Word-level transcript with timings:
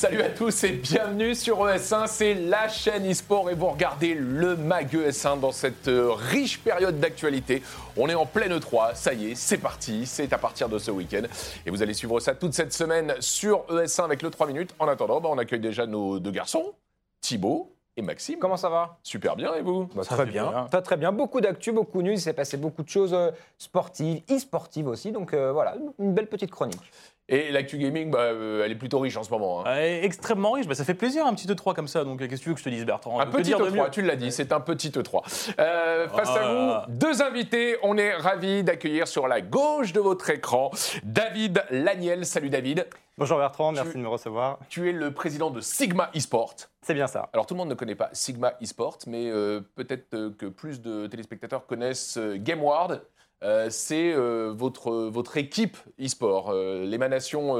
Salut 0.00 0.22
à 0.22 0.30
tous 0.30 0.64
et 0.64 0.70
bienvenue 0.70 1.34
sur 1.34 1.58
ES1, 1.66 2.06
c'est 2.06 2.32
la 2.32 2.68
chaîne 2.68 3.06
e-sport 3.10 3.50
et 3.50 3.54
vous 3.54 3.66
regardez 3.66 4.14
le 4.14 4.56
MAG 4.56 4.94
ES1 4.94 5.40
dans 5.40 5.52
cette 5.52 5.88
euh, 5.88 6.12
riche 6.14 6.58
période 6.60 6.98
d'actualité. 6.98 7.62
On 7.98 8.08
est 8.08 8.14
en 8.14 8.24
pleine 8.24 8.56
E3, 8.58 8.94
ça 8.94 9.12
y 9.12 9.32
est, 9.32 9.34
c'est 9.34 9.58
parti, 9.58 10.06
c'est 10.06 10.32
à 10.32 10.38
partir 10.38 10.70
de 10.70 10.78
ce 10.78 10.90
week-end 10.90 11.24
et 11.66 11.70
vous 11.70 11.82
allez 11.82 11.92
suivre 11.92 12.18
ça 12.18 12.34
toute 12.34 12.54
cette 12.54 12.72
semaine 12.72 13.12
sur 13.20 13.66
ES1 13.66 14.04
avec 14.04 14.22
le 14.22 14.30
3 14.30 14.46
minutes. 14.46 14.74
En 14.78 14.88
attendant, 14.88 15.20
bah, 15.20 15.28
on 15.30 15.36
accueille 15.36 15.60
déjà 15.60 15.84
nos 15.86 16.18
deux 16.18 16.30
garçons, 16.30 16.72
Thibaut 17.20 17.70
et 17.98 18.02
Maxime. 18.02 18.38
Comment 18.38 18.56
ça 18.56 18.70
va? 18.70 18.98
Super 19.02 19.36
bien 19.36 19.52
et 19.52 19.60
vous? 19.60 19.86
Bah, 19.94 20.02
Très 20.02 20.24
bien. 20.24 20.66
Très 20.70 20.80
très 20.80 20.96
bien. 20.96 21.12
Beaucoup 21.12 21.42
d'actu, 21.42 21.72
beaucoup 21.72 22.00
de 22.00 22.06
news. 22.08 22.12
Il 22.14 22.20
s'est 22.20 22.32
passé 22.32 22.56
beaucoup 22.56 22.82
de 22.82 22.88
choses 22.88 23.12
euh, 23.12 23.32
sportives, 23.58 24.22
e-sportives 24.30 24.88
aussi. 24.88 25.12
Donc 25.12 25.34
euh, 25.34 25.52
voilà, 25.52 25.76
une 25.98 26.14
belle 26.14 26.28
petite 26.28 26.50
chronique. 26.50 26.90
Et 27.32 27.52
l'actu 27.52 27.78
gaming, 27.78 28.10
bah, 28.10 28.18
euh, 28.18 28.64
elle 28.64 28.72
est 28.72 28.76
plutôt 28.76 28.98
riche 28.98 29.16
en 29.16 29.22
ce 29.22 29.30
moment. 29.30 29.64
hein. 29.64 29.76
Extrêmement 30.02 30.50
riche, 30.52 30.66
bah, 30.66 30.74
ça 30.74 30.84
fait 30.84 30.94
plaisir 30.94 31.24
un 31.26 31.32
petit 31.34 31.46
E3 31.46 31.74
comme 31.74 31.86
ça, 31.86 32.02
donc 32.04 32.18
qu'est-ce 32.18 32.40
que 32.40 32.42
tu 32.42 32.48
veux 32.48 32.54
que 32.54 32.60
je 32.60 32.64
te 32.64 32.70
dise 32.70 32.84
Bertrand? 32.84 33.20
Un 33.20 33.26
petit 33.26 33.42
dire 33.42 33.58
de 33.60 33.70
E3, 33.70 33.72
mieux 33.72 33.90
tu 33.92 34.02
l'as 34.02 34.16
dit, 34.16 34.32
c'est 34.32 34.52
un 34.52 34.58
petit 34.60 34.90
E3. 34.90 35.54
Euh, 35.60 36.08
face 36.08 36.28
Ah. 36.34 36.40
à 36.40 36.52
vous, 36.86 36.92
deux 36.92 37.22
invités. 37.22 37.76
On 37.84 37.96
est 37.96 38.14
ravis 38.14 38.64
d'accueillir 38.64 39.06
sur 39.06 39.28
la 39.28 39.40
gauche 39.40 39.92
de 39.92 40.00
votre 40.00 40.28
écran 40.30 40.72
David 41.04 41.62
Laniel. 41.70 42.26
Salut 42.26 42.50
David. 42.50 42.86
Bonjour 43.16 43.38
Bertrand, 43.38 43.70
merci 43.72 43.92
Tu- 43.92 43.98
de 43.98 44.02
me 44.02 44.08
recevoir. 44.08 44.58
Tu 44.68 44.88
es 44.88 44.92
le 44.92 45.12
président 45.12 45.50
de 45.50 45.60
Sigma 45.60 46.10
eSport. 46.14 46.54
C'est 46.82 46.94
bien 46.94 47.06
ça. 47.06 47.28
Alors 47.32 47.46
tout 47.46 47.54
le 47.54 47.58
monde 47.58 47.68
ne 47.68 47.74
connaît 47.74 47.94
pas 47.94 48.08
Sigma 48.12 48.54
eSport, 48.60 48.98
mais 49.06 49.30
euh, 49.30 49.60
peut-être 49.76 50.14
euh, 50.14 50.30
que 50.36 50.46
plus 50.46 50.80
de 50.80 51.06
téléspectateurs 51.06 51.66
connaissent 51.66 52.16
euh, 52.16 52.36
GameWard. 52.38 53.02
Euh, 53.42 53.68
c'est 53.70 54.12
euh, 54.12 54.52
votre, 54.54 54.92
votre 55.08 55.36
équipe 55.38 55.78
eSport, 55.98 56.50
euh, 56.50 56.84
l'émanation, 56.84 57.54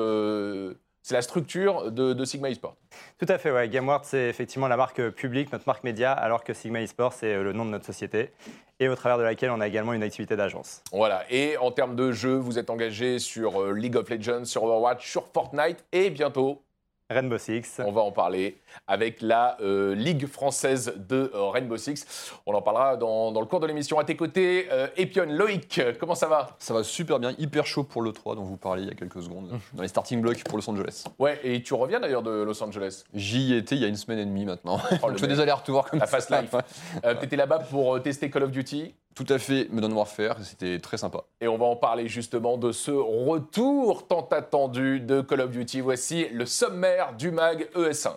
c'est 1.02 1.14
la 1.14 1.22
structure 1.22 1.90
de, 1.90 2.12
de 2.12 2.24
Sigma 2.24 2.50
eSport. 2.50 2.76
Tout 3.18 3.26
à 3.28 3.38
fait, 3.38 3.50
ouais. 3.50 3.68
GameWard, 3.68 4.04
c'est 4.04 4.28
effectivement 4.28 4.68
la 4.68 4.76
marque 4.76 5.08
publique, 5.10 5.50
notre 5.52 5.64
marque 5.66 5.82
média, 5.82 6.12
alors 6.12 6.44
que 6.44 6.52
Sigma 6.52 6.82
eSport, 6.82 7.14
c'est 7.14 7.42
le 7.42 7.52
nom 7.52 7.64
de 7.64 7.70
notre 7.70 7.86
société, 7.86 8.32
et 8.78 8.88
au 8.88 8.94
travers 8.94 9.16
de 9.16 9.22
laquelle 9.22 9.50
on 9.50 9.60
a 9.60 9.68
également 9.68 9.94
une 9.94 10.02
activité 10.02 10.36
d'agence. 10.36 10.82
Voilà, 10.92 11.24
et 11.30 11.56
en 11.56 11.70
termes 11.70 11.96
de 11.96 12.12
jeu, 12.12 12.34
vous 12.34 12.58
êtes 12.58 12.68
engagé 12.68 13.18
sur 13.18 13.72
League 13.72 13.96
of 13.96 14.10
Legends, 14.10 14.44
sur 14.44 14.64
Overwatch, 14.64 15.10
sur 15.10 15.26
Fortnite, 15.28 15.82
et 15.92 16.10
bientôt, 16.10 16.62
Rainbow 17.10 17.38
Six. 17.38 17.80
on 17.84 17.92
va 17.92 18.02
en 18.02 18.12
parler 18.12 18.56
avec 18.86 19.20
la 19.20 19.56
euh, 19.60 19.94
Ligue 19.94 20.26
française 20.26 20.94
de 20.96 21.30
euh, 21.34 21.48
Rainbow 21.48 21.76
Six. 21.76 22.32
On 22.46 22.54
en 22.54 22.62
parlera 22.62 22.96
dans, 22.96 23.32
dans 23.32 23.40
le 23.40 23.46
cours 23.46 23.60
de 23.60 23.66
l'émission. 23.66 23.98
À 23.98 24.04
tes 24.04 24.16
côtés, 24.16 24.68
euh, 24.70 24.86
Epion, 24.96 25.26
Loïc, 25.28 25.80
comment 25.98 26.14
ça 26.14 26.28
va? 26.28 26.56
Ça 26.58 26.72
va 26.72 26.82
super 26.84 27.18
bien, 27.18 27.34
hyper 27.38 27.66
chaud 27.66 27.82
pour 27.84 28.02
le 28.02 28.12
3 28.12 28.36
dont 28.36 28.44
vous 28.44 28.56
parliez 28.56 28.84
il 28.84 28.88
y 28.88 28.92
a 28.92 28.94
quelques 28.94 29.22
secondes, 29.22 29.50
dans 29.74 29.82
les 29.82 29.88
starting 29.88 30.20
blocks 30.20 30.44
pour 30.44 30.56
Los 30.56 30.70
Angeles. 30.70 31.04
Ouais, 31.18 31.40
et 31.42 31.62
tu 31.62 31.74
reviens 31.74 32.00
d'ailleurs 32.00 32.22
de 32.22 32.30
Los 32.42 32.62
Angeles? 32.62 33.04
J'y 33.12 33.54
étais 33.54 33.74
il 33.74 33.82
y 33.82 33.84
a 33.84 33.88
une 33.88 33.96
semaine 33.96 34.20
et 34.20 34.24
demie 34.24 34.44
maintenant. 34.44 34.80
Oh, 35.02 35.08
Je 35.12 35.18
fais 35.18 35.26
des 35.26 35.40
allers-retours 35.40 35.90
comme 35.90 35.98
La 35.98 36.06
ça. 36.06 36.20
Fast 36.20 36.30
Life. 36.30 36.54
Euh, 37.04 37.14
T'étais 37.14 37.36
là-bas 37.36 37.60
pour 37.60 38.00
tester 38.02 38.30
Call 38.30 38.44
of 38.44 38.50
Duty. 38.50 38.94
Tout 39.14 39.26
à 39.28 39.38
fait, 39.38 39.68
Modern 39.70 39.92
Warfare, 39.92 40.36
c'était 40.42 40.78
très 40.78 40.96
sympa. 40.96 41.24
Et 41.40 41.48
on 41.48 41.58
va 41.58 41.66
en 41.66 41.76
parler 41.76 42.06
justement 42.06 42.56
de 42.56 42.70
ce 42.70 42.92
retour 42.92 44.06
tant 44.06 44.26
attendu 44.30 45.00
de 45.00 45.20
Call 45.20 45.40
of 45.40 45.50
Duty. 45.50 45.80
Voici 45.80 46.28
le 46.28 46.46
sommaire 46.46 47.14
du 47.14 47.32
MAG 47.32 47.68
ES1. 47.74 48.12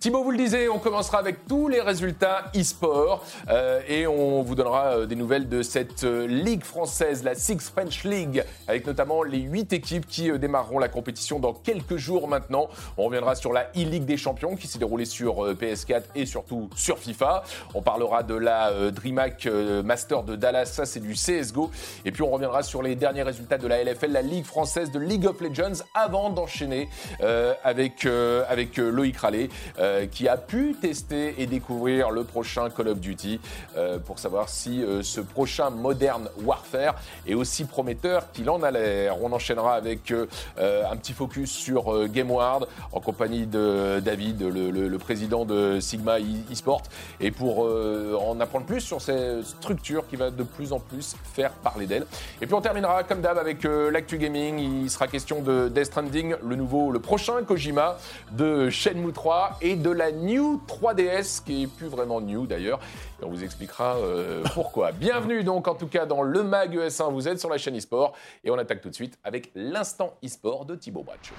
Thibaut 0.00 0.22
vous 0.22 0.30
le 0.30 0.36
disait, 0.36 0.68
on 0.68 0.78
commencera 0.78 1.18
avec 1.18 1.48
tous 1.48 1.66
les 1.66 1.80
résultats 1.80 2.52
e-sport 2.56 3.24
euh, 3.48 3.80
et 3.88 4.06
on 4.06 4.42
vous 4.44 4.54
donnera 4.54 4.98
euh, 4.98 5.06
des 5.06 5.16
nouvelles 5.16 5.48
de 5.48 5.60
cette 5.62 6.04
euh, 6.04 6.24
ligue 6.28 6.62
française, 6.62 7.24
la 7.24 7.34
Six 7.34 7.68
French 7.68 8.04
League, 8.04 8.44
avec 8.68 8.86
notamment 8.86 9.24
les 9.24 9.40
huit 9.40 9.72
équipes 9.72 10.06
qui 10.06 10.30
euh, 10.30 10.38
démarreront 10.38 10.78
la 10.78 10.88
compétition 10.88 11.40
dans 11.40 11.52
quelques 11.52 11.96
jours 11.96 12.28
maintenant. 12.28 12.68
On 12.96 13.06
reviendra 13.06 13.34
sur 13.34 13.52
la 13.52 13.72
e-League 13.76 14.04
des 14.04 14.16
champions 14.16 14.54
qui 14.54 14.68
s'est 14.68 14.78
déroulée 14.78 15.04
sur 15.04 15.44
euh, 15.44 15.54
PS4 15.60 16.02
et 16.14 16.26
surtout 16.26 16.70
sur 16.76 17.00
FIFA. 17.00 17.42
On 17.74 17.82
parlera 17.82 18.22
de 18.22 18.36
la 18.36 18.92
DreamHack 18.92 19.48
Master 19.84 20.22
de 20.22 20.36
Dallas, 20.36 20.66
ça 20.66 20.86
c'est 20.86 21.00
du 21.00 21.14
CSGO. 21.14 21.72
Et 22.04 22.12
puis 22.12 22.22
on 22.22 22.30
reviendra 22.30 22.62
sur 22.62 22.84
les 22.84 22.94
derniers 22.94 23.24
résultats 23.24 23.58
de 23.58 23.66
la 23.66 23.82
LFL, 23.82 24.12
la 24.12 24.22
Ligue 24.22 24.44
française 24.44 24.92
de 24.92 25.00
League 25.00 25.26
of 25.26 25.40
Legends, 25.40 25.82
avant 25.92 26.30
d'enchaîner 26.30 26.88
euh, 27.20 27.52
avec, 27.64 28.06
euh, 28.06 28.44
avec 28.48 28.76
Loïc 28.76 29.16
Rallet, 29.16 29.48
euh, 29.88 30.06
qui 30.06 30.28
a 30.28 30.36
pu 30.36 30.74
tester 30.80 31.34
et 31.38 31.46
découvrir 31.46 32.10
le 32.10 32.24
prochain 32.24 32.68
Call 32.70 32.88
of 32.88 32.98
Duty 33.00 33.40
euh, 33.76 33.98
pour 33.98 34.18
savoir 34.18 34.48
si 34.48 34.82
euh, 34.82 35.02
ce 35.02 35.20
prochain 35.20 35.70
Modern 35.70 36.28
Warfare 36.44 36.94
est 37.26 37.34
aussi 37.34 37.64
prometteur 37.64 38.30
qu'il 38.32 38.48
en 38.50 38.62
a 38.62 38.70
l'air. 38.70 39.16
On 39.22 39.32
enchaînera 39.32 39.74
avec 39.74 40.10
euh, 40.10 40.26
euh, 40.58 40.82
un 40.90 40.96
petit 40.96 41.12
focus 41.12 41.50
sur 41.50 42.06
GameWard 42.08 42.68
en 42.92 43.00
compagnie 43.00 43.46
de 43.46 44.00
David, 44.00 44.42
le, 44.42 44.70
le- 44.70 44.88
le 44.88 44.98
président 44.98 45.44
de 45.44 45.80
Sigma 45.80 46.18
e- 46.20 46.52
eSport, 46.52 46.82
et 47.20 47.30
pour 47.30 47.58
en 47.60 48.38
apprendre 48.40 48.66
plus 48.66 48.80
sur 48.80 49.00
cette 49.00 49.44
structure 49.44 50.06
qui 50.08 50.16
va 50.16 50.30
de 50.30 50.42
plus 50.42 50.72
en 50.72 50.78
plus 50.80 51.16
faire 51.34 51.50
parler 51.52 51.86
d'elle. 51.86 52.06
Et 52.40 52.46
puis 52.46 52.54
on 52.54 52.60
terminera 52.60 53.02
comme 53.04 53.20
d'hab 53.20 53.38
avec 53.38 53.64
l'actu 53.64 54.18
gaming. 54.18 54.58
Il 54.58 54.90
sera 54.90 55.06
question 55.08 55.40
de 55.42 55.68
Death 55.68 55.86
Stranding, 55.86 56.34
le 56.42 56.56
nouveau, 56.56 56.90
le 56.90 56.98
prochain 57.00 57.42
Kojima, 57.46 57.96
de 58.32 58.70
Shenmue 58.70 59.12
3 59.12 59.58
et 59.62 59.76
de 59.78 59.90
la 59.90 60.12
New 60.12 60.60
3DS 60.66 61.42
qui 61.44 61.64
est 61.64 61.66
plus 61.66 61.86
vraiment 61.86 62.20
new 62.20 62.46
d'ailleurs. 62.46 62.80
Et 63.20 63.24
on 63.24 63.30
vous 63.30 63.44
expliquera 63.44 63.96
euh, 63.96 64.42
pourquoi. 64.54 64.92
Bienvenue 64.98 65.44
donc 65.44 65.68
en 65.68 65.74
tout 65.74 65.86
cas 65.86 66.06
dans 66.06 66.22
le 66.22 66.42
Mag 66.42 66.76
ES1. 66.76 67.12
Vous 67.12 67.28
êtes 67.28 67.40
sur 67.40 67.48
la 67.48 67.58
chaîne 67.58 67.74
eSport 67.74 68.14
et 68.44 68.50
on 68.50 68.58
attaque 68.58 68.80
tout 68.80 68.90
de 68.90 68.94
suite 68.94 69.18
avec 69.24 69.50
l'instant 69.54 70.14
eSport 70.22 70.64
de 70.64 70.74
Thibaut 70.74 71.02
Braccio. 71.02 71.34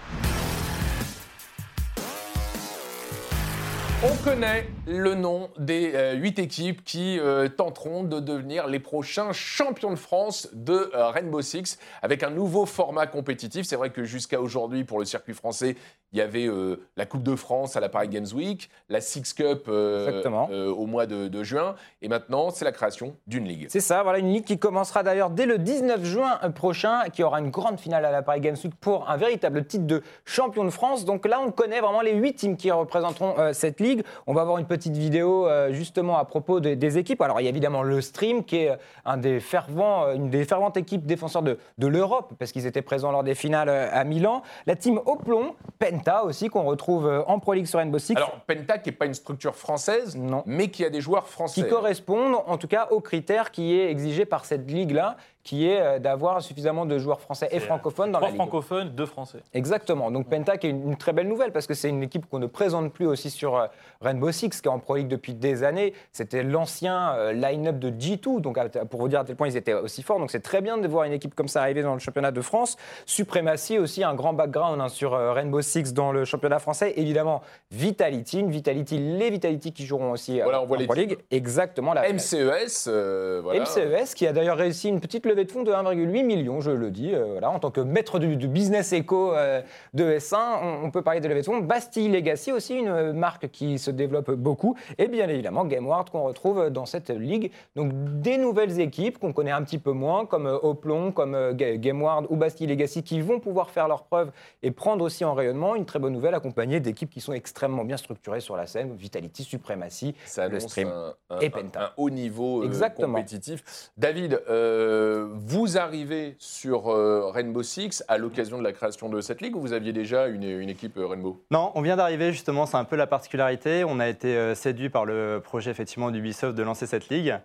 On 4.02 4.16
connaît 4.24 4.66
le 4.88 5.14
nom 5.14 5.50
des 5.58 5.92
euh, 5.94 6.14
huit 6.14 6.40
équipes 6.40 6.86
qui 6.86 7.20
euh, 7.20 7.50
tenteront 7.50 8.04
de 8.04 8.22
devenir 8.22 8.66
les 8.68 8.80
prochains 8.80 9.34
champions 9.34 9.92
de 9.92 9.98
France 9.98 10.48
de 10.54 10.90
euh, 10.96 11.10
Rainbow 11.10 11.42
Six 11.42 11.78
avec 12.02 12.24
un 12.24 12.30
nouveau 12.30 12.66
format 12.66 13.08
compétitif. 13.08 13.66
C'est 13.66 13.76
vrai 13.76 13.90
que 13.90 14.06
jusqu'à 14.06 14.40
aujourd'hui, 14.40 14.86
pour 14.86 15.00
le 15.00 15.06
circuit 15.06 15.34
français, 15.34 15.76
il 16.14 16.18
y 16.18 16.22
avait 16.22 16.48
euh, 16.48 16.78
la 16.96 17.06
Coupe 17.06 17.24
de 17.24 17.36
France 17.36 17.76
à 17.76 17.82
la 17.82 17.90
Paris 17.90 18.08
Games 18.08 18.26
Week, 18.34 18.70
la 18.88 19.02
Six 19.02 19.34
Cup 19.34 19.68
au 19.68 20.86
mois 20.86 21.06
de, 21.06 21.28
de 21.28 21.44
juin, 21.44 21.76
et 22.02 22.08
maintenant, 22.08 22.52
c'est 22.52 22.66
la 22.66 22.72
création 22.72 23.16
d'une 23.28 23.48
ligue. 23.48 23.68
C'est 23.70 23.82
ça, 23.82 24.02
voilà 24.02 24.20
une 24.20 24.32
ligue 24.32 24.46
qui 24.46 24.58
commencera 24.58 25.04
d'ailleurs 25.04 25.30
dès 25.30 25.46
le 25.46 25.60
19 25.60 26.06
juin 26.06 26.38
prochain, 26.56 27.10
qui 27.12 27.22
aura 27.22 27.42
une 27.42 27.52
grande 27.52 27.80
finale 27.80 28.06
à 28.06 28.12
la 28.12 28.22
Paris 28.24 28.40
Games 28.40 28.58
Week 28.64 28.74
pour 28.80 29.10
un 29.10 29.18
véritable 29.18 29.66
titre 29.66 29.86
de 29.86 30.02
champion 30.26 30.64
de 30.64 30.70
France. 30.70 31.06
Donc 31.06 31.28
là, 31.28 31.42
on 31.46 31.52
connaît 31.52 31.82
vraiment 31.82 32.02
les 32.02 32.14
huit 32.14 32.36
teams 32.36 32.58
qui 32.58 32.72
représenteront 32.72 33.36
cette 33.54 33.80
ligue. 33.80 33.89
On 34.28 34.34
va 34.34 34.42
avoir 34.42 34.58
une 34.58 34.66
petite 34.66 34.96
vidéo 34.96 35.48
euh, 35.48 35.72
justement 35.74 36.18
à 36.18 36.26
propos 36.26 36.60
des- 36.60 36.76
des 36.76 36.98
équipes. 36.98 37.22
Alors 37.22 37.40
il 37.40 37.44
y 37.44 37.48
a 37.48 37.50
évidemment 37.50 37.84
le 37.84 38.02
Stream, 38.02 38.44
qui 38.44 38.58
est 38.58 38.72
un 39.06 39.18
des 39.18 39.40
fervents, 39.40 40.06
euh, 40.06 40.14
une 40.16 40.30
des 40.30 40.46
ferventes 40.46 40.78
équipes 40.78 41.06
défenseurs 41.06 41.42
de, 41.42 41.58
de 41.78 41.88
l'Europe, 41.88 42.34
parce 42.40 42.52
qu'ils 42.52 42.66
étaient 42.66 42.82
présents 42.82 43.12
lors 43.12 43.24
des 43.24 43.36
finales 43.36 43.70
euh, 43.70 43.90
à 43.92 44.04
Milan. 44.04 44.42
La 44.68 44.76
team 44.76 45.00
Oplon, 45.06 45.56
Penta 45.80 46.24
aussi, 46.24 46.50
qu'on 46.50 46.64
retrouve 46.64 47.08
euh, 47.08 47.22
en 47.28 47.40
Pro 47.40 47.54
League 47.54 47.66
sur 47.68 47.80
Rainbow 47.80 48.00
Six. 48.00 48.16
Alors, 48.16 48.40
Penta, 48.48 48.78
qui 48.78 48.90
n'est 48.90 48.96
pas 48.96 49.06
une 49.06 49.14
structure 49.14 49.56
française, 49.56 50.16
Non. 50.16 50.44
mais 50.46 50.70
qui 50.70 50.86
a 50.86 50.90
des 50.90 51.02
joueurs 51.02 51.28
français. 51.28 51.62
qui 51.62 51.68
correspondent 51.68 52.36
en 52.46 52.58
tout 52.58 52.68
cas 52.68 52.88
aux 52.92 53.00
critères 53.02 53.52
qui 53.52 53.74
est 53.80 53.90
exigé 53.90 54.26
par 54.26 54.46
cette 54.46 54.70
ligue-là, 54.70 55.16
qui 55.50 55.68
est 55.68 55.82
euh, 55.82 55.98
d'avoir 55.98 56.44
suffisamment 56.44 56.86
de 56.86 57.00
joueurs 57.00 57.20
français 57.22 57.48
et 57.50 57.60
C'est, 57.60 57.66
francophones 57.66 58.12
dans 58.12 58.20
la 58.20 58.28
Trois 58.28 58.30
ligue. 58.30 58.38
francophones, 58.38 58.90
deux 58.90 59.08
français. 59.08 59.40
Exactement. 59.56 60.12
Donc 60.12 60.30
Penta 60.30 60.60
qui 60.60 60.68
est 60.68 60.70
une, 60.70 60.90
une 60.90 60.96
très 60.96 61.12
belle 61.12 61.28
nouvelle 61.28 61.52
parce 61.52 61.66
que 61.66 61.74
c'est 61.74 61.90
une 61.90 62.04
équipe 62.04 62.30
qu'on 62.30 62.38
ne 62.38 62.46
présente 62.46 62.94
plus 62.94 63.08
aussi 63.08 63.32
sur 63.32 63.58
euh, 63.58 63.66
Rainbow 64.00 64.32
Six 64.32 64.62
qui 64.62 64.68
est 64.68 64.72
en 64.72 64.78
Pro 64.78 64.98
League 64.98 65.08
depuis 65.08 65.34
des 65.34 65.64
années. 65.64 65.94
C'était 66.12 66.44
l'ancien 66.44 67.16
euh, 67.16 67.34
line-up 67.34 67.80
de 67.80 67.90
G2. 67.90 68.42
Donc 68.42 68.60
pour 68.92 69.00
vous 69.00 69.08
dire 69.08 69.22
à 69.22 69.26
quel 69.26 69.36
point 69.36 69.48
ils 69.48 69.58
étaient 69.58 69.74
aussi 69.74 70.04
forts. 70.04 70.20
Donc 70.20 70.30
c'est 70.30 70.40
très 70.40 70.62
bien 70.62 70.78
de 70.78 70.88
voir 70.88 71.06
une 71.06 71.14
équipe 71.14 71.34
comme 71.34 71.48
ça 71.48 71.64
arriver 71.64 71.82
dans 71.82 71.94
le 71.94 72.00
championnat 72.00 72.32
de 72.32 72.42
France. 72.42 72.78
Suprématie 73.08 73.80
aussi, 73.80 74.04
un 74.04 74.14
grand 74.14 74.34
background 74.34 74.80
hein, 74.80 74.88
sur 74.88 75.16
euh, 75.16 75.34
Rainbow 75.34 75.62
Six 75.64 75.94
dans 75.94 76.12
le 76.12 76.26
championnat 76.26 76.60
français. 76.60 76.94
Évidemment 76.96 77.42
Vitality, 77.72 78.40
une 78.42 78.52
Vitality, 78.52 79.00
les 79.00 79.30
Vitality 79.32 79.74
qui 79.74 79.86
joueront 79.86 80.12
aussi 80.12 80.40
euh, 80.40 80.44
Voilà, 80.44 80.62
on 80.62 80.66
voit 80.68 80.78
en 80.78 80.80
les 80.80 80.86
Pro 80.86 80.96
League. 80.96 81.18
Exactement. 81.32 81.94
La, 81.94 82.12
MCES, 82.14 82.88
euh, 82.88 83.40
voilà. 83.44 83.62
MCES, 83.62 84.14
qui 84.16 84.28
a 84.28 84.34
d'ailleurs 84.34 84.58
réussi 84.58 84.90
une 84.90 85.00
petite 85.00 85.26
levée 85.26 85.39
levée 85.40 85.46
de 85.46 85.52
fonds 85.52 85.64
de 85.64 85.72
1,8 85.72 86.24
million, 86.26 86.60
je 86.62 86.72
le 86.72 86.92
dis. 86.92 87.14
euh, 87.14 87.26
voilà, 87.32 87.50
en 87.50 87.60
tant 87.60 87.72
que 87.72 87.82
maître 87.82 88.20
du, 88.20 88.36
du 88.36 88.48
business 88.48 88.92
éco 88.94 89.34
euh, 89.34 89.62
de 89.94 90.04
S1, 90.18 90.36
on, 90.62 90.86
on 90.86 90.92
peut 90.92 91.02
parler 91.02 91.20
de 91.22 91.28
levée 91.28 91.42
de 91.42 91.46
fonds. 91.46 91.60
Bastille 91.60 92.10
Legacy 92.10 92.52
aussi, 92.52 92.76
une 92.78 92.88
euh, 92.90 93.14
marque 93.14 93.50
qui 93.50 93.80
se 93.80 93.92
développe 93.92 94.32
beaucoup. 94.32 94.76
Et 94.98 95.08
bien 95.08 95.28
évidemment, 95.30 95.66
GameWard 95.66 96.10
qu'on 96.10 96.24
retrouve 96.24 96.70
dans 96.70 96.86
cette 96.86 97.10
ligue. 97.10 97.52
Donc 97.76 97.92
des 98.22 98.38
nouvelles 98.38 98.80
équipes 98.80 99.18
qu'on 99.20 99.34
connaît 99.34 99.52
un 99.52 99.64
petit 99.64 99.78
peu 99.80 99.92
moins, 99.92 100.26
comme 100.26 100.46
Oplon, 100.62 101.12
comme 101.12 101.54
Ga- 101.54 101.78
GameWard 101.78 102.26
ou 102.30 102.36
Bastille 102.36 102.68
Legacy, 102.68 103.04
qui 103.04 103.22
vont 103.22 103.40
pouvoir 103.40 103.70
faire 103.70 103.88
leurs 103.88 104.04
preuves 104.04 104.32
et 104.64 104.72
prendre 104.72 105.04
aussi 105.06 105.24
en 105.26 105.34
rayonnement. 105.34 105.76
Une 105.76 105.86
très 105.86 106.00
bonne 106.00 106.14
nouvelle 106.14 106.36
accompagnée 106.36 106.80
d'équipes 106.80 107.10
qui 107.10 107.22
sont 107.22 107.34
extrêmement 107.34 107.86
bien 107.86 107.98
structurées 107.98 108.42
sur 108.42 108.56
la 108.58 108.68
scène. 108.68 108.94
Vitality, 108.96 109.44
Supremacy, 109.44 110.16
Ça 110.26 110.48
stream. 110.60 110.90
un, 110.90 111.14
un- 111.30 111.40
et 111.40 111.50
Penta. 111.50 111.82
un 111.82 111.90
haut 111.98 112.10
niveau 112.10 112.62
euh, 112.62 112.66
Exactement. 112.66 113.14
compétitif. 113.14 113.64
David, 113.98 114.42
euh, 114.50 115.19
vous 115.32 115.78
arrivez 115.78 116.36
sur 116.40 116.90
euh, 116.90 117.30
Rainbow 117.32 117.64
Six 117.64 118.04
à 118.08 118.18
l'occasion 118.18 118.58
de 118.58 118.64
la 118.64 118.72
création 118.72 119.10
de 119.10 119.22
cette 119.22 119.42
ligue 119.42 119.56
ou 119.56 119.62
vous 119.62 119.74
aviez 119.74 119.94
déjà 119.94 120.28
une, 120.28 120.44
une 120.44 120.70
équipe 120.70 120.98
euh, 120.98 121.08
Rainbow? 121.08 121.44
Non, 121.52 121.72
on 121.76 121.82
vient 121.82 121.98
d'arriver 121.98 122.32
justement, 122.32 122.66
c'est 122.66 122.78
un 122.78 122.84
peu 122.84 122.96
la 122.96 123.08
particularité. 123.08 123.84
On 123.84 124.00
a 124.00 124.08
été 124.08 124.36
euh, 124.36 124.56
séduit 124.56 124.90
par 124.90 125.06
le 125.06 125.42
projet 125.44 125.72
effectivement 125.72 126.12
d'Ubisoft 126.12 126.56
de 126.56 126.64
lancer 126.64 126.86
cette 126.86 127.10
ligue, 127.10 127.38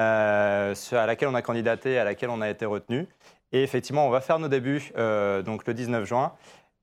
euh, 0.00 0.74
à 0.92 1.06
laquelle 1.06 1.28
on 1.28 1.34
a 1.34 1.42
candidaté, 1.42 1.98
à 1.98 2.04
laquelle 2.04 2.30
on 2.30 2.40
a 2.40 2.48
été 2.48 2.64
retenu. 2.64 3.06
Et 3.52 3.62
effectivement, 3.62 4.06
on 4.06 4.10
va 4.10 4.20
faire 4.20 4.38
nos 4.38 4.48
débuts 4.48 4.92
euh, 4.96 5.42
donc 5.42 5.66
le 5.66 5.74
19 5.74 6.04
juin 6.04 6.32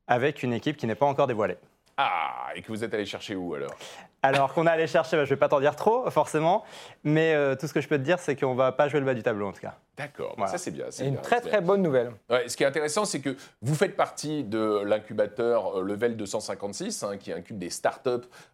avec 0.07 0.44
une 0.44 0.53
équipe 0.53 0.77
qui 0.77 0.88
n'est 0.88 0.95
pas 0.95 1.06
encore 1.06 1.27
dévoilée. 1.27 1.57
Ah, 2.01 2.51
et 2.55 2.61
que 2.61 2.69
vous 2.69 2.81
êtes 2.85 2.93
allé 2.93 3.05
chercher 3.05 3.35
où 3.35 3.53
alors? 3.55 3.75
Alors 4.21 4.53
qu'on 4.53 4.65
est 4.65 4.69
allé 4.69 4.87
chercher, 4.87 5.17
bah, 5.17 5.25
je 5.25 5.29
ne 5.29 5.35
vais 5.35 5.39
pas 5.39 5.49
t'en 5.49 5.59
dire 5.59 5.75
trop 5.75 6.09
forcément, 6.09 6.63
mais 7.03 7.33
euh, 7.33 7.55
tout 7.55 7.67
ce 7.67 7.73
que 7.73 7.81
je 7.81 7.89
peux 7.89 7.97
te 7.97 8.03
dire, 8.03 8.19
c'est 8.19 8.37
qu'on 8.37 8.55
va 8.55 8.71
pas 8.71 8.87
jouer 8.87 9.01
le 9.01 9.05
bas 9.05 9.13
du 9.13 9.21
tableau 9.21 9.47
en 9.47 9.51
tout 9.51 9.59
cas. 9.59 9.75
D'accord, 9.97 10.33
Voilà. 10.37 10.49
ça 10.49 10.57
c'est 10.57 10.71
bien. 10.71 10.85
c'est 10.91 11.03
une 11.05 11.11
bien, 11.15 11.21
très 11.21 11.41
bien. 11.41 11.49
très 11.49 11.61
bonne 11.61 11.81
nouvelle. 11.81 12.11
Ouais, 12.29 12.47
ce 12.47 12.55
qui 12.55 12.63
est 12.63 12.67
intéressant, 12.67 13.03
c'est 13.03 13.19
que 13.19 13.35
vous 13.61 13.75
faites 13.75 13.97
partie 13.97 14.45
de 14.45 14.81
l'incubateur 14.85 15.79
euh, 15.79 15.83
Level 15.83 16.15
256, 16.15 17.03
hein, 17.03 17.17
qui 17.17 17.33
incube 17.33 17.57
des 17.57 17.69
startups 17.69 18.09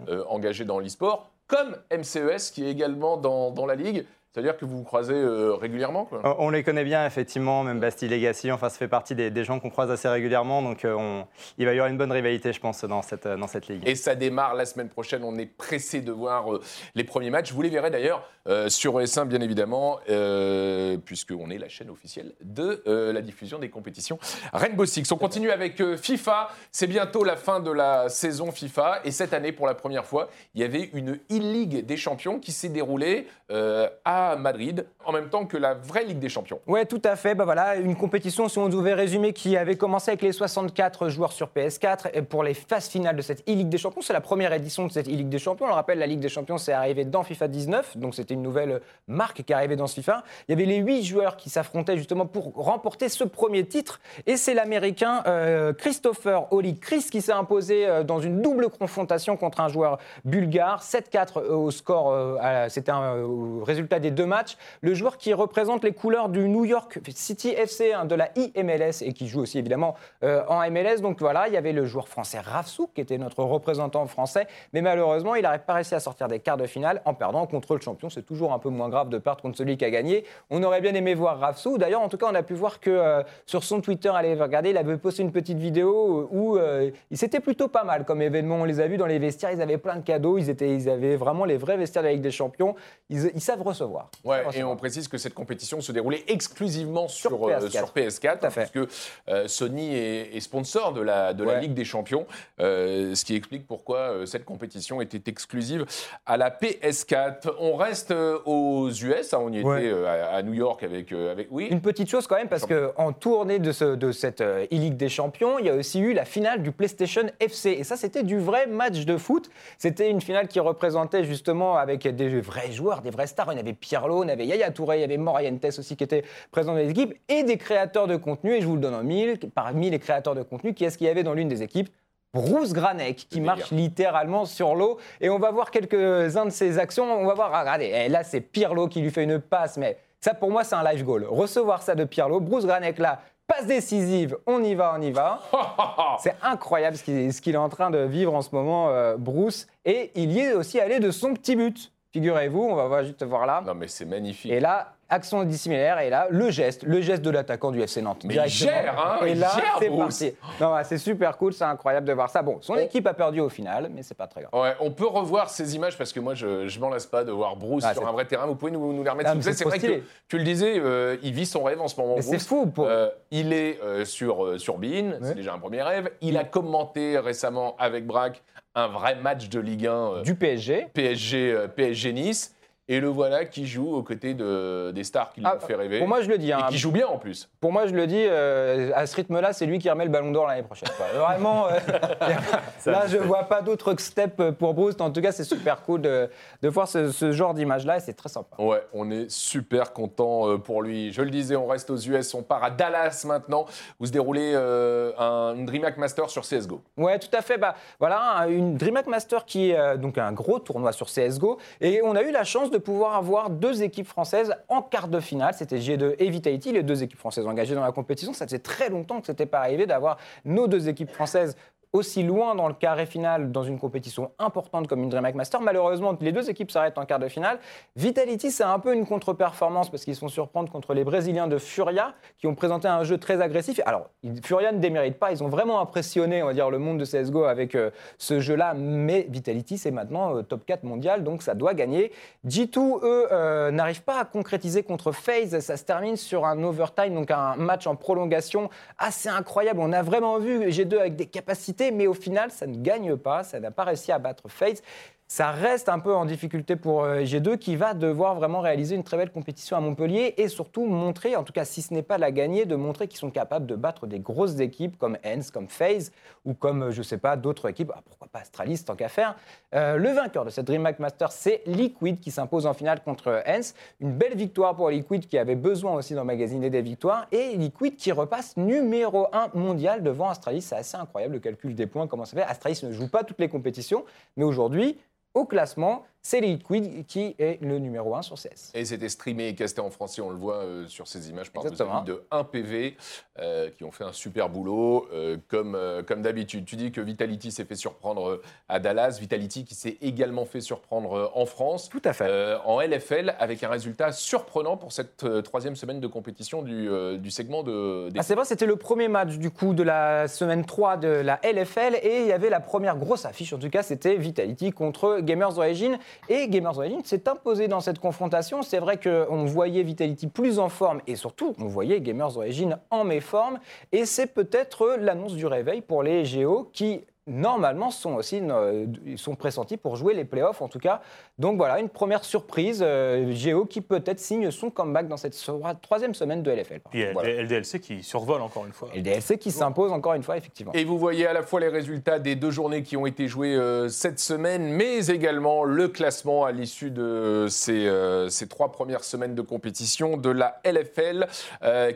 euh, 0.10 0.24
engagées 0.28 0.66
dans 0.66 0.80
l'e-sport, 0.80 1.30
comme 1.46 1.78
MCES, 1.92 2.52
qui 2.52 2.66
est 2.66 2.72
également 2.72 3.18
dans, 3.18 3.52
dans 3.52 3.68
la 3.68 3.76
ligue. 3.76 4.06
C'est-à-dire 4.36 4.58
que 4.58 4.66
vous 4.66 4.80
vous 4.80 4.84
croisez 4.84 5.14
euh, 5.14 5.54
régulièrement 5.56 6.04
quoi. 6.04 6.20
On- 6.26 6.48
On 6.48 6.50
les 6.50 6.62
connaît 6.62 6.84
bien, 6.84 7.06
effectivement, 7.06 7.64
même 7.64 7.80
Bastille 7.80 8.10
Legacy, 8.10 8.52
enfin, 8.52 8.68
ça 8.68 8.78
fait 8.78 8.90
partie 8.90 9.16
des, 9.16 9.32
des 9.32 9.46
gens 9.46 9.62
qu'on 9.62 9.70
croise 9.70 9.90
assez 9.90 10.10
régulièrement, 10.10 10.62
donc 10.62 10.84
euh, 10.84 10.94
on- 10.94 11.26
il 11.58 11.66
va 11.66 11.72
y 11.72 11.76
avoir 11.76 11.88
une 11.90 11.98
bonne 11.98 12.12
rivalité, 12.12 12.52
je 12.52 12.60
pense, 12.60 12.84
dans 12.84 13.02
cette, 13.02 13.30
dans 13.30 13.48
cette 13.48 13.70
ligue. 13.70 13.88
Et 13.88 13.96
ça 13.96 14.14
démarre 14.14 14.54
la 14.54 14.66
semaine 14.66 14.90
prochaine. 14.90 15.24
On 15.24 15.38
est 15.38 15.46
pressé 15.46 16.02
de 16.02 16.12
voir 16.12 16.54
euh, 16.54 16.62
les 16.96 17.06
premiers 17.06 17.30
matchs. 17.30 17.54
Vous 17.54 17.62
les 17.62 17.70
verrez 17.70 17.92
d'ailleurs 17.92 18.28
euh, 18.50 18.68
sur 18.68 18.96
ES1, 19.00 19.24
bien 19.26 19.40
évidemment, 19.40 20.00
euh, 20.10 20.98
puisqu'on 20.98 21.50
est 21.50 21.58
la 21.58 21.70
chaîne 21.70 21.90
officielle 21.90 22.34
de 22.42 22.84
euh, 22.88 23.14
la 23.14 23.22
diffusion 23.22 23.58
des 23.58 23.70
compétitions 23.70 24.20
Rainbow 24.52 24.86
Six. 24.86 25.10
On 25.14 25.18
continue 25.18 25.50
avec 25.50 25.80
euh, 25.80 25.96
FIFA. 25.96 26.50
C'est 26.74 26.88
bientôt 26.88 27.24
la 27.24 27.38
fin 27.38 27.62
de 27.62 27.72
la 27.72 28.10
saison 28.10 28.52
FIFA. 28.52 29.00
Et 29.06 29.12
cette 29.12 29.34
année, 29.34 29.54
pour 29.54 29.66
la 29.66 29.76
première 29.76 30.06
fois, 30.06 30.28
il 30.56 30.62
y 30.62 30.66
avait 30.66 30.90
une 30.94 31.20
e-Ligue 31.32 31.86
des 31.86 31.96
champions 31.98 32.38
qui 32.40 32.52
s'est 32.52 32.68
déroulée 32.70 33.28
euh, 33.52 33.88
à 34.30 34.36
Madrid, 34.36 34.86
en 35.06 35.12
même 35.12 35.30
temps 35.30 35.46
que 35.46 35.58
la 35.58 35.74
vraie 35.74 36.06
Ligue 36.06 36.20
des 36.20 36.30
champions. 36.30 36.60
Ouais, 36.68 36.86
tout 36.86 37.02
à 37.04 37.16
fait. 37.16 37.36
Bah 37.36 37.46
voilà, 37.46 37.76
une 37.76 37.96
compétition, 37.96 38.48
si 38.48 38.60
on 38.60 38.70
devait 38.70 38.94
résumer, 38.94 39.34
qui 39.34 39.58
avait 39.58 39.76
commencé 39.76 40.12
avec 40.12 40.22
les 40.22 40.32
64 40.32 41.10
joueurs 41.10 41.32
sur 41.32 41.50
PS4 41.56 42.10
et 42.14 42.22
pour 42.22 42.44
les 42.44 42.54
phases 42.54 42.88
finales 42.88 43.16
de 43.16 43.22
cette 43.22 43.48
e-Ligue 43.50 43.70
des 43.70 43.78
Champions. 43.78 44.02
C'est 44.02 44.14
la 44.14 44.22
première 44.22 44.54
édition 44.54 44.86
de 44.86 44.92
cette 44.92 45.08
e-Ligue 45.08 45.30
des 45.30 45.40
Champions. 45.40 45.66
On 45.66 45.70
le 45.70 45.74
rappelle, 45.74 46.00
la 46.00 46.08
Ligue 46.08 46.20
des 46.20 46.30
Champions, 46.30 46.58
c'est 46.58 46.74
arrivé 46.74 47.06
dans 47.06 47.24
FIFA 47.24 47.48
19, 47.48 47.98
donc 47.98 48.16
c'était 48.16 48.34
une 48.34 48.44
nouvelle 48.44 48.82
marque 49.08 49.44
qui 49.44 49.54
arrivée 49.54 49.76
dans 49.76 49.88
ce 49.88 49.96
FIFA. 49.96 50.24
Il 50.48 50.52
y 50.52 50.54
avait 50.54 50.66
les 50.66 50.78
huit 50.78 51.04
joueurs 51.04 51.38
qui 51.38 51.50
s'affrontaient 51.50 51.98
justement 51.98 52.26
pour 52.26 52.54
remporter 52.54 53.10
ce 53.10 53.24
premier 53.24 53.66
titre. 53.66 54.00
Et 54.28 54.38
c'est 54.38 54.54
l'Américain 54.54 55.24
euh, 55.28 55.74
Christopher 55.74 56.52
Holly 56.52 56.78
Chris 56.80 57.08
qui 57.12 57.22
s'est 57.22 57.32
imposé 57.32 57.88
euh, 57.88 58.04
dans 58.04 58.20
une 58.20 58.42
double 58.42 58.70
confrontation 58.70 59.38
contre 59.38 59.62
un 59.62 59.70
joueur 59.70 59.98
bulgare. 60.24 60.84
7-4 60.84 61.46
au 61.48 61.72
score, 61.72 62.12
euh, 62.12 62.68
c'était 62.70 62.92
un 62.92 63.16
euh, 63.16 63.64
résultat 63.64 64.00
des 64.00 64.12
deux 64.16 64.26
matchs. 64.26 64.58
Le 64.82 64.94
joueur 64.94 65.18
qui 65.18 65.34
représente 65.34 65.84
les 65.84 65.94
couleurs 65.94 66.30
du 66.30 66.48
New 66.50 66.66
York 66.66 67.00
City 67.14 67.50
FC, 67.50 67.94
hein, 67.94 68.06
de 68.06 68.16
la 68.16 68.30
IMLS, 68.36 69.02
et 69.02 69.14
qui 69.14 69.28
joue 69.28 69.42
aussi 69.42 69.60
évidemment 69.60 69.96
euh, 70.24 70.44
en 70.48 70.60
MLS. 70.72 71.02
Donc 71.02 71.20
voilà, 71.20 71.48
il 71.48 71.54
y 71.54 71.58
avait 71.58 71.74
le 71.74 71.86
joueur 71.86 72.08
français 72.08 72.40
Rafsouk, 72.40 72.94
qui 72.94 73.02
était 73.02 73.18
notre 73.18 73.44
représentant 73.44 74.06
français, 74.08 74.48
mais 74.74 74.82
malheureusement, 74.82 75.36
il 75.36 75.44
n'arrive 75.44 75.62
pas 75.62 75.74
réussi 75.74 75.96
à 75.96 76.00
sortir 76.00 76.28
des 76.28 76.40
quarts 76.40 76.58
de 76.58 76.66
finale 76.66 77.02
en 77.06 77.14
perdant 77.14 77.46
contre 77.46 77.76
le 77.76 77.82
champion. 77.82 78.10
C'est 78.10 78.24
toujours 78.24 78.54
un 78.54 78.60
peu 78.60 78.70
moins 78.70 78.90
grave 78.90 79.10
de 79.10 79.18
perdre 79.18 79.42
contre 79.42 79.58
celui 79.58 79.78
qui 79.78 79.86
a 79.86 79.92
gagné. 79.92 80.26
On 80.50 80.64
aurait 80.64 80.82
bien 80.82 80.94
aimé 80.94 81.14
voir 81.14 81.40
Rafsouk. 81.40 81.78
D'ailleurs, 81.78 82.02
en 82.02 82.10
tout 82.10 82.18
cas, 82.18 82.28
on 82.32 82.36
a 82.36 82.44
pu 82.44 82.54
voir 82.54 82.80
que 82.80 82.90
euh, 82.90 83.24
sur 83.46 83.64
son 83.64 83.82
Twitter, 83.82 84.10
allez 84.10 84.36
regarder, 84.36 84.70
il 84.70 84.78
avait 84.78 84.98
posté 84.98 85.22
une 85.22 85.32
petite 85.32 85.58
vidéo 85.58 86.28
où 86.32 86.58
euh, 86.58 86.92
il 87.12 87.18
s'était 87.18 87.40
plutôt 87.40 87.68
pas 87.68 87.84
mal 87.84 88.06
comme 88.06 88.22
événement. 88.22 88.58
On 88.58 88.64
les 88.64 88.80
a 88.80 88.88
vus 88.88 88.98
dans 88.98 89.06
les 89.06 89.20
vestiaires, 89.20 89.52
ils 89.52 89.62
avaient 89.62 89.78
plein 89.78 89.98
de 89.98 90.04
cadeaux, 90.04 90.38
ils, 90.38 90.50
étaient, 90.50 90.74
ils 90.74 90.90
avaient 90.90 91.16
vraiment 91.16 91.46
les 91.46 91.58
vrais 91.58 91.78
vestiaires 91.78 92.04
de 92.04 92.08
la 92.08 92.14
Ligue 92.14 92.24
des 92.24 92.32
Champions. 92.32 92.76
Ils 93.10 93.42
savent 93.42 93.62
recevoir. 93.62 94.05
Ouais, 94.24 94.42
et 94.42 94.46
recevoir. 94.46 94.72
on 94.72 94.76
précise 94.76 95.08
que 95.08 95.18
cette 95.18 95.34
compétition 95.34 95.82
se 95.82 95.92
déroulait 95.92 96.24
exclusivement 96.28 97.08
sur, 97.08 97.32
Sur 97.32 97.48
euh, 97.50 97.60
PS4. 97.60 97.72
sur 97.72 97.88
PS4, 97.94 98.40
Tout 98.40 98.46
à 98.46 98.50
fait. 98.50 98.70
puisque 98.72 98.90
euh, 99.30 99.48
Sony 99.48 99.96
est, 99.96 100.36
est 100.36 100.40
sponsor 100.40 100.94
de 100.94 101.02
la, 101.02 101.34
de 101.34 101.44
la. 101.44 101.56
Ligue 101.60 101.74
des 101.74 101.86
Champions, 101.86 102.26
euh, 102.60 103.16
ce 103.16 103.24
qui 103.24 103.34
explique 103.36 103.66
pourquoi 103.66 104.26
cette 104.26 104.44
compétition 104.44 105.00
était 105.02 105.22
exclusive 105.32 105.86
à 106.26 106.36
la 106.38 106.50
PS4. 106.50 107.54
On 107.60 107.76
reste 107.76 108.14
aux 108.46 108.90
US, 108.90 109.34
hein, 109.34 109.40
on 109.42 109.52
y 109.52 109.62
Ouais. 109.64 109.86
était 109.86 110.06
à, 110.06 110.36
à 110.36 110.42
New 110.44 110.54
York 110.54 110.84
avec, 110.84 111.12
avec 111.12 111.48
oui. 111.52 111.68
Une 111.72 111.82
petite 111.82 112.10
chose 112.10 112.28
quand 112.28 112.36
même, 112.36 112.50
parce 112.50 112.66
qu'en 112.66 113.14
tournée 113.14 113.60
de, 113.60 113.72
ce- 113.72 113.96
de 113.96 114.12
cette 114.12 114.42
e-Ligue 114.42 114.98
des 114.98 115.10
Champions, 115.10 115.58
il 115.60 115.66
y 115.66 115.70
a 115.70 115.76
aussi 115.76 116.00
eu 116.00 116.14
la 116.14 116.26
finale 116.26 116.62
du 116.62 116.72
PlayStation 116.72 117.24
FC. 117.40 117.70
Et 117.72 117.84
ça, 117.84 117.96
c'était 117.96 118.24
du 118.24 118.38
vrai 118.40 118.68
match 118.68 119.06
de 119.06 119.18
foot. 119.18 119.50
C'était 119.78 120.10
une 120.10 120.22
finale 120.22 120.48
qui 120.48 120.60
représentait 120.60 121.24
justement 121.24 121.78
avec 121.78 122.08
des 122.08 122.42
vrais 122.42 122.72
joueurs, 122.72 123.02
des 123.02 123.10
vrais 123.12 123.28
stars. 123.28 123.54
Il 123.54 123.58
y 123.58 123.62
avait 123.62 123.74
Pirlo, 123.96 124.26
y 124.26 124.32
avait 124.32 124.46
Yaya 124.46 124.72
Touré, 124.72 124.98
il 124.98 125.02
y 125.02 125.04
avait 125.06 125.18
Morientes 125.18 125.64
aussi 125.66 125.96
qui 125.96 126.04
était 126.04 126.24
présent 126.52 126.74
dans 126.74 126.80
les 126.80 126.90
équipes, 126.90 127.14
et 127.30 127.44
des 127.44 127.58
créateurs 127.58 128.08
de 128.08 128.18
contenu. 128.18 128.54
Et 128.56 128.62
je 128.62 128.68
vous 128.68 128.76
le 128.76 128.82
donne 128.82 128.94
en 128.94 129.04
mille. 129.04 129.40
Parmi 129.54 129.90
les 129.90 130.00
créateurs 130.00 130.36
de 130.36 130.44
contenu, 130.44 130.74
qui 130.74 130.84
est-ce 130.84 130.98
qu'il 130.98 131.08
y 131.08 131.10
avait 131.10 131.24
dans 131.24 131.34
l'une 131.34 131.48
des 131.48 131.64
équipes? 131.64 131.90
Bruce 132.34 132.74
Granek 132.74 133.28
qui 133.30 133.40
marche 133.40 133.72
littéralement 133.72 134.44
sur 134.44 134.76
l'eau 134.76 134.98
et 135.22 135.30
on 135.30 135.40
va 135.40 135.52
voir 135.52 135.72
quelques-uns 135.72 136.46
de 136.46 136.50
ses 136.50 136.78
actions. 136.78 137.06
On 137.06 137.26
va 137.26 137.34
voir, 137.34 137.52
ah, 137.54 137.62
regardez, 137.62 137.90
eh, 137.96 138.10
là 138.10 138.26
c'est 138.26 138.42
Pirlo 138.42 138.90
qui 138.90 139.00
lui 139.00 139.10
fait 139.10 139.24
une 139.24 139.40
passe, 139.40 139.78
mais 139.78 139.98
ça 140.20 140.34
pour 140.34 140.52
moi 140.52 140.66
c'est 140.66 140.76
un 140.76 140.84
live 140.84 141.06
goal. 141.06 141.26
Recevoir 141.30 141.82
ça 141.82 141.96
de 141.96 142.04
Pirlo, 142.04 142.42
Bruce 142.42 142.66
Granek 142.66 143.00
là, 143.00 143.22
passe 143.48 143.68
décisive, 143.68 144.36
on 144.48 144.62
y 144.62 144.76
va, 144.76 144.98
on 144.98 145.02
y 145.02 145.12
va. 145.12 145.40
C'est 146.20 146.36
incroyable 146.42 146.98
ce 146.98 147.04
qu'il 147.04 147.32
ce 147.32 147.42
qu'il 147.42 147.54
est 147.54 147.58
en 147.58 147.70
train 147.70 147.90
de 147.90 148.00
vivre 148.00 148.34
en 148.34 148.42
ce 148.42 148.50
moment, 148.52 148.90
euh, 148.90 149.16
Bruce. 149.18 149.68
Et 149.86 150.12
il 150.16 150.34
y 150.34 150.42
est 150.42 150.54
aussi 150.54 150.82
allé 150.82 151.00
de 151.00 151.12
son 151.12 151.34
petit 151.34 151.56
but. 151.56 151.94
Figurez-vous, 152.16 152.62
on 152.62 152.88
va 152.88 153.04
juste 153.04 153.26
voir 153.26 153.46
là. 153.46 153.62
Non 153.68 153.76
mais 153.76 153.90
c'est 153.90 154.06
magnifique. 154.06 154.50
Et 154.50 154.62
là, 154.62 154.95
action 155.10 155.44
dissimilaire, 155.44 156.00
et 156.00 156.10
là, 156.10 156.28
le 156.30 156.50
geste, 156.50 156.84
le 156.84 157.00
geste 157.02 157.22
de 157.22 157.30
l'attaquant 157.30 157.72
du 157.72 157.82
FC 157.82 158.02
Nantes. 158.02 158.24
Mais 158.26 158.34
il 158.36 158.42
directement. 158.42 158.72
gère, 158.72 159.00
hein, 159.00 159.26
Et 159.26 159.32
il 159.32 159.40
là, 159.40 159.52
gère, 159.56 159.76
c'est 159.80 159.90
Bruce. 159.90 160.20
parti. 160.20 160.36
Non, 160.60 160.74
ouais, 160.74 160.84
c'est 160.84 160.98
super 160.98 161.38
cool, 161.38 161.54
c'est 161.54 161.64
incroyable 161.64 162.08
de 162.08 162.14
voir 162.14 162.30
ça. 162.30 162.42
Bon, 162.42 162.58
son 162.62 162.74
On- 162.74 162.78
équipe 162.78 163.06
a 163.08 163.14
perdu 163.14 163.40
au 163.40 163.50
final, 163.50 163.90
mais 163.94 164.02
c'est 164.04 164.16
pas 164.18 164.28
très 164.28 164.42
grave. 164.44 164.54
Ouais, 164.62 164.74
on 164.80 164.92
peut 164.92 165.06
revoir 165.08 165.50
ces 165.50 165.76
images 165.76 165.98
parce 165.98 166.12
que 166.12 166.20
moi 166.20 166.34
je, 166.34 166.68
je 166.68 166.80
m'en 166.80 166.90
lasse 166.90 167.06
pas 167.06 167.24
de 167.24 167.32
voir 167.32 167.56
Bruce 167.56 167.84
Ah, 167.86 167.94
sur 167.94 168.02
c'est- 168.04 168.08
un 168.08 168.12
vrai 168.12 168.26
terrain. 168.26 168.46
Vous 168.48 168.56
pouvez 168.56 168.72
nous, 168.72 168.94
nous 168.94 169.04
les 169.04 169.10
remettre 169.10 169.30
Ah, 169.30 169.34
s'il 169.34 169.40
vous 169.42 169.44
plaît. 169.44 169.52
c'est 169.54 169.58
C'est 169.58 169.64
trop 169.64 169.70
vrai 169.70 169.80
que 169.80 169.86
stylé. 169.88 170.04
tu 170.28 170.38
le 170.38 170.44
disais, 170.44 170.80
euh, 170.80 171.18
il 171.24 171.34
vit 171.34 171.46
son 171.46 171.64
rêve 171.64 171.80
en 171.82 171.88
ce 171.88 172.00
moment. 172.00 172.16
Mais 172.16 172.22
c'est 172.22 172.32
Bruce. 172.32 172.48
fou 172.48 172.66
pour. 172.68 172.88
Euh, 172.88 173.10
il 173.32 173.54
est 173.54 173.80
euh, 173.84 174.06
sur, 174.06 174.44
euh, 174.46 174.58
sur 174.58 174.78
Bein, 174.78 175.12
Ouais. 175.12 175.18
c'est 175.22 175.36
déjà 175.36 175.54
un 175.54 175.60
premier 175.60 175.82
rêve. 175.84 176.10
Il 176.22 176.38
a 176.38 176.44
commenté 176.44 177.20
récemment 177.20 177.76
avec 177.78 178.06
Braque 178.08 178.42
un 178.78 178.88
vrai 178.88 179.16
match 179.16 179.48
de 179.50 179.60
Ligue 179.60 179.88
1 179.88 179.92
euh, 179.94 180.22
du 180.24 180.36
PSG. 180.36 180.88
PSG, 180.94 181.52
euh, 181.54 181.68
PSG 181.68 182.12
Nice. 182.12 182.55
Et 182.88 183.00
le 183.00 183.08
voilà 183.08 183.46
qui 183.46 183.66
joue 183.66 183.96
aux 183.96 184.04
côtés 184.04 184.36
de, 184.36 184.92
des 184.92 185.04
stars 185.04 185.32
qui 185.34 185.40
lui 185.40 185.48
Ah, 185.50 185.56
ont 185.56 185.66
fait 185.66 185.74
rêver. 185.74 185.98
Pour 185.98 186.08
moi, 186.08 186.22
je 186.22 186.30
le 186.30 186.38
dis. 186.38 186.50
et 186.50 186.54
hein, 186.54 186.68
qui 186.70 186.78
joue 186.78 186.92
bien 186.92 187.08
en 187.08 187.18
plus. 187.18 187.50
Pour 187.60 187.72
moi, 187.72 187.88
je 187.88 187.96
le 187.96 188.06
dis, 188.06 188.24
euh, 188.30 188.92
à 188.94 189.08
ce 189.08 189.16
rythme-là, 189.16 189.54
c'est 189.54 189.66
lui 189.66 189.80
qui 189.80 189.90
remet 189.90 190.06
le 190.06 190.12
ballon 190.12 190.32
d'or 190.32 190.46
l'année 190.46 190.62
prochaine. 190.62 190.90
quoi. 190.96 191.08
Vraiment, 191.26 191.66
euh, 191.68 191.80
là, 192.86 193.08
je 193.08 193.18
vois 193.18 193.46
pas 193.46 193.62
d'autre 193.64 193.96
step 194.00 194.52
pour 194.60 194.76
Bruce. 194.76 194.96
En 195.00 195.10
tout 195.10 195.22
cas, 195.22 195.32
c'est 195.32 195.44
super 195.44 195.82
cool 195.82 196.02
de, 196.02 196.30
de 196.62 196.70
voir 196.70 196.88
ce, 196.88 197.12
ce 197.12 197.32
genre 197.32 197.56
d'image-là 197.56 197.98
et 197.98 198.00
c'est 198.02 198.14
très 198.14 198.30
sympa. 198.30 198.56
Ouais, 198.62 198.84
on 198.94 199.10
est 199.10 199.32
super 199.32 199.92
content 199.94 200.48
euh, 200.50 200.58
pour 200.58 200.84
lui. 200.84 201.12
Je 201.12 201.24
le 201.24 201.32
disais, 201.32 201.56
on 201.56 201.66
reste 201.66 201.90
aux 201.90 201.98
US, 201.98 202.36
on 202.36 202.44
part 202.44 202.64
à 202.64 202.70
Dallas 202.70 203.24
maintenant, 203.28 203.66
où 204.00 204.06
se 204.06 204.12
déroulait 204.12 204.52
euh, 204.54 205.12
un, 205.18 205.56
une 205.56 205.66
DreamHack 205.66 205.98
Master 205.98 206.30
sur 206.30 206.44
CSGO. 206.44 206.82
Ouais, 206.98 207.18
tout 207.18 207.36
à 207.36 207.42
fait. 207.42 207.58
Bah, 207.58 207.74
voilà, 208.00 208.46
une 208.48 208.78
DreamHack 208.78 209.08
Master 209.08 209.46
qui 209.46 209.72
est 209.72 209.78
euh, 209.78 209.98
donc 209.98 210.20
un 210.20 210.32
gros 210.34 210.60
tournoi 210.60 210.92
sur 210.92 211.08
CSGO. 211.08 211.58
Et 211.82 212.02
on 212.04 212.16
a 212.16 212.22
eu 212.22 212.32
la 212.32 212.44
chance 212.44 212.70
de 212.70 212.75
pouvoir 212.78 213.16
avoir 213.16 213.50
deux 213.50 213.84
équipes 213.84 214.08
françaises 214.08 214.54
en 214.70 214.82
quart 214.82 215.08
de 215.08 215.20
finale. 215.20 215.54
C'était 215.54 215.80
G2 215.80 216.16
et 216.20 216.30
Vitality, 216.30 216.72
les 216.72 216.84
deux 216.84 217.04
équipes 217.04 217.20
françaises 217.20 217.46
engagées 217.46 217.76
dans 217.76 217.84
la 217.84 217.92
compétition. 217.92 218.34
Ça 218.34 218.46
faisait 218.46 218.60
très 218.60 218.90
longtemps 218.90 219.20
que 219.20 219.28
ce 219.28 219.32
n'était 219.32 219.46
pas 219.46 219.60
arrivé 219.60 219.86
d'avoir 219.86 220.18
nos 220.44 220.68
deux 220.68 220.90
équipes 220.90 221.12
françaises 221.12 221.56
aussi 221.96 222.24
loin 222.24 222.54
dans 222.54 222.68
le 222.68 222.74
carré 222.74 223.06
final 223.06 223.52
dans 223.52 223.64
une 223.64 223.80
compétition 223.80 224.32
importante 224.38 224.88
comme 224.88 225.02
une 225.02 225.10
DreamHack 225.10 225.36
Master. 225.36 225.62
Malheureusement, 225.62 226.16
les 226.22 226.32
deux 226.32 226.50
équipes 226.50 226.72
s'arrêtent 226.72 226.98
en 226.98 227.06
quart 227.06 227.20
de 227.20 227.28
finale. 227.28 227.60
Vitality, 227.96 228.52
c'est 228.52 228.64
un 228.64 228.80
peu 228.80 228.94
une 228.94 229.06
contre-performance 229.06 229.90
parce 229.90 230.04
qu'ils 230.06 230.16
sont 230.16 230.30
surprendre 230.36 230.72
contre 230.72 230.94
les 230.94 231.04
Brésiliens 231.04 231.48
de 231.48 231.58
Furia 231.58 232.14
qui 232.38 232.48
ont 232.48 232.56
présenté 232.56 232.88
un 232.88 233.04
jeu 233.04 233.18
très 233.18 233.42
agressif. 233.42 233.80
Alors, 233.86 234.10
Furia 234.44 234.72
ne 234.72 234.80
démérite 234.80 235.18
pas, 235.18 235.32
ils 235.32 235.44
ont 235.44 235.48
vraiment 235.48 235.80
impressionné, 235.80 236.44
on 236.44 236.48
va 236.48 236.54
dire, 236.54 236.70
le 236.70 236.78
monde 236.78 237.00
de 237.00 237.06
CSGO 237.06 237.46
avec 237.46 237.74
euh, 237.76 237.90
ce 238.18 238.40
jeu-là, 238.40 238.74
mais 238.74 239.28
Vitality, 239.30 239.78
c'est 239.78 239.92
maintenant 239.92 240.36
euh, 240.36 240.42
top 240.42 240.66
4 240.66 240.84
mondial, 240.84 241.24
donc 241.24 241.42
ça 241.42 241.54
doit 241.54 241.74
gagner. 241.74 242.12
G2, 242.46 243.00
eux, 243.04 243.28
euh, 243.32 243.72
n'arrivent 243.72 244.04
pas 244.04 244.20
à 244.20 244.26
concrétiser 244.26 244.84
contre 244.84 245.14
FaZe, 245.14 245.60
ça 245.60 245.78
se 245.78 245.84
termine 245.84 246.18
sur 246.18 246.46
un 246.46 246.62
overtime, 246.64 247.14
donc 247.14 247.32
un 247.32 247.56
match 247.56 247.88
en 247.88 247.96
prolongation 247.96 248.70
assez 248.98 249.30
incroyable. 249.30 249.80
On 249.80 249.94
a 249.94 250.02
vraiment 250.02 250.38
vu 250.38 250.68
G2 250.68 250.98
avec 250.98 251.16
des 251.16 251.28
capacités, 251.28 251.85
mais 251.92 252.08
au 252.08 252.14
final, 252.14 252.52
ça 252.52 252.68
ne 252.68 252.78
gagne 252.78 253.16
pas, 253.18 253.44
ça 253.44 253.60
n'a 253.60 253.72
pas 253.72 253.84
réussi 253.84 254.12
à 254.12 254.20
battre 254.20 254.50
FaZe 254.50 254.82
ça 255.28 255.50
reste 255.50 255.90
un 255.90 255.98
peu 255.98 256.14
en 256.14 256.26
difficulté 256.26 256.76
pour 256.76 257.04
euh, 257.04 257.24
G2 257.24 257.58
qui 257.58 257.76
va 257.76 257.96
devoir 257.96 258.36
vraiment 258.36 258.62
réaliser 258.62 258.96
une 258.96 259.04
très 259.04 259.18
belle 259.18 259.32
compétition 259.32 259.76
à 259.76 259.80
Montpellier 259.80 260.36
et 260.38 260.48
surtout 260.48 260.86
montrer, 260.86 261.36
en 261.36 261.44
tout 261.44 261.52
cas 261.52 261.66
si 261.66 261.82
ce 261.82 261.96
n'est 261.96 262.04
pas 262.04 262.20
la 262.20 262.32
gagner, 262.32 262.66
de 262.66 262.76
montrer 262.76 263.08
qu'ils 263.08 263.18
sont 263.18 263.32
capables 263.32 263.66
de 263.66 263.76
battre 263.76 264.06
des 264.06 264.20
grosses 264.20 264.60
équipes 264.60 265.00
comme 265.00 265.18
Hens, 265.26 265.50
comme 265.50 265.68
FaZe 265.68 266.12
ou 266.46 266.54
comme, 266.54 266.84
euh, 266.84 266.92
je 266.92 267.00
ne 267.00 267.04
sais 267.04 267.18
pas, 267.18 267.38
d'autres 267.38 267.68
équipes, 267.70 267.92
ah, 267.96 268.02
pourquoi 268.06 268.28
pas 268.28 268.40
Astralis 268.40 268.84
tant 268.84 268.96
qu'à 268.96 269.10
faire. 269.10 269.36
Euh, 269.74 269.98
le 269.98 270.10
vainqueur 270.10 270.46
de 270.46 270.52
cette 270.52 270.68
DreamHack 270.68 271.00
Master, 271.00 271.32
c'est 271.32 271.64
Liquid 271.66 272.20
qui 272.20 272.30
s'impose 272.30 272.68
en 272.68 272.76
finale 272.76 273.02
contre 273.02 273.42
Hens. 273.48 273.74
Une 274.02 274.14
belle 274.14 274.36
victoire 274.36 274.76
pour 274.76 274.92
Liquid 274.92 275.28
qui 275.28 275.40
avait 275.40 275.56
besoin 275.56 275.96
aussi 275.96 276.14
d'emmagasiner 276.14 276.70
des 276.70 276.84
victoires 276.84 277.26
et 277.32 277.58
Liquid 277.58 277.96
qui 277.96 278.12
repasse 278.12 278.58
numéro 278.58 279.28
1 279.34 279.50
mondial 279.56 280.04
devant 280.04 280.30
Astralis. 280.30 280.62
C'est 280.62 280.76
assez 280.76 280.98
incroyable 280.98 281.34
le 281.34 281.40
calcul 281.40 281.74
des 281.74 281.88
points, 281.88 282.06
comment 282.06 282.26
ça 282.26 282.38
fait. 282.38 282.44
Astralis 282.44 282.82
ne 282.84 282.92
joue 282.92 283.10
pas 283.10 283.24
toutes 283.24 283.40
les 283.40 283.50
compétitions, 283.50 284.06
mais 284.38 284.44
aujourd'hui, 284.44 285.00
au 285.36 285.46
classement 285.46 286.04
c'est 286.26 286.42
Liquid 286.42 287.06
qui 287.06 287.36
est 287.38 287.62
le 287.62 287.78
numéro 287.78 288.16
1 288.16 288.24
sur 288.24 288.36
CS. 288.36 288.72
Et 288.74 288.84
c'était 288.84 289.10
streamé 289.10 289.48
et 289.48 289.54
casté 289.54 289.80
en 289.80 289.92
français, 289.92 290.24
on 290.24 290.32
le 290.32 290.36
voit 290.36 290.56
euh, 290.56 290.88
sur 290.88 291.08
ces 291.08 291.30
images 291.30 291.52
par 291.52 291.64
des 291.64 291.80
amis 291.80 292.04
de 292.04 292.24
1 292.32 292.44
PV 292.46 292.98
euh, 293.38 293.70
qui 293.70 293.84
ont 293.84 293.92
fait 293.92 294.06
un 294.06 294.12
super 294.12 294.50
boulot, 294.50 295.08
euh, 295.14 295.38
comme, 295.50 295.78
comme 296.08 296.24
d'habitude. 296.24 296.66
Tu 296.66 296.78
dis 296.78 296.92
que 296.92 297.00
Vitality 297.00 297.52
s'est 297.52 297.66
fait 297.66 297.76
surprendre 297.76 298.42
à 298.68 298.80
Dallas, 298.80 299.20
Vitality 299.22 299.66
qui 299.66 299.76
s'est 299.76 299.98
également 300.02 300.46
fait 300.46 300.62
surprendre 300.62 301.32
en 301.36 301.46
France. 301.46 301.90
Tout 301.90 302.02
à 302.04 302.14
fait. 302.14 302.58
en 302.66 302.82
LFL, 302.82 303.36
avec 303.38 303.64
un 303.64 303.70
résultat 303.70 304.12
surprenant 304.12 304.78
pour 304.78 304.94
cette 304.94 305.44
troisième 305.44 305.76
semaine 305.76 306.00
de 306.00 306.08
compétition 306.08 306.64
du, 306.64 306.90
du 307.20 307.30
segment 307.30 307.62
de. 307.62 308.10
Ah, 308.18 308.24
c'est 308.24 308.34
vrai, 308.34 308.46
c'était 308.46 308.66
le 308.66 308.78
premier 308.78 309.10
match 309.10 309.38
du 309.38 309.52
coup 309.52 309.76
de 309.76 309.84
la 309.84 310.28
semaine 310.28 310.66
3 310.66 310.98
de 310.98 311.08
la 311.08 311.40
LFL 311.44 312.00
et 312.02 312.22
il 312.22 312.28
y 312.28 312.32
avait 312.32 312.50
la 312.50 312.62
première 312.62 312.98
grosse 312.98 313.26
affiche, 313.26 313.54
en 313.54 313.60
tout 313.60 313.70
cas, 313.70 313.84
c'était 313.84 314.16
Vitality 314.16 314.72
contre 314.72 315.20
Gamers 315.20 315.60
Origin. 315.60 316.00
Et 316.30 316.48
Gamers 316.48 316.78
Origin 316.78 317.02
s'est 317.04 317.28
imposé 317.28 317.68
dans 317.68 317.82
cette 317.82 318.00
confrontation. 318.00 318.62
C'est 318.62 318.80
vrai 318.80 319.00
qu'on 319.00 319.46
voyait 319.46 319.84
Vitality 319.84 320.28
plus 320.28 320.60
en 320.60 320.70
forme 320.70 321.02
et 321.08 321.16
surtout, 321.16 321.54
on 321.60 321.66
voyait 321.66 322.02
Gamers 322.02 322.38
Origin 322.38 322.80
en 322.90 323.04
méforme. 323.04 323.60
Et 323.92 324.06
c'est 324.06 324.28
peut-être 324.28 324.96
l'annonce 325.00 325.36
du 325.36 325.46
réveil 325.46 325.82
pour 325.82 326.04
les 326.04 326.26
Géos 326.26 326.70
qui 326.74 327.06
normalement 327.28 327.90
sont 327.90 328.14
aussi 328.14 328.40
euh, 328.42 328.86
sont 329.16 329.36
pressentis 329.36 329.78
pour 329.78 329.96
jouer 329.96 330.14
les 330.14 330.26
playoffs 330.26 330.62
en 330.62 330.68
tout 330.68 330.80
cas. 330.80 331.02
Donc 331.40 331.58
voilà, 331.58 331.80
une 331.80 331.90
première 331.90 332.24
surprise, 332.24 332.84
euh, 332.86 333.32
Géo 333.32 333.66
qui 333.66 333.82
peut-être 333.82 334.20
signe 334.20 334.52
son 334.52 334.70
comeback 334.70 335.08
dans 335.08 335.18
cette 335.18 335.36
troisième 335.82 336.14
semaine 336.14 336.44
de 336.44 336.52
LFL. 336.52 336.82
Puis 336.92 337.04
LDLC 337.04 337.80
qui 337.80 338.04
survole 338.04 338.42
encore 338.42 338.66
une 338.66 338.74
fois. 338.74 338.90
LDLC 338.96 339.38
qui 339.40 339.52
s'impose 339.52 339.92
encore 339.92 340.14
une 340.14 340.24
fois, 340.24 340.38
effectivement. 340.38 340.72
Et 340.74 340.84
vous 340.84 341.00
voyez 341.00 341.26
à 341.26 341.34
la 341.34 341.42
fois 341.42 341.60
les 341.60 341.68
résultats 341.68 342.20
des 342.20 342.36
deux 342.36 342.52
journées 342.52 342.84
qui 342.84 342.96
ont 342.96 343.06
été 343.06 343.28
jouées 343.28 343.56
euh, 343.56 343.90
cette 343.90 344.20
semaine, 344.20 344.70
mais 344.70 345.08
également 345.08 345.64
le 345.64 345.88
classement 345.88 346.46
à 346.46 346.52
l'issue 346.52 346.92
de 346.92 347.48
ces, 347.50 347.90
ces, 348.30 348.48
trois 348.48 348.72
premières 348.72 349.04
semaines 349.04 349.36
de 349.36 349.42
compétition 349.42 350.18
de 350.18 350.30
la 350.30 350.62
LFL 350.64 351.28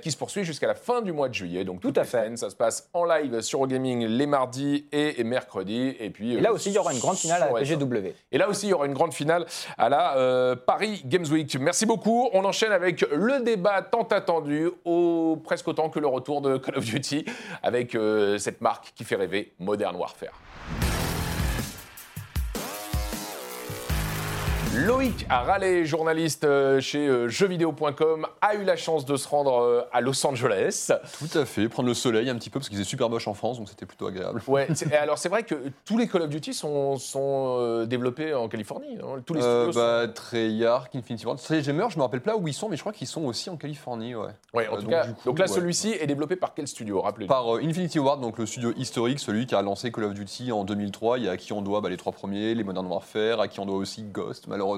qui 0.02 0.12
se 0.12 0.18
poursuit 0.18 0.44
jusqu'à 0.44 0.68
la 0.68 0.76
fin 0.76 1.02
du 1.02 1.12
mois 1.12 1.30
de 1.30 1.34
juillet. 1.34 1.64
Donc 1.64 1.82
tout 1.82 1.94
à 1.96 2.04
fait. 2.04 2.36
ça 2.38 2.50
se 2.50 2.56
passe 2.56 2.90
en 2.94 3.06
live 3.06 3.42
sur 3.42 3.66
Gaming 3.68 4.06
les 4.06 4.26
mardis 4.26 4.86
et 4.92 5.19
et 5.20 5.24
mercredi. 5.24 5.96
Et 6.00 6.10
puis 6.10 6.36
et 6.36 6.42
là 6.42 6.50
euh, 6.50 6.54
aussi, 6.54 6.70
il 6.70 6.76
y 6.76 6.78
aura 6.78 6.94
une 6.94 7.00
grande 7.00 7.18
finale 7.18 7.44
à 7.44 7.52
la 7.52 7.60
PGW. 7.60 8.14
Et 8.32 8.38
là 8.38 8.50
aussi, 8.50 8.68
il 8.68 8.70
y 8.70 8.74
aura 8.74 8.86
une 8.86 8.94
grande 8.94 9.14
finale 9.14 9.46
à 9.78 9.90
la 9.90 10.18
euh, 10.18 10.56
Paris 10.56 11.02
Games 11.06 11.26
Week. 11.30 11.56
Merci 11.60 11.86
beaucoup. 11.86 12.30
On 12.34 12.46
enchaîne 12.46 12.72
avec 12.72 13.02
le 13.12 13.44
débat 13.44 13.82
tant 13.82 14.04
attendu, 14.04 14.70
au, 14.86 15.40
presque 15.44 15.68
autant 15.68 15.90
que 15.90 16.00
le 16.00 16.08
retour 16.08 16.42
de 16.42 16.58
Call 16.58 16.78
of 16.78 16.86
Duty, 16.86 17.26
avec 17.62 17.96
euh, 17.96 18.38
cette 18.38 18.62
marque 18.62 18.94
qui 18.96 19.04
fait 19.04 19.16
rêver 19.16 19.54
Modern 19.60 19.96
Warfare. 19.96 20.40
Loïc 24.86 25.26
Raleigh, 25.30 25.86
journaliste 25.86 26.46
euh, 26.46 26.80
chez 26.80 27.06
euh, 27.06 27.28
jeuxvideo.com, 27.28 28.28
a 28.40 28.56
eu 28.56 28.64
la 28.64 28.78
chance 28.78 29.04
de 29.04 29.18
se 29.18 29.28
rendre 29.28 29.62
euh, 29.62 29.82
à 29.92 30.00
Los 30.00 30.26
Angeles. 30.26 30.92
Tout 31.18 31.38
à 31.38 31.44
fait, 31.44 31.68
prendre 31.68 31.90
le 31.90 31.94
soleil 31.94 32.30
un 32.30 32.36
petit 32.36 32.50
peu 32.50 32.60
parce 32.60 32.70
qu'il 32.70 32.78
faisait 32.78 32.88
super 32.88 33.10
moche 33.10 33.28
en 33.28 33.34
France, 33.34 33.58
donc 33.58 33.68
c'était 33.68 33.86
plutôt 33.86 34.08
agréable. 34.08 34.42
Ouais, 34.48 34.68
alors 35.02 35.18
c'est 35.18 35.28
vrai 35.28 35.44
que 35.44 35.56
tous 35.84 35.98
les 35.98 36.08
Call 36.08 36.22
of 36.22 36.30
Duty 36.30 36.54
sont, 36.54 36.98
sont 36.98 37.84
développés 37.86 38.34
en 38.34 38.48
Californie. 38.48 38.98
Hein. 39.04 39.22
Tous 39.26 39.34
les 39.34 39.42
studios 39.42 39.74
bah, 39.74 40.06
sont... 40.06 40.14
Treyarch, 40.14 40.96
Infinity 40.96 41.26
Ward, 41.26 41.40
Sledgehammer, 41.40 41.88
je 41.90 41.98
me 41.98 42.04
rappelle 42.04 42.22
pas 42.22 42.38
où 42.38 42.48
ils 42.48 42.54
sont, 42.54 42.70
mais 42.70 42.78
je 42.78 42.82
crois 42.82 42.94
qu'ils 42.94 43.08
sont 43.08 43.26
aussi 43.26 43.50
en 43.50 43.58
Californie. 43.58 44.16
Ouais, 44.16 44.28
ouais 44.54 44.68
en 44.70 44.78
tout 44.78 44.84
donc, 44.84 44.92
cas. 44.92 45.08
donc 45.26 45.40
là, 45.40 45.48
celui-ci 45.48 45.92
est 46.00 46.08
développé 46.08 46.38
par 46.38 46.54
quel 46.54 46.68
studio? 46.68 47.02
Rappelez 47.02 47.28
Par 47.28 47.56
Infinity 47.56 48.00
Ward, 48.00 48.22
donc 48.22 48.38
le 48.38 48.46
studio 48.46 48.72
historique, 48.78 49.20
celui 49.20 49.46
qui 49.46 49.56
a 49.56 49.62
lancé 49.62 49.92
Call 49.92 50.06
of 50.06 50.14
Duty 50.14 50.54
en 50.54 50.64
2003, 50.64 51.20
et 51.20 51.28
à 51.28 51.36
qui 51.36 51.52
on 51.52 51.62
doit 51.62 51.82
bah, 51.82 51.90
les 51.90 51.98
trois 51.98 52.14
premiers, 52.14 52.56
les 52.56 52.64
Modern 52.64 52.86
Warfare, 52.86 53.42
à 53.42 53.50
qui 53.50 53.60
on 53.60 53.66
doit 53.66 53.76
aussi 53.76 54.04
Ghost, 54.04 54.46
malheureusement 54.48 54.69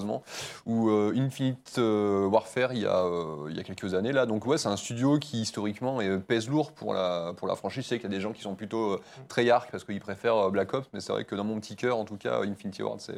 ou 0.65 0.89
euh, 0.89 1.13
Infinite 1.15 1.75
euh, 1.77 2.25
Warfare 2.27 2.73
il 2.73 2.81
y, 2.81 2.85
a, 2.85 3.03
euh, 3.03 3.47
il 3.49 3.57
y 3.57 3.59
a 3.59 3.63
quelques 3.63 3.93
années 3.93 4.11
là. 4.11 4.25
Donc 4.25 4.45
ouais, 4.45 4.57
c'est 4.57 4.69
un 4.69 4.77
studio 4.77 5.19
qui 5.19 5.41
historiquement 5.41 5.99
pèse 6.27 6.49
lourd 6.49 6.71
pour 6.71 6.93
la, 6.93 7.33
pour 7.35 7.47
la 7.47 7.55
franchise. 7.55 7.83
Je 7.83 7.95
qu'il 7.95 8.03
y 8.03 8.05
a 8.05 8.09
des 8.09 8.21
gens 8.21 8.31
qui 8.31 8.41
sont 8.41 8.55
plutôt 8.55 8.97
très 9.27 9.41
Treyarch 9.41 9.71
parce 9.71 9.83
qu'ils 9.83 9.99
préfèrent 9.99 10.51
Black 10.51 10.73
Ops, 10.73 10.87
mais 10.93 10.99
c'est 10.99 11.11
vrai 11.11 11.25
que 11.25 11.35
dans 11.35 11.43
mon 11.43 11.59
petit 11.59 11.75
cœur, 11.75 11.97
en 11.97 12.05
tout 12.05 12.17
cas, 12.17 12.41
Infinity 12.43 12.83
Ward, 12.83 12.99
c'est 12.99 13.17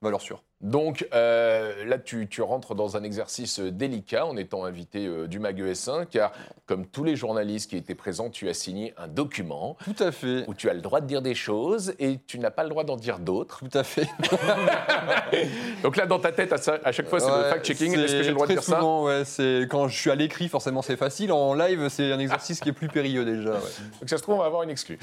valeur 0.00 0.20
sûre. 0.20 0.42
Donc 0.64 1.06
euh, 1.12 1.84
là, 1.84 1.98
tu, 1.98 2.26
rentres 2.40 2.74
dans 2.74 2.96
un 2.96 3.02
exercice 3.02 3.60
délicat 3.60 4.24
en 4.24 4.36
étant 4.38 4.64
invité 4.64 5.06
euh, 5.06 5.26
du 5.26 5.38
MAG 5.38 5.60
ES1, 5.62 6.06
car 6.06 6.32
comme 6.66 6.86
tous 6.86 7.04
les 7.04 7.16
journalistes 7.16 7.68
qui 7.68 7.76
étaient 7.76 7.94
présents, 7.94 8.30
tu 8.30 8.48
as 8.48 8.54
signé 8.54 8.94
un 8.96 9.06
document. 9.06 9.76
Tout 9.84 10.02
à 10.02 10.10
fait. 10.10 10.44
Où 10.48 10.54
tu 10.54 10.70
as 10.70 10.74
le 10.74 10.80
droit 10.80 11.02
de 11.02 11.06
dire 11.06 11.20
des 11.20 11.34
choses 11.34 11.94
et 11.98 12.18
tu 12.26 12.38
n'as 12.38 12.50
pas 12.50 12.62
le 12.62 12.70
droit 12.70 12.84
d'en 12.84 12.96
dire 12.96 13.18
d'autres. 13.18 13.58
Tout 13.58 13.78
à 13.78 13.84
fait. 13.84 14.08
Donc 15.82 15.96
là, 15.96 16.06
dans 16.06 16.18
ta 16.18 16.32
tête, 16.32 16.54
à, 16.54 16.92
chaque 16.92 17.08
fois, 17.08 17.20
c'est 17.20 17.28
le 17.28 17.50
fact-checking. 17.50 17.98
Est-ce 17.98 18.16
que 18.16 18.22
j'ai 18.22 18.28
le 18.28 18.34
droit 18.34 18.46
de 18.46 18.52
dire 18.52 18.62
souvent, 18.62 19.04
Ouais, 19.04 19.24
c'est 19.26 19.66
quand 19.68 19.88
je 19.88 20.00
suis 20.00 20.10
à 20.10 20.14
l'écrit, 20.14 20.48
forcément, 20.48 20.80
c'est 20.80 20.96
facile. 20.96 21.30
En 21.30 21.52
live, 21.52 21.88
c'est 21.90 22.10
un 22.10 22.18
exercice 22.18 22.60
qui 22.60 22.70
est 22.70 22.72
plus 22.72 22.88
périlleux 22.88 23.26
déjà. 23.26 23.50
Donc 23.50 24.08
ça 24.08 24.16
se 24.16 24.22
trouve, 24.22 24.36
on 24.36 24.38
va 24.38 24.46
avoir 24.46 24.62
une 24.62 24.70
exclue. 24.70 24.98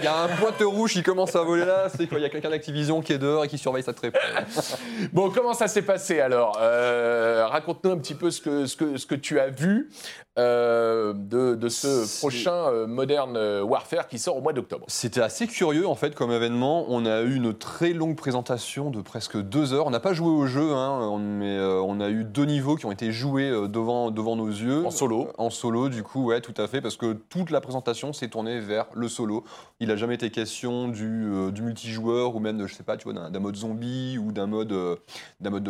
Il 0.00 0.04
y 0.04 0.06
a 0.06 0.22
un 0.22 0.28
pointe 0.28 0.62
rouge 0.62 0.94
qui 0.94 1.02
commence 1.02 1.36
à 1.36 1.42
voler 1.42 1.66
là. 1.66 1.88
C'est 1.94 2.06
quand 2.06 2.16
il 2.16 2.22
y 2.22 2.26
a 2.26 2.30
quelqu'un 2.30 2.50
d'Activision 2.50 3.02
qui 3.02 3.12
est 3.12 3.18
dehors 3.18 3.44
et 3.44 3.48
qui 3.48 3.58
surveille 3.58 3.82
sa 3.82 3.92
très 3.92 4.10
Bon, 5.12 5.30
comment 5.30 5.54
ça 5.54 5.68
s'est 5.68 5.82
passé 5.82 6.20
alors? 6.20 6.58
Euh, 6.60 7.46
Raconte-nous 7.46 7.90
un 7.90 7.98
petit 7.98 8.14
peu 8.14 8.30
ce 8.30 8.40
que, 8.40 8.66
ce 8.66 8.76
que, 8.76 8.96
ce 8.96 9.06
que 9.06 9.14
tu 9.14 9.40
as 9.40 9.48
vu 9.48 9.90
euh, 10.38 11.12
de, 11.12 11.54
de, 11.54 11.68
ce 11.68 12.20
prochain 12.20 12.52
euh, 12.52 12.86
Modern 12.86 13.36
Warfare 13.62 14.08
qui 14.08 14.18
sort 14.18 14.36
au 14.36 14.40
mois 14.40 14.52
d'octobre. 14.52 14.86
C'était 14.88 15.20
assez 15.20 15.46
curieux 15.46 15.86
en 15.86 15.94
fait 15.94 16.14
comme 16.14 16.30
événement. 16.30 16.86
On 16.88 17.04
a 17.04 17.22
eu 17.22 17.34
une 17.34 17.54
très 17.54 17.92
longue 17.92 18.16
présentation 18.16 18.90
de 18.90 19.02
presque 19.02 19.36
deux 19.36 19.72
heures. 19.72 19.86
On 19.86 19.90
n'a 19.90 20.00
pas 20.00 20.14
joué 20.14 20.28
au 20.28 20.46
jeu, 20.46 20.72
hein, 20.72 21.18
mais 21.18 21.58
on 21.60 22.00
a 22.00 22.08
eu 22.08 22.24
deux 22.24 22.44
niveaux 22.44 22.76
qui 22.76 22.86
ont 22.86 22.92
été 22.92 23.12
joués 23.12 23.50
devant, 23.68 24.10
devant 24.10 24.36
nos 24.36 24.48
yeux. 24.48 24.86
En 24.86 24.90
solo 24.90 25.28
En 25.38 25.50
solo, 25.50 25.88
du 25.88 26.02
coup, 26.02 26.26
ouais, 26.26 26.40
tout 26.40 26.54
à 26.56 26.66
fait, 26.66 26.80
parce 26.80 26.96
que 26.96 27.12
toute 27.12 27.50
la 27.50 27.60
présentation 27.60 28.12
s'est 28.12 28.28
tournée 28.28 28.60
vers 28.60 28.86
le 28.94 29.08
solo. 29.08 29.44
Il 29.80 29.88
n'a 29.88 29.96
jamais 29.96 30.14
été 30.14 30.30
question 30.30 30.88
du, 30.88 31.50
du, 31.52 31.62
multijoueur 31.62 32.34
ou 32.34 32.40
même, 32.40 32.66
je 32.66 32.74
sais 32.74 32.84
pas, 32.84 32.96
tu 32.96 33.10
vois, 33.10 33.28
d'un 33.28 33.40
mode 33.40 33.56
zombie 33.56 34.18
ou 34.18 34.32
d'un 34.32 34.46
mode, 34.46 34.91
d'un 35.40 35.50
mode 35.50 35.68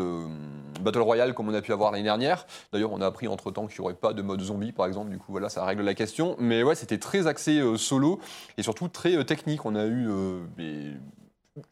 Battle 0.80 1.00
Royale 1.00 1.34
comme 1.34 1.48
on 1.48 1.54
a 1.54 1.62
pu 1.62 1.72
avoir 1.72 1.92
l'année 1.92 2.04
dernière. 2.04 2.46
D'ailleurs, 2.72 2.92
on 2.92 3.00
a 3.00 3.06
appris 3.06 3.28
entre 3.28 3.50
temps 3.50 3.66
qu'il 3.66 3.80
n'y 3.80 3.84
aurait 3.84 3.94
pas 3.94 4.12
de 4.12 4.22
mode 4.22 4.40
zombie 4.40 4.72
par 4.72 4.86
exemple. 4.86 5.10
Du 5.10 5.18
coup, 5.18 5.32
voilà, 5.32 5.48
ça 5.48 5.64
règle 5.64 5.82
la 5.82 5.94
question. 5.94 6.36
Mais 6.38 6.62
ouais, 6.62 6.74
c'était 6.74 6.98
très 6.98 7.26
axé 7.26 7.58
euh, 7.58 7.76
solo 7.76 8.20
et 8.58 8.62
surtout 8.62 8.88
très 8.88 9.16
euh, 9.16 9.24
technique. 9.24 9.64
On 9.64 9.74
a 9.74 9.84
eu 9.84 10.08
euh, 10.08 10.44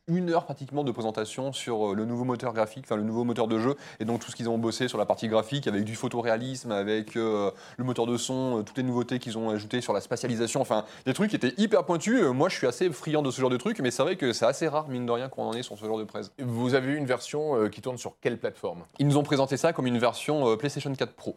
une 0.09 0.31
heure 0.31 0.45
pratiquement 0.45 0.85
de 0.85 0.93
présentation 0.93 1.53
sur 1.53 1.95
le 1.95 2.05
nouveau 2.05 2.25
moteur 2.25 2.53
graphique, 2.53 2.85
enfin 2.87 2.97
le 2.97 3.03
nouveau 3.03 3.25
moteur 3.25 3.49
de 3.49 3.59
jeu, 3.59 3.77
et 3.99 4.05
donc 4.05 4.21
tout 4.21 4.31
ce 4.31 4.37
qu'ils 4.37 4.49
ont 4.49 4.59
bossé 4.59 4.89
sur 4.89 4.99
la 4.99 5.07
partie 5.07 5.29
graphique 5.29 5.67
avec 5.67 5.85
du 5.85 5.95
photoréalisme, 5.95 6.71
avec 6.71 7.15
le 7.15 7.53
moteur 7.79 8.07
de 8.07 8.17
son, 8.17 8.63
toutes 8.65 8.77
les 8.77 8.83
nouveautés 8.83 9.19
qu'ils 9.19 9.39
ont 9.39 9.51
ajoutées 9.51 9.81
sur 9.81 9.93
la 9.93 10.01
spatialisation, 10.01 10.61
enfin 10.61 10.85
des 11.07 11.15
trucs 11.15 11.31
qui 11.31 11.37
étaient 11.37 11.55
hyper 11.57 11.85
pointus. 11.85 12.23
Moi 12.25 12.49
je 12.49 12.57
suis 12.57 12.67
assez 12.67 12.91
friand 12.91 13.23
de 13.23 13.31
ce 13.31 13.41
genre 13.41 13.51
de 13.51 13.57
trucs, 13.57 13.81
mais 13.81 13.91
c'est 13.91 14.03
vrai 14.03 14.17
que 14.17 14.33
c'est 14.33 14.47
assez 14.47 14.69
rare, 14.69 14.89
mine 14.89 15.07
de 15.07 15.13
rien, 15.13 15.29
qu'on 15.29 15.45
en 15.45 15.53
ait 15.55 15.63
sur 15.63 15.79
ce 15.79 15.85
genre 15.85 15.99
de 15.99 16.05
presse. 16.05 16.33
Vous 16.39 16.75
avez 16.75 16.93
eu 16.93 16.97
une 16.97 17.07
version 17.07 17.69
qui 17.71 17.81
tourne 17.81 17.97
sur 17.97 18.15
quelle 18.21 18.39
plateforme? 18.39 18.85
Ils 18.99 19.07
nous 19.07 19.17
ont 19.17 19.23
présenté 19.23 19.57
ça 19.57 19.73
comme 19.73 19.87
une 19.87 19.99
version 19.99 20.57
PlayStation 20.57 20.93
4 20.93 21.15
Pro. 21.15 21.37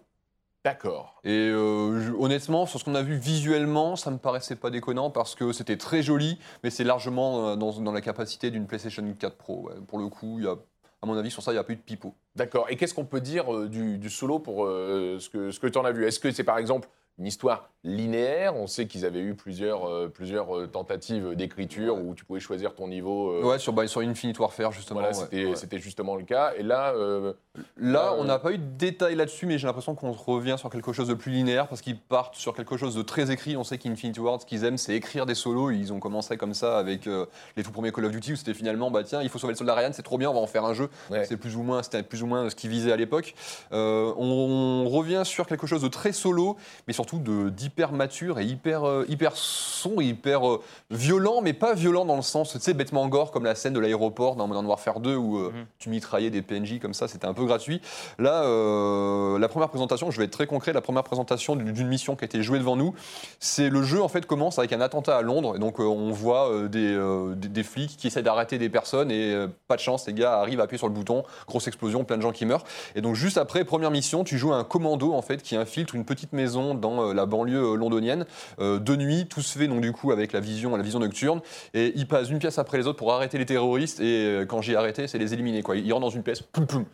D'accord. 0.63 1.19
Et 1.25 1.49
euh, 1.51 2.13
honnêtement, 2.17 2.65
sur 2.65 2.79
ce 2.79 2.85
qu'on 2.85 2.95
a 2.95 3.01
vu 3.01 3.17
visuellement, 3.17 3.97
ça 3.97 4.11
me 4.11 4.17
paraissait 4.17 4.55
pas 4.55 4.69
déconnant 4.69 5.09
parce 5.09 5.35
que 5.35 5.51
c'était 5.51 5.75
très 5.75 6.01
joli, 6.01 6.39
mais 6.63 6.69
c'est 6.69 6.85
largement 6.85 7.49
euh, 7.49 7.55
dans, 7.57 7.91
la 7.91 8.01
capacité 8.01 8.49
d'une 8.49 8.65
PlayStation 8.65 9.03
4 9.13 9.35
Pro. 9.35 9.69
Pour 9.89 9.99
le 9.99 10.07
coup, 10.07 10.39
y 10.39 10.47
a, 10.47 10.55
à 11.01 11.05
mon 11.05 11.17
avis, 11.17 11.31
sur 11.31 11.43
ça, 11.43 11.51
il 11.51 11.55
n'y 11.55 11.59
a 11.59 11.65
eu 11.67 11.75
de 11.75 11.81
pipeau. 11.81 12.15
D'accord. 12.37 12.67
Et 12.69 12.77
qu'est-ce 12.77 12.93
qu'on 12.93 13.03
peut 13.03 13.19
dire 13.19 13.53
euh, 13.53 13.67
du, 13.67 14.09
solo 14.09 14.39
pour 14.39 14.65
ce 14.67 15.59
que 15.59 15.67
tu 15.67 15.77
en 15.77 15.83
as 15.83 15.91
vu? 15.91 16.05
Est-ce 16.05 16.21
que 16.21 16.31
c'est 16.31 16.45
par 16.45 16.57
exemple 16.57 16.87
une 17.19 17.27
histoire 17.27 17.69
linéaire 17.85 18.55
On 18.55 18.65
sait 18.65 18.87
qu'ils 18.87 19.05
avaient 19.05 19.19
eu 19.19 19.35
plusieurs, 19.35 19.85
euh, 19.89 20.07
plusieurs 20.07 20.55
euh, 20.57 20.67
tentatives 20.67 21.35
d'écriture 21.35 21.97
où 21.97 22.15
tu 22.15 22.23
pouvais 22.23 22.39
choisir 22.39 22.73
ton 22.75 22.87
niveau. 22.87 23.31
euh, 23.31 23.43
Ouais, 23.43 23.59
sur, 23.59 23.73
bah, 23.73 23.85
sur 23.87 24.01
Infinite 24.01 24.39
Warfare, 24.39 24.71
justement. 24.71 25.01
Voilà, 25.01 25.13
c'était 25.13 25.45
Ouais. 25.45 25.81
justement 25.81 26.15
le 26.15 26.23
cas. 26.23 26.53
Et 26.57 26.63
là, 26.63 26.93
euh, 26.95 27.33
Là, 27.77 28.15
on 28.17 28.23
n'a 28.23 28.39
pas 28.39 28.51
eu 28.53 28.57
de 28.57 28.63
détails 28.77 29.15
là-dessus, 29.15 29.45
mais 29.45 29.57
j'ai 29.59 29.67
l'impression 29.67 29.93
qu'on 29.93 30.11
revient 30.11 30.55
sur 30.57 30.69
quelque 30.71 30.91
chose 30.91 31.07
de 31.07 31.13
plus 31.13 31.31
linéaire 31.31 31.67
parce 31.67 31.81
qu'ils 31.81 31.99
partent 31.99 32.35
sur 32.35 32.55
quelque 32.55 32.77
chose 32.77 32.95
de 32.95 33.01
très 33.03 33.29
écrit. 33.31 33.57
On 33.57 33.63
sait 33.63 33.77
qu'Infinity 33.77 34.19
Ward, 34.19 34.41
ce 34.41 34.45
qu'ils 34.45 34.63
aiment, 34.63 34.77
c'est 34.79 34.95
écrire 34.95 35.25
des 35.27 35.35
solos. 35.35 35.69
Ils 35.69 35.93
ont 35.93 35.99
commencé 35.99 36.35
comme 36.37 36.53
ça 36.55 36.79
avec 36.79 37.05
les 37.05 37.63
tout 37.63 37.71
premiers 37.71 37.91
Call 37.91 38.05
of 38.05 38.11
Duty 38.11 38.33
où 38.33 38.35
c'était 38.37 38.55
finalement, 38.55 38.89
bah 38.89 39.03
tiens, 39.03 39.21
il 39.21 39.29
faut 39.29 39.37
sauver 39.37 39.53
le 39.53 39.57
soldat 39.57 39.75
Ryan, 39.75 39.91
c'est 39.93 40.01
trop 40.01 40.17
bien, 40.17 40.31
on 40.31 40.33
va 40.33 40.39
en 40.39 40.47
faire 40.47 40.65
un 40.65 40.73
jeu. 40.73 40.89
Ouais. 41.11 41.25
C'est 41.25 41.37
plus 41.37 41.55
ou 41.55 41.61
moins, 41.61 41.83
c'était 41.83 42.01
plus 42.01 42.23
ou 42.23 42.25
moins 42.27 42.49
ce 42.49 42.55
qu'ils 42.55 42.71
visaient 42.71 42.91
à 42.91 42.97
l'époque. 42.97 43.35
On, 43.71 44.89
revient 44.89 45.21
sur 45.25 45.45
quelque 45.47 45.67
chose 45.67 45.81
de 45.81 45.87
très 45.87 46.11
solo, 46.11 46.57
mais 46.87 46.93
surtout 47.03 47.49
d'hyper 47.49 47.91
mature 47.91 48.39
et 48.39 48.45
hyper 48.45 48.87
euh, 48.87 49.05
hyper 49.09 49.35
sombre, 49.35 50.01
hyper 50.01 50.47
euh, 50.47 50.61
violent, 50.89 51.41
mais 51.41 51.51
pas 51.53 51.73
violent 51.73 52.05
dans 52.05 52.15
le 52.15 52.21
sens, 52.21 52.53
tu 52.53 52.59
sais, 52.59 52.73
bêtement 52.73 53.07
gore 53.07 53.31
comme 53.31 53.43
la 53.43 53.55
scène 53.55 53.73
de 53.73 53.79
l'aéroport 53.79 54.35
dans 54.35 54.47
Modern 54.47 54.65
Warfare 54.65 54.99
2 55.01 55.15
où 55.15 55.37
euh, 55.37 55.51
Mhm. 55.53 55.65
tu 55.79 55.89
mitraillais 55.89 56.29
des 56.29 56.41
PNJ 56.41 56.79
comme 56.79 56.93
ça, 56.93 57.07
c'était 57.07 57.25
un 57.27 57.33
peu 57.33 57.45
gratuit. 57.45 57.81
Là, 58.19 58.43
euh, 58.43 59.37
la 59.37 59.47
première 59.49 59.69
présentation, 59.69 60.11
je 60.11 60.17
vais 60.17 60.25
être 60.25 60.31
très 60.31 60.47
concret, 60.47 60.71
la 60.71 60.81
première 60.81 61.03
présentation 61.03 61.55
d'une 61.57 61.87
mission 61.87 62.15
qui 62.15 62.23
a 62.23 62.27
été 62.27 62.41
jouée 62.41 62.59
devant 62.59 62.75
nous, 62.77 62.93
c'est 63.39 63.69
le 63.69 63.83
jeu 63.83 64.01
en 64.01 64.07
fait 64.07 64.25
commence 64.25 64.57
avec 64.59 64.71
un 64.71 64.81
attentat 64.81 65.17
à 65.17 65.21
Londres, 65.21 65.55
et 65.57 65.59
donc 65.59 65.79
euh, 65.79 65.83
on 65.83 66.11
voit 66.11 66.49
des, 66.69 66.97
des, 67.35 67.47
des 67.49 67.63
flics 67.63 67.97
qui 67.97 68.07
essaient 68.07 68.23
d'arrêter 68.23 68.57
des 68.57 68.69
personnes 68.69 69.11
et 69.11 69.45
pas 69.67 69.75
de 69.75 69.81
chance, 69.81 70.07
les 70.07 70.13
gars 70.13 70.39
arrivent 70.39 70.61
à 70.61 70.63
appuyer 70.63 70.77
sur 70.77 70.87
le 70.87 70.93
bouton, 70.93 71.23
grosse 71.47 71.67
explosion, 71.67 72.05
plein 72.05 72.17
de 72.17 72.21
gens 72.21 72.31
qui 72.31 72.45
meurent. 72.45 72.63
Et 72.95 73.01
donc 73.01 73.15
juste 73.15 73.37
après, 73.37 73.65
première 73.65 73.91
mission, 73.91 74.23
tu 74.23 74.37
joues 74.37 74.53
un 74.53 74.63
commando 74.63 75.13
en 75.13 75.21
fait 75.21 75.41
qui 75.41 75.55
infiltre 75.55 75.95
une 75.95 76.05
petite 76.05 76.33
maison 76.33 76.75
dans 76.75 76.92
euh, 76.99 77.13
la 77.13 77.25
banlieue 77.25 77.73
euh, 77.73 77.75
londonienne 77.75 78.25
euh, 78.59 78.79
de 78.79 78.95
nuit, 78.95 79.27
tout 79.27 79.41
se 79.41 79.57
fait 79.57 79.67
donc 79.67 79.81
du 79.81 79.91
coup 79.91 80.11
avec 80.11 80.33
la 80.33 80.39
vision, 80.39 80.75
la 80.75 80.83
vision 80.83 80.99
nocturne, 80.99 81.41
et 81.73 81.93
ils 81.95 82.07
passent 82.07 82.29
une 82.29 82.39
pièce 82.39 82.57
après 82.57 82.77
les 82.77 82.87
autres 82.87 82.97
pour 82.97 83.13
arrêter 83.13 83.37
les 83.37 83.45
terroristes. 83.45 83.99
Et 83.99 84.43
quand 84.47 84.61
j'ai 84.61 84.75
arrêté, 84.75 85.07
c'est 85.07 85.17
les 85.17 85.33
éliminer 85.33 85.63
quoi. 85.63 85.75
Ils 85.75 85.91
rentrent 85.91 86.05
dans 86.05 86.09
une 86.09 86.23
pièce, 86.23 86.41
poum 86.41 86.65
poum, 86.65 86.85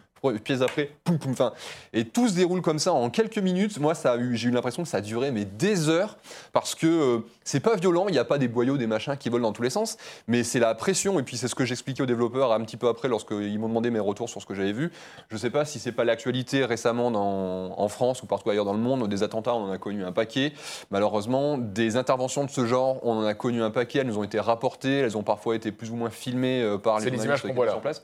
pièce 0.44 0.62
après, 0.62 0.92
poum 1.04 1.18
poum, 1.18 1.32
enfin, 1.32 1.54
et 1.94 2.06
tout 2.06 2.28
se 2.28 2.36
déroule 2.36 2.62
comme 2.62 2.80
ça 2.80 2.94
en 2.94 3.10
quelques 3.10 3.38
minutes. 3.38 3.80
Moi, 3.80 3.96
ça 3.96 4.14
a 4.14 4.18
eu, 4.18 4.36
j'ai 4.36 4.50
eu 4.50 4.52
l'impression 4.52 4.84
que 4.84 4.90
ça 4.90 4.98
a 4.98 5.02
duré 5.02 5.32
mais 5.32 5.46
des 5.46 5.90
heures 5.90 6.18
parce 6.54 6.76
que 6.76 6.88
euh, 6.88 7.20
c'est 7.44 7.60
pas 7.60 7.76
violent, 7.76 8.06
il 8.08 8.12
n'y 8.14 8.18
a 8.20 8.26
pas 8.26 8.38
des 8.38 8.48
boyaux, 8.48 8.78
des 8.78 8.88
machins 8.88 9.16
qui 9.18 9.30
volent 9.30 9.48
dans 9.48 9.54
tous 9.54 9.62
les 9.64 9.70
sens, 9.70 9.98
mais 10.28 10.44
c'est 10.44 10.60
la 10.60 10.76
pression 10.76 11.20
et 11.20 11.24
puis 11.24 11.38
c'est 11.38 11.48
ce 11.48 11.56
que 11.56 11.66
j'expliquais 11.66 12.04
aux 12.04 12.08
développeurs 12.08 12.52
un 12.54 12.62
petit 12.62 12.78
peu 12.78 12.88
après 12.88 13.08
lorsqu'ils 13.08 13.58
m'ont 13.60 13.68
demandé 13.70 13.90
mes 13.90 14.00
retours 14.00 14.30
sur 14.30 14.42
ce 14.42 14.46
que 14.46 14.54
j'avais 14.54 14.74
vu. 14.74 14.92
Je 15.30 15.38
sais 15.38 15.50
pas 15.50 15.66
si 15.66 15.80
c'est 15.80 15.92
pas 15.92 16.04
l'actualité 16.04 16.66
récemment 16.66 17.12
dans- 17.12 17.78
en 17.80 17.88
France 17.88 18.22
ou 18.24 18.26
partout 18.26 18.50
ailleurs 18.50 18.66
dans 18.66 18.74
le 18.74 18.80
monde, 18.80 19.08
des 19.08 19.24
attentats, 19.24 19.56
on 19.56 19.64
en 19.66 19.72
a 19.72 19.78
connu 19.78 20.04
un 20.04 20.12
paquet. 20.12 20.54
Malheureusement, 20.92 21.58
des 21.58 21.96
interventions 21.96 22.44
de 22.44 22.50
ce 22.50 22.66
genre, 22.66 22.98
on 23.04 23.14
en 23.14 23.26
a 23.26 23.34
connu 23.34 23.62
un 23.64 23.72
paquet, 23.72 24.00
elles 24.00 24.08
nous 24.08 24.18
ont 24.18 24.24
été 24.24 24.40
rapportées, 24.40 25.00
elles 25.00 25.18
ont 25.18 25.24
parfois 25.24 25.56
été 25.56 25.72
plus 25.72 25.92
ou 25.92 25.96
moins 25.96 26.10
filmées 26.10 26.62
euh, 26.62 26.78
par 26.78 27.00
les 27.00 27.10
les 27.10 27.24
images 27.26 27.42
qu'on 27.42 27.54
voit 27.54 27.66
là. 27.66 27.72
sur 27.72 27.82
place. 27.82 28.04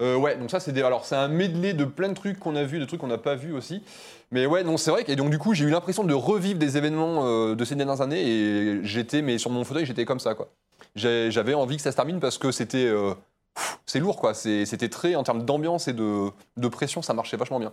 Euh, 0.00 0.16
ouais, 0.16 0.36
donc 0.36 0.50
ça 0.50 0.60
c'est 0.60 0.72
des, 0.72 0.82
alors 0.82 1.04
c'est 1.04 1.14
un 1.16 1.28
de 1.56 1.84
plein 1.84 2.08
de 2.08 2.14
trucs 2.14 2.38
qu'on 2.38 2.56
a 2.56 2.64
vus, 2.64 2.78
de 2.78 2.84
trucs 2.84 3.00
qu'on 3.00 3.06
n'a 3.06 3.18
pas 3.18 3.34
vus 3.34 3.52
aussi. 3.52 3.82
Mais 4.30 4.46
ouais, 4.46 4.64
non, 4.64 4.76
c'est 4.76 4.90
vrai 4.90 5.04
et 5.06 5.16
donc 5.16 5.30
du 5.30 5.38
coup 5.38 5.54
j'ai 5.54 5.64
eu 5.64 5.70
l'impression 5.70 6.04
de 6.04 6.14
revivre 6.14 6.58
des 6.58 6.76
événements 6.76 7.26
euh, 7.26 7.54
de 7.54 7.64
ces 7.64 7.74
dernières 7.74 8.00
années 8.00 8.22
et 8.26 8.84
j'étais, 8.84 9.22
mais 9.22 9.38
sur 9.38 9.50
mon 9.50 9.64
fauteuil 9.64 9.86
j'étais 9.86 10.04
comme 10.04 10.20
ça 10.20 10.34
quoi. 10.34 10.48
J'avais 10.94 11.54
envie 11.54 11.76
que 11.76 11.82
ça 11.82 11.92
se 11.92 11.96
termine 11.96 12.20
parce 12.20 12.38
que 12.38 12.50
c'était, 12.50 12.86
euh, 12.86 13.12
c'est 13.86 13.98
lourd 14.00 14.16
quoi. 14.16 14.34
C'était 14.34 14.88
très 14.88 15.14
en 15.14 15.22
termes 15.22 15.44
d'ambiance 15.44 15.88
et 15.88 15.92
de, 15.92 16.30
de 16.56 16.68
pression, 16.68 17.02
ça 17.02 17.14
marchait 17.14 17.36
vachement 17.36 17.58
bien. 17.60 17.72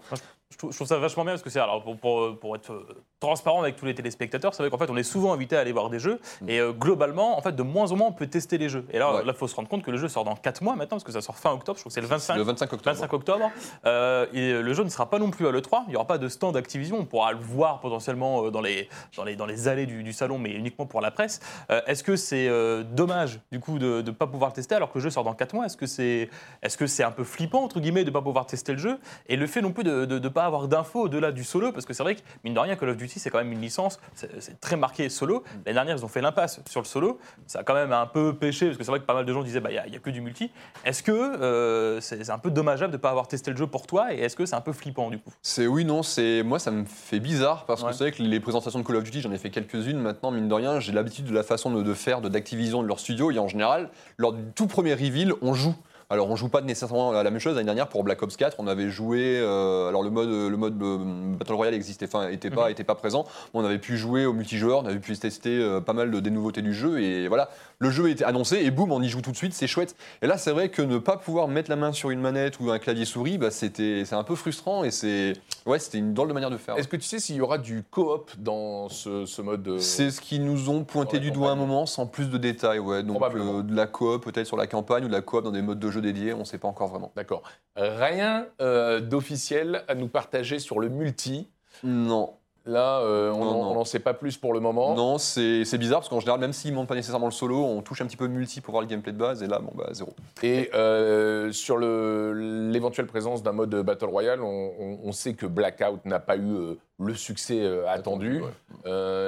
Je 0.52 0.58
trouve, 0.58 0.72
je 0.72 0.76
trouve 0.78 0.88
ça 0.88 0.98
vachement 1.00 1.24
bien 1.24 1.34
parce 1.34 1.42
que 1.42 1.50
c'est 1.50 1.60
alors 1.60 1.84
pour, 1.84 1.98
pour, 1.98 2.40
pour 2.40 2.56
être 2.56 2.72
euh, 2.72 2.86
transparent 3.20 3.62
avec 3.62 3.76
tous 3.76 3.86
les 3.86 3.96
téléspectateurs, 3.96 4.54
c'est 4.54 4.62
vrai 4.64 4.70
qu'en 4.70 4.78
fait 4.78 4.90
on 4.90 4.98
est 4.98 5.04
souvent 5.04 5.34
invité 5.34 5.58
à 5.58 5.62
aller 5.62 5.72
voir 5.72 5.90
des 5.90 6.00
jeux 6.00 6.20
et 6.48 6.60
euh, 6.60 6.72
globalement 6.72 7.38
en 7.38 7.42
fait 7.42 7.56
de 7.56 7.64
moins 7.64 7.92
en 7.92 7.96
moins 7.96 8.08
on 8.08 8.14
peut 8.14 8.28
tester 8.28 8.58
les 8.58 8.70
jeux. 8.70 8.86
Et 8.92 9.00
là 9.00 9.12
Mm. 9.12 9.16
Ouais. 9.16 9.24
il 9.26 9.34
faut 9.34 9.48
se 9.48 9.56
rendre 9.56 9.68
compte 9.68 9.84
que 9.84 9.92
le 9.92 9.98
jeu 9.98 10.08
sort 10.08 10.24
dans 10.24 10.36
4 10.36 10.62
mois 10.64 10.76
maintenant 10.76 10.98
parce 10.98 11.04
que 11.04 11.12
ça 11.12 11.22
sort 11.22 11.38
fin 11.38 11.52
octobre, 11.52 11.78
je 11.78 11.82
crois 11.84 11.90
que 11.90 11.94
c'est 11.94 12.02
le 12.02 12.08
25. 12.08 12.36
Le 12.36 12.44
25 12.44 12.74
octobre. 12.74 12.96
25 12.96 13.14
octobre. 13.14 13.52
Euh, 13.86 14.26
et 14.34 14.54
le 14.62 14.74
jeu 14.74 14.84
ne 14.84 14.90
sera 14.90 15.10
pas 15.10 15.20
non 15.20 15.32
plus 15.32 15.48
à 15.48 15.52
l'E3. 15.52 15.84
Il 15.88 15.90
n'y 15.90 15.96
aura 15.96 16.06
pas 16.08 16.18
de 16.18 16.28
stand 16.30 16.56
Activision. 16.56 16.98
On 17.00 17.06
pourra 17.06 17.32
le 17.34 17.40
voir 17.40 17.80
potentiellement 17.80 18.50
dans 18.52 18.62
les, 18.62 18.88
dans 19.18 19.24
les, 19.24 19.36
dans 19.36 19.46
les 19.46 19.68
allées 19.68 19.86
du, 19.86 20.04
du 20.04 20.14
salon, 20.14 20.38
mais 20.38 20.52
uniquement 20.52 20.86
pour 20.86 21.02
la 21.02 21.12
presse. 21.12 21.40
Euh, 21.72 21.82
Est-ce 21.88 22.04
que 22.04 22.16
c'est 22.16 22.50
dommage, 22.86 23.40
du 23.52 23.60
coup, 23.60 23.80
de 23.80 24.02
ne 24.02 24.12
pas 24.12 24.28
pouvoir 24.28 24.52
le 24.52 24.56
tester 24.56 24.76
alors 24.76 24.92
que 24.92 24.98
le 25.00 25.04
jeu 25.04 25.10
sort 25.10 25.24
dans 25.24 25.34
4 25.34 25.54
mois? 25.54 25.66
Est-ce 25.74 25.78
que 25.78 25.88
c'est 25.88 26.30
est 26.62 26.68
-ce 26.68 26.86
c'est 26.88 27.04
un 27.04 27.12
peu 27.12 27.24
flippant, 27.24 27.64
entre 27.64 27.80
guillemets, 27.80 28.04
de 28.04 28.10
ne 28.10 28.14
pas 28.14 28.22
pouvoir 28.22 28.46
tester 28.46 28.74
le 28.74 28.78
jeu 28.78 29.00
Et 29.28 29.36
le 29.36 29.48
fait 29.48 29.62
non 29.62 29.72
plus 29.72 29.84
de 29.84 30.06
ne 30.06 30.28
pas 30.30 30.44
avoir 30.46 30.68
d'infos 30.68 31.02
au-delà 31.02 31.32
du 31.32 31.44
solo, 31.44 31.72
parce 31.72 31.86
que 31.88 31.94
c'est 31.94 32.04
vrai 32.04 32.16
que, 32.16 32.22
mine 32.44 32.54
de 32.54 32.60
rien, 32.60 32.76
Call 32.76 32.90
of 32.90 32.98
Duty, 32.98 33.20
c'est 33.20 33.32
quand 33.32 33.40
même 33.40 33.52
une 33.52 33.62
licence, 33.62 34.00
c'est 34.14 34.60
très 34.62 34.76
marqué 34.78 35.10
solo. 35.10 35.44
L'année 35.66 35.74
dernière, 35.74 35.98
ils 35.98 36.06
ont 36.06 36.08
fait 36.08 36.22
l'impasse 36.22 36.62
sur 36.70 36.80
le 36.82 36.86
solo. 36.86 37.20
Ça 37.48 37.60
a 37.60 37.64
quand 37.64 37.74
même 37.74 37.92
un 37.92 38.06
peu 38.06 38.36
pêché, 38.36 38.68
parce 38.68 38.78
que 38.78 38.84
c'est 38.84 38.92
vrai 38.92 39.00
que 39.00 39.06
pas 39.06 39.16
mal 39.16 39.26
de 39.26 39.34
gens 39.34 39.42
disaient, 39.42 39.60
bah, 39.62 39.72
il 39.72 39.90
n'y 39.90 39.96
a, 39.98 40.00
que 40.00 40.10
du 40.12 40.22
multi. 40.22 40.52
Est-ce 40.86 41.02
que 41.02 41.12
euh, 41.12 42.00
c'est 42.02 42.30
un 42.30 42.38
peu 42.38 42.52
dommageable 42.52 42.92
de 42.92 42.98
ne 42.98 43.02
pas 43.02 43.10
avoir 43.10 43.28
testé 43.28 43.50
le 43.52 43.58
jeu 43.58 43.66
pour 43.68 43.88
toi 43.88 44.14
Et 44.14 44.20
est-ce 44.20 44.36
que 44.36 44.46
c'est 44.46 44.56
un 44.56 44.62
peu 44.62 44.74
flippant, 44.74 45.10
du 45.10 45.18
coup? 45.18 45.32
C'est 45.42 45.66
oui, 45.66 45.86
non, 45.86 46.04
c'est 46.04 46.44
moi 46.44 46.60
ça 46.60 46.70
me 46.72 46.86
fait 46.86 47.20
bizarre 47.20 47.66
parce 47.66 47.82
Ouais. 47.82 47.90
que 47.90 47.96
c'est 47.96 48.04
vrai 48.04 48.12
que 48.12 48.22
les 48.22 48.40
présentations 48.40 48.80
de 48.80 48.86
Call 48.86 48.98
of 48.98 49.04
Duty, 49.04 49.22
j'en 49.22 49.32
ai 49.32 49.38
fait 49.38 49.50
quelques-unes 49.50 49.98
maintenant, 49.98 50.32
mine 50.32 50.48
de 50.48 50.54
rien, 50.54 50.80
j'ai 50.80 50.92
l'habitude 50.92 51.26
de 51.26 51.34
la 51.34 51.44
façon 51.44 51.72
de, 51.72 51.82
de 51.82 51.94
faire 51.94 52.22
de 52.22 52.30
d'Activision 52.30 52.84
de 52.84 52.88
leur 52.88 53.00
studio 53.00 53.32
et 53.32 53.40
en 53.40 53.48
général, 53.48 53.90
lors 54.18 54.34
du 54.34 54.44
tout 54.56 54.68
premier 54.68 54.94
reveal, 54.94 55.34
on 55.42 55.54
joue. 55.54 55.63
Alors 56.10 56.30
on 56.30 56.36
joue 56.36 56.50
pas 56.50 56.62
nécessairement 56.62 57.12
la 57.12 57.24
même 57.24 57.40
chose. 57.40 57.56
L'année 57.56 57.66
dernière 57.66 57.88
pour 57.88 58.04
Black 58.04 58.22
Ops 58.22 58.38
4, 58.38 58.58
on 58.60 58.68
avait 58.68 58.90
joué. 58.90 59.40
euh, 59.40 59.88
alors 59.88 60.04
le 60.04 60.12
mode, 60.12 60.30
le 60.30 60.58
mode 60.58 60.80
euh, 60.82 60.98
Battle 61.38 61.54
Royale 61.54 61.74
existait, 61.74 62.06
enfin 62.06 62.28
était 62.30 62.52
pas, 62.52 62.70
était 62.70 62.84
pas 62.84 62.94
présent. 62.94 63.26
On 63.56 63.66
avait 63.66 63.80
pu 63.80 63.98
jouer 63.98 64.28
au 64.28 64.34
multijoueur, 64.34 64.84
on 64.84 64.86
avait 64.86 65.00
pu 65.00 65.18
tester 65.18 65.58
euh, 65.58 65.82
pas 65.82 65.94
mal 65.94 66.12
de, 66.12 66.20
des 66.20 66.30
nouveautés 66.30 66.62
du 66.62 66.74
jeu 66.74 67.02
et 67.02 67.28
voilà. 67.28 67.50
Le 67.84 67.92
jeu 67.92 68.10
était 68.10 68.24
annoncé 68.24 68.60
et 68.64 68.72
boum, 68.72 68.94
on 68.94 69.02
y 69.02 69.10
joue 69.10 69.20
tout 69.20 69.32
de 69.32 69.36
suite, 69.36 69.54
c'est 69.54 69.68
chouette. 69.68 69.98
Et 70.22 70.28
là, 70.28 70.38
c'est 70.38 70.52
vrai 70.52 70.70
que 70.70 70.82
ne 70.82 71.00
pas 71.00 71.18
pouvoir 71.18 71.50
mettre 71.50 71.70
la 71.70 71.76
main 71.76 71.92
sur 71.92 72.12
une 72.12 72.22
manette 72.22 72.62
ou 72.62 72.72
un 72.72 72.80
clavier 72.80 73.04
souris, 73.04 73.38
bah, 73.38 73.52
c'était, 73.52 74.04
c'est 74.06 74.16
un 74.16 74.24
peu 74.24 74.36
frustrant 74.36 74.86
et 74.86 74.92
c'est, 74.92 75.34
ouais, 75.66 75.80
c'était 75.80 75.98
une 75.98 76.14
drôle 76.14 76.30
de 76.30 76.34
manière 76.34 76.50
de 76.50 76.56
faire. 76.56 76.78
est-ce 76.78 76.88
que 76.88 76.96
tu 76.96 77.04
sais 77.04 77.20
s'il 77.20 77.36
y 77.36 77.42
aura 77.42 77.58
du 77.58 77.84
coop 77.84 78.32
dans 78.38 78.88
ce, 78.88 79.26
ce 79.26 79.42
mode 79.42 79.64
de... 79.64 79.80
C'est 79.80 80.12
ce 80.12 80.22
qu'ils 80.22 80.46
nous 80.46 80.70
ont 80.70 80.86
pointé 80.86 81.20
du 81.20 81.32
doigt 81.32 81.52
un 81.52 81.56
moment, 81.56 81.86
sans 81.86 82.08
plus 82.08 82.30
de 82.30 82.38
détails. 82.38 82.80
Ouais. 82.80 83.04
Donc 83.04 83.22
euh, 83.22 83.64
de 83.64 83.76
la 83.76 83.86
coop 83.86 84.24
peut-être 84.24 84.48
sur 84.48 84.56
la 84.56 84.66
campagne 84.66 85.04
ou 85.04 85.08
de 85.10 85.14
la 85.14 85.22
coop 85.22 85.44
dans 85.44 85.52
des 85.52 85.62
modes 85.62 85.80
de 85.80 85.92
jeu 85.92 86.00
dédiés, 86.00 86.34
on 86.34 86.40
ne 86.40 86.44
sait 86.46 86.60
pas 86.60 86.70
encore 86.70 86.88
vraiment. 86.88 87.12
D'accord. 87.18 87.44
Rien 87.76 88.46
euh, 88.62 89.02
d'officiel 89.02 89.84
à 89.90 89.96
nous 89.96 90.08
partager 90.08 90.60
sur 90.60 90.80
le 90.80 90.88
multi. 90.88 91.50
Non, 91.84 92.36
Là, 92.66 93.00
euh, 93.00 93.30
on 93.32 93.74
n'en- 93.74 93.84
sait 93.84 94.00
pas 94.00 94.14
plus 94.14 94.38
pour 94.38 94.54
le 94.54 94.62
moment. 94.62 94.96
non, 94.96 95.18
c'est 95.18 95.78
bizarre 95.78 96.00
parce 96.00 96.08
qu'en 96.10 96.22
général, 96.22 96.40
même 96.40 96.54
s'ils 96.54 96.72
ne 96.72 96.78
montent 96.78 96.88
pas 96.88 96.96
nécessairement 96.96 97.26
le 97.28 97.34
solo, 97.34 97.58
on 97.62 97.82
touche 97.82 98.02
un 98.02 98.06
petit 98.06 98.16
peu 98.16 98.28
multi 98.28 98.62
pour 98.62 98.72
voir 98.72 98.82
le 98.82 98.88
gameplay 98.88 99.12
de 99.12 99.18
base 99.18 99.44
et 99.44 99.48
là, 99.48 99.60
bon 99.60 99.72
bah 99.76 99.90
zéro. 99.92 100.14
Et 100.44 100.70
euh, 100.74 101.52
sur 101.52 101.76
le- 101.78 102.70
l'éventuelle 102.72 103.08
présence 103.08 103.44
d'un 103.44 103.52
mode 103.52 103.76
Battle 103.76 104.06
Royale, 104.06 104.42
on, 104.42 104.72
on- 104.80 105.00
on 105.04 105.12
sait 105.12 105.34
que 105.34 105.46
Blackout 105.46 106.06
n'a 106.06 106.20
pas 106.20 106.38
eu 106.38 106.54
euh, 106.54 106.76
le 107.00 107.16
succès 107.16 107.68
attendu. 107.88 108.42
Ouais. 108.42 108.50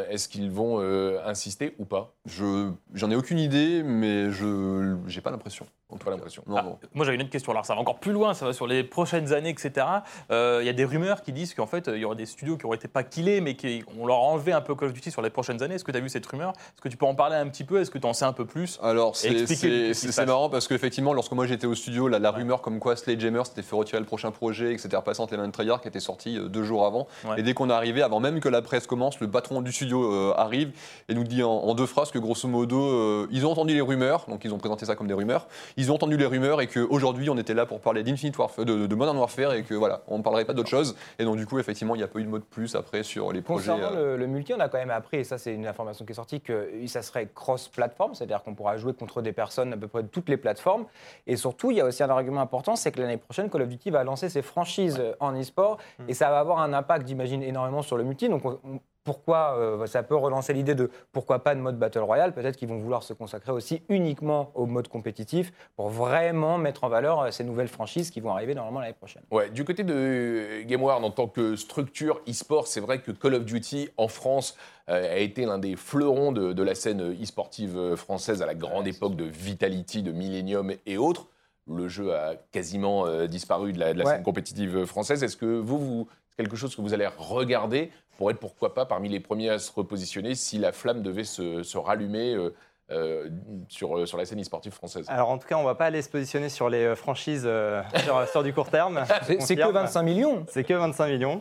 Euh, 0.08 0.13
Est-ce 0.13 0.28
qu'ils 0.30 0.52
vont 0.52 0.78
euh, 0.82 1.20
insister 1.26 1.76
ou 1.80 1.86
pas? 1.86 2.13
Je 2.26 2.70
j'en 2.94 3.12
ai 3.12 3.15
aucune 3.15 3.39
idée, 3.39 3.84
mais 3.84 4.32
je 4.32 4.96
j'ai 5.08 5.22
pas 5.22 5.32
l'impression. 5.32 5.65
en 5.89 5.98
tout 5.98 6.00
Pas 6.00 6.06
cas. 6.06 6.12
l'impression. 6.18 6.44
Non, 6.48 6.56
Ah, 6.58 6.63
non. 6.63 6.80
Moi 6.94 7.06
j'avais 7.06 7.15
une 7.15 7.22
autre 7.22 7.32
question, 7.32 7.52
alors 7.52 7.65
ça 7.65 7.76
va 7.76 7.82
encore 7.82 8.00
plus 8.00 8.12
loin, 8.12 8.34
ça 8.34 8.46
va 8.46 8.54
sur 8.54 8.68
les 8.68 8.84
prochaines 8.84 9.34
années, 9.34 9.50
etc. 9.50 9.86
Euh, 10.32 10.60
Il 10.62 10.65
y 10.65 10.70
a 10.70 10.74
des 10.74 10.86
rumeurs 10.86 11.22
qui 11.22 11.32
disent 11.32 11.54
qu'en 11.54 11.68
fait 11.68 11.88
il 11.94 12.00
y 12.00 12.06
aura 12.06 12.15
des 12.15 12.26
studios 12.26 12.58
qui 12.58 12.65
auraient 12.65 12.78
été 12.78 12.88
pas 12.88 13.04
killés, 13.04 13.41
mais 13.41 13.56
qu'on 13.56 14.06
leur 14.06 14.18
a 14.18 14.22
enlevé 14.22 14.52
un 14.54 14.62
peu 14.62 14.76
Call 14.76 14.88
of 14.89 14.94
Duty 14.94 15.12
sur 15.12 15.22
les 15.22 15.30
prochaines 15.30 15.62
années. 15.63 15.76
Est-ce 15.76 15.84
que 15.84 15.91
tu 15.91 15.98
as 15.98 16.02
vu 16.02 16.10
cette 16.10 16.26
rumeur? 16.26 16.52
Est-ce 16.52 16.82
que 16.82 16.89
tu 16.89 16.98
peux 16.98 17.06
en 17.06 17.15
parler 17.15 17.36
un 17.36 17.48
petit 17.48 17.63
peu? 17.63 17.80
Est-ce 17.82 17.91
que 17.91 17.98
tu 18.00 18.08
en 18.08 18.13
sais 18.13 18.26
un 18.26 18.34
peu 18.34 18.46
plus? 18.46 18.80
Alors, 18.82 19.15
c'est 19.15 20.26
marrant 20.26 20.50
parce 20.50 20.68
qu'effectivement, 20.68 21.13
lorsque 21.13 21.32
moi 21.34 21.46
j'étais 21.46 21.68
au 21.68 21.76
studio, 21.76 22.08
la, 22.08 22.20
la 22.20 22.32
Ouais. 22.32 22.38
rumeur 22.41 22.62
comme 22.62 22.80
quoi 22.80 22.96
Sledgehammer 22.96 23.44
s'était 23.46 23.62
fait 23.62 23.76
retirer 23.76 24.00
le 24.00 24.06
prochain 24.06 24.32
projet 24.32 24.74
et 24.74 24.76
que 24.76 24.82
c'était 24.82 24.98
repassé 24.98 25.22
entre 25.22 25.34
les 25.34 25.38
mains 25.39 25.48
de 25.48 25.52
Treyarch 25.54 25.82
qui 25.82 25.88
était 25.88 26.00
sorti 26.00 26.38
deux 26.50 26.63
jours 26.63 26.86
avant. 26.86 27.08
Ouais. 27.24 27.39
Et 27.39 27.44
dès 27.44 27.54
qu'on 27.54 27.70
est 27.70 27.74
arrivé, 27.74 28.02
avant 28.02 28.20
même 28.20 28.39
que 28.39 28.50
la 28.50 28.62
presse 28.62 28.88
commence, 28.88 29.20
le 29.20 29.30
patron 29.30 29.62
du 29.62 29.72
studio 29.72 30.05
euh, 30.12 30.34
arrive 30.38 30.72
et 31.10 31.13
nous 31.13 31.24
dit 31.24 31.44
en, 31.44 31.50
en 31.52 31.74
deux 31.76 31.86
phrases 31.86 32.12
que 32.12 32.20
grosso 32.20 32.48
modo, 32.48 32.80
euh, 32.82 33.28
ils 33.32 33.46
ont 33.46 33.52
entendu 33.52 33.74
les 33.74 33.82
rumeurs, 33.82 34.26
donc 34.28 34.44
ils 34.46 34.54
ont 34.54 34.58
présenté 34.58 34.86
ça 34.86 34.96
comme 34.96 35.08
des 35.08 35.13
rumeurs, 35.13 35.48
ils 35.78 35.91
ont 35.91 35.96
entendu 35.96 36.18
les 36.18 36.26
rumeurs 36.26 36.62
et 36.62 36.68
qu'aujourd'hui 36.68 37.30
on 37.30 37.38
était 37.38 37.54
là 37.54 37.65
pour 37.65 37.80
parler 37.80 38.04
d'Infinite 38.04 38.38
Warfare, 38.38 38.65
de, 38.65 38.88
de 38.88 38.96
Modern 38.96 39.18
Warfare 39.18 39.54
et 39.54 39.63
que 39.63 39.74
voilà, 39.74 40.02
on 40.08 40.18
ne 40.18 40.24
parlerait 40.24 40.46
pas 40.46 40.54
d'autre 40.54 40.70
chose. 40.70 40.96
Et 41.20 41.26
donc 41.26 41.38
du 41.38 41.46
coup, 41.46 41.60
effectivement, 41.60 41.96
il 41.96 42.00
n'y 42.00 42.04
a 42.04 42.08
pas 42.08 42.20
eu 42.20 42.24
de 42.24 42.30
mot 42.30 42.39
de 42.39 42.44
plus 42.44 42.76
après 42.76 43.04
sur 43.04 43.32
les 43.32 43.41
projets. 43.41 43.72
Concernant 43.72 43.96
euh, 43.96 44.12
le, 44.18 44.18
le 44.18 44.28
multi, 44.28 44.54
on 44.54 44.60
a 44.60 44.70
quand 44.70 44.78
même 44.78 44.91
appris, 44.91 45.18
et 45.18 45.24
ça 45.24 45.38
c'est 45.38 45.54
une 45.54 45.68
information 45.68 46.06
qui 46.06 46.12
est 46.12 46.15
sortie, 46.15 46.41
que 46.41 46.70
ça 46.88 47.02
serait 47.02 47.28
cross-platform, 47.34 48.13
c'est-à-dire 48.15 48.44
qu'on 48.44 48.56
pourra 48.56 48.78
jouer 48.78 48.94
contre 48.94 49.22
des 49.22 49.34
personnes 49.34 49.74
à 49.74 49.78
peu 49.78 49.88
près 49.88 50.04
de 50.04 50.08
toutes 50.08 50.30
les 50.30 50.38
plateformes. 50.38 50.86
Et 51.28 51.36
surtout, 51.36 51.72
il 51.72 51.78
y 51.78 51.82
a 51.82 51.86
aussi 51.86 52.04
un 52.04 52.10
argument 52.10 52.41
important, 52.41 52.76
c'est 52.76 52.91
que 52.91 53.02
l'année 53.02 53.18
prochaine, 53.18 53.50
Call 53.50 53.62
of 53.63 53.70
Duty 53.70 53.89
va 53.89 54.04
lancer 54.04 54.30
ses 54.30 54.41
franchises 54.41 55.02
en 55.20 55.34
e-sport, 55.39 55.78
et 56.08 56.13
ça 56.13 56.30
va 56.30 56.39
avoir 56.39 56.60
un 56.60 56.74
impact, 56.74 57.08
j'imagine, 57.08 57.44
énormément 57.44 57.82
sur 57.82 57.98
le 57.98 58.04
multi. 58.04 58.30
Donc, 58.30 58.46
on- 58.46 58.60
on- 58.63 58.80
pourquoi 59.15 59.56
euh, 59.58 59.86
ça 59.86 60.04
peut 60.04 60.15
relancer 60.15 60.52
l'idée 60.52 60.76
de 60.76 60.89
pourquoi 61.13 61.39
pas 61.44 61.56
de 61.56 61.62
mode 61.62 61.78
Battle 61.80 62.00
Royale 62.00 62.34
Peut-être 62.34 62.58
qu'ils 62.58 62.68
vont 62.68 62.80
vouloir 62.80 63.04
se 63.04 63.13
consacrer 63.13 63.52
aussi 63.54 63.84
uniquement 63.88 64.52
au 64.56 64.65
mode 64.65 64.88
compétitif 64.89 65.54
pour 65.78 65.89
vraiment 65.89 66.58
mettre 66.58 66.84
en 66.84 66.89
valeur 66.89 67.22
euh, 67.22 67.32
ces 67.32 67.44
nouvelles 67.46 67.68
franchises 67.70 68.10
qui 68.10 68.20
vont 68.20 68.32
arriver 68.32 68.56
normalement 68.56 68.82
l'année 68.82 68.94
prochaine. 68.94 69.22
Ouais, 69.32 69.50
du 69.50 69.63
côté 69.63 69.84
de 69.84 70.63
GameWard, 70.63 71.04
en 71.06 71.12
tant 71.12 71.28
que 71.28 71.56
structure 71.56 72.20
e-sport, 72.28 72.68
c'est 72.68 72.82
vrai 72.82 73.00
que 73.00 73.12
Call 73.12 73.36
of 73.36 73.46
Duty 73.46 73.89
en 73.98 74.08
France 74.08 74.58
euh, 74.89 75.13
a 75.13 75.18
été 75.20 75.46
l'un 75.46 75.60
des 75.60 75.76
fleurons 75.76 76.32
de, 76.32 76.52
de 76.52 76.63
la 76.63 76.74
scène 76.76 77.13
e-sportive 77.13 77.96
française 77.96 78.41
à 78.41 78.48
la 78.48 78.56
grande 78.56 78.88
époque 78.88 79.15
de 79.15 79.24
Vitality, 79.26 80.02
de 80.02 80.12
Millennium 80.12 80.74
et 80.88 80.98
autres. 80.98 81.28
Le 81.68 81.88
jeu 81.88 82.13
a 82.13 82.36
quasiment 82.52 83.06
euh, 83.06 83.28
disparu 83.28 83.72
de 83.72 83.80
la, 83.80 83.94
de 83.94 84.00
la 84.00 84.06
Ouais. 84.06 84.12
scène 84.13 84.24
compétitive 84.24 84.86
française. 84.86 85.24
Est-ce 85.24 85.38
que 85.38 85.46
vous, 85.60 85.78
vous 85.80 86.08
c'est 86.30 86.44
quelque 86.44 86.58
chose 86.58 86.76
que 86.76 86.82
vous 86.82 86.94
allez 86.94 87.08
regarder 87.18 87.91
pour 88.17 88.32
être 88.32 88.39
pourquoi 88.39 88.73
pas 88.73 88.86
parmi 88.86 89.10
les 89.10 89.19
premiers 89.19 89.49
à 89.49 89.60
se 89.60 89.71
repositionner 89.71 90.36
si 90.36 90.58
la 90.58 90.71
flamme 90.71 91.01
devait 91.01 91.23
se, 91.23 91.63
se 91.63 91.78
rallumer 91.78 92.34
euh, 92.34 92.54
euh, 92.91 93.30
sur, 93.67 93.97
euh, 93.97 94.06
sur 94.06 94.17
la 94.17 94.25
scène 94.25 94.39
e-sportive 94.39 94.71
française 94.71 95.06
Alors 95.10 95.30
en 95.30 95.38
tout 95.39 95.47
cas, 95.47 95.58
on 95.58 95.63
va 95.63 95.73
pas 95.73 95.86
aller 95.86 96.01
se 96.04 96.10
positionner 96.10 96.49
sur 96.49 96.69
les 96.69 96.95
franchises 96.95 97.43
euh, 97.45 97.82
sur, 98.04 98.28
sur 98.28 98.43
du 98.43 98.54
court 98.54 98.69
terme. 98.69 99.04
C'est 99.23 99.56
que 99.56 99.62
Confirme. 99.62 99.71
25 99.73 100.04
millions. 100.04 100.45
C'est 100.49 100.63
que 100.63 100.73
25 100.73 101.08
millions. 101.08 101.39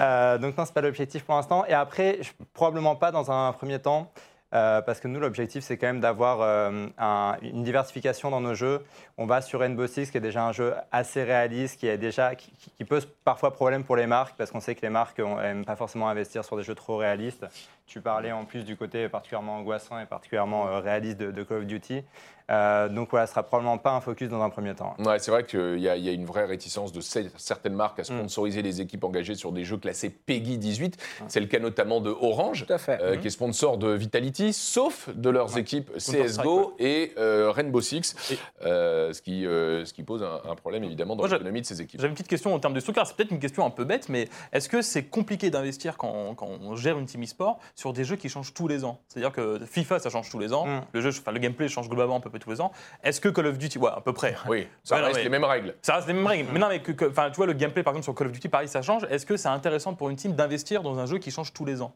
Euh, 0.00 0.38
donc 0.38 0.56
non, 0.56 0.64
c'est 0.64 0.72
pas 0.74 0.80
l'objectif 0.80 1.24
pour 1.24 1.34
l'instant. 1.34 1.64
Et 1.66 1.74
après, 1.74 2.18
je- 2.22 2.30
probablement 2.54 2.96
pas 2.96 3.12
dans 3.12 3.30
un 3.30 3.52
premier 3.52 3.78
temps. 3.78 4.10
Euh, 4.56 4.80
parce 4.80 5.00
que 5.00 5.06
nous, 5.08 5.20
l'objectif, 5.20 5.62
c'est 5.62 5.76
quand 5.76 5.86
même 5.86 6.00
d'avoir 6.00 6.40
euh, 6.40 6.86
un- 6.98 7.36
une 7.42 7.62
diversification 7.62 8.30
dans 8.30 8.40
nos 8.40 8.54
jeux. 8.54 8.80
On 9.18 9.26
va 9.26 9.40
sur 9.42 9.60
Rainbow 9.60 9.86
Six, 9.86 10.10
qui 10.10 10.16
est 10.16 10.20
déjà 10.20 10.44
un 10.44 10.52
jeu 10.52 10.74
assez 10.90 11.22
réaliste, 11.22 11.78
qui, 11.78 11.86
est 11.86 11.98
déjà, 11.98 12.34
qui, 12.34 12.50
qui 12.76 12.84
pose 12.84 13.06
parfois 13.24 13.52
problème 13.52 13.84
pour 13.84 13.96
les 13.96 14.06
marques, 14.06 14.34
parce 14.38 14.50
qu'on 14.50 14.60
sait 14.60 14.74
que 14.74 14.80
les 14.82 14.88
marques 14.90 15.18
n'aiment 15.20 15.64
pas 15.64 15.76
forcément 15.76 16.08
investir 16.08 16.44
sur 16.44 16.56
des 16.56 16.62
jeux 16.62 16.74
trop 16.74 16.96
réalistes. 16.96 17.46
Tu 17.86 18.00
parlais 18.00 18.32
en 18.32 18.44
plus 18.44 18.64
du 18.64 18.76
côté 18.76 19.08
particulièrement 19.08 19.56
angoissant 19.58 19.98
et 20.00 20.06
particulièrement 20.06 20.66
euh, 20.68 20.80
réaliste 20.80 21.18
de, 21.18 21.30
de 21.30 21.42
Call 21.44 21.58
of 21.58 21.66
Duty. 21.66 22.02
Euh, 22.48 22.88
donc 22.88 23.10
voilà, 23.10 23.26
ce 23.26 23.32
sera 23.32 23.42
probablement 23.42 23.76
pas 23.78 23.90
un 23.90 24.00
focus 24.00 24.28
dans 24.28 24.40
un 24.40 24.50
premier 24.50 24.72
temps. 24.74 24.94
Ouais, 25.00 25.18
c'est 25.18 25.32
vrai 25.32 25.42
qu'il 25.44 25.80
y, 25.80 25.88
a- 25.88 25.96
il 25.96 26.04
y 26.04 26.08
a 26.08 26.12
une 26.12 26.24
vraie 26.26 26.44
réticence 26.44 26.92
de 26.92 27.00
cer- 27.00 27.28
certaines 27.36 27.74
marques 27.74 27.98
à 27.98 28.02
Mm. 28.02 28.18
sponsoriser 28.18 28.62
les 28.62 28.80
équipes 28.80 29.02
engagées 29.02 29.34
sur 29.34 29.50
des 29.50 29.64
jeux 29.64 29.78
classés 29.78 30.10
PEGI 30.10 30.56
18. 30.58 30.96
C'est 31.26 31.40
le 31.40 31.46
cas 31.46 31.58
notamment 31.58 32.00
de 32.00 32.10
Orange, 32.10 32.64
Tout 32.66 32.72
à 32.72 32.78
fait. 32.78 33.00
euh, 33.02 33.16
qui 33.16 33.26
est 33.26 33.30
sponsor 33.30 33.78
de 33.78 33.90
Vitality, 33.90 34.52
sauf 34.52 35.08
de 35.12 35.28
leurs 35.30 35.58
équipes 35.58 35.90
CSGO 35.96 36.74
et 36.78 37.14
euh, 37.18 37.50
Rainbow 37.50 37.80
Six, 37.80 38.14
Et- 38.30 38.38
euh, 38.64 39.12
ce, 39.12 39.22
qui, 39.22 39.44
euh, 39.44 39.84
ce 39.84 39.92
qui 39.92 40.04
pose 40.04 40.22
un, 40.22 40.40
un 40.48 40.54
problème 40.54 40.84
évidemment 40.84 41.16
dans 41.16 41.26
l'économie 41.26 41.62
de 41.62 41.66
ces 41.66 41.82
équipes. 41.82 42.00
J'avais 42.00 42.10
une 42.10 42.14
petite 42.14 42.28
question 42.28 42.54
en 42.54 42.60
termes 42.60 42.74
de 42.74 42.80
structure. 42.80 43.04
C'est 43.08 43.16
peut-être 43.16 43.32
une 43.32 43.40
question 43.40 43.64
un 43.66 43.70
peu 43.70 43.82
bête, 43.84 44.08
mais 44.08 44.28
est-ce 44.52 44.68
que 44.68 44.82
c'est 44.82 45.04
compliqué 45.06 45.50
d'investir 45.50 45.96
quand, 45.96 46.34
quand 46.36 46.48
on 46.62 46.76
gère 46.76 46.96
une 46.96 47.06
team 47.06 47.24
e-sport 47.24 47.58
sur 47.76 47.92
des 47.92 48.04
jeux 48.04 48.16
qui 48.16 48.28
changent 48.30 48.54
tous 48.54 48.66
les 48.68 48.84
ans 48.84 49.00
C'est-à-dire 49.06 49.32
que 49.32 49.60
FIFA, 49.64 49.98
ça 49.98 50.08
change 50.08 50.30
tous 50.30 50.38
les 50.38 50.52
ans. 50.54 50.66
Mm. 50.66 50.80
Le, 50.92 51.00
jeu, 51.02 51.10
enfin, 51.10 51.30
le 51.30 51.38
gameplay 51.38 51.68
change 51.68 51.88
globalement 51.88 52.16
à 52.16 52.20
peu 52.20 52.30
près 52.30 52.38
tous 52.38 52.50
les 52.50 52.60
ans. 52.60 52.72
Est-ce 53.04 53.20
que 53.20 53.28
Call 53.28 53.46
of 53.46 53.58
Duty, 53.58 53.78
ouais, 53.78 53.90
à 53.94 54.00
peu 54.00 54.14
près. 54.14 54.34
Oui, 54.48 54.66
ça 54.82 54.94
Ouais, 54.96 55.02
non, 55.02 55.06
reste 55.08 55.18
mais- 55.18 55.24
les 55.24 55.28
mêmes 55.28 55.44
règles. 55.44 55.74
Ça 55.82 55.96
reste 55.96 56.08
les 56.08 56.14
mêmes 56.14 56.26
règles. 56.26 56.48
Mais 56.52 56.58
non, 56.58 56.68
mais 56.68 56.80
que, 56.80 56.90
tu 56.92 57.36
vois, 57.36 57.46
le 57.46 57.52
gameplay, 57.52 57.82
par 57.82 57.92
exemple, 57.92 58.04
sur 58.04 58.14
Call 58.14 58.28
of 58.28 58.32
Duty, 58.32 58.48
pareil, 58.48 58.68
ça 58.68 58.80
change. 58.80 59.04
Est-ce 59.10 59.26
que 59.26 59.36
c'est 59.36 59.48
intéressant 59.48 59.94
pour 59.94 60.08
une 60.08 60.16
team 60.16 60.32
d'investir 60.32 60.82
dans 60.82 60.98
un 60.98 61.04
jeu 61.04 61.18
qui 61.18 61.30
change 61.30 61.52
tous 61.52 61.66
les 61.66 61.82
ans? 61.82 61.94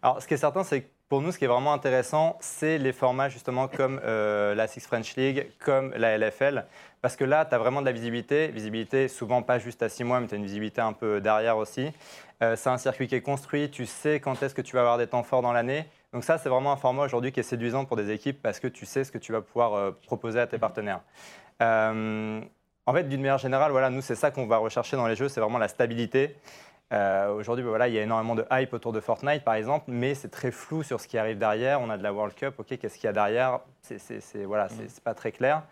Alors, 0.00 0.22
ce 0.22 0.28
qui 0.28 0.34
est 0.34 0.38
certain, 0.38 0.62
c'est 0.62 0.82
que 0.82 0.86
pour 1.08 1.22
nous, 1.22 1.32
ce 1.32 1.38
qui 1.38 1.44
est 1.44 1.48
vraiment 1.48 1.72
intéressant, 1.72 2.36
c'est 2.40 2.78
les 2.78 2.92
formats 2.92 3.28
justement 3.28 3.66
comme 3.66 4.00
euh, 4.04 4.54
la 4.54 4.66
Six 4.68 4.80
French 4.86 5.16
League, 5.16 5.48
comme 5.58 5.92
la 5.96 6.18
LFL. 6.18 6.66
Parce 7.00 7.16
que 7.16 7.24
là, 7.24 7.44
tu 7.44 7.54
as 7.54 7.58
vraiment 7.58 7.80
de 7.80 7.86
la 7.86 7.92
visibilité. 7.92 8.48
Visibilité, 8.48 9.06
souvent 9.06 9.42
pas 9.42 9.58
juste 9.58 9.82
à 9.82 9.88
six 9.88 10.02
mois, 10.02 10.18
mais 10.20 10.26
tu 10.26 10.34
as 10.34 10.38
une 10.38 10.44
visibilité 10.44 10.80
un 10.80 10.92
peu 10.92 11.20
derrière 11.20 11.56
aussi. 11.56 11.92
Euh, 12.42 12.54
c'est 12.56 12.68
un 12.68 12.78
circuit 12.78 13.06
qui 13.06 13.14
est 13.14 13.22
construit. 13.22 13.70
Tu 13.70 13.86
sais 13.86 14.20
quand 14.20 14.42
est-ce 14.42 14.54
que 14.54 14.62
tu 14.62 14.76
vas 14.76 14.80
avoir 14.80 14.98
des 14.98 15.06
temps 15.06 15.22
forts 15.22 15.42
dans 15.42 15.52
l'année. 15.52 15.86
Donc 16.12 16.24
ça, 16.24 16.38
c'est 16.38 16.48
vraiment 16.48 16.72
un 16.72 16.76
format 16.76 17.04
aujourd'hui 17.04 17.32
qui 17.32 17.40
est 17.40 17.44
séduisant 17.44 17.84
pour 17.84 17.96
des 17.96 18.10
équipes 18.10 18.40
parce 18.40 18.60
que 18.60 18.68
tu 18.68 18.86
sais 18.86 19.04
ce 19.04 19.12
que 19.12 19.18
tu 19.18 19.32
vas 19.32 19.40
pouvoir 19.40 19.74
euh, 19.74 19.90
proposer 20.06 20.40
à 20.40 20.46
tes 20.46 20.58
partenaires. 20.58 21.00
Euh, 21.62 22.40
en 22.86 22.92
fait, 22.92 23.04
d'une 23.04 23.20
manière 23.20 23.38
générale, 23.38 23.72
voilà, 23.72 23.90
nous, 23.90 24.00
c'est 24.00 24.14
ça 24.14 24.30
qu'on 24.30 24.46
va 24.46 24.58
rechercher 24.58 24.96
dans 24.96 25.06
les 25.06 25.16
jeux, 25.16 25.28
c'est 25.28 25.40
vraiment 25.40 25.58
la 25.58 25.68
stabilité. 25.68 26.36
Euh, 26.92 27.34
Aujourd'hui, 27.34 27.64
bah, 27.64 27.70
voilà, 27.70 27.88
il 27.88 27.94
y 27.94 27.98
a 27.98 28.02
énormément 28.02 28.36
de 28.36 28.46
hype 28.50 28.72
autour 28.72 28.92
de 28.92 29.00
Fortnite, 29.00 29.42
par 29.42 29.54
exemple, 29.54 29.86
mais 29.88 30.14
c'est 30.14 30.28
très 30.28 30.52
flou 30.52 30.82
sur 30.82 31.00
ce 31.00 31.08
qui 31.08 31.18
arrive 31.18 31.36
derrière. 31.36 31.80
On 31.80 31.90
a 31.90 31.98
de 31.98 32.02
la 32.02 32.12
World 32.12 32.34
Cup, 32.34 32.54
ok, 32.58 32.78
qu'est-ce 32.78 32.94
qu'il 32.94 33.04
y 33.04 33.08
a 33.08 33.12
derrière? 33.12 33.60
C'est 33.82 34.44
voilà, 34.44 34.68
c'est 34.68 34.88
c'est 34.88 35.02
pas 35.02 35.14
très 35.14 35.32
clair. 35.32 35.62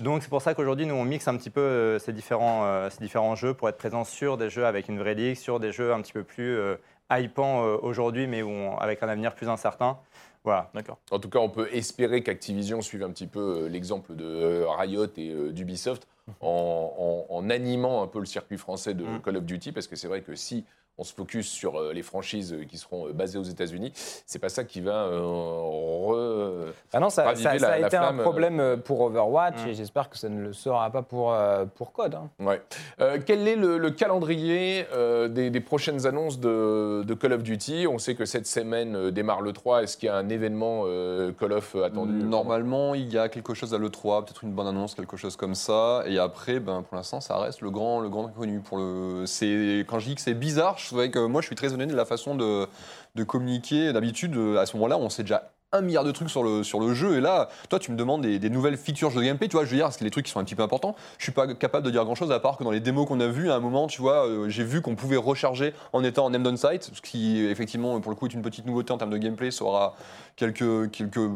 Donc 0.00 0.22
c'est 0.22 0.28
pour 0.28 0.42
ça 0.42 0.54
qu'aujourd'hui, 0.54 0.86
nous, 0.86 0.94
on 0.94 1.04
mixe 1.04 1.26
un 1.28 1.36
petit 1.36 1.50
peu 1.50 1.60
euh, 1.60 1.98
ces, 1.98 2.12
différents, 2.12 2.64
euh, 2.66 2.90
ces 2.90 2.98
différents 2.98 3.34
jeux 3.34 3.54
pour 3.54 3.68
être 3.68 3.78
présents 3.78 4.04
sur 4.04 4.36
des 4.36 4.50
jeux 4.50 4.66
avec 4.66 4.88
une 4.88 4.98
vraie 4.98 5.14
ligue, 5.14 5.36
sur 5.36 5.58
des 5.60 5.72
jeux 5.72 5.92
un 5.92 6.02
petit 6.02 6.12
peu 6.12 6.22
plus 6.22 6.56
euh, 6.56 6.76
hypants 7.10 7.62
aujourd'hui, 7.82 8.26
mais 8.26 8.42
où 8.42 8.48
on- 8.50 8.76
avec 8.78 9.02
un 9.02 9.08
avenir 9.08 9.34
plus 9.34 9.48
incertain. 9.48 9.98
Voilà. 10.44 10.70
D'accord. 10.74 10.98
En 11.10 11.18
tout 11.18 11.28
cas, 11.28 11.38
on 11.40 11.48
peut 11.48 11.68
espérer 11.72 12.22
qu'Activision 12.22 12.80
suive 12.82 13.02
un 13.02 13.10
petit 13.10 13.26
peu 13.26 13.66
l'exemple 13.66 14.14
de 14.14 14.64
Riot 14.78 15.06
et 15.16 15.52
d'Ubisoft 15.52 16.06
en, 16.40 17.26
en- 17.28 17.34
en 17.34 17.50
animant 17.50 18.02
un 18.02 18.06
peu 18.06 18.18
le 18.20 18.26
circuit 18.26 18.58
français 18.58 18.94
de 18.94 19.04
Mm. 19.04 19.20
Call 19.22 19.36
of 19.38 19.44
Duty, 19.44 19.72
parce 19.72 19.86
que 19.88 19.96
c'est 19.96 20.08
vrai 20.08 20.20
que 20.20 20.34
si 20.34 20.64
on 20.98 21.04
se 21.04 21.12
focus 21.12 21.48
sur 21.48 21.76
euh, 21.78 21.92
les 21.92 22.02
franchises 22.02 22.52
euh, 22.52 22.64
qui 22.64 22.78
seront 22.78 23.08
euh, 23.08 23.12
basées 23.12 23.38
aux 23.38 23.42
États-Unis, 23.42 23.92
c'est 24.26 24.38
pas 24.38 24.48
ça 24.48 24.64
qui 24.64 24.80
va 24.80 24.92
euh, 25.06 25.20
re- 25.20 26.72
Ah 26.92 27.00
non, 27.00 27.10
ça, 27.10 27.24
raviver 27.24 27.42
ça- 27.44 27.58
ça 27.58 27.68
la- 27.68 27.74
a 27.74 27.78
la 27.80 27.86
été 27.86 27.96
un 27.96 28.14
problème 28.14 28.76
pour 28.84 29.00
Overwatch 29.02 29.64
Mm. 29.64 29.68
et 29.68 29.74
j'espère 29.74 30.08
que 30.10 30.18
ça 30.18 30.28
ne 30.28 30.40
le 30.40 30.52
sera 30.52 30.90
pas 30.90 31.02
pour, 31.02 31.34
pour 31.74 31.92
Code. 31.92 32.14
hein. 32.14 32.28
Ouais. 32.40 32.62
Euh, 33.00 33.18
quel 33.24 33.46
est 33.46 33.56
le, 33.56 33.78
le 33.78 33.90
calendrier 33.90 34.86
euh, 34.92 35.28
des, 35.28 35.50
des 35.50 35.60
prochaines 35.60 36.06
annonces 36.06 36.38
de, 36.40 37.02
de 37.06 37.14
Call 37.14 37.32
of 37.32 37.42
Duty? 37.42 37.86
On 37.86 37.98
sait 37.98 38.14
que 38.14 38.24
cette 38.24 38.46
semaine 38.46 39.10
démarre 39.10 39.40
le 39.42 39.52
3. 39.52 39.82
Est-ce 39.82 39.96
qu'il 39.96 40.06
y 40.06 40.10
a 40.10 40.16
un 40.16 40.28
événement 40.28 40.82
euh, 40.86 41.32
Call 41.32 41.52
of 41.52 41.74
attendu? 41.76 42.12
Normalement, 42.24 42.94
il 42.94 43.12
y 43.12 43.18
a 43.18 43.28
quelque 43.28 43.54
chose 43.54 43.74
à 43.74 43.78
l'E3, 43.78 44.24
peut-être 44.24 44.44
une 44.44 44.52
bonne 44.52 44.66
annonce, 44.66 44.94
quelque 44.94 45.16
chose 45.16 45.36
comme 45.36 45.54
ça. 45.54 46.02
Et 46.06 46.18
après, 46.18 46.60
ben, 46.60 46.82
pour 46.82 46.96
l'instant, 46.96 47.20
ça 47.20 47.36
reste 47.38 47.60
le 47.60 47.70
grand, 47.70 48.00
le 48.00 48.08
grand 48.08 48.26
inconnu. 48.26 48.60
Pour 48.60 48.78
le... 48.78 49.24
c'est- 49.26 49.84
Quand 49.86 49.98
je 49.98 50.06
dis 50.06 50.14
que 50.14 50.20
c'est 50.20 50.34
bizarre, 50.34 50.78
je 50.88 50.94
vrai 50.94 51.10
que 51.10 51.18
moi, 51.18 51.40
je 51.40 51.46
suis 51.46 51.56
très 51.56 51.68
étonné 51.68 51.86
de 51.86 51.96
la 51.96 52.04
façon 52.04 52.34
de, 52.34 52.66
de 53.14 53.24
communiquer. 53.24 53.92
D'habitude, 53.92 54.36
euh, 54.36 54.58
à 54.58 54.66
ce 54.66 54.76
moment-là, 54.76 54.98
on 54.98 55.08
sait 55.08 55.22
déjà 55.22 55.52
un 55.72 55.80
milliard 55.80 56.04
de 56.04 56.12
trucs 56.12 56.30
sur 56.30 56.42
le, 56.42 56.62
sur 56.62 56.80
le 56.80 56.94
jeu. 56.94 57.16
Et 57.16 57.20
là, 57.20 57.48
toi, 57.68 57.78
tu 57.78 57.90
me 57.90 57.96
demandes 57.96 58.22
des, 58.22 58.50
nouvelles 58.50 58.76
features 58.76 59.12
de 59.12 59.22
gameplay. 59.22 59.48
Tu 59.48 59.56
vois, 59.56 59.64
je 59.64 59.70
veux 59.70 59.76
dire, 59.76 59.92
c'est 59.92 60.04
les 60.04 60.10
trucs 60.10 60.26
qui 60.26 60.32
sont 60.32 60.40
un 60.40 60.44
petit 60.44 60.54
peu 60.54 60.62
importants. 60.62 60.94
Je 61.18 61.24
suis 61.24 61.32
pas 61.32 61.52
capable 61.54 61.84
de 61.84 61.90
dire 61.90 62.04
grand-chose 62.04 62.30
à 62.30 62.40
part 62.40 62.56
que 62.56 62.64
dans 62.64 62.70
les 62.70 62.80
démos 62.80 63.06
qu'on 63.06 63.20
a 63.20 63.26
vues, 63.26 63.50
à 63.50 63.56
un 63.56 63.60
moment, 63.60 63.86
tu 63.86 64.00
vois, 64.00 64.26
euh, 64.26 64.48
j'ai 64.48 64.64
vu 64.64 64.80
qu'on 64.80 64.94
pouvait 64.94 65.16
recharger 65.16 65.74
en 65.92 66.04
étant 66.04 66.24
en 66.24 66.34
aim 66.34 66.40
down 66.40 66.56
sight, 66.56 66.90
ce 66.92 67.00
qui, 67.00 67.44
effectivement, 67.44 68.00
pour 68.00 68.10
le 68.10 68.16
coup, 68.16 68.26
est 68.26 68.34
une 68.34 68.42
petite 68.42 68.66
nouveauté 68.66 68.92
en 68.92 68.98
termes 68.98 69.10
de 69.10 69.18
gameplay. 69.18 69.50
Ça 69.50 69.64
aura 69.64 69.94
quelques... 70.36 70.90
quelques 70.90 71.30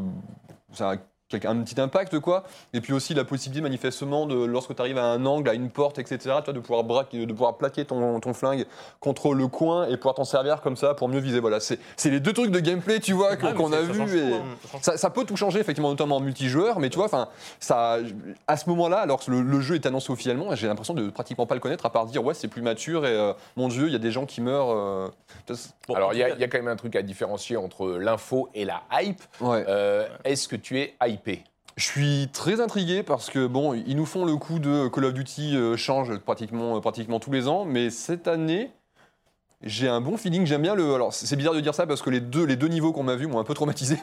un 1.45 1.63
petit 1.63 1.81
impact 1.81 2.19
quoi 2.21 2.45
et 2.73 2.81
puis 2.81 2.93
aussi 2.93 3.15
la 3.15 3.25
possibilité 3.25 3.63
manifestement 3.63 4.27
de 4.27 4.35
lorsque 4.45 4.75
tu 4.75 4.81
arrives 4.83 4.99
à 4.99 5.05
un 5.05 5.25
angle 5.27 5.49
à 5.49 5.55
une 5.55 5.71
porte 5.71 5.99
etc 5.99 6.19
tu 6.19 6.29
vois, 6.45 6.53
de 6.53 6.59
pouvoir 6.61 6.85
braquer, 6.85 7.25
de 7.27 7.33
pouvoir 7.33 7.57
plaquer 7.57 7.85
ton, 7.85 8.19
ton 8.21 8.35
flingue 8.35 8.67
contre 9.01 9.35
le 9.35 9.47
coin 9.49 9.87
et 9.87 9.97
pouvoir 9.97 10.15
t'en 10.15 10.25
servir 10.25 10.61
comme 10.61 10.77
ça 10.77 10.95
pour 10.95 11.09
mieux 11.09 11.21
viser 11.21 11.41
voilà 11.41 11.61
c'est 11.61 11.79
c'est 11.97 12.11
les 12.11 12.21
deux 12.21 12.33
trucs 12.33 12.51
de 12.51 12.61
gameplay 12.61 13.01
tu 13.01 13.13
vois 13.13 13.31
Ah, 13.43 13.53
qu'on 13.53 13.73
a 13.73 13.77
ça 13.77 13.83
vu 13.83 13.99
change 13.99 14.15
et 14.15 14.29
tout, 14.29 14.35
hein. 14.35 14.79
Ça 14.83 14.97
ça, 14.97 15.11
peut 15.11 15.25
tout 15.25 15.37
changer 15.37 15.61
effectivement 15.61 15.91
notamment 15.91 16.17
en 16.17 16.21
multijoueur 16.21 16.79
mais 16.81 16.91
tu 16.91 16.97
vois 16.97 17.07
enfin 17.07 17.29
ça 17.61 17.99
à 18.47 18.57
ce 18.57 18.69
moment-là 18.71 18.99
alors 18.99 19.25
que 19.25 19.31
le, 19.31 19.41
le 19.43 19.61
jeu 19.61 19.77
est 19.77 19.87
annoncé 19.87 20.13
officiellement 20.13 20.55
j'ai 20.57 20.67
l'impression 20.67 20.95
de 20.95 21.11
pratiquement 21.11 21.47
pas 21.47 21.55
le 21.55 21.61
connaître 21.61 21.87
à 21.87 21.91
part 21.91 22.07
dire 22.07 22.25
ouais 22.25 22.35
c'est 22.35 22.49
plus 22.49 22.63
mature 22.63 23.07
et 23.07 23.11
euh, 23.17 23.33
mon 23.57 23.69
dieu 23.69 23.87
il 23.87 23.93
y 23.93 23.97
a 23.97 24.01
des 24.01 24.11
gens 24.11 24.27
qui 24.27 24.41
meurent 24.41 24.71
euh, 24.71 25.09
Bon, 25.89 25.95
Alors, 25.95 26.13
il 26.13 26.19
y, 26.19 26.23
a- 26.23 26.29
cas- 26.31 26.35
il 26.37 26.41
y 26.41 26.45
a 26.45 26.49
quand 26.49 26.59
même 26.59 26.69
un 26.69 26.77
truc 26.77 26.95
à 26.97 27.03
différencier 27.03 27.57
entre 27.57 27.89
l'info 27.99 28.49
et 28.55 28.65
la 28.65 28.83
hype. 28.93 29.21
ouais 29.41 29.65
Euh, 29.69 30.07
Est-ce 30.25 30.47
que 30.49 30.55
tu 30.57 30.79
es 30.81 30.95
Je 31.77 31.85
suis 31.85 32.29
très 32.33 32.61
intrigué 32.61 33.03
parce 33.03 33.31
que 33.31 33.47
bon, 33.47 33.75
ils 33.75 33.97
nous 33.97 34.07
font 34.07 34.25
le 34.25 34.37
coup 34.37 34.59
de 34.59 34.89
Call 34.89 35.05
of 35.07 35.15
Duty 35.15 35.57
euh, 35.57 35.77
change 35.77 36.19
pratiquement, 36.19 36.77
euh, 36.77 36.81
pratiquement 36.81 37.21
tous 37.21 37.31
les 37.31 37.49
ans, 37.49 37.65
mais 37.65 37.91
cette 37.91 38.29
année, 38.29 38.71
j'ai 39.63 39.89
un 39.89 40.01
bon 40.01 40.17
feeling. 40.17 40.47
J'aime 40.47 40.63
bien 40.63 40.75
le. 40.75 40.95
Alors 40.95 41.13
c'est 41.13 41.37
bizarre 41.37 41.53
de 41.53 41.61
dire 41.61 41.75
ça 41.75 41.87
parce 41.87 42.01
que 42.01 42.09
les 42.09 42.21
deux, 42.21 42.45
les 42.45 42.57
deux 42.57 42.69
niveaux 42.69 42.93
qu'on 42.93 43.03
m'a 43.03 43.15
vus 43.15 43.27
m'ont 43.27 43.39
un 43.39 43.45
peu 43.45 43.53
traumatisé. 43.53 43.99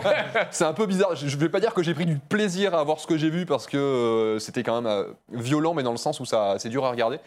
c'est 0.50 0.64
un 0.64 0.72
peu 0.72 0.86
bizarre. 0.86 1.16
Je 1.16 1.36
vais 1.36 1.48
pas 1.48 1.58
dire 1.58 1.74
que 1.74 1.82
j'ai 1.82 1.94
pris 1.94 2.06
du 2.06 2.16
plaisir 2.16 2.74
à 2.74 2.84
voir 2.84 3.00
ce 3.00 3.08
que 3.08 3.16
j'ai 3.16 3.28
vu 3.28 3.44
parce 3.44 3.66
que 3.66 3.76
euh, 3.76 4.38
c'était 4.38 4.62
quand 4.62 4.80
même 4.80 4.90
euh, 4.90 5.04
violent, 5.32 5.74
mais 5.74 5.82
dans 5.82 5.90
le 5.90 5.96
sens 5.96 6.20
où 6.20 6.24
ça, 6.24 6.54
c'est 6.58 6.68
dur 6.68 6.84
à 6.84 6.90
regarder. 6.90 7.18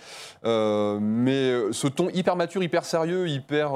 Euh, 0.45 0.97
mais 1.01 1.51
euh, 1.51 1.73
ce 1.73 1.87
ton 1.87 2.09
hyper 2.09 2.37
mature, 2.37 2.63
hyper 2.63 2.85
sérieux, 2.85 3.27
hyper. 3.27 3.73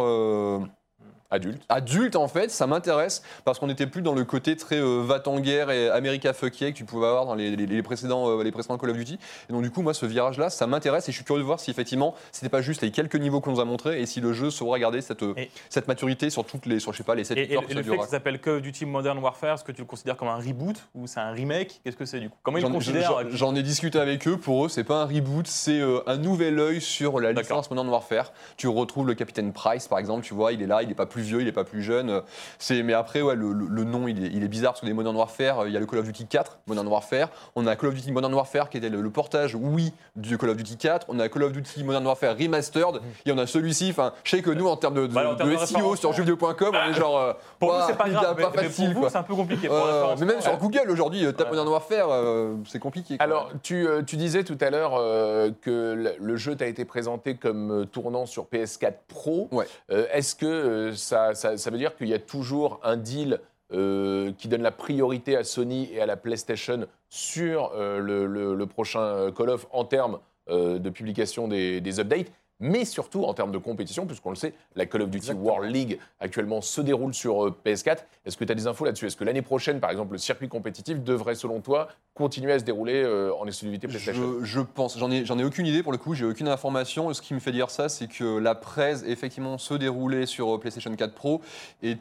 Euh, 1.32 1.36
Adulte. 1.36 1.62
adulte 1.70 2.16
en 2.16 2.28
fait, 2.28 2.50
ça 2.52 2.68
m'intéresse 2.68 3.22
parce 3.46 3.60
qu'on 3.60 3.68
n'était 3.68 3.88
plus 3.88 4.02
dans 4.02 4.14
le 4.14 4.24
côté 4.24 4.56
très 4.56 4.78
euh, 4.80 5.02
va-t-en-guerre 5.04 5.70
et 5.72 5.90
America 5.90 6.34
fuck 6.34 6.60
yeah 6.62 6.72
que 6.72 6.78
tu 6.78 6.86
pouvais 6.86 7.08
avoir 7.08 7.26
dans 7.26 7.36
les, 7.36 7.56
les- 7.56 7.66
les 7.66 7.84
précédents, 7.84 8.30
euh, 8.30 8.44
les 8.44 8.52
précédents 8.52 8.78
Call 8.78 8.92
of 8.92 8.98
Duty. 8.98 9.20
Et 9.50 9.54
donc 9.54 9.62
du 9.64 9.72
coup, 9.72 9.82
moi, 9.82 9.94
ce 9.94 10.06
virage-là, 10.06 10.50
ça 10.50 10.68
m'intéresse 10.68 11.10
et 11.10 11.12
je 11.12 11.18
suis 11.18 11.26
curieux 11.26 11.42
de 11.42 11.46
voir 11.46 11.60
si 11.60 11.72
effectivement, 11.72 12.16
c'était 12.32 12.50
pas 12.50 12.62
juste 12.62 12.82
les 12.82 12.92
quelques 12.92 13.16
niveaux 13.16 13.42
qu'on 13.42 13.52
nous 13.52 13.60
a 13.60 13.66
montrés 13.66 14.02
et 14.02 14.06
si 14.06 14.22
le 14.22 14.34
jeu 14.34 14.50
saura 14.50 14.80
garder 14.80 15.02
cette, 15.02 15.24
euh, 15.24 15.34
Et- 15.38 15.52
cette 15.70 15.88
maturité 15.88 16.30
sur 16.30 16.46
toutes 16.46 16.66
les, 16.66 16.80
sur 16.80 16.94
je 16.94 16.98
sais 16.98 17.04
pas, 17.04 17.16
les 17.16 17.24
7 17.24 17.38
Et, 17.38 17.52
et- 17.52 17.58
heures 17.58 17.64
et 17.64 17.66
que 17.66 17.74
le 17.74 17.78
fait 17.80 17.84
que 17.84 17.92
durera. 17.92 18.06
ça 18.06 18.12
s'appelle 18.12 18.40
Call 18.40 18.56
of 18.56 18.62
Duty 18.62 18.86
Modern 18.86 19.18
Warfare, 19.20 19.56
est-ce 19.56 19.64
que 19.64 19.72
tu 19.72 19.82
le 19.82 19.88
considères 19.88 20.18
comme 20.18 20.28
un 20.30 20.38
reboot 20.38 20.76
ou 20.96 21.08
c'est 21.08 21.20
un 21.20 21.32
remake? 21.32 21.82
Qu'est-ce 21.84 21.98
que 21.98 22.06
c'est 22.06 22.20
du 22.20 22.30
coup? 22.30 22.38
Comment 22.44 22.58
ils 22.58 22.64
le 22.64 22.70
considèrent 22.70 23.30
j'en- 23.32 23.48
J'en 23.48 23.56
ai 23.56 23.64
discuté 23.64 24.00
avec 24.00 24.28
eux. 24.28 24.38
Pour 24.38 24.66
eux, 24.66 24.70
c'est 24.70 24.84
pas 24.84 25.02
un 25.02 25.06
reboot, 25.06 25.48
c'est 25.48 25.80
euh, 25.80 26.00
un 26.08 26.18
nouvel 26.18 26.58
œil 26.60 26.80
sur 26.82 27.20
la 27.20 27.32
licence 27.34 27.70
Modern 27.70 27.90
Warfare. 27.90 28.32
Tu 28.56 28.68
retrouves 28.68 29.08
le 29.08 29.14
capitaine 29.14 29.52
Price, 29.54 29.88
par 29.88 30.00
exemple. 30.00 30.24
Tu 30.26 30.34
vois, 30.34 30.54
il 30.54 30.62
est 30.62 30.68
là, 30.68 30.84
il 30.84 30.90
est 30.92 30.96
pas 30.96 31.06
plus 31.06 31.17
vieux, 31.22 31.42
il 31.42 31.48
est 31.48 31.52
pas 31.52 31.64
plus 31.64 31.82
jeune. 31.84 32.22
C'est, 32.60 32.84
mais 32.84 32.94
après, 32.94 33.22
ouais, 33.22 33.36
le, 33.36 33.52
le- 33.54 33.68
le 33.68 33.84
nom, 33.84 34.08
il 34.08 34.26
est, 34.26 34.30
il 34.30 34.44
est 34.44 34.48
bizarre 34.48 34.74
parce 34.74 34.82
que 34.82 34.86
des 34.86 34.94
Modern 34.94 35.16
Warfare, 35.16 35.60
euh, 35.62 35.68
il 35.68 35.74
y 35.74 35.78
a 35.78 35.80
le 35.80 35.86
Call 35.86 36.00
of 36.00 36.06
Duty 36.06 36.26
4, 36.28 36.60
Modern 36.68 36.88
Warfare. 36.88 37.30
On 37.56 37.66
a 37.68 37.76
Call 37.76 37.90
of 37.90 37.96
Duty 37.96 38.12
Modern 38.12 38.34
Warfare 38.34 38.70
qui 38.70 38.78
était 38.78 38.90
le, 38.90 39.02
le 39.02 39.10
portage, 39.10 39.56
oui, 39.56 39.94
du 40.16 40.38
Call 40.38 40.50
of 40.50 40.58
Duty 40.58 40.78
4. 40.78 41.06
On 41.10 41.20
a 41.20 41.30
Call 41.30 41.44
of 41.44 41.52
Duty 41.52 41.84
Modern 41.84 42.06
Warfare 42.06 42.36
Remastered. 42.38 43.02
Et 43.26 43.32
on 43.32 43.38
a 43.38 43.48
celui-ci. 43.48 43.90
Enfin, 43.92 44.14
je 44.24 44.32
sais 44.32 44.42
que 44.42 44.50
nous, 44.52 44.68
en 44.68 44.78
termes 44.78 44.96
de, 44.96 45.08
de, 45.08 45.14
Bah, 45.14 45.32
en 45.32 45.36
termes 45.36 45.50
de 45.50 45.56
de 45.56 45.60
SEO 45.60 45.66
référencement. 45.76 45.96
sur 45.96 46.14
jeuxvideo.com, 46.14 46.76
on 46.76 46.90
est 46.90 46.94
genre. 46.94 47.18
euh, 47.18 47.34
Pour 47.60 47.74
nous, 47.74 47.80
c'est 47.88 47.98
pas 47.98 48.10
grave, 48.10 48.36
mais, 48.38 48.44
pas 48.44 48.52
mais 48.56 48.64
facile, 48.64 48.94
pour 48.94 49.04
vous, 49.04 49.10
c'est 49.10 49.18
un 49.18 49.24
peu 49.24 49.36
compliqué. 49.36 49.68
Pour 49.68 49.76
Euh, 49.78 50.16
mais 50.20 50.26
même 50.26 50.42
sur 50.42 50.52
ouais. 50.52 50.58
Google 50.60 50.90
aujourd'hui, 50.92 51.22
tape 51.34 51.40
Ouais. 51.48 51.50
Modern 51.52 51.68
Warfare, 51.70 52.08
euh, 52.12 52.56
c'est 52.68 52.80
compliqué. 52.80 53.18
quoi. 53.18 53.24
Alors, 53.24 53.52
tu, 53.64 53.88
tu 54.06 54.18
disais 54.18 54.44
tout 54.44 54.58
à 54.62 54.70
l'heure 54.70 54.96
euh, 54.98 55.52
que 55.62 56.16
le, 56.20 56.36
jeu 56.38 56.56
t'a 56.56 56.68
été 56.68 56.86
présenté 56.86 57.36
comme 57.36 57.86
tournant 57.92 58.26
sur 58.26 58.46
PS4 58.46 58.94
Pro. 59.08 59.48
Ouais. 59.52 59.66
Euh, 59.92 60.06
Est-ce 60.12 60.36
que 60.36 60.46
euh, 60.46 60.94
ça, 61.08 61.70
veut 61.70 61.78
dire 61.78 61.96
qu'il 61.96 62.08
y 62.08 62.14
a 62.14 62.20
toujours 62.20 62.80
un 62.84 62.98
deal 62.98 63.40
euh, 63.74 64.32
qui 64.38 64.48
donne 64.48 64.62
la 64.62 64.72
priorité 64.72 65.36
à 65.36 65.44
Sony 65.44 65.90
et 65.92 66.02
à 66.02 66.06
la 66.06 66.18
PlayStation 66.18 66.88
sur 67.10 67.72
euh, 67.76 68.00
le, 68.00 68.66
prochain 68.66 69.02
euh, 69.02 69.32
Call 69.32 69.50
of 69.50 69.68
en 69.72 69.86
termes 69.86 70.20
de 70.50 70.90
publication 70.90 71.50
des 71.50 72.00
updates 72.00 72.32
mais 72.60 72.86
surtout 72.86 73.24
en 73.24 73.34
termes 73.34 73.52
de 73.52 73.58
compétition, 73.58 74.06
puisqu'on 74.06 74.30
le 74.30 74.36
sait, 74.36 74.54
la 74.76 74.86
Call 74.86 75.04
of 75.04 75.10
Duty 75.10 75.18
Exactement. 75.28 75.46
World 75.46 75.76
League 75.76 76.00
actuellement 76.20 76.62
se 76.62 76.82
déroule 76.82 77.14
sur 77.14 77.46
euh, 77.46 77.56
PS4. 77.66 78.00
Est-ce 78.26 78.38
que 78.38 78.46
tu 78.46 78.52
as 78.52 78.56
des 78.56 78.68
infos 78.68 78.86
là-dessus? 78.86 79.06
Est-ce 79.08 79.18
que 79.18 79.24
l'année 79.24 79.42
prochaine, 79.42 79.80
par 79.80 79.92
exemple, 79.92 80.14
le 80.14 80.18
circuit 80.18 80.48
compétitif 80.48 81.04
devrait, 81.04 81.36
selon 81.36 81.62
toi, 81.62 81.90
continuer 82.14 82.54
à 82.54 82.60
se 82.60 82.64
dérouler 82.64 83.04
euh, 83.04 83.34
en 83.36 83.46
exclusivité 83.46 83.88
PlayStation 83.88 84.40
Je, 84.40 84.46
je 84.46 84.60
pense, 84.62 84.98
j'en 84.98 85.12
ai, 85.12 85.26
j'en 85.26 85.38
ai 85.38 85.44
aucune 85.44 85.66
idée 85.68 85.84
pour 85.84 85.92
le 85.92 85.98
coup, 85.98 86.14
j'ai 86.14 86.26
aucune 86.26 86.48
information. 86.48 87.14
Ce 87.14 87.22
qui 87.22 87.34
me 87.34 87.40
fait 87.40 87.52
dire 87.52 87.70
ça, 87.70 87.90
c'est 87.90 88.08
que 88.08 88.38
la 88.38 88.56
presse 88.56 89.04
effectivement 89.08 89.58
se 89.58 89.74
déroulait 89.74 90.26
sur 90.26 90.56
euh, 90.56 90.60
PlayStation 90.60 90.96
4 90.96 91.14
Pro 91.14 91.42
et 91.84 91.98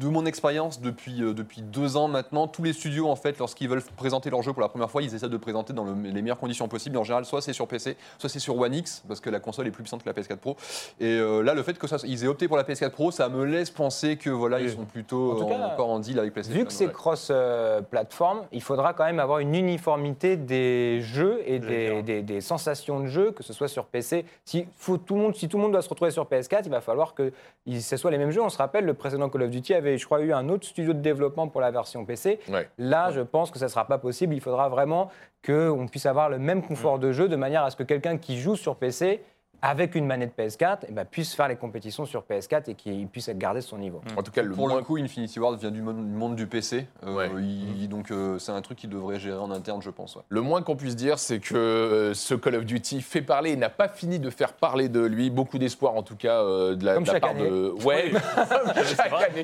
de 0.00 0.08
mon 0.08 0.26
expérience 0.26 0.80
depuis, 0.80 1.22
euh, 1.22 1.32
depuis 1.32 1.62
deux 1.62 1.96
ans 1.96 2.08
maintenant, 2.08 2.46
tous 2.48 2.62
les 2.62 2.72
studios 2.72 3.08
en 3.08 3.16
fait, 3.16 3.38
lorsqu'ils 3.38 3.68
veulent 3.68 3.82
présenter 3.96 4.28
leur 4.30 4.42
jeu 4.42 4.52
pour 4.52 4.60
la 4.62 4.68
première 4.68 4.90
fois, 4.90 5.02
ils 5.02 5.14
essaient 5.14 5.26
de 5.28 5.32
le 5.32 5.38
présenter 5.38 5.72
dans 5.72 5.84
le- 5.84 5.94
les 5.94 6.22
meilleures 6.22 6.38
conditions 6.38 6.68
possibles. 6.68 6.96
En 6.98 7.04
général, 7.04 7.24
soit 7.24 7.40
c'est 7.42 7.52
sur 7.52 7.66
PC, 7.66 7.96
soit 8.18 8.28
c'est 8.28 8.38
sur 8.38 8.58
One 8.58 8.74
X 8.74 9.02
parce 9.08 9.20
que 9.20 9.30
la 9.30 9.40
console 9.40 9.66
est 9.66 9.70
plus 9.70 9.82
puissante 9.82 10.02
que 10.02 10.08
la 10.08 10.12
PS4 10.14 10.36
Pro. 10.38 10.56
Et 11.00 11.06
euh, 11.06 11.42
là, 11.42 11.54
le 11.54 11.62
fait 11.62 11.78
que 11.78 11.86
ça, 11.86 11.96
ils 12.04 12.24
aient 12.24 12.28
opté 12.28 12.46
pour 12.48 12.56
la 12.56 12.64
PS4 12.64 12.90
Pro, 12.90 13.10
ça 13.10 13.28
me 13.28 13.44
laisse 13.44 13.70
penser 13.70 14.16
que 14.16 14.30
voilà, 14.30 14.60
ils 14.60 14.70
sont 14.70 14.84
plutôt 14.84 15.32
En 15.32 15.44
tout 15.46 15.50
euh, 15.52 15.66
encore 15.66 15.88
en 15.90 15.98
deal 15.98 16.18
avec 16.18 16.32
PlayStation. 16.32 16.60
Vu 16.60 16.66
que 16.66 16.72
c'est 16.72 16.86
ouais. 16.86 16.92
cross-platform, 16.92 18.42
il 18.52 18.62
faudra 18.62 18.92
quand 18.94 19.04
même 19.04 19.20
avoir 19.20 19.38
une 19.40 19.54
uniformité 19.54 20.36
des 20.36 21.00
jeux 21.02 21.40
et 21.46 21.58
des, 21.58 22.02
des- 22.02 22.22
des 22.22 22.40
sensations 22.40 23.00
de 23.00 23.06
jeu, 23.06 23.30
que 23.32 23.42
ce 23.42 23.52
soit 23.52 23.68
sur 23.68 23.86
PC. 23.86 24.24
Si, 24.44 24.66
faut 24.76 24.96
tout 24.98 25.14
le 25.14 25.20
monde, 25.22 25.34
si 25.36 25.48
tout 25.48 25.56
le 25.56 25.62
monde 25.62 25.72
doit 25.72 25.82
se 25.82 25.88
retrouver 25.88 26.10
sur 26.10 26.24
PS4, 26.24 26.62
il 26.64 26.70
va 26.70 26.80
falloir 26.80 27.14
que 27.14 27.32
ce 27.80 27.96
soit 27.96 28.10
les 28.10 28.18
mêmes 28.18 28.30
jeux. 28.30 28.42
On 28.42 28.48
se 28.48 28.58
rappelle, 28.58 28.84
le 28.84 28.94
précédent 28.94 29.28
Call 29.28 29.42
of 29.42 29.50
Duty 29.50 29.65
avait, 29.74 29.98
je 29.98 30.04
crois, 30.04 30.20
eu 30.20 30.32
un 30.32 30.48
autre 30.48 30.66
studio 30.66 30.92
de 30.92 31.00
développement 31.00 31.48
pour 31.48 31.60
la 31.60 31.70
version 31.70 32.04
PC. 32.04 32.38
Ouais. 32.48 32.68
Là, 32.78 33.10
je 33.10 33.20
pense 33.20 33.50
que 33.50 33.58
ça 33.58 33.66
ne 33.66 33.70
sera 33.70 33.86
pas 33.86 33.98
possible. 33.98 34.34
Il 34.34 34.40
faudra 34.40 34.68
vraiment 34.68 35.10
qu'on 35.44 35.86
puisse 35.88 36.06
avoir 36.06 36.28
le 36.28 36.38
même 36.38 36.62
confort 36.62 36.98
de 36.98 37.12
jeu 37.12 37.28
de 37.28 37.36
manière 37.36 37.62
à 37.62 37.70
ce 37.70 37.76
que 37.76 37.82
quelqu'un 37.82 38.18
qui 38.18 38.38
joue 38.38 38.56
sur 38.56 38.76
PC 38.76 39.22
avec 39.62 39.94
une 39.94 40.06
manette 40.06 40.32
PS4 40.38 40.78
eh 40.88 40.92
ben, 40.92 41.04
puisse 41.04 41.34
faire 41.34 41.48
les 41.48 41.56
compétitions 41.56 42.04
sur 42.06 42.22
PS4 42.28 42.70
et 42.70 42.74
qu'il 42.74 43.06
puisse 43.08 43.28
garder 43.30 43.60
son 43.60 43.78
niveau. 43.78 44.00
En 44.16 44.22
tout 44.22 44.30
cas, 44.32 44.42
le 44.42 44.50
Pour 44.54 44.68
moins 44.68 44.78
le 44.78 44.82
coup, 44.84 44.96
Infinity 44.96 45.38
Ward 45.40 45.58
vient 45.58 45.70
du 45.70 45.82
monde, 45.82 45.96
du 46.06 46.12
monde 46.16 46.36
du 46.36 46.46
PC. 46.46 46.86
Euh, 47.04 47.14
Ouais. 47.14 47.30
il- 47.40 47.88
donc, 47.88 48.10
euh, 48.10 48.38
c'est 48.38 48.52
un 48.52 48.60
truc 48.62 48.78
qu'il 48.78 48.90
devrait 48.90 49.18
gérer 49.18 49.38
en 49.38 49.50
interne, 49.50 49.80
je 49.82 49.90
pense. 49.90 50.16
ouais. 50.16 50.22
Le 50.28 50.40
moins 50.40 50.62
qu'on 50.62 50.76
puisse 50.76 50.96
dire, 50.96 51.18
c'est 51.18 51.38
que 51.38 51.54
euh, 51.54 52.14
ce 52.14 52.34
Call 52.34 52.56
of 52.56 52.64
Duty 52.64 53.00
fait 53.00 53.22
parler 53.22 53.50
et 53.52 53.56
n'a 53.56 53.68
pas 53.70 53.88
fini 53.88 54.18
de 54.18 54.30
faire 54.30 54.52
parler 54.52 54.88
de 54.88 55.00
lui. 55.00 55.30
Beaucoup 55.30 55.58
d'espoir, 55.58 55.94
en 55.94 56.02
tout 56.02 56.16
cas, 56.16 56.42
euh, 56.42 56.74
de 56.74 56.84
la, 56.84 56.94
Comme 56.94 57.02
de 57.04 57.08
la 57.08 57.12
chaque 57.14 57.22
part 57.22 57.30
année. 57.30 57.48
de. 57.48 57.74
Ouais, 57.84 58.10
comme 58.48 58.84
chaque 58.84 59.12
année. 59.12 59.42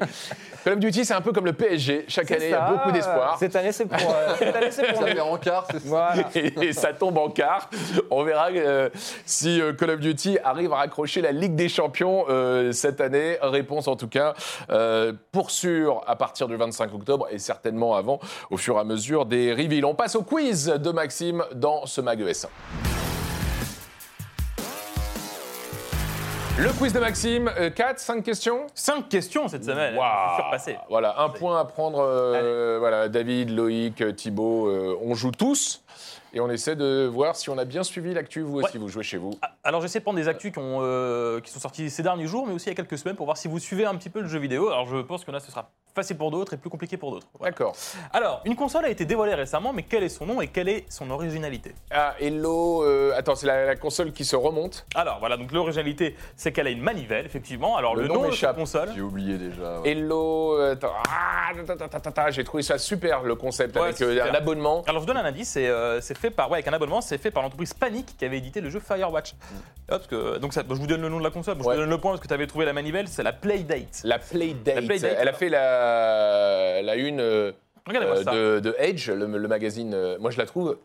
Call 0.64 0.72
of 0.74 0.78
Duty, 0.78 1.04
c'est 1.04 1.14
un 1.14 1.20
peu 1.20 1.32
comme 1.32 1.44
le 1.46 1.52
PSG. 1.52 2.04
Chaque 2.08 2.30
année, 2.30 2.46
il 2.46 2.50
y 2.50 2.54
a 2.54 2.70
beaucoup 2.70 2.92
d'espoir. 2.92 3.36
Cette 3.38 3.56
année, 3.56 3.72
c'est 3.72 3.86
pour, 3.86 3.98
euh, 4.10 4.34
cette 4.38 4.54
année, 4.56 4.70
c'est 4.70 4.86
pour 4.92 5.00
Ça 5.02 5.06
fait 5.06 5.20
rencard, 5.20 5.66
c'est 5.70 5.78
ça. 5.80 5.88
Voilà. 5.88 6.22
Et, 6.34 6.66
et 6.68 6.72
ça 6.72 6.92
tombe 6.92 7.18
en 7.18 7.28
quart. 7.30 7.68
On 8.10 8.22
verra 8.24 8.48
euh, 8.50 8.88
si 9.26 9.60
euh, 9.60 9.72
Call 9.72 9.90
of 9.90 10.00
Duty 10.02 10.38
arrive 10.44 10.72
à 10.72 10.76
raccrocher 10.76 11.22
la 11.22 11.32
Ligue 11.32 11.54
des 11.54 11.68
Champions 11.70 12.26
euh, 12.28 12.72
cette 12.72 13.00
année. 13.00 13.38
Réponse 13.40 13.88
en 13.88 13.96
tout 13.96 14.08
cas 14.08 14.34
euh, 14.70 15.12
pour 15.30 15.50
sûr 15.50 16.02
à 16.06 16.16
partir 16.16 16.48
du 16.48 16.56
25 16.56 16.92
octobre 16.92 17.28
et 17.30 17.38
certainement 17.38 17.94
avant 17.94 18.18
au 18.50 18.56
fur 18.58 18.76
et 18.76 18.80
à 18.80 18.84
mesure 18.84 19.24
des 19.24 19.52
reveals. 19.52 19.84
On 19.86 19.94
passe 19.94 20.16
au 20.16 20.22
quiz 20.22 20.66
de 20.66 20.90
Maxime 20.90 21.42
dans 21.54 21.86
ce 21.86 22.00
Mag 22.00 22.20
ES1. 22.20 22.46
Le 26.58 26.68
quiz 26.78 26.92
de 26.92 26.98
Maxime, 27.00 27.50
4, 27.74 27.98
5 27.98 28.22
questions? 28.22 28.66
Cinq 28.74 29.08
questions 29.08 29.48
cette 29.48 29.64
semaine. 29.64 29.96
Waouh. 29.96 30.06
Je 30.06 30.34
suis 30.34 30.42
surpassé. 30.42 30.76
Voilà, 30.90 31.18
un 31.20 31.30
point 31.30 31.58
à 31.58 31.64
prendre. 31.64 31.98
euh, 32.00 32.76
voilà, 32.78 33.08
David, 33.08 33.50
Loïc, 33.50 34.14
Thibaut, 34.16 34.68
euh, 34.68 34.96
on 35.02 35.14
joue 35.14 35.30
tous. 35.30 35.82
Et 36.34 36.40
on 36.40 36.48
essaie 36.50 36.76
de 36.76 37.06
voir 37.12 37.36
si 37.36 37.50
on 37.50 37.58
a 37.58 37.64
bien 37.66 37.82
suivi 37.82 38.14
l'actu, 38.14 38.40
vous 38.40 38.58
aussi, 38.60 38.78
vous 38.78 38.88
jouez 38.88 39.02
chez 39.02 39.18
vous. 39.18 39.32
Ah, 39.42 39.50
Alors 39.64 39.82
j'essaie 39.82 39.98
de 39.98 40.04
prendre 40.04 40.18
des 40.18 40.28
actus 40.28 40.50
qui, 40.52 40.58
ont, 40.58 40.78
euh, 40.80 41.40
qui 41.40 41.50
sont 41.50 41.60
sortis 41.60 41.90
ces 41.90 42.02
derniers 42.02 42.26
jours, 42.26 42.46
mais 42.46 42.54
aussi 42.54 42.66
il 42.66 42.70
y 42.70 42.72
a 42.72 42.74
quelques 42.74 42.96
semaines 42.96 43.16
pour 43.16 43.26
voir 43.26 43.36
si 43.36 43.48
vous 43.48 43.58
suivez 43.58 43.84
un 43.84 43.94
petit 43.96 44.08
peu 44.08 44.20
le 44.22 44.28
jeu 44.28 44.38
vidéo. 44.38 44.68
Alors 44.70 44.86
je 44.86 44.96
pense 45.02 45.24
que 45.26 45.30
là 45.30 45.40
ce 45.40 45.50
sera 45.50 45.70
facile 45.94 46.16
pour 46.16 46.30
d'autres 46.30 46.54
et 46.54 46.56
plus 46.56 46.70
compliqué 46.70 46.96
pour 46.96 47.10
d'autres. 47.10 47.26
Voilà. 47.38 47.50
D'accord. 47.50 47.76
Alors 48.14 48.40
une 48.46 48.56
console 48.56 48.86
a 48.86 48.88
été 48.88 49.04
dévoilée 49.04 49.34
récemment, 49.34 49.74
mais 49.74 49.82
quel 49.82 50.04
est 50.04 50.08
son 50.08 50.24
nom 50.24 50.40
et 50.40 50.48
quelle 50.48 50.70
est 50.70 50.86
son 50.90 51.10
originalité? 51.10 51.74
Ah, 51.90 52.14
Hello. 52.18 52.82
euh, 52.82 53.12
attends, 53.14 53.34
c'est 53.34 53.46
la, 53.46 53.66
la 53.66 53.76
console 53.76 54.12
qui 54.12 54.24
se 54.24 54.34
remonte. 54.34 54.86
Alors 54.94 55.18
voilà, 55.18 55.36
donc 55.36 55.52
l'originalité 55.52 56.16
c'est 56.34 56.50
qu'elle 56.52 56.66
a 56.66 56.70
une 56.70 56.80
manivelle, 56.80 57.26
effectivement. 57.26 57.76
Alors 57.76 57.94
Le 57.94 58.02
le, 58.02 58.08
nom 58.08 58.22
nom 58.22 58.28
de 58.30 58.34
cette 58.34 58.54
console. 58.54 58.88
J'ai 58.94 59.02
oublié 59.02 59.36
déjà. 59.36 59.80
ouais. 59.80 59.90
Hello. 59.90 60.54
euh, 60.58 60.72
Attends. 60.72 60.94
Ah, 61.10 62.30
j'ai 62.30 62.44
trouvé 62.44 62.62
ça 62.62 62.78
super 62.78 63.22
le 63.22 63.34
concept 63.34 63.76
Ouais, 63.76 63.82
avec 63.82 64.00
euh, 64.00 64.24
un 64.24 64.34
abonnement. 64.34 64.82
Alors 64.86 65.02
je 65.02 65.06
vous 65.06 65.12
donne 65.12 65.22
un 65.22 65.24
indice, 65.26 65.50
c'est 65.50 65.68
euh, 65.68 66.00
c'est 66.00 66.14
fait 66.22 66.30
par 66.30 66.48
ouais, 66.50 66.56
avec 66.56 66.68
un 66.68 66.72
abonnement, 66.72 67.00
c'est 67.00 67.18
fait 67.18 67.30
par 67.30 67.42
l'entreprise 67.42 67.74
Panic 67.74 68.16
qui 68.16 68.24
avait 68.24 68.38
édité 68.38 68.60
le 68.60 68.70
jeu 68.70 68.80
Firewatch. 68.80 69.34
Parce 69.88 70.06
que, 70.06 70.38
donc 70.38 70.54
ça, 70.54 70.62
je 70.66 70.74
vous 70.74 70.86
donne 70.86 71.02
le 71.02 71.08
nom 71.08 71.18
de 71.18 71.24
la 71.24 71.30
console, 71.30 71.56
je 71.58 71.64
Ouais. 71.64 71.74
vous 71.74 71.80
donne 71.80 71.90
le 71.90 71.98
point 71.98 72.12
parce 72.12 72.22
que 72.22 72.28
tu 72.28 72.34
avais 72.34 72.46
trouvé 72.46 72.64
la 72.64 72.72
manivelle, 72.72 73.08
c'est 73.08 73.22
la 73.24 73.32
Playdate. 73.32 74.00
La 74.04 74.18
Playdate. 74.18 74.76
La 74.76 74.82
Playdate, 74.82 75.16
Elle 75.20 75.28
a 75.28 75.32
fait 75.32 75.48
la, 75.48 76.80
la 76.82 76.94
une 76.96 77.20
euh, 77.20 77.52
Regardez-moi 77.86 78.16
euh, 78.18 78.22
ça. 78.24 78.30
de, 78.32 78.60
de 78.60 78.74
Edge, 78.78 79.10
le, 79.10 79.26
le 79.26 79.48
magazine. 79.48 79.92
euh, 79.94 80.16
moi, 80.20 80.30
je 80.30 80.38
la 80.38 80.46
trouve 80.46 80.78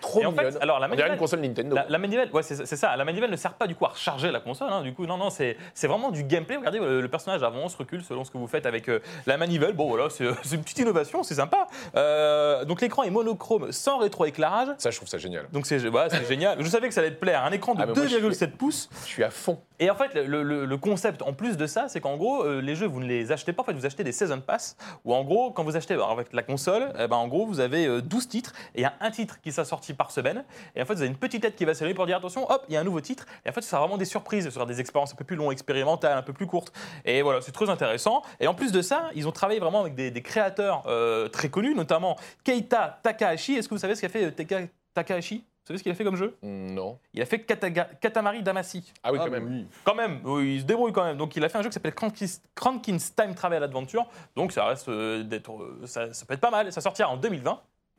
trop 0.00 0.20
Et 0.20 0.26
en 0.26 0.32
mignonne. 0.32 0.52
fait, 0.52 0.60
alors 0.62 0.78
la 0.78 0.86
On 0.86 0.90
dirait 0.90 0.96
manivelle, 1.02 1.12
une 1.12 1.18
console 1.18 1.40
Nintendo. 1.40 1.74
La, 1.76 1.86
la 1.88 1.98
manivelle, 1.98 2.30
ouais, 2.32 2.42
c'est 2.42 2.64
c'est 2.66 2.76
ça. 2.76 2.96
La 2.96 3.04
manivelle 3.04 3.30
ne 3.30 3.36
sert 3.36 3.54
pas 3.54 3.66
du 3.66 3.74
coup 3.74 3.84
à 3.86 3.88
recharger 3.88 4.30
la 4.30 4.40
console. 4.40 4.68
hein, 4.72 4.82
du 4.82 4.92
coup, 4.94 5.06
non, 5.06 5.16
non, 5.16 5.30
c'est 5.30 5.56
c'est 5.74 5.86
vraiment 5.88 6.10
du 6.10 6.22
gameplay. 6.24 6.56
Regardez, 6.56 6.78
le, 6.78 7.00
le 7.00 7.08
personnage 7.08 7.42
avance, 7.42 7.74
recule 7.74 8.02
selon 8.04 8.24
ce 8.24 8.30
que 8.30 8.38
vous 8.38 8.46
faites 8.46 8.66
avec 8.66 8.88
euh, 8.88 9.00
la 9.26 9.36
manivelle. 9.36 9.72
Bon, 9.74 9.88
voilà, 9.88 10.10
c'est 10.10 10.26
c'est 10.42 10.54
une 10.56 10.62
petite 10.62 10.78
innovation, 10.78 11.22
c'est 11.22 11.34
sympa. 11.34 11.66
Euh, 11.96 12.64
donc 12.64 12.80
l'écran 12.80 13.02
est 13.02 13.10
monochrome 13.10 13.72
sans 13.72 13.98
rétroéclairage. 13.98 14.68
Ça, 14.78 14.90
je 14.90 14.96
trouve 14.96 15.08
ça 15.08 15.18
génial. 15.18 15.46
Donc 15.52 15.66
c'est 15.66 15.78
voilà, 15.88 16.10
c'est 16.10 16.26
génial. 16.28 16.56
Je 16.62 16.68
savais 16.68 16.88
que 16.88 16.94
ça 16.94 17.00
allait 17.00 17.10
te 17.14 17.20
plaire. 17.20 17.42
Un 17.44 17.52
écran 17.52 17.74
de 17.74 17.82
Ah, 17.82 17.86
mais 17.86 17.94
moi, 17.94 18.06
je 18.06 18.16
2,7 18.16 18.50
pouces. 18.52 18.88
Je 19.02 19.08
suis 19.08 19.24
à 19.24 19.30
fond. 19.30 19.58
Et 19.80 19.90
en 19.90 19.96
fait, 19.96 20.14
le, 20.14 20.42
le- 20.42 20.64
le 20.64 20.76
concept 20.76 21.20
en 21.22 21.32
plus 21.32 21.56
de 21.56 21.66
ça, 21.66 21.88
c'est 21.88 22.00
qu'en 22.00 22.16
gros, 22.16 22.44
euh, 22.44 22.60
les 22.60 22.76
jeux, 22.76 22.86
vous 22.86 23.00
ne 23.00 23.06
les 23.06 23.32
achetez 23.32 23.52
pas. 23.52 23.62
En 23.62 23.64
fait, 23.64 23.72
vous 23.72 23.86
achetez 23.86 24.04
des 24.04 24.12
Season 24.12 24.40
Pass. 24.40 24.76
Ou 25.04 25.12
en 25.14 25.24
gros, 25.24 25.50
quand 25.50 25.64
vous 25.64 25.76
achetez 25.76 25.96
bah, 25.96 26.06
avec 26.10 26.32
la 26.32 26.42
console, 26.44 26.92
eh 26.98 27.08
ben, 27.08 27.16
en 27.16 27.28
gros, 27.28 27.46
vous 27.46 27.60
avez 27.60 27.86
euh, 27.86 28.00
12 28.00 28.28
titres. 28.28 28.52
Et 28.74 28.80
il 28.80 28.82
y 28.82 28.86
a 28.86 28.94
un 29.00 29.10
titre 29.10 29.40
qui 29.40 29.52
sera 29.52 29.64
sorti 29.64 29.94
par 29.94 30.10
semaine. 30.10 30.44
Et 30.76 30.82
en 30.82 30.84
fait, 30.84 30.94
vous 30.94 31.00
avez 31.00 31.10
une 31.10 31.16
petite 31.16 31.42
lettre 31.42 31.56
qui 31.56 31.64
va 31.64 31.74
s'allumer 31.74 31.94
pour 31.94 32.06
dire 32.06 32.16
attention, 32.16 32.50
hop, 32.50 32.64
il 32.68 32.74
y 32.74 32.76
a 32.76 32.80
un 32.80 32.84
nouveau 32.84 33.00
titre. 33.00 33.26
Et 33.44 33.50
en 33.50 33.52
fait, 33.52 33.62
ce 33.62 33.68
sera 33.68 33.80
vraiment 33.80 33.98
des 33.98 34.04
surprises. 34.04 34.44
Ce 34.44 34.50
sera 34.50 34.66
des 34.66 34.80
expériences 34.80 35.12
un 35.12 35.16
peu 35.16 35.24
plus 35.24 35.36
longues, 35.36 35.52
expérimentales, 35.52 36.16
un 36.16 36.22
peu 36.22 36.32
plus 36.32 36.46
courtes. 36.46 36.72
Et 37.04 37.22
voilà, 37.22 37.40
c'est 37.40 37.52
très 37.52 37.68
intéressant. 37.68 38.22
Et 38.40 38.46
en 38.46 38.54
plus 38.54 38.72
de 38.72 38.82
ça, 38.82 39.10
ils 39.14 39.26
ont 39.26 39.32
travaillé 39.32 39.60
vraiment 39.60 39.80
avec 39.80 39.94
des, 39.94 40.22
créateurs 40.22 40.84
euh, 40.86 41.28
très 41.28 41.50
connus, 41.50 41.74
notamment 41.74 42.16
Keita 42.44 43.00
Takahashi. 43.02 43.54
Est-ce 43.54 43.68
que 43.68 43.74
vous 43.74 43.80
savez 43.80 43.94
ce 43.94 44.00
qu'a 44.00 44.08
fait 44.08 44.24
euh, 44.24 44.66
Takahashi? 44.94 45.44
Vous 45.64 45.68
savez 45.68 45.78
ce 45.78 45.82
qu'il 45.82 45.92
a 45.92 45.94
fait 45.94 46.04
comme 46.04 46.16
jeu? 46.16 46.36
Non. 46.42 46.98
Il 47.14 47.22
a 47.22 47.24
fait 47.24 47.38
Kataga- 47.38 47.88
Katamari 47.98 48.42
Damacy. 48.42 48.92
Ah 49.02 49.10
oui, 49.12 49.18
Ah, 49.18 49.24
quand 49.24 49.30
même. 49.30 49.46
oui. 49.48 49.66
Quand 49.82 49.94
même, 49.94 50.20
oui, 50.24 50.56
il 50.56 50.60
se 50.60 50.66
débrouille 50.66 50.92
quand 50.92 51.04
même. 51.04 51.16
Donc 51.16 51.34
il 51.36 51.44
a 51.44 51.48
fait 51.48 51.56
un 51.56 51.62
jeu 51.62 51.70
qui 51.70 51.74
s'appelle 51.74 51.94
Crankins 51.94 52.26
Crankins 52.54 52.98
Time 53.16 53.34
Travel 53.34 53.62
Adventure. 53.62 54.06
Donc 54.36 54.52
ça 54.52 54.66
reste 54.66 54.88
euh, 54.90 55.22
d'être, 55.22 55.50
euh, 55.52 55.80
ça, 55.86 56.12
ça 56.12 56.26
peut 56.26 56.34
être 56.34 56.40
pas 56.40 56.50
mal. 56.50 56.70
Ça 56.70 56.82
sortira 56.82 57.08
en 57.08 57.16
2020. 57.16 57.58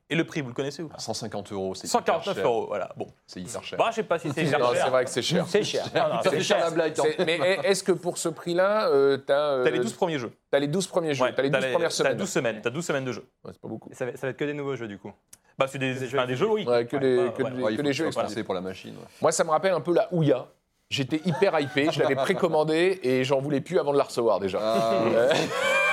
Et 0.10 0.15
le 0.15 0.24
prix, 0.24 0.41
vous 0.41 0.50
le 0.50 0.54
connaissez 0.54 0.84
ou 0.84 0.88
pas 0.88 1.00
150 1.00 1.52
euros, 1.52 1.74
c'est 1.74 1.88
hyper 1.88 2.00
149 2.00 2.36
cher. 2.36 2.46
euros, 2.46 2.65
voilà. 2.68 2.89
Bon. 2.96 3.08
C'est 3.26 3.41
hyper 3.41 3.63
cher. 3.63 3.80
Bah, 3.80 3.88
je 3.89 3.96
sais 3.96 4.04
pas 4.04 4.20
si 4.20 4.32
c'est 4.32 4.44
hyper 4.44 4.60
Non, 4.60 4.68
c'est 4.72 4.78
cher. 4.78 4.89
vrai 4.91 5.04
que 5.06 5.10
c'est 5.10 5.22
cher. 5.24 5.46
C'est 5.48 5.63
cher. 5.63 5.84
C'est 6.24 6.32
cher 6.41 6.44
cher. 6.44 6.60
la 6.60 6.70
blague. 6.70 6.94
hein. 7.00 7.24
Mais 7.26 7.38
est-ce 7.63 7.84
que 7.84 7.91
pour 7.91 8.20
ce 8.20 8.30
prix-là, 8.30 8.88
euh, 8.89 9.18
t'as 9.18 9.54
euh, 9.54 9.63
T'as 9.63 9.72
les 9.72 9.80
12 9.80 9.94
premiers 9.94 10.20
jeux. 10.20 10.32
t'as 10.52 10.60
les 10.60 10.68
12 10.68 10.86
premiers 10.88 11.15
jeux, 11.15 11.24
Ouais, 11.26 11.34
t'as 11.34 11.41
les 11.41 11.50
12 11.50 11.65
premières 11.72 11.89
T'as 11.89 11.96
semaines 11.96 12.18
12 12.18 12.30
semaines, 12.30 12.62
t'as 12.62 12.70
12 12.70 12.86
semaines 12.86 13.06
de 13.06 13.12
jeu. 13.13 13.26
Ouais, 13.44 13.52
c'est 13.54 13.62
pas 13.62 13.68
beaucoup. 13.68 13.89
Ça 13.94 14.06
va, 14.06 14.12
ça 14.15 14.28
va 14.28 14.30
être 14.32 14.38
que 14.38 14.46
des 14.46 14.54
nouveaux 14.54 14.76
jeux 14.76 14.88
du 14.88 15.00
coup. 15.00 15.12
Bah, 15.58 15.65
c'est 15.68 15.80
des, 15.80 15.94
Des 15.96 16.08
jeux 16.08 16.26
des 16.28 16.36
jeux, 16.36 16.50
oui. 16.52 16.65
Ouais, 16.68 16.86
que 16.86 16.98
les 16.98 17.94
jeux 17.94 18.06
exclusifs. 18.08 18.44
pour 18.44 18.54
la 18.54 18.62
machine. 18.62 18.94
Moi, 19.22 19.32
ça 19.32 19.44
me 19.44 19.50
rappelle 19.50 19.74
un 19.74 19.82
peu 19.82 19.94
la 19.94 20.13
Ouya. 20.13 20.46
J'étais 20.91 21.20
hyper 21.26 21.60
hypé, 21.60 21.89
je 21.91 22.00
l'avais 22.00 22.15
précommandé 22.28 23.00
et 23.02 23.24
j'en 23.24 23.39
voulais 23.39 23.62
plus 23.62 23.80
avant 23.80 23.91
de 23.91 23.98
la 23.98 24.04
recevoir 24.04 24.39
déjà. 24.39 24.60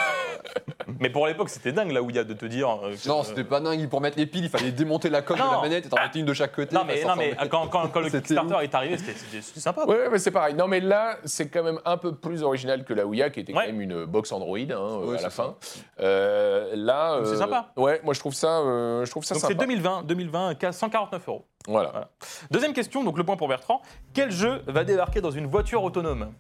Mais 1.01 1.11
pour 1.11 1.27
l'époque, 1.27 1.49
c'était 1.49 1.73
dingue 1.73 1.91
là 1.93 2.03
où 2.03 2.11
il 2.11 2.17
y 2.17 2.19
a 2.19 2.25
de 2.25 2.35
te 2.35 2.47
dire. 2.47 2.69
euh, 2.85 2.93
que- 2.95 3.09
Non, 3.09 3.23
c'était 3.23 3.45
pas 3.45 3.61
dingue. 3.61 3.89
Pour 3.89 4.01
mettre 4.01 4.19
les 4.19 4.27
piles, 4.27 4.45
il 4.45 4.51
fallait 4.51 4.71
démonter 4.73 5.09
la 5.11 5.23
coque 5.23 5.39
de 5.39 5.43
Non. 5.43 5.53
la 5.53 5.61
manette 5.61 5.87
et 5.87 5.89
t'en 5.89 5.97
mettais 6.01 6.19
une 6.21 6.27
de 6.27 6.35
chaque 6.35 6.53
côté. 6.55 6.75
Non, 6.75 6.83
mais, 6.87 7.03
non, 7.05 7.15
quand, 7.51 7.67
quand, 7.69 7.89
quand 7.89 8.01
le 8.01 8.07
C'était 8.11 8.35
Kickstarter 8.35 8.65
est 8.65 8.75
arrivé, 8.75 8.99
c'était- 8.99 9.15
c'était 9.15 9.41
c'était 9.43 9.61
sympa. 9.61 9.85
quoi. 9.85 9.95
Ouais, 9.95 10.09
mais 10.11 10.19
c'est 10.19 10.31
pareil. 10.31 10.55
Non, 10.55 10.69
mais 10.69 10.81
là, 10.81 11.17
c'est 11.25 11.49
quand 11.49 11.63
même 11.63 11.81
un 11.85 11.97
peu 11.97 12.15
plus 12.15 12.43
original 12.43 12.85
que 12.85 12.93
la 12.95 13.07
Ouya, 13.07 13.31
qui 13.31 13.41
était 13.41 13.53
Ouais. 13.55 13.67
quand 13.67 13.73
même 13.73 13.81
une 13.81 14.05
box 14.05 14.31
Android 14.33 14.57
hein, 14.59 14.67
euh, 14.71 15.07
Ouais, 15.07 15.19
à 15.19 15.23
la 15.23 15.31
c'est 15.31 15.37
fin. 15.37 15.55
Euh, 16.01 16.73
là, 16.75 17.17
Donc 17.19 17.27
c'est 17.27 17.33
euh, 17.33 17.39
sympa. 17.39 17.73
Ouais, 17.77 18.01
moi 18.05 18.15
je 18.15 18.21
trouve 18.21 18.35
ça, 18.35 18.59
euh, 18.61 19.05
je 19.05 19.11
trouve 19.11 19.25
ça 19.25 19.35
Donc 19.35 19.43
c'est 19.43 19.49
sympa. 19.49 19.61
2020, 19.65 20.03
2020, 20.05 20.73
149 20.73 21.29
euros. 21.29 21.45
Voilà. 21.69 21.91
Voilà. 21.91 22.09
Deuxième 22.51 22.73
question, 22.73 23.05
donc 23.05 23.17
le 23.19 23.25
point 23.25 23.37
pour 23.37 23.49
Bertrand. 23.49 23.83
Quel 24.15 24.31
jeu 24.31 24.63
va 24.67 24.85
débarquer 24.85 25.21
dans 25.21 25.31
une 25.31 25.47
voiture 25.47 25.83
autonome? 25.85 26.33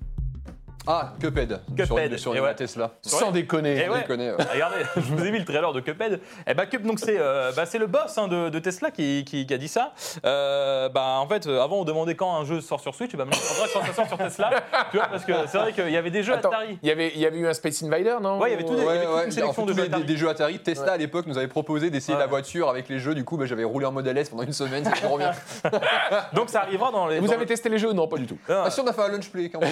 Ah, 0.86 1.12
Cuphead. 1.20 1.60
Cuphead, 1.76 1.86
Sur, 1.86 1.98
une- 1.98 2.18
sur 2.18 2.34
et 2.34 2.38
une 2.38 2.44
ouais. 2.44 2.54
Tesla. 2.54 2.90
Sans 3.02 3.30
déconner. 3.30 3.88
Ouais. 3.88 4.00
Je 4.02 4.06
connais. 4.06 4.30
ouais. 4.30 4.36
Regardez, 4.52 4.76
je 4.96 5.00
vous 5.00 5.24
ai 5.24 5.30
mis 5.30 5.38
le 5.38 5.44
trailer 5.44 5.72
de 5.72 5.80
Cuphead. 5.80 6.20
Eh 6.46 6.54
ben, 6.54 6.66
Cup, 6.66 6.82
donc 6.82 6.98
c'est 6.98 7.16
euh, 7.18 7.52
bah, 7.54 7.66
c'est 7.66 7.78
le 7.78 7.86
boss 7.86 8.18
hein, 8.18 8.26
de, 8.26 8.48
de 8.48 8.58
Tesla 8.58 8.90
qui, 8.90 9.24
qui- 9.24 9.46
qui 9.46 9.54
a 9.54 9.58
dit 9.58 9.68
ça. 9.68 9.92
Euh, 10.24 10.88
bah, 10.88 11.18
en 11.20 11.26
fait, 11.28 11.46
euh, 11.46 11.60
avant 11.62 11.76
on 11.80 11.84
demandait 11.84 12.14
quand 12.16 12.34
un 12.34 12.44
jeu 12.44 12.60
sort 12.60 12.80
sur 12.80 12.94
Switch, 12.94 13.12
bah, 13.14 13.24
maintenant 13.24 13.40
on 13.42 13.54
faudra 13.54 13.68
quand 13.72 13.86
ça 13.86 13.94
sort 13.94 14.08
sur 14.08 14.18
Tesla. 14.18 14.50
tu 14.90 14.96
vois, 14.96 15.06
parce 15.06 15.24
que 15.24 15.32
c'est 15.46 15.58
vrai 15.58 15.72
qu'il 15.72 15.90
y 15.90 15.96
avait 15.96 16.10
des 16.10 16.22
jeux 16.24 16.34
Attends, 16.34 16.48
Atari. 16.50 16.78
il 16.82 16.88
y 16.88 16.92
avait, 16.92 17.12
il 17.14 17.20
y 17.20 17.26
avait 17.26 17.38
eu 17.38 17.46
un 17.46 17.54
Space 17.54 17.82
Invader, 17.82 18.16
non 18.20 18.38
Ouais, 18.40 18.48
il 18.50 18.52
y 18.52 18.54
avait 18.54 18.64
tout 18.64 18.74
des- 18.74 18.82
il 18.82 18.86
y 18.86 18.88
avait 18.88 19.04
toute 19.04 19.14
Ouais, 19.14 19.24
une 19.26 19.30
sélection 19.30 19.62
en 19.62 19.66
de 19.66 19.72
jeux 19.74 19.82
Atari. 19.84 20.02
des, 20.02 20.12
des 20.12 20.16
jeux 20.18 20.28
Atari. 20.28 20.58
Tesla 20.58 20.92
à 20.92 20.96
l'époque 20.96 21.26
nous 21.26 21.38
avait 21.38 21.48
proposé 21.48 21.90
d'essayer 21.90 22.14
Ouais. 22.14 22.20
la 22.20 22.26
voiture 22.26 22.68
avec 22.68 22.88
les 22.88 22.98
jeux. 22.98 23.14
Du 23.14 23.24
coup, 23.24 23.36
bah, 23.36 23.46
j'avais 23.46 23.64
roulé 23.64 23.86
en 23.86 23.92
Model 23.92 24.18
S 24.18 24.30
pendant 24.30 24.42
une 24.42 24.52
semaine. 24.52 24.82
Trop 25.02 25.16
bien. 25.18 25.30
Donc 26.32 26.48
ça 26.50 26.62
arrivera 26.62 26.90
dans 26.90 27.06
les. 27.06 27.20
Vous 27.20 27.26
dans 27.28 27.32
avez 27.34 27.42
le- 27.42 27.46
testé 27.46 27.68
les 27.68 27.78
jeux 27.78 27.92
Non, 27.92 28.08
pas 28.08 28.16
du 28.18 28.26
tout. 28.26 28.38
Ah, 28.48 28.64
Ah, 28.66 28.70
si 28.70 28.80
on 28.80 28.86
a 28.88 28.92
fait 28.92 29.02
un 29.02 29.08
lunch 29.08 29.30
play 29.30 29.48
quand 29.48 29.60
même. 29.60 29.70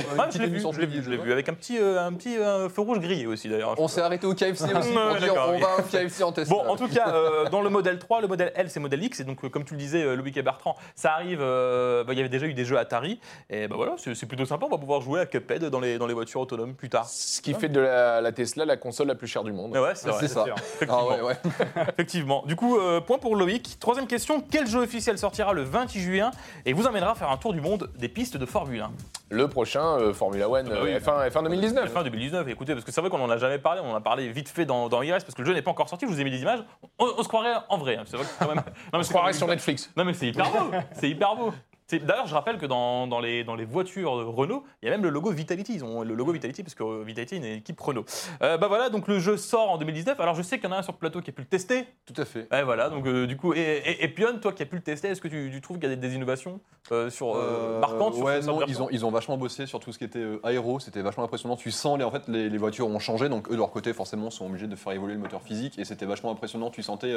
Je 1.02 1.10
l'ai 1.10 1.16
vu, 1.16 1.32
avec 1.32 1.48
un 1.48 1.54
petit, 1.54 1.78
euh, 1.78 2.00
un 2.04 2.12
petit 2.12 2.36
euh, 2.38 2.68
feu 2.68 2.82
rouge 2.82 2.98
grillé 3.00 3.26
aussi 3.26 3.48
d'ailleurs. 3.48 3.74
On 3.78 3.88
s'est 3.88 4.00
arrêté 4.00 4.26
au 4.26 4.34
KFC 4.34 4.64
aussi 4.76 4.92
pour 4.92 5.16
dire 5.16 5.34
on 5.36 5.58
va 5.58 5.76
au 5.78 5.82
KFC 5.82 6.22
en 6.22 6.32
Tesla. 6.32 6.54
Bon, 6.54 6.68
en 6.68 6.76
tout 6.76 6.88
cas, 6.88 7.08
euh, 7.14 7.48
dans 7.50 7.60
le 7.62 7.70
modèle 7.70 7.98
3, 7.98 8.20
le 8.20 8.28
modèle 8.28 8.52
L, 8.54 8.70
c'est 8.70 8.80
modèle 8.80 9.02
X. 9.02 9.20
Et 9.20 9.24
donc, 9.24 9.44
euh, 9.44 9.48
comme 9.48 9.64
tu 9.64 9.74
le 9.74 9.78
disais, 9.78 10.02
euh, 10.02 10.14
Louis 10.16 10.32
et 10.36 10.42
Bertrand, 10.42 10.76
ça 10.94 11.12
arrive. 11.14 11.40
euh, 11.40 12.04
bah, 12.04 12.12
Il 12.12 12.16
y 12.16 12.20
avait 12.20 12.28
déjà 12.28 12.46
eu 12.46 12.54
des 12.54 12.64
jeux 12.64 12.78
Atari. 12.78 13.20
Et 13.48 13.68
bah 13.68 13.76
voilà, 13.76 13.94
c'est 13.98 14.14
c'est 14.14 14.26
plutôt 14.26 14.44
sympa. 14.44 14.66
On 14.66 14.70
va 14.70 14.78
pouvoir 14.78 15.00
jouer 15.00 15.20
à 15.20 15.26
Cuphead 15.26 15.64
dans 15.66 15.80
les, 15.80 15.98
dans 15.98 16.06
les 16.06 16.14
voitures 16.14 16.40
autonomes 16.40 16.74
plus 16.74 16.88
tard. 16.88 17.06
Ce 17.08 17.40
qui 17.40 17.54
fait 17.54 17.68
de 17.68 17.80
la, 17.80 18.20
la 18.20 18.32
Tesla 18.32 18.64
la 18.64 18.76
console 18.76 19.08
la 19.08 19.14
plus 19.14 19.26
chère 19.28 19.44
du 19.44 19.52
monde. 19.52 19.70
Mais 19.72 19.78
ouais, 19.80 19.94
c'est 19.94 20.08
vrai. 20.08 20.18
C'est 20.20 20.28
ça. 20.28 20.44
sûr. 20.44 20.54
Ah 20.56 20.62
Effectivement. 20.62 21.08
ouais, 21.08 21.20
ouais. 21.22 21.36
Effectivement. 21.94 22.42
Du 22.46 22.56
coup, 22.56 22.78
euh, 22.78 23.00
point 23.00 23.18
pour 23.18 23.36
Loïc. 23.36 23.78
Troisième 23.80 24.06
question. 24.06 24.42
Quel 24.50 24.66
jeu 24.66 24.80
officiel 24.80 25.18
sortira 25.18 25.52
le 25.52 25.62
28 25.62 26.00
juin 26.00 26.30
et 26.66 26.72
vous 26.72 26.86
emmènera 26.86 27.14
faire 27.14 27.30
un 27.30 27.36
tour 27.36 27.52
du 27.52 27.60
monde 27.60 27.90
des 27.98 28.08
pistes 28.08 28.36
de 28.36 28.46
Formule 28.46 28.80
1 28.80 28.90
Le 29.30 29.48
prochain, 29.48 29.98
euh, 29.98 30.12
Formula 30.12 30.48
One, 30.48 30.66
Ah 30.70 30.74
bah 30.74 30.80
oui. 30.84 30.89
F1, 30.98 31.30
F1 31.30 31.42
2019. 31.44 31.90
Fin 31.90 32.02
2019. 32.02 32.48
Écoutez, 32.48 32.72
parce 32.74 32.84
que 32.84 32.92
c'est 32.92 33.00
vrai 33.00 33.10
qu'on 33.10 33.20
en 33.22 33.30
a 33.30 33.36
jamais 33.38 33.58
parlé. 33.58 33.80
On 33.84 33.92
en 33.92 33.96
a 33.96 34.00
parlé 34.00 34.28
vite 34.30 34.48
fait 34.48 34.64
dans, 34.66 34.88
dans 34.88 35.02
IRS 35.02 35.18
parce 35.24 35.34
que 35.34 35.42
le 35.42 35.46
jeu 35.46 35.54
n'est 35.54 35.62
pas 35.62 35.70
encore 35.70 35.88
sorti. 35.88 36.06
Je 36.06 36.10
vous 36.12 36.20
ai 36.20 36.24
mis 36.24 36.30
des 36.30 36.42
images. 36.42 36.60
On, 36.98 37.06
on 37.18 37.22
se 37.22 37.28
croirait 37.28 37.54
en 37.68 37.78
vrai. 37.78 37.96
hein. 37.96 38.02
C'est 38.06 38.16
vrai 38.16 38.26
que 38.26 38.32
quand 38.44 38.48
même. 38.54 38.62
Non, 38.66 38.72
mais 38.94 38.98
On 38.98 39.02
se 39.02 39.08
croirait 39.10 39.32
sur 39.32 39.46
Netflix. 39.46 39.90
Non 39.96 40.04
mais 40.04 40.14
c'est 40.14 40.26
hyper 40.28 40.50
beau, 40.50 40.70
c'est 40.92 41.08
hyper 41.08 41.34
beau. 41.36 41.52
D'ailleurs, 41.98 42.26
je 42.26 42.34
rappelle 42.34 42.58
que 42.58 42.66
dans, 42.66 43.06
dans 43.06 43.20
les, 43.20 43.44
dans 43.44 43.54
les 43.54 43.64
voitures 43.64 44.12
Renault, 44.12 44.64
il 44.82 44.86
y 44.86 44.88
a 44.88 44.92
même 44.92 45.02
le 45.02 45.10
logo 45.10 45.30
Vitality. 45.30 45.74
Ils 45.74 45.84
ont 45.84 46.02
le 46.02 46.14
logo 46.14 46.32
Vitality 46.32 46.62
parce 46.62 46.74
que 46.74 47.02
Vitality 47.02 47.34
est 47.34 47.38
une 47.38 47.44
équipe 47.44 47.80
Renault. 47.80 48.04
Euh, 48.42 48.56
bah 48.58 48.68
voilà, 48.68 48.90
donc 48.90 49.08
le 49.08 49.18
jeu 49.18 49.36
sort 49.36 49.70
en 49.70 49.78
2019. 49.78 50.18
Alors 50.20 50.34
je 50.34 50.42
sais 50.42 50.58
qu'il 50.58 50.68
y 50.68 50.72
en 50.72 50.76
a 50.76 50.78
un 50.78 50.82
sur 50.82 50.92
le 50.92 50.98
plateau 50.98 51.20
qui 51.20 51.30
a 51.30 51.32
pu 51.32 51.42
le 51.42 51.48
tester. 51.48 51.86
Tout 52.06 52.20
à 52.20 52.24
fait. 52.24 52.46
Ouais, 52.52 52.62
voilà, 52.62 52.90
donc 52.90 53.06
euh, 53.06 53.26
du 53.26 53.36
coup, 53.36 53.54
et, 53.54 53.58
et, 53.60 54.04
et 54.04 54.08
Pion, 54.08 54.38
toi 54.40 54.52
qui 54.52 54.62
as 54.62 54.66
pu 54.66 54.76
le 54.76 54.82
tester, 54.82 55.08
est-ce 55.08 55.20
que 55.20 55.28
tu, 55.28 55.50
tu 55.52 55.60
trouves 55.60 55.78
qu'il 55.78 55.88
y 55.88 55.92
a 55.92 55.96
des, 55.96 56.08
des 56.08 56.14
innovations 56.14 56.60
euh, 56.92 57.10
sur, 57.10 57.34
euh, 57.34 57.40
Euh, 57.40 57.80
marquantes 57.80 58.16
ouais, 58.16 58.40
non, 58.42 58.60
ils 58.66 58.82
ont, 58.82 58.88
ils 58.90 59.04
ont 59.04 59.10
vachement 59.10 59.36
bossé 59.36 59.66
sur 59.66 59.80
tout 59.80 59.92
ce 59.92 59.98
qui 59.98 60.04
était 60.04 60.24
aéro, 60.42 60.80
c'était 60.80 61.02
vachement 61.02 61.24
impressionnant. 61.24 61.56
Tu 61.56 61.70
sens, 61.70 61.98
les, 61.98 62.04
en 62.04 62.10
fait, 62.10 62.28
les, 62.28 62.48
les 62.48 62.58
voitures 62.58 62.88
ont 62.88 62.98
changé, 62.98 63.28
donc 63.28 63.48
eux 63.48 63.52
de 63.52 63.56
leur 63.56 63.70
côté, 63.70 63.92
forcément, 63.92 64.30
sont 64.30 64.46
obligés 64.46 64.66
de 64.66 64.76
faire 64.76 64.92
évoluer 64.92 65.14
le 65.14 65.20
moteur 65.20 65.42
physique, 65.42 65.78
et 65.78 65.84
c'était 65.84 66.06
vachement 66.06 66.30
impressionnant. 66.30 66.70
Tu 66.70 66.82
sentais 66.82 67.14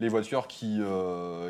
les 0.00 0.08
voitures 0.08 0.46
qui, 0.46 0.80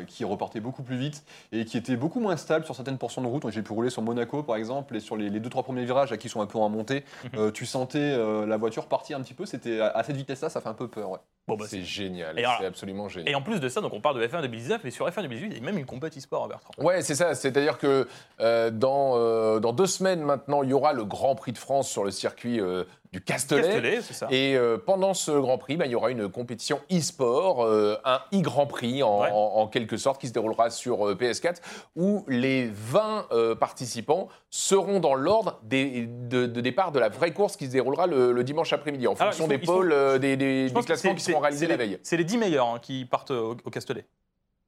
qui 0.07 0.23
repartaient 0.23 0.59
beaucoup 0.59 0.83
plus 0.83 0.97
vite 0.97 1.23
et 1.51 1.65
qui 1.65 1.77
étaient 1.77 1.95
beaucoup 1.95 2.19
moins 2.19 2.37
stables 2.37 2.62
sur 2.65 2.75
certaines 2.75 2.97
portions 2.97 3.21
de 3.21 3.27
route. 3.27 3.49
J'ai 3.49 3.61
pu 3.61 3.71
rouler 3.73 3.89
sur 3.89 4.01
Monaco, 4.01 4.43
par 4.43 4.55
exemple, 4.55 4.95
et 4.95 4.99
sur 4.99 5.15
les, 5.17 5.29
les 5.29 5.39
deux 5.39 5.49
trois 5.49 5.63
premiers 5.63 5.85
virages, 5.85 6.11
à 6.11 6.17
qui 6.17 6.29
sont 6.29 6.41
un 6.41 6.45
peu 6.47 6.57
en 6.57 6.69
montée, 6.69 7.03
euh, 7.35 7.51
tu 7.51 7.65
sentais 7.65 7.99
euh, 7.99 8.45
la 8.45 8.57
voiture 8.57 8.87
partir 8.87 9.17
un 9.17 9.21
petit 9.21 9.33
peu. 9.33 9.45
C'était 9.45 9.79
à, 9.79 9.87
à 9.87 10.03
cette 10.03 10.15
vitesse-là, 10.15 10.49
ça 10.49 10.61
fait 10.61 10.69
un 10.69 10.73
peu 10.73 10.87
peur. 10.87 11.11
Ouais. 11.11 11.19
Bon, 11.47 11.55
bah, 11.57 11.65
C'est 11.67 11.81
génial, 11.83 12.39
Et 12.39 12.45
c'est 12.57 12.65
absolument 12.65 13.09
génial. 13.09 13.29
Et 13.29 13.35
en 13.35 13.41
plus 13.41 13.59
de 13.59 13.67
ça, 13.67 13.81
donc 13.81 13.91
on 13.93 13.99
parle 13.99 14.17
de 14.19 14.25
F1 14.25 14.41
2019, 14.41 14.81
mais 14.85 14.91
sur 14.91 15.05
F1 15.09 15.23
2018, 15.23 15.47
il 15.51 15.57
y 15.57 15.59
a 15.59 15.63
même 15.63 15.77
une 15.77 15.85
compète 15.85 16.17
e-sport, 16.17 16.47
Bertrand. 16.47 16.71
Ouais, 16.77 17.01
c'est 17.01 17.15
ça. 17.15 17.35
C'est-à-dire 17.35 17.77
que 17.77 18.07
euh, 18.39 18.71
dans, 18.71 19.17
euh, 19.17 19.59
dans 19.59 19.73
deux 19.73 19.85
semaines 19.85 20.21
maintenant, 20.21 20.63
il 20.63 20.69
y 20.69 20.73
aura 20.73 20.93
le 20.93 21.03
Grand 21.03 21.35
Prix 21.35 21.51
de 21.51 21.57
France 21.57 21.89
sur 21.89 22.05
le 22.05 22.11
circuit 22.11 22.61
euh, 22.61 22.85
du 23.11 23.19
Castellet. 23.21 23.61
Castellet, 23.63 24.01
c'est 24.01 24.13
ça. 24.13 24.27
Et 24.31 24.55
euh, 24.55 24.77
pendant 24.77 25.13
ce 25.13 25.31
Grand 25.31 25.57
Prix, 25.57 25.75
bah, 25.75 25.85
il 25.85 25.91
y 25.91 25.95
aura 25.95 26.11
une 26.11 26.29
compétition 26.29 26.79
e-sport, 26.89 27.67
un 28.05 28.21
e-Grand 28.33 28.65
Prix 28.65 29.03
en, 29.03 29.19
Ouais. 29.21 29.29
en- 29.31 29.35
en 29.35 29.67
quelque 29.67 29.97
sorte, 29.97 30.21
qui 30.21 30.29
se 30.29 30.33
déroulera 30.33 30.69
sur 30.69 31.09
euh, 31.09 31.15
PS4, 31.15 31.57
où 31.97 32.23
les 32.29 32.69
20 32.71 33.27
euh, 33.33 33.53
participants 33.53 34.29
seront 34.49 34.99
dans 35.01 35.13
l'ordre 35.15 35.59
de, 35.63 36.45
de 36.45 36.61
départ 36.61 36.91
de 36.93 36.99
la 36.99 37.09
vraie 37.09 37.31
course 37.31 37.57
qui 37.57 37.65
se 37.65 37.71
déroulera 37.71 38.07
le, 38.07 38.31
le 38.31 38.43
dimanche 38.45 38.71
après-midi, 38.71 39.07
en 39.07 39.15
fonction 39.15 39.43
sont- 39.43 39.47
des 39.49 39.59
sont- 39.59 39.73
pôles, 39.73 39.91
euh, 39.91 40.17
des, 40.17 40.37
des- 40.37 40.69
des 40.69 40.81
classements 40.83 41.11
seront 41.33 41.41
c'est- 41.41 41.43
réalisés 41.43 41.65
c'est 41.65 41.71
la 41.71 41.77
les- 41.83 41.89
veille. 41.89 41.99
C'est 42.03 42.17
les 42.17 42.23
10 42.23 42.37
meilleurs 42.37 42.67
hein, 42.67 42.79
qui 42.81 43.05
partent 43.05 43.31
au, 43.31 43.57
au 43.63 43.69
Castellet. 43.69 44.05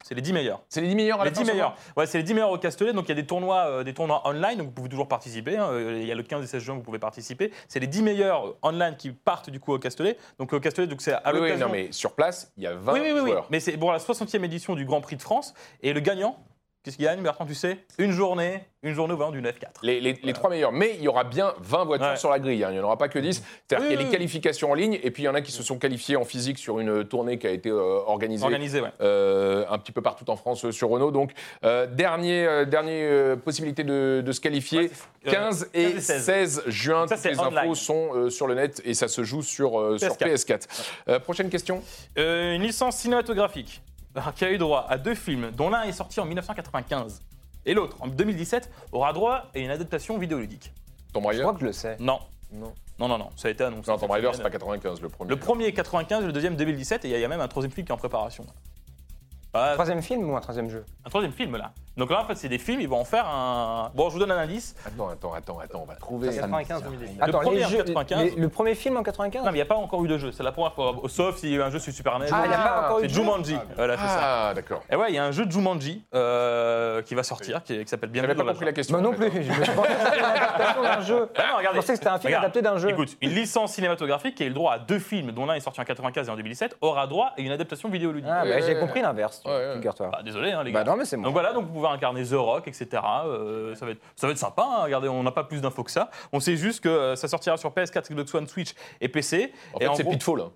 C'est 0.03 0.13
les 0.13 0.21
10 0.21 0.33
meilleurs. 0.33 0.61
C'est 0.69 0.81
les 0.81 0.87
10 0.89 0.95
meilleurs 0.95 1.19
à 1.21 1.23
Les 1.23 1.31
la 1.31 1.35
10 1.35 1.45
fin, 1.45 1.51
meilleurs. 1.51 1.75
Ouais, 1.97 2.05
c'est 2.05 2.19
les 2.19 2.23
10 2.23 2.33
meilleurs 2.35 2.51
au 2.51 2.57
Castellet. 2.59 2.93
Donc 2.93 3.05
il 3.05 3.09
y 3.09 3.11
a 3.13 3.15
des 3.15 3.25
tournois, 3.25 3.65
euh, 3.67 3.83
des 3.83 3.93
tournois 3.93 4.21
online, 4.27 4.57
donc 4.57 4.67
vous 4.67 4.73
pouvez 4.73 4.89
toujours 4.89 5.07
participer. 5.07 5.57
hein. 5.57 5.69
Euh, 5.71 5.97
Il 5.99 6.05
y 6.05 6.11
a 6.11 6.15
le 6.15 6.21
15 6.21 6.43
et 6.43 6.47
16 6.47 6.61
juin, 6.61 6.75
vous 6.75 6.81
pouvez 6.83 6.99
participer. 6.99 7.51
C'est 7.67 7.79
les 7.79 7.87
10 7.87 8.03
meilleurs 8.03 8.45
euh, 8.45 8.57
online 8.61 8.95
qui 8.97 9.11
partent 9.11 9.49
du 9.49 9.59
coup 9.59 9.73
au 9.73 9.79
Castellet. 9.79 10.17
Donc 10.37 10.53
au 10.53 10.59
Castellet, 10.59 10.87
donc 10.87 11.01
c'est 11.01 11.13
à 11.13 11.21
Oui, 11.27 11.31
oui, 11.35 11.39
l'occasion. 11.47 11.67
non, 11.67 11.71
mais 11.71 11.91
sur 11.91 12.11
place, 12.13 12.51
il 12.57 12.63
y 12.63 12.67
a 12.67 12.75
20 12.75 12.93
oui, 12.93 12.99
oui, 13.01 13.11
oui, 13.13 13.19
oui. 13.21 13.29
joueurs. 13.31 13.47
Mais 13.49 13.59
c'est 13.59 13.77
pour 13.77 13.91
la 13.91 13.97
60e 13.99 14.43
édition 14.43 14.75
du 14.75 14.85
Grand 14.85 15.01
Prix 15.01 15.15
de 15.15 15.21
France. 15.23 15.53
Et 15.81 15.91
le 15.93 16.01
gagnant, 16.01 16.37
qu'est-ce 16.85 16.95
qu'il 16.97 17.05
gagne, 17.05 17.21
Bertrand, 17.21 17.45
tu 17.45 17.55
sais? 17.55 17.79
Une 17.97 18.11
journée, 18.11 18.63
une 18.83 18.93
journée 18.93 19.13
au 19.15 19.31
du 19.31 19.41
F4. 19.41 19.51
Les, 19.81 19.99
les- 19.99 20.17
les 20.23 20.33
trois 20.33 20.49
meilleurs. 20.49 20.71
Mais 20.71 20.93
il 20.97 21.01
y 21.03 21.07
aura 21.07 21.23
bien 21.23 21.53
20 21.59 21.83
voitures 21.85 22.07
Ouais. 22.07 22.15
sur 22.17 22.29
la 22.29 22.39
grille. 22.39 22.63
hein. 22.63 22.67
Il 22.69 22.75
n'y 22.75 22.79
en 22.79 22.83
aura 22.83 22.97
pas 22.97 23.07
que 23.09 23.17
10. 23.19 23.41
C'est-à-dire 23.67 23.79
Oui, 23.79 23.87
qu'il 23.87 23.93
y 23.93 23.95
a 23.95 23.99
oui, 23.99 24.05
les 24.05 24.11
qualifications 24.11 24.69
en 24.71 24.75
ligne 24.75 24.99
et 25.01 25.09
puis 25.11 25.23
il 25.23 25.25
y 25.25 25.29
en 25.29 25.33
a 25.33 25.41
qui 25.41 25.51
se 25.51 25.63
sont 25.63 25.77
qualifiés 25.79 26.15
en 26.15 26.23
physique 26.23 26.59
sur 26.59 26.79
une 26.79 27.03
tournée 27.03 27.39
qui 27.39 27.47
a 27.47 27.49
été 27.49 27.69
euh, 27.69 27.99
organisée. 28.05 28.43
Organisé, 28.45 28.79
ouais. 28.81 28.89
euh, 29.01 29.65
un 29.69 29.77
petit 29.79 29.91
peu 29.91 30.01
partout 30.01 30.29
en 30.29 30.35
France 30.35 30.63
euh, 30.65 30.71
sur 30.71 30.89
Renault. 30.89 31.09
Donc, 31.11 31.31
dernier, 31.63 32.65
dernier 32.67 33.35
possibilité 33.43 33.83
de, 33.83 34.21
de 34.25 34.31
se 34.31 34.39
qualifier. 34.41 34.79
Ouais, 34.81 34.91
c'est- 35.23 35.29
euh, 35.29 35.31
15 35.31 35.69
et 35.73 35.83
15 35.83 35.95
et 35.97 36.01
16. 36.01 36.23
16 36.25 36.63
juin. 36.67 37.07
Ça, 37.07 37.15
Toutes 37.15 37.23
c'est 37.23 37.31
les 37.31 37.39
infos 37.39 37.75
sont 37.75 38.29
sur 38.29 38.45
le 38.47 38.53
net 38.55 38.81
et 38.85 38.93
ça 38.93 39.07
se 39.07 39.23
joue 39.23 39.41
sur, 39.41 39.99
sur 39.99 40.13
PS4. 40.15 40.27
PS4. 40.27 40.67
Euh, 41.09 41.19
prochaine 41.19 41.49
question. 41.49 41.81
Une 42.15 42.61
licence 42.61 42.97
cinématographique 42.97 43.81
qui 44.35 44.45
a 44.45 44.51
eu 44.51 44.57
droit 44.57 44.85
à 44.89 44.97
deux 44.97 45.15
films, 45.15 45.51
dont 45.51 45.69
l'un 45.69 45.83
est 45.83 45.91
sorti 45.91 46.19
en 46.19 46.25
1995 46.25 47.21
et 47.65 47.73
l'autre 47.73 47.97
en 48.01 48.07
2017 48.07 48.69
aura 48.91 49.11
droit 49.13 49.43
à 49.53 49.57
une 49.59 49.69
adaptation 49.71 50.17
vidéoludique. 50.17 50.73
Tomb 51.13 51.23
Je 51.23 51.27
Raider 51.29 51.41
crois 51.41 51.53
que 51.53 51.59
je 51.61 51.65
le 51.65 51.71
sais. 51.73 51.97
Non. 51.99 52.19
Non. 52.51 52.73
Non, 52.99 53.07
non, 53.09 53.17
non, 53.17 53.29
ça 53.35 53.47
a 53.49 53.51
été 53.51 53.63
annoncé. 53.63 53.91
Non, 53.91 53.97
Tomb 53.97 54.11
Raider, 54.11 54.27
c'est 54.33 54.41
pas 54.41 54.49
semaine. 54.49 54.51
95 54.79 55.01
le 55.01 55.09
premier. 55.09 55.29
Le 55.29 55.35
premier 55.37 55.65
est 55.65 55.73
95, 55.73 56.25
le 56.25 56.31
deuxième 56.31 56.55
2017, 56.55 57.03
et 57.05 57.07
il 57.09 57.11
y 57.11 57.13
a- 57.15 57.17
il 57.17 57.21
y 57.21 57.25
a 57.25 57.27
même 57.27 57.41
un 57.41 57.47
troisième 57.47 57.71
film 57.71 57.85
qui 57.85 57.91
est 57.91 57.95
en 57.95 57.97
préparation. 57.97 58.45
Ah, 59.53 59.71
Troisième 59.73 60.01
film 60.01 60.29
ou 60.29 60.35
un 60.35 60.41
troisième 60.41 60.69
jeu? 60.69 60.85
Un 61.05 61.09
troisième 61.09 61.31
film 61.33 61.55
là. 61.55 61.71
Donc 61.97 62.11
là, 62.11 62.21
en 62.21 62.25
fait, 62.25 62.35
c'est 62.35 62.49
des 62.49 62.57
films, 62.57 62.81
ils 62.81 62.89
vont 62.89 62.99
en 62.99 63.05
faire 63.05 63.25
un. 63.27 63.89
Bon, 63.95 64.09
je 64.09 64.13
vous 64.15 64.19
donne 64.19 64.31
un 64.31 64.37
indice. 64.37 64.75
Attends, 64.85 65.07
attends, 65.09 65.33
attends, 65.33 65.59
attends, 65.59 65.81
on 65.83 65.85
va 65.85 65.95
trouver. 65.95 66.27
95 66.35 66.83
2019. 66.83 67.17
Attends, 67.21 67.39
premier 67.39 67.57
les 67.59 67.63
jeux- 67.63 67.77
95. 67.77 68.23
les- 68.35 68.41
le 68.41 68.49
premier 68.49 68.75
film 68.75 68.97
en 68.97 69.03
95 69.03 69.39
Non, 69.45 69.51
mais 69.51 69.51
il 69.53 69.55
n'y 69.55 69.61
a 69.61 69.65
pas 69.65 69.75
encore 69.75 70.03
eu 70.03 70.07
de 70.09 70.17
jeu, 70.17 70.31
c'est 70.33 70.43
la 70.43 70.51
première 70.51 70.73
fois. 70.73 70.93
Sauf 71.07 71.37
s'il 71.37 71.51
y 71.51 71.53
a 71.53 71.57
eu 71.57 71.61
un 71.61 71.69
jeu 71.69 71.79
sur 71.79 71.93
Super 71.93 72.19
NES. 72.19 72.25
Ah, 72.33 72.41
il 72.43 72.49
n'y 72.49 72.53
a 72.53 72.57
pas 72.57 72.85
encore 72.85 72.99
eu 72.99 73.01
c'est 73.03 73.07
de 73.07 73.13
jeu 73.13 73.21
Jumanji. 73.21 73.57
Voilà, 73.77 73.95
c'est 73.97 74.07
ça. 74.07 74.19
Ah, 74.49 74.53
d'accord. 74.53 74.81
Et 74.91 74.95
ouais, 74.97 75.05
il 75.09 75.15
y 75.15 75.17
a 75.17 75.23
un 75.23 75.31
jeu 75.31 75.45
de 75.45 75.51
Jumanji 75.51 76.03
euh, 76.13 77.01
qui 77.03 77.15
va 77.15 77.23
sortir, 77.23 77.63
qui, 77.63 77.79
qui 77.79 77.87
s'appelle 77.87 78.09
J'avais 78.13 78.27
Bienvenue 78.27 78.45
pas 78.45 78.51
compris 78.51 78.65
la 78.65 78.73
question. 78.73 78.97
Moi 78.99 79.09
non 79.09 79.15
plus. 79.15 79.27
hein. 79.27 79.31
Je 79.63 79.71
pensais 79.71 79.93
que 79.93 79.99
c'était 80.03 80.19
une 80.19 80.25
adaptation 80.25 80.81
d'un 80.83 81.01
jeu. 81.01 81.29
Ah 81.37 81.43
non, 81.51 81.57
regardez. 81.59 81.75
Je 81.77 81.81
pensais 81.81 81.93
que 81.93 81.97
c'était 81.99 82.09
un 82.09 82.17
film 82.19 82.27
Regarde. 82.27 82.43
adapté 82.45 82.61
d'un 82.61 82.77
jeu. 82.77 82.89
Écoute, 82.89 83.15
une 83.21 83.29
licence 83.31 83.71
cinématographique 83.73 84.35
qui 84.35 84.43
a 84.43 84.45
eu 84.47 84.49
le 84.49 84.55
droit 84.55 84.73
à 84.73 84.79
deux 84.79 84.99
films, 84.99 85.31
dont 85.31 85.45
l'un 85.45 85.53
est 85.55 85.59
sorti 85.61 85.79
en 85.79 85.85
95 85.85 86.27
et 86.27 86.31
en 86.31 86.35
2017, 86.35 86.77
aura 86.81 87.07
droit 87.07 87.31
à 87.37 87.41
une 87.41 87.51
adaptation 87.51 87.87
vidéoludique. 87.89 88.29
Ah, 88.31 88.43
bah, 88.43 88.59
j'ai 88.59 88.77
compris 88.77 89.01
l'inverse, 89.01 89.41
figure-toi. 89.75 90.09
Bah, 90.11 90.19
désolé, 90.23 90.51
hein, 90.51 90.63
les 90.63 90.71
gars. 90.73 90.83
Bah 90.83 90.91
non, 90.91 90.97
mais 90.97 91.05
c'est 91.05 91.15
moi. 91.17 91.25
Donc 91.25 91.33
voilà, 91.33 91.53
donc 91.53 91.67
incarner 91.91 92.23
The 92.25 92.33
Rock, 92.33 92.67
etc. 92.67 93.01
Euh, 93.25 93.75
ça, 93.75 93.85
va 93.85 93.91
être, 93.91 94.01
ça 94.15 94.27
va 94.27 94.31
être 94.31 94.39
sympa, 94.39 94.63
hein. 94.63 94.83
regardez, 94.83 95.07
on 95.07 95.23
n'a 95.23 95.31
pas 95.31 95.43
plus 95.43 95.61
d'infos 95.61 95.83
que 95.83 95.91
ça. 95.91 96.09
On 96.31 96.39
sait 96.39 96.55
juste 96.57 96.81
que 96.81 96.89
euh, 96.89 97.15
ça 97.15 97.27
sortira 97.27 97.57
sur 97.57 97.71
PS4, 97.71 98.09
Xbox 98.09 98.33
One, 98.33 98.47
Switch 98.47 98.73
et 99.01 99.09
PC. 99.09 99.53
En 99.73 99.79
et 99.79 99.85
fait, 99.85 99.95
c'est 99.95 100.03
gros- 100.03 100.11
Pitfall. 100.13 100.41
hein. 100.41 100.51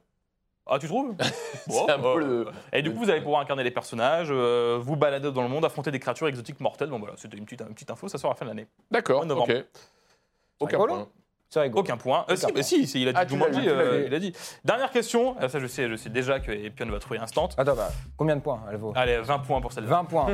Ah, 0.72 0.78
tu 0.78 0.88
trouves? 0.88 1.16
C'est 1.68 1.90
un 1.90 1.98
peu 1.98 2.20
le- 2.20 2.48
Et 2.72 2.84
du 2.84 2.92
coup, 2.94 3.00
vous 3.00 3.10
allez 3.10 3.22
pouvoir 3.22 3.42
incarner 3.42 3.64
les 3.64 3.72
personnages, 3.72 4.28
euh, 4.30 4.78
vous 4.80 4.96
balader 4.96 5.32
dans 5.32 5.42
le 5.42 5.48
monde, 5.48 5.66
affronter 5.66 5.90
des 5.90 6.00
créatures 6.00 6.28
exotiques 6.28 6.60
mortelles. 6.60 6.90
Bon, 6.92 7.00
voilà, 7.00 7.16
c'était 7.18 7.38
une 7.38 7.46
petite, 7.46 7.62
une 7.62 7.74
petite 7.74 7.90
info, 7.90 8.08
ça 8.08 8.20
sort 8.20 8.30
à 8.30 8.34
la 8.34 8.38
fin 8.38 8.46
de 8.46 8.52
l'année. 8.52 8.68
D'accord, 8.92 9.26
ok. 9.28 9.66
Aucun 10.60 10.78
point. 10.78 11.08
C'est 11.52 11.62
rigolo. 11.62 11.82
Aucun 11.82 11.98
point. 11.98 12.26
Euh, 12.30 12.36
si, 12.36 12.46
bah, 12.52 12.62
si, 12.62 12.86
si, 12.88 13.02
il 13.02 13.08
a 13.08 13.12
dit 13.14 13.18
Ah, 13.20 13.26
tu 13.26 13.36
l'as 13.38 13.46
Jumanji, 13.48 13.60
dit, 13.62 13.68
tu 13.68 13.74
l'as 13.76 13.82
euh, 13.82 14.00
dit. 14.02 14.06
il 14.08 14.14
a 14.14 14.20
dit. 14.20 14.34
Dernière 14.64 14.92
question, 14.92 15.36
Ah, 15.40 15.50
ça 15.50 15.60
je 15.60 15.66
sais, 15.66 15.90
je 15.90 15.96
sais 15.96 16.10
déjà 16.10 16.40
que 16.40 16.52
Epion 16.52 16.86
va 16.90 17.00
trouver 17.00 17.20
instant. 17.20 17.50
Attends, 17.58 17.76
bah, 17.76 17.90
combien 18.18 18.36
de 18.36 18.42
points 18.42 18.62
elle 18.70 18.78
vaut? 18.78 18.94
Allez, 18.96 19.18
20 19.18 19.40
points 19.40 19.60
pour 19.62 19.74
celle-là. 19.74 19.90
20 19.90 20.04
points. 20.06 20.28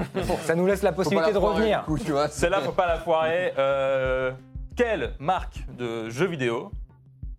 ça 0.43 0.55
nous 0.55 0.65
laisse 0.67 0.81
la 0.83 0.91
Faut 0.91 0.97
pas 0.97 1.03
possibilité 1.03 1.27
la 1.29 1.33
de 1.35 1.39
foirer, 1.39 1.55
revenir. 1.55 1.79
du 1.79 1.85
coup, 1.85 1.97
tu 1.99 2.11
vois. 2.11 2.27
Celle-là, 2.27 2.59
faut 2.61 2.73
pas 2.73 2.87
la 2.87 2.97
foirer. 2.97 3.53
Euh, 3.57 4.31
quelle 4.75 5.13
marque 5.19 5.65
de 5.77 6.09
jeux 6.09 6.27
vidéo 6.27 6.69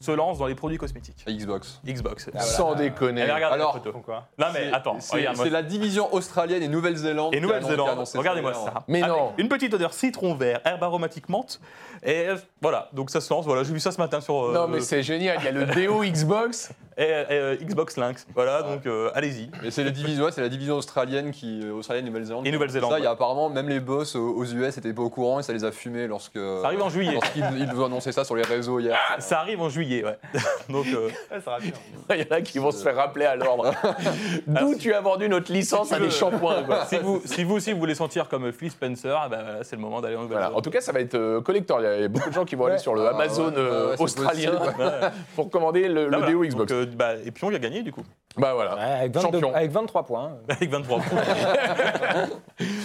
se 0.06 0.12
lance 0.12 0.38
dans 0.38 0.46
les 0.46 0.54
produits 0.54 0.78
cosmétiques 0.78 1.24
Xbox. 1.28 1.80
Xbox. 1.86 2.30
Sans 2.38 2.74
déconner. 2.74 3.22
Allez, 3.22 3.32
regarde 3.32 3.54
Alors, 3.54 3.74
la 3.74 3.80
photo. 3.80 3.92
Pourquoi 3.92 4.28
Non 4.38 4.46
mais 4.54 4.70
attends, 4.72 4.96
c'est 5.00 5.16
regarde, 5.16 5.36
c'est 5.36 5.50
la 5.50 5.62
division 5.62 6.12
australienne 6.14 6.62
et 6.62 6.68
Nouvelle-Zélande. 6.68 7.34
Et 7.34 7.38
qui 7.40 7.44
a 7.44 7.46
annon- 7.46 7.48
qui 7.48 7.54
a 7.54 7.60
Nouvelle-Zélande, 7.60 7.88
annoncé 7.90 8.18
regardez-moi 8.18 8.54
ça. 8.54 8.84
Mais 8.88 9.02
Avec 9.02 9.14
non. 9.16 9.32
Une 9.38 9.48
petite 9.48 9.74
odeur 9.74 9.92
citron 9.92 10.34
vert, 10.34 10.60
herbe 10.64 10.82
aromatique 10.84 11.28
menthe. 11.28 11.60
Et 12.02 12.28
euh, 12.28 12.36
voilà, 12.62 12.88
donc 12.92 13.10
ça 13.10 13.20
se 13.20 13.32
lance. 13.32 13.44
Voilà, 13.46 13.62
j'ai 13.64 13.72
vu 13.72 13.80
ça 13.80 13.90
ce 13.90 13.98
matin 13.98 14.20
sur. 14.20 14.44
euh, 14.46 14.52
Non, 14.54 14.68
mais 14.68 14.80
c'est 14.80 15.02
génial. 15.02 15.38
Il 15.40 15.44
y 15.44 15.48
a 15.48 15.52
le 15.52 15.64
déo 15.66 16.02
Xbox. 16.04 16.70
et, 16.98 17.02
et, 17.02 17.06
euh, 17.30 17.56
Xbox 17.56 17.96
Lynx. 17.96 18.26
Voilà, 18.34 18.62
donc 18.62 18.86
euh, 18.86 19.10
allez-y. 19.14 19.50
Et 19.64 19.70
c'est 19.70 19.82
la 19.84 19.90
division, 19.90 20.24
ouais, 20.24 20.32
c'est 20.32 20.40
la 20.40 20.48
division 20.48 20.76
australienne 20.76 21.30
qui, 21.32 21.60
euh, 21.64 21.72
australienne 21.72 22.04
et 22.06 22.08
Nouvelle-Zélande. 22.10 22.46
Et 22.46 22.50
Nouvelle-Zélande, 22.52 22.90
Ça, 22.92 22.98
il 22.98 23.04
y 23.04 23.06
a 23.06 23.10
apparemment 23.10 23.48
même 23.48 23.68
les 23.68 23.80
boss 23.80 24.14
aux, 24.14 24.34
aux 24.36 24.44
US 24.44 24.76
n'étaient 24.76 24.92
pas 24.92 25.02
au 25.02 25.10
courant 25.10 25.40
et 25.40 25.42
ça 25.42 25.52
les 25.52 25.64
a 25.64 25.72
fumés 25.72 26.06
lorsque. 26.06 26.34
Ça 26.38 26.66
arrive 26.66 26.82
en 26.82 26.88
juillet. 26.90 27.12
Lorsqu'ils 27.14 27.44
ils 27.58 27.66
nous 27.68 27.80
ont 27.82 27.86
annoncé 27.86 28.12
ça 28.12 28.24
sur 28.24 28.36
les 28.36 28.42
réseaux 28.42 28.78
hier. 28.78 28.96
Ça 29.18 29.40
arrive 29.40 29.60
en 29.62 29.68
juillet, 29.68 29.95
ouais. 30.04 30.18
donc 30.68 30.86
euh. 30.94 31.08
Il 32.10 32.16
y 32.18 32.22
en 32.22 32.36
a 32.36 32.40
qui 32.40 32.58
vont 32.58 32.70
se 32.70 32.82
faire 32.82 32.96
rappeler 32.96 33.24
à 33.24 33.36
l'ordre. 33.36 33.72
D'où 34.46 34.74
tu 34.76 34.92
as 34.94 35.00
vendu 35.00 35.28
notre 35.28 35.52
licence 35.52 35.92
à 35.92 35.98
des 35.98 36.10
shampoings. 36.10 36.62
quoi. 36.64 36.84
si, 36.86 36.96
vous, 36.98 37.20
si 37.24 37.44
vous 37.44 37.54
aussi 37.56 37.72
vous 37.72 37.78
voulez 37.78 37.94
sentir 37.94 38.28
comme 38.28 38.52
Phil 38.52 38.70
Spencer, 38.70 39.20
eh 39.26 39.28
ben, 39.30 39.42
voilà, 39.42 39.64
c'est 39.64 39.76
le 39.76 39.82
moment 39.82 40.00
d'aller 40.00 40.16
en 40.16 40.20
Voilà. 40.20 40.26
Nouvelle-Zélande. 40.34 40.58
En 40.58 40.62
tout 40.62 40.70
cas, 40.70 40.80
ça 40.80 40.92
va 40.92 41.00
être 41.00 41.14
euh, 41.14 41.40
collector. 41.40 41.80
Il 41.80 42.00
y 42.00 42.04
a 42.04 42.08
beaucoup 42.08 42.28
de 42.28 42.34
gens 42.34 42.44
qui 42.44 42.54
vont 42.54 42.66
aller 42.66 42.78
sur 42.78 42.94
le 42.94 43.06
Ah, 43.06 43.10
Amazon 43.10 43.48
ouais, 43.48 43.54
euh, 43.58 43.96
australien 43.98 44.52
possible, 44.52 45.12
pour 45.34 45.50
commander 45.50 45.88
le, 45.88 46.04
le 46.04 46.10
Là, 46.10 46.18
voilà. 46.18 46.26
déo 46.26 46.42
Xbox. 46.44 46.70
Donc, 46.70 46.70
euh, 46.72 46.86
bah, 46.94 47.14
et 47.24 47.30
Pion, 47.30 47.50
il 47.50 47.56
a 47.56 47.58
gagné 47.58 47.82
du 47.82 47.92
coup. 47.92 48.02
bah 48.36 48.54
voilà. 48.54 48.74
Ouais, 48.76 48.82
avec, 49.00 49.14
22 49.14 49.20
Champion. 49.40 49.54
avec 49.54 49.70
23 49.70 50.02
points. 50.04 50.32
Avec 50.48 50.70
23 50.70 50.98
points. 51.00 51.22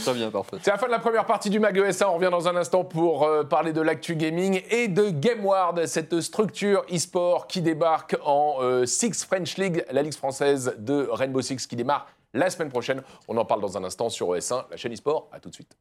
Très 0.03 0.13
bien, 0.13 0.29
parfait. 0.31 0.57
C'est 0.61 0.71
la 0.71 0.77
fin 0.77 0.87
de 0.87 0.91
la 0.91 0.99
première 0.99 1.25
partie 1.25 1.49
du 1.49 1.59
Mag 1.59 1.77
ESA. 1.77 2.09
On 2.09 2.15
revient 2.15 2.29
dans 2.31 2.47
un 2.47 2.55
instant 2.55 2.83
pour 2.83 3.23
euh, 3.23 3.43
parler 3.43 3.73
de 3.73 3.81
l'actu 3.81 4.15
gaming 4.15 4.61
et 4.69 4.87
de 4.87 5.09
GameWard, 5.09 5.85
cette 5.85 6.19
structure 6.21 6.83
e-sport 6.93 7.47
qui 7.47 7.61
débarque 7.61 8.17
en 8.23 8.57
euh, 8.61 8.85
Six 8.85 9.23
French 9.25 9.57
League, 9.57 9.85
la 9.91 10.01
ligue 10.01 10.13
française 10.13 10.75
de 10.77 11.07
Rainbow 11.11 11.41
Six 11.41 11.67
qui 11.67 11.75
démarre 11.75 12.07
la 12.33 12.49
semaine 12.49 12.69
prochaine. 12.69 13.01
On 13.27 13.37
en 13.37 13.45
parle 13.45 13.61
dans 13.61 13.77
un 13.77 13.83
instant 13.83 14.09
sur 14.09 14.27
ES1, 14.29 14.65
la 14.69 14.77
chaîne 14.77 14.93
e-sport. 14.93 15.29
À 15.31 15.39
tout 15.39 15.49
de 15.49 15.53
suite. 15.53 15.75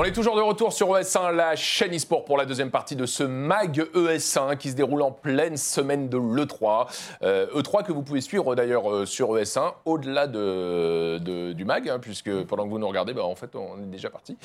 On 0.00 0.04
est 0.04 0.12
toujours 0.12 0.36
de 0.36 0.40
retour 0.40 0.72
sur 0.72 0.90
ES1, 0.96 1.32
la 1.34 1.56
chaîne 1.56 1.92
e-sport 1.92 2.24
pour 2.24 2.36
la 2.38 2.44
deuxième 2.44 2.70
partie 2.70 2.94
de 2.94 3.04
ce 3.04 3.24
MAG 3.24 3.80
ES1 3.96 4.56
qui 4.56 4.70
se 4.70 4.76
déroule 4.76 5.02
en 5.02 5.10
pleine 5.10 5.56
semaine 5.56 6.08
de 6.08 6.16
l'E3. 6.16 6.86
Euh, 7.22 7.48
E3 7.60 7.82
que 7.82 7.90
vous 7.90 8.04
pouvez 8.04 8.20
suivre 8.20 8.54
d'ailleurs 8.54 8.88
euh, 8.88 9.06
sur 9.06 9.30
ES1 9.36 9.72
au-delà 9.86 10.28
de, 10.28 11.18
de- 11.18 11.52
du 11.52 11.64
MAG, 11.64 11.88
hein, 11.88 11.98
puisque 11.98 12.30
pendant 12.44 12.64
que 12.66 12.70
vous 12.70 12.78
nous 12.78 12.86
regardez, 12.86 13.12
bah, 13.12 13.24
en 13.24 13.34
fait 13.34 13.56
on 13.56 13.76
est 13.82 13.86
déjà 13.86 14.08
parti. 14.08 14.36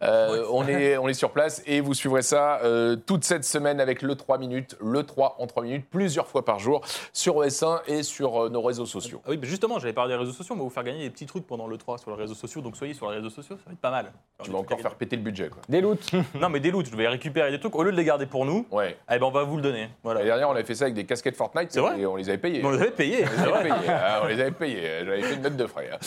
Euh, 0.00 0.46
on, 0.50 0.66
est, 0.66 0.96
on 0.96 1.08
est 1.08 1.12
sur 1.12 1.32
place 1.32 1.62
et 1.66 1.82
vous 1.82 1.92
suivrez 1.92 2.22
ça 2.22 2.60
euh, 2.64 2.96
toute 2.96 3.24
cette 3.24 3.44
semaine 3.44 3.80
avec 3.80 4.00
le 4.00 4.14
3 4.14 4.38
minutes, 4.38 4.78
le 4.80 5.02
3 5.02 5.36
en 5.40 5.46
3 5.46 5.62
minutes, 5.64 5.84
plusieurs 5.90 6.26
fois 6.26 6.42
par 6.42 6.58
jour 6.58 6.80
sur 7.12 7.34
ES1 7.44 7.80
et 7.86 8.02
sur 8.02 8.48
nos 8.48 8.62
réseaux 8.62 8.86
sociaux. 8.86 9.20
Ah 9.26 9.28
oui, 9.32 9.38
mais 9.38 9.46
justement, 9.46 9.78
j'allais 9.78 9.92
parler 9.92 10.14
des 10.14 10.18
réseaux 10.20 10.32
sociaux. 10.32 10.54
On 10.54 10.58
va 10.58 10.64
vous 10.64 10.70
faire 10.70 10.84
gagner 10.84 11.00
des 11.02 11.10
petits 11.10 11.26
trucs 11.26 11.46
pendant 11.46 11.66
le 11.66 11.76
3 11.76 11.98
sur 11.98 12.12
les 12.12 12.16
réseaux 12.16 12.32
sociaux. 12.34 12.62
Donc 12.62 12.78
soyez 12.78 12.94
sur 12.94 13.10
les 13.10 13.16
réseaux 13.18 13.28
sociaux, 13.28 13.56
ça 13.58 13.64
va 13.66 13.72
être 13.72 13.78
pas 13.78 13.90
mal. 13.90 14.10
Tu 14.42 14.50
vas 14.50 14.56
encore 14.58 14.80
faire 14.80 14.94
péter 15.02 15.16
le 15.16 15.22
budget 15.22 15.48
quoi. 15.48 15.60
Des 15.68 15.80
loots. 15.80 16.12
Non, 16.40 16.48
mais 16.48 16.60
des 16.60 16.70
loots, 16.70 16.86
je 16.90 16.96
vais 16.96 17.08
récupérer 17.08 17.50
des 17.50 17.58
trucs. 17.58 17.74
Au 17.74 17.82
lieu 17.82 17.90
de 17.90 17.96
les 17.96 18.04
garder 18.04 18.26
pour 18.26 18.44
nous, 18.44 18.66
Ouais. 18.70 18.96
eh 19.10 19.18
ben, 19.18 19.26
on 19.26 19.30
va 19.32 19.42
vous 19.42 19.56
le 19.56 19.62
donner. 19.62 19.88
Voilà. 20.04 20.20
L'année 20.20 20.30
dernière 20.30 20.48
on 20.48 20.52
avait 20.52 20.62
fait 20.64 20.74
ça 20.76 20.84
avec 20.84 20.94
des 20.94 21.04
casquettes 21.04 21.34
Fortnite 21.36 21.68
C'est 21.70 21.80
vrai 21.80 21.98
et 22.00 22.06
on 22.06 22.14
les 22.16 22.28
avait 22.28 22.38
payées. 22.38 22.62
On 22.64 22.70
les 22.70 22.80
avait 22.80 22.90
payés. 22.92 23.24
On 23.26 23.42
les 23.42 23.48
avait 23.52 23.62
payés, 23.70 23.90
hein, 23.90 24.20
on 24.22 24.26
les 24.26 24.40
avait 24.40 24.50
payés. 24.52 24.82
J'avais 25.04 25.22
fait 25.22 25.34
une 25.34 25.42
note 25.42 25.56
de 25.56 25.66
frais. 25.66 25.90
hein. 25.92 25.98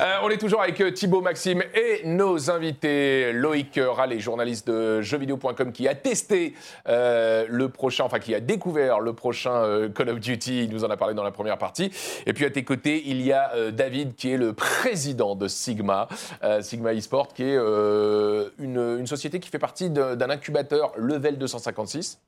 Euh, 0.00 0.14
on 0.22 0.30
est 0.30 0.38
toujours 0.38 0.62
avec 0.62 0.80
euh, 0.80 0.92
Thibaut 0.92 1.20
Maxime 1.20 1.62
et 1.74 2.06
nos 2.06 2.50
invités. 2.50 3.32
Loïc 3.32 3.78
Rallet, 3.82 4.20
journaliste 4.20 4.68
de 4.68 5.00
jeuxvideo.com, 5.02 5.72
qui 5.72 5.88
a 5.88 5.94
testé 5.94 6.54
euh, 6.88 7.46
le 7.48 7.68
prochain, 7.68 8.04
enfin 8.04 8.18
qui 8.20 8.34
a 8.34 8.40
découvert 8.40 9.00
le 9.00 9.12
prochain 9.12 9.54
euh, 9.54 9.88
Call 9.88 10.10
of 10.10 10.20
Duty. 10.20 10.64
Il 10.64 10.70
nous 10.70 10.84
en 10.84 10.90
a 10.90 10.96
parlé 10.96 11.14
dans 11.14 11.24
la 11.24 11.30
première 11.32 11.58
partie. 11.58 11.90
Et 12.26 12.32
puis 12.32 12.44
à 12.44 12.50
tes 12.50 12.62
côtés, 12.64 13.02
il 13.06 13.20
y 13.22 13.32
a 13.32 13.52
euh, 13.54 13.70
David, 13.70 14.14
qui 14.14 14.30
est 14.32 14.36
le 14.36 14.52
président 14.52 15.34
de 15.34 15.48
Sigma, 15.48 16.08
euh, 16.42 16.60
Sigma 16.62 16.92
eSport, 16.92 17.28
qui 17.34 17.42
est 17.44 17.56
euh, 17.56 18.33
une, 18.58 18.98
une 18.98 19.06
société 19.06 19.40
qui 19.40 19.50
fait 19.50 19.58
partie 19.58 19.90
d'un 19.90 20.30
incubateur 20.30 20.92
Level 20.96 21.38
256, 21.38 22.20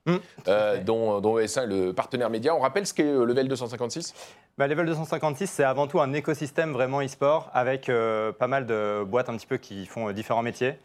euh, 0.49 0.83
dont, 0.83 1.21
dont 1.21 1.39
ES1 1.39 1.63
est 1.63 1.67
le 1.67 1.93
partenaire 1.93 2.31
média. 2.31 2.55
On 2.55 2.61
rappelle 2.61 2.87
ce 2.87 2.95
qu'est 2.95 3.05
euh, 3.05 3.25
Level 3.25 3.49
256 3.49 4.15
Bah, 4.59 4.67
Level 4.67 4.87
256, 4.87 5.47
c'est 5.47 5.65
avant 5.65 5.87
tout 5.87 6.01
un 6.01 6.13
écosystème 6.13 6.73
vraiment 6.73 7.03
e-sport 7.03 7.51
avec 7.53 7.89
euh, 7.89 8.33
pas 8.33 8.47
mal 8.47 8.67
de 8.67 9.05
boîtes 9.05 9.29
un 9.29 9.37
petit 9.37 9.47
peu 9.47 9.57
qui 9.57 9.87
font 9.87 10.09
euh, 10.09 10.13
différents 10.13 10.43
métiers. 10.43 10.79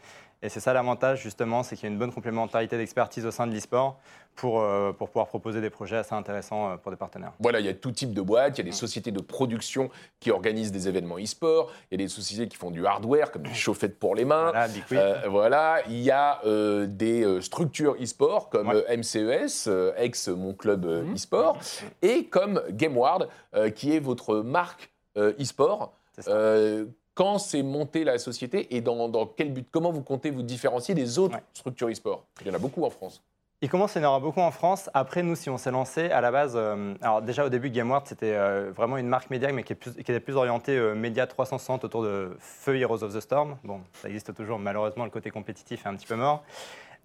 Et 0.44 0.50
c'est 0.50 0.60
ça 0.60 0.74
l'avantage 0.74 1.22
justement, 1.22 1.62
c'est 1.64 1.76
qu'il 1.76 1.88
y 1.88 1.90
a 1.90 1.94
une 1.94 2.00
bonne 2.00 2.12
complémentarité 2.12 2.78
d'expertise 2.78 3.26
au 3.26 3.32
sein 3.32 3.46
de 3.46 3.54
l'e-sport 3.54 4.00
pour, 4.36 4.62
euh, 4.62 4.92
pour 4.92 5.10
pouvoir 5.10 5.28
proposer 5.28 5.62
des 5.62 5.70
projets 5.70 5.98
assez 5.98 6.16
intéressants 6.16 6.72
euh, 6.72 6.78
pour 6.78 6.92
des 6.92 6.98
partenaires. 6.98 7.34
Voilà, 7.40 7.60
il 7.60 7.66
y 7.66 7.70
a 7.70 7.74
tout 7.74 7.92
type 7.92 8.14
de 8.14 8.22
boîtes, 8.22 8.58
il 8.58 8.62
y 8.66 8.68
a 8.68 8.72
des 8.72 8.76
sociétés 8.76 9.12
de 9.12 9.22
production 9.22 9.90
qui 10.20 10.32
organisent 10.32 10.72
des 10.72 10.88
événements 10.88 11.18
e-sport, 11.20 11.72
il 11.92 12.00
y 12.00 12.04
a 12.04 12.06
des 12.06 12.10
sociétés 12.10 12.48
qui 12.48 12.58
font 12.58 12.72
du 12.72 12.86
hardware, 12.88 13.32
comme 13.32 13.44
des 13.44 13.54
chaufferettes 13.54 14.00
pour 14.00 14.16
les 14.16 14.26
mains. 14.26 14.52
Voilà, 14.52 14.68
Big. 14.68 14.84
Euh, 14.94 15.22
voilà, 15.30 15.82
il 15.88 16.00
y 16.00 16.10
a 16.12 16.40
des 16.88 17.42
structures 17.42 17.96
e-sport 18.02 18.50
comme 18.50 18.70
Ouais. 18.70 18.98
MCES, 18.98 19.68
euh, 19.68 19.92
ex 19.98 20.28
mon 20.30 20.54
club 20.54 20.86
Mhm. 20.86 21.14
e-sport, 21.16 21.58
et 22.02 22.26
comme 22.26 22.62
GameWard, 22.72 23.28
qui 23.76 23.96
est 23.96 24.00
votre 24.00 24.38
marque 24.38 24.92
e-sport. 25.18 25.94
Euh, 26.28 26.86
quand 27.22 27.38
c'est 27.38 27.62
monté 27.62 28.04
la 28.04 28.18
société 28.18 28.76
et 28.76 28.82
dans, 28.82 29.08
dans 29.08 29.28
quel 29.28 29.54
but? 29.54 29.68
Comment 29.70 29.92
vous 29.92 30.02
comptez 30.02 30.32
vous 30.32 30.42
différencier 30.42 30.96
des 30.96 31.20
autres 31.20 31.36
Ouais. 31.36 31.44
structures 31.54 31.88
e-sport? 31.90 32.24
Il 32.42 32.48
y 32.48 32.50
en 32.50 32.56
a 32.56 32.58
beaucoup 32.58 32.84
en 32.84 32.90
France. 32.90 33.22
Il 33.62 33.70
commence 33.70 33.96
à 33.96 34.00
y 34.00 34.04
en 34.04 34.08
avoir 34.08 34.22
beaucoup 34.22 34.40
en 34.40 34.50
France. 34.50 34.90
Après, 34.96 35.22
nous, 35.22 35.36
si 35.36 35.48
on 35.52 35.60
s'est 35.60 35.70
lancé, 35.70 36.10
à 36.10 36.20
la 36.20 36.32
base, 36.32 36.54
euh, 36.56 36.96
alors 37.00 37.22
déjà 37.22 37.46
au 37.46 37.50
début, 37.50 37.70
GameWard, 37.70 38.08
c'était 38.08 38.34
euh, 38.34 38.72
vraiment 38.76 38.98
une 38.98 39.06
marque 39.08 39.30
média, 39.30 39.52
mais 39.52 39.62
qui, 39.62 39.74
est 39.74 39.76
plus- 39.76 39.94
qui 39.94 40.00
était 40.00 40.20
plus 40.20 40.36
orientée 40.36 40.76
euh, 40.76 40.96
média 40.96 41.28
360 41.28 41.84
autour 41.84 42.02
de 42.02 42.36
Feu 42.40 42.76
Heroes 42.80 43.04
of 43.04 43.14
the 43.14 43.20
Storm. 43.20 43.56
Bon, 43.64 43.82
ça 43.94 44.08
existe 44.08 44.34
toujours, 44.34 44.58
malheureusement, 44.58 45.04
le 45.04 45.12
côté 45.12 45.30
compétitif 45.30 45.86
est 45.86 45.90
un 45.90 45.96
petit 45.96 46.08
peu 46.08 46.16
mort. 46.16 46.44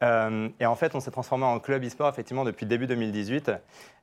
Euh, 0.03 0.49
et 0.61 0.67
en 0.67 0.75
fait, 0.75 0.95
on 0.95 1.01
s'est 1.01 1.11
transformé 1.11 1.45
en 1.45 1.59
club 1.59 1.85
e-sport, 1.85 2.09
effectivement, 2.09 2.45
depuis 2.45 2.67
début 2.67 2.87
2018. 2.87 3.53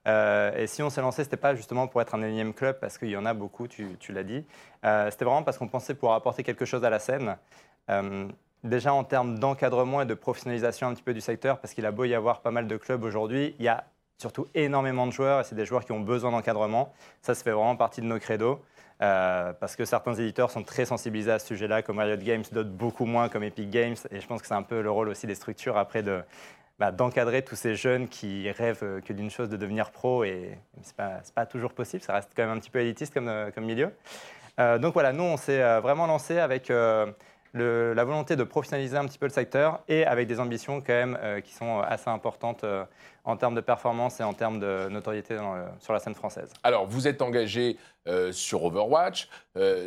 Euh, 0.08 0.56
et 0.56 0.68
si 0.68 0.82
on 0.82 0.90
s'est 0.90 1.02
lancé, 1.02 1.24
c'était 1.24 1.38
pas 1.38 1.56
justement 1.56 1.88
pour 1.88 2.02
être 2.02 2.16
un 2.16 2.22
énième 2.22 2.54
club, 2.54 2.80
parce 2.80 2.98
qu'il 2.98 3.10
y 3.10 3.18
en 3.18 3.26
a 3.26 3.34
beaucoup, 3.34 3.68
tu, 3.68 3.98
l'as 4.10 4.24
dit. 4.24 4.46
Euh, 4.86 5.10
c'était 5.12 5.26
vraiment 5.26 5.44
parce 5.44 5.58
qu'on 5.58 5.68
pensait 5.68 5.94
pouvoir 5.94 6.16
apporter 6.16 6.44
quelque 6.44 6.66
chose 6.66 6.84
à 6.84 6.90
la 6.90 7.00
scène. 7.00 7.38
Déjà 8.64 8.94
en 8.94 9.04
termes 9.04 9.40
d'encadrement 9.40 10.02
et 10.02 10.06
de 10.06 10.14
professionnalisation 10.14 10.88
un 10.88 10.94
petit 10.94 11.04
peu 11.04 11.14
du 11.14 11.20
secteur, 11.20 11.60
parce 11.60 11.74
qu'il 11.74 11.86
a 11.86 11.92
beau 11.92 12.06
y 12.06 12.16
avoir 12.16 12.42
pas 12.42 12.52
mal 12.52 12.66
de 12.66 12.78
clubs 12.78 13.04
aujourd'hui, 13.04 13.56
il 13.60 13.66
y 13.66 13.68
a 13.68 13.84
surtout 14.18 14.48
énormément 14.56 15.06
de 15.06 15.12
joueurs 15.12 15.42
et 15.42 15.44
c'est 15.44 15.56
des 15.56 15.66
joueurs 15.66 15.84
qui 15.84 15.92
ont 15.92 16.00
besoin 16.00 16.32
d'encadrement. 16.32 16.94
Ça, 17.22 17.36
ça 17.36 17.44
fait 17.44 17.52
vraiment 17.52 17.76
partie 17.76 18.00
de 18.00 18.06
nos 18.06 18.20
credos. 18.20 18.64
Euh, 19.04 19.52
parce 19.60 19.76
que 19.76 19.84
certains 19.84 20.14
éditeurs 20.14 20.50
sont 20.50 20.64
très 20.64 20.86
sensibilisés 20.86 21.32
à 21.32 21.40
ce 21.40 21.48
sujet-là, 21.48 21.82
comme 21.82 22.00
Riot 22.00 22.18
Games, 22.18 22.44
d'autres 22.52 22.70
beaucoup 22.70 23.06
moins, 23.06 23.28
comme 23.28 23.44
Epic 23.44 23.70
Games. 23.70 23.96
Et 24.12 24.22
je 24.22 24.28
pense 24.28 24.42
que 24.42 24.48
c'est 24.48 24.54
un 24.54 24.64
peu 24.64 24.82
le 24.82 24.90
rôle 24.90 25.10
aussi 25.10 25.28
des 25.28 25.36
structures 25.36 25.78
après 25.78 26.04
de, 26.04 26.22
bah, 26.80 26.92
d'encadrer 26.92 27.42
tous 27.42 27.56
ces 27.56 27.76
jeunes 27.76 28.08
qui 28.08 28.50
rêvent 28.50 28.84
euh, 28.84 29.02
que 29.02 29.12
d'une 29.12 29.30
chose 29.30 29.50
de 29.50 29.58
devenir 29.58 29.92
pro. 29.92 30.24
Et 30.24 30.58
c'est 30.84 30.96
pas, 30.96 31.20
c'est 31.24 31.36
pas 31.36 31.46
toujours 31.46 31.74
possible, 31.74 32.02
ça 32.02 32.14
reste 32.14 32.32
quand 32.36 32.44
même 32.44 32.58
un 32.58 32.60
petit 32.60 32.70
peu 32.70 32.80
élitiste 32.80 33.14
comme, 33.14 33.28
euh, 33.28 33.52
milieu. 33.58 33.92
Donc 34.80 34.94
voilà, 34.94 35.14
nous, 35.14 35.24
on 35.24 35.36
s'est 35.36 35.80
vraiment 35.80 36.06
lancé 36.06 36.38
avec 36.38 36.72
le- 37.54 37.94
la 37.94 38.04
volonté 38.04 38.36
de 38.36 38.44
professionnaliser 38.44 38.98
un 38.98 39.06
petit 39.06 39.18
peu 39.18 39.26
le 39.28 39.32
secteur 39.32 39.80
et 39.88 40.06
avec 40.06 40.28
des 40.28 40.40
ambitions 40.40 40.82
quand 40.82 40.94
même 40.94 41.18
euh, 41.22 41.40
qui 41.40 41.54
sont 41.54 41.80
assez 41.80 42.10
importantes 42.10 42.64
euh, 42.64 42.84
en 43.24 43.38
termes 43.38 43.56
de 43.56 43.62
performance 43.62 44.20
et 44.20 44.24
en 44.24 44.34
termes 44.34 44.60
de 44.60 44.90
notoriété 44.90 45.36
dans 45.36 45.56
le- 45.56 45.66
sur 45.80 45.94
la 45.94 46.00
scène 46.00 46.16
française. 46.16 46.52
Alors, 46.64 46.86
vous 46.88 47.08
êtes 47.08 47.22
engagé 47.22 47.78
euh, 48.08 48.32
sur 48.34 48.66
Overwatch, 48.66 49.30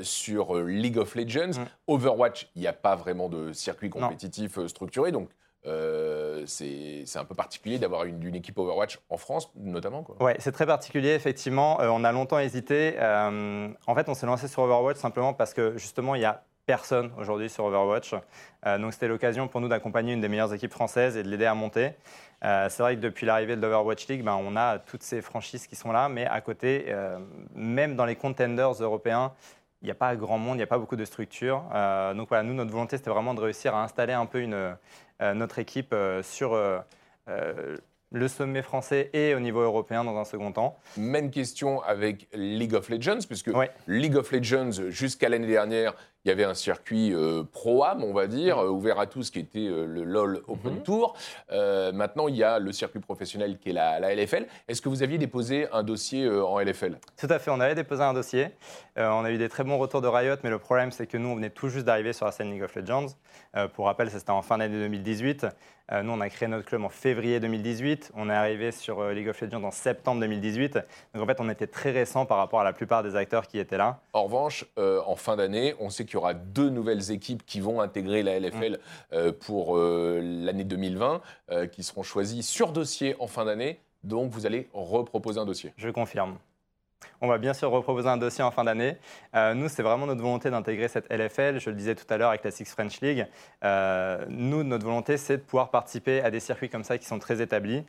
sur 0.03 0.55
League 0.55 0.97
of 0.97 1.15
Legends. 1.15 1.59
Mm. 1.61 1.65
Overwatch, 1.89 2.49
il 2.55 2.63
n'y 2.63 2.69
a 2.69 2.73
pas 2.73 2.97
vraiment 2.97 3.29
de 3.29 3.53
circuit 3.53 3.91
compétitif 3.91 4.65
structuré, 4.67 5.13
donc 5.13 5.29
euh, 5.67 6.45
c'est 6.47 7.05
un 7.17 7.25
peu 7.25 7.35
particulier 7.35 7.79
d'avoir 7.79 8.05
une, 8.05 8.23
une 8.23 8.37
équipe 8.37 8.57
Overwatch 8.57 9.01
en 9.11 9.17
France, 9.17 9.51
notamment. 9.57 10.07
Ouais, 10.21 10.37
c'est 10.39 10.53
très 10.53 10.65
particulier, 10.67 11.11
effectivement. 11.15 11.81
Euh, 11.81 11.89
on 11.91 12.05
a 12.05 12.13
longtemps 12.13 12.39
hésité. 12.39 12.95
Euh, 12.99 13.69
en 13.87 13.95
fait, 13.97 14.09
on 14.09 14.15
s'est 14.15 14.27
lancé 14.27 14.47
sur 14.47 14.63
Overwatch 14.63 14.97
simplement 14.99 15.35
parce 15.35 15.53
que 15.53 15.77
justement, 15.77 16.15
il 16.15 16.23
y 16.23 16.25
a 16.25 16.45
personne 16.67 17.13
aujourd'hui 17.17 17.49
sur 17.49 17.65
Overwatch. 17.65 18.15
Euh, 18.67 18.79
donc 18.79 18.93
c'était 18.93 19.09
l'occasion 19.09 19.49
pour 19.49 19.61
nous 19.61 19.69
d'accompagner 19.69 20.13
une 20.13 20.21
des 20.21 20.29
meilleures 20.29 20.53
équipes 20.53 20.73
françaises 20.73 21.17
et 21.17 21.23
de 21.23 21.29
l'aider 21.29 21.47
à 21.47 21.55
monter. 21.55 21.93
Euh, 22.45 22.69
c'est 22.69 22.83
vrai 22.83 22.97
que 22.97 23.01
depuis 23.01 23.25
l'arrivée 23.25 23.57
de 23.57 23.63
l'Overwatch 23.63 24.09
League, 24.09 24.23
ben, 24.23 24.39
on 24.39 24.57
a 24.57 24.79
toutes 24.79 25.03
ces 25.03 25.23
franchises 25.23 25.67
qui 25.67 25.77
sont 25.77 25.93
là, 25.93 26.09
mais 26.09 26.27
à 26.27 26.41
côté, 26.41 26.87
euh, 26.89 27.19
même 27.55 27.97
dans 27.97 28.05
les 28.05 28.17
contenders 28.17 28.73
européens, 28.73 29.33
il 29.81 29.87
n'y 29.87 29.91
a 29.91 29.95
pas 29.95 30.15
grand 30.17 30.39
monde, 30.39 30.55
il 30.55 30.59
n'y 30.59 30.63
a 30.65 30.67
pas 30.67 30.79
beaucoup 30.79 30.97
de 30.97 31.05
structures. 31.05 31.63
Donc 32.17 32.29
voilà, 32.29 32.43
nous, 32.43 32.55
notre 32.55 32.73
volonté, 32.73 32.97
c'était 32.97 33.11
vraiment 33.11 33.35
de 33.35 33.41
réussir 33.41 33.75
à 33.75 33.85
installer 33.85 34.15
un 34.15 34.25
peu 34.27 34.41
une, 34.41 34.75
notre 35.21 35.59
équipe 35.59 35.95
sur 36.23 36.59
le 38.13 38.29
sommet 38.29 38.63
français 38.63 39.11
et 39.13 39.35
au 39.35 39.41
niveau 39.41 39.61
européen 39.61 40.03
dans 40.03 40.17
un 40.17 40.25
second 40.25 40.51
temps. 40.51 40.79
Même 40.97 41.31
question 41.31 41.83
avec 41.83 42.27
League 42.33 42.75
of 42.75 42.89
Legends, 42.89 43.19
puisque 43.27 43.49
Ouais. 43.49 43.71
League 43.87 44.17
of 44.17 44.33
Legends, 44.33 44.89
jusqu'à 44.89 45.29
l'année 45.29 45.47
dernière, 45.47 45.95
il 46.27 46.31
y 46.31 46.33
avait 46.33 46.45
un 46.45 46.55
circuit 46.55 47.15
euh, 47.15 47.45
pro-am, 47.45 48.03
on 48.03 48.13
va 48.13 48.27
dire, 48.27 48.59
euh, 48.59 48.69
ouvert 48.69 48.99
à 48.99 49.07
tous, 49.07 49.31
qui 49.31 49.39
était 49.39 49.61
euh, 49.61 49.87
le 49.87 50.03
LoL 50.03 50.43
Open 50.49 50.75
Mhm. 50.75 50.83
Tour. 50.83 51.15
Maintenant, 51.53 52.27
il 52.27 52.35
y 52.35 52.43
a 52.43 52.59
le 52.59 52.73
circuit 52.73 52.99
professionnel 52.99 53.59
qui 53.59 53.71
est 53.71 53.73
la, 53.73 54.01
la 54.01 54.13
LFL. 54.13 54.47
Est-ce 54.67 54.83
que 54.83 54.89
vous 54.89 55.05
aviez 55.05 55.19
déposé 55.19 55.69
un 55.73 55.85
dossier 55.85 56.29
en 56.29 56.59
LFL 56.59 56.99
Tout 57.17 57.29
à 57.31 57.39
fait, 57.39 57.51
on 57.53 57.61
avait 57.61 57.77
déposé 57.77 58.03
un 58.03 58.13
dossier. 58.15 58.49
On 58.97 59.25
a 59.25 59.31
eu 59.31 59.39
des 59.39 59.49
très 59.49 59.63
bons 59.63 59.79
retours 59.79 60.01
de 60.01 60.09
Riot, 60.09 60.37
mais 60.43 60.51
le 60.51 60.59
problème, 60.59 60.91
c'est 60.91 61.07
que 61.07 61.17
nous, 61.17 61.29
on 61.29 61.37
venait 61.37 61.51
tout 61.51 61.69
juste 61.69 61.87
d'arriver 61.87 62.13
sur 62.13 62.27
la 62.27 62.33
scène 62.33 62.51
League 62.51 62.63
of 62.63 62.75
Legends. 62.75 63.07
Pour 63.75 63.87
rappel, 63.87 64.11
ça, 64.11 64.19
c'était 64.19 64.31
en 64.31 64.43
fin 64.43 64.59
d'année 64.59 64.77
2018. 64.79 65.47
Euh, 65.93 66.03
nous, 66.03 66.13
on 66.13 66.21
a 66.21 66.29
créé 66.29 66.49
notre 66.49 66.65
club 66.67 66.83
en 66.83 66.89
février 66.89 67.39
2018. 67.39 68.11
On 68.17 68.29
est 68.29 68.33
arrivé 68.35 68.73
sur 68.73 69.05
League 69.11 69.29
of 69.29 69.41
Legends 69.41 69.63
en 69.63 69.71
septembre 69.71 70.21
2018. 70.21 70.75
Donc, 71.15 71.23
en 71.23 71.27
fait, 71.27 71.41
on 71.41 71.49
était 71.49 71.69
très 71.69 71.93
récent 71.93 72.27
par 72.27 72.39
rapport 72.39 72.61
à 72.61 72.65
la 72.65 72.73
plupart 72.73 73.03
des 73.05 73.15
acteurs 73.15 73.47
qui 73.47 73.59
étaient 73.59 73.79
là. 73.79 74.01
En 74.13 74.25
revanche, 74.25 74.65
en 74.77 75.15
fin 75.17 75.37
d'année, 75.37 75.75
on 75.79 75.91
sait 75.91 76.05
qu'il 76.05 76.16
y 76.17 76.19
aura 76.19 76.35
deux 76.35 76.71
nouvelles 76.71 77.11
équipes 77.11 77.45
qui 77.47 77.61
vont 77.61 77.81
intégrer 77.81 78.23
la 78.23 78.39
LFL 78.39 78.79
euh, 79.13 79.33
pour 79.33 79.77
euh, 79.77 80.21
l'année 80.23 80.65
2020, 80.65 81.21
euh, 81.51 81.67
qui 81.67 81.83
seront 81.83 82.03
choisies 82.03 82.43
sur 82.43 82.73
dossier 82.73 83.17
en 83.21 83.27
fin 83.27 83.45
d'année. 83.45 83.81
Donc, 84.05 84.31
vous 84.31 84.47
allez 84.47 84.69
reproposer 84.73 85.41
un 85.41 85.47
dossier. 85.47 85.73
Je 85.77 85.89
confirme. 85.89 86.39
On 87.21 87.29
va 87.29 87.39
bien 87.39 87.55
sûr 87.55 87.71
reproposer 87.71 88.09
un 88.09 88.17
dossier 88.17 88.45
en 88.45 88.51
fin 88.51 88.65
d'année. 88.65 88.97
Euh, 89.35 89.55
nous, 89.55 89.69
c'est 89.69 89.83
vraiment 89.83 90.07
notre 90.07 90.21
volonté 90.21 90.51
d'intégrer 90.51 90.89
cette 90.89 91.11
LFL. 91.11 91.61
Je 91.61 91.71
le 91.71 91.77
disais 91.77 91.95
tout 91.95 92.07
à 92.11 92.17
l'heure 92.17 92.31
avec 92.31 92.45
la 92.45 92.51
Six 92.51 92.67
French 92.67 93.01
League. 93.01 93.27
Euh, 93.65 94.25
nous, 94.29 94.63
notre 94.63 94.85
volonté, 94.85 95.17
c'est 95.17 95.39
de 95.39 95.43
pouvoir 95.43 95.71
participer 95.71 96.21
à 96.23 96.31
des 96.31 96.41
circuits 96.41 96.69
comme 96.69 96.85
ça 96.85 96.99
qui 96.99 97.07
sont 97.07 97.19
très 97.19 97.41
établis. 97.41 97.85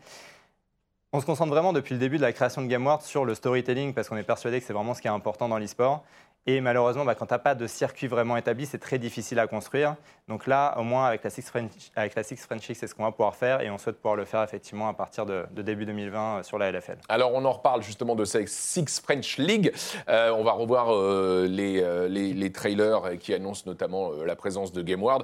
On 1.13 1.21
se 1.21 1.25
concentre 1.25 1.51
vraiment 1.51 1.71
depuis 1.71 1.93
le 1.93 1.99
début 1.99 2.17
de 2.17 2.21
la 2.21 2.33
création 2.33 2.61
de 2.61 2.67
GameWorld 2.67 3.01
sur 3.01 3.23
le 3.23 3.33
storytelling 3.33 3.93
parce 3.93 4.09
qu'on 4.09 4.17
est 4.17 4.23
persuadé 4.23 4.59
que 4.59 4.65
c'est 4.65 4.73
vraiment 4.73 4.93
ce 4.93 5.01
qui 5.01 5.07
est 5.07 5.11
important 5.11 5.47
dans 5.47 5.57
l'e-sport. 5.57 6.03
Et 6.49 6.61
malheureusement, 6.61 7.03
bah, 7.03 7.13
quand 7.13 7.25
tu 7.25 7.33
n'as 7.33 7.39
pas 7.39 7.55
de 7.55 7.67
circuit 7.67 8.07
vraiment 8.07 8.37
établi, 8.37 8.65
c'est 8.65 8.77
très 8.77 8.97
difficile 8.97 9.37
à 9.37 9.47
construire. 9.47 9.97
Donc 10.27 10.45
là, 10.45 10.75
au 10.77 10.83
moins, 10.83 11.05
avec 11.05 11.23
la 11.23 11.29
Six 11.29 11.43
French, 11.43 11.71
avec 11.95 12.13
la 12.15 12.21
Six 12.21 12.35
French 12.35 12.67
League, 12.67 12.77
c'est 12.77 12.87
ce 12.87 12.93
qu'on 12.93 13.03
va 13.03 13.11
pouvoir 13.11 13.33
faire 13.33 13.61
et 13.61 13.69
on 13.69 13.77
souhaite 13.77 13.95
pouvoir 13.95 14.17
le 14.17 14.25
faire 14.25 14.43
effectivement 14.43 14.89
à 14.89 14.93
partir 14.93 15.25
de, 15.25 15.45
de 15.51 15.61
début 15.61 15.85
2020 15.85 16.19
euh, 16.19 16.43
sur 16.43 16.57
la 16.57 16.69
LFL. 16.69 16.97
Alors, 17.07 17.33
on 17.33 17.45
en 17.45 17.51
reparle 17.53 17.81
justement 17.81 18.13
de 18.13 18.25
cette 18.25 18.49
Six 18.49 18.99
French 18.99 19.37
League. 19.37 19.71
Euh, 20.09 20.31
on 20.31 20.43
va 20.43 20.51
revoir 20.51 20.93
euh, 20.93 21.47
les, 21.49 21.81
les, 22.09 22.33
les 22.33 22.51
trailers 22.51 23.17
qui 23.21 23.33
annoncent 23.33 23.63
notamment 23.65 24.11
euh, 24.11 24.25
la 24.25 24.35
présence 24.35 24.73
de 24.73 24.81
GameWard. 24.81 25.23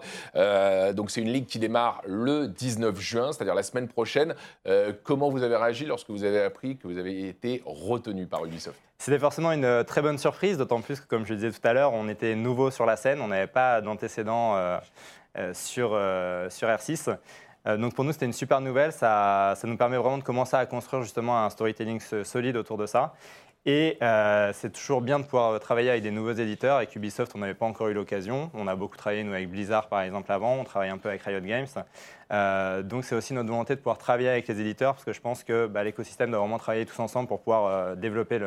Donc, 0.95 1.12
c'est 1.12 1.22
une 1.22 1.34
ligue 1.34 1.47
qui 1.47 1.60
démarre 1.60 2.01
le 2.06 2.47
19 2.47 2.97
juin, 2.97 3.34
c'est-à-dire 3.34 3.56
la 3.56 3.64
semaine 3.64 3.89
prochaine. 3.89 4.36
Comment 5.04 5.30
vous 5.30 5.43
avez 5.43 5.58
réagi 5.58 5.86
lorsque 5.86 6.10
vous 6.10 6.24
avez 6.24 6.41
appris 6.41 6.78
que 6.78 6.88
vous 6.88 6.97
avez 6.97 7.28
été 7.28 7.62
retenu 7.66 8.26
par 8.26 8.45
Ubisoft? 8.45 8.80
C'était 8.97 9.20
forcément 9.20 9.51
une 9.51 9.84
très 9.84 10.01
bonne 10.01 10.18
surprise, 10.18 10.58
d'autant 10.58 10.80
plus 10.80 11.01
que, 11.01 11.06
comme 11.06 11.26
je 11.26 11.34
le 11.34 11.36
disais 11.36 11.51
tout 11.51 11.68
à 11.68 11.74
l'heure, 11.74 11.91
on 11.93 12.08
était 12.08 12.36
nouveau 12.36 12.72
sur 12.72 12.86
la 12.86 12.95
scène, 12.95 13.20
on 13.20 13.28
n'avait 13.28 13.47
pas 13.47 13.82
d'antécédents 13.82 14.56
sur, 15.54 15.91
euh, 15.94 16.50
sur 16.50 16.68
R6. 16.68 17.18
Euh, 17.66 17.78
donc 17.78 17.96
pour 17.96 18.04
nous, 18.04 18.12
c'était 18.12 18.26
une 18.26 18.34
super 18.34 18.62
nouvelle. 18.62 18.91
Ça, 18.91 19.54
ça 19.56 19.68
nous 19.68 19.78
permet 19.78 19.98
vraiment 19.98 20.18
de 20.18 20.24
commencer 20.24 20.56
à 20.56 20.66
construire 20.66 21.02
justement 21.04 21.44
un 21.44 21.50
storytelling 21.50 22.00
so- 22.00 22.24
solide 22.24 22.58
autour 22.58 22.78
de 22.78 22.86
ça. 22.86 23.14
Et 23.66 23.98
euh, 24.02 24.52
c'est 24.54 24.74
toujours 24.74 25.00
bien 25.00 25.20
de 25.20 25.24
pouvoir 25.24 25.58
travailler 25.62 25.89
avec 25.89 26.04
des 26.04 26.12
nouveaux 26.12 26.34
éditeurs. 26.34 26.78
Avec 26.78 26.94
Ubisoft, 26.98 27.32
on 27.34 27.39
n'avait 27.39 27.54
pas 27.54 27.66
encore 27.66 27.88
eu 27.88 27.94
l'occasion. 27.94 28.52
On 28.54 28.68
a 28.68 28.76
beaucoup 28.76 28.98
travaillé, 28.98 29.24
nous, 29.24 29.32
avec 29.32 29.50
Blizzard, 29.50 29.88
par 29.88 30.02
exemple, 30.02 30.30
avant. 30.34 30.56
On 30.56 30.66
travaille 30.66 30.89
un 30.89 30.98
peu 30.98 31.08
avec 31.08 31.22
Riot 31.24 31.39
Games. 31.39 31.68
Euh, 32.32 32.82
donc 32.84 33.04
c'est 33.04 33.16
aussi 33.16 33.34
notre 33.34 33.50
volonté 33.50 33.76
de 33.76 33.80
pouvoir 33.80 33.98
travailler 33.98 34.30
avec 34.30 34.48
les 34.48 34.60
éditeurs, 34.60 34.94
parce 34.94 35.06
que 35.06 35.14
je 35.14 35.22
pense 35.22 35.44
que 35.44 35.68
bah, 35.68 35.84
l'écosystème 35.84 36.32
doit 36.32 36.40
vraiment 36.40 36.58
travailler 36.58 36.86
tous 36.86 37.00
ensemble 37.00 37.28
pour 37.28 37.40
pouvoir 37.40 37.66
euh, 37.66 37.96
développer 37.96 38.40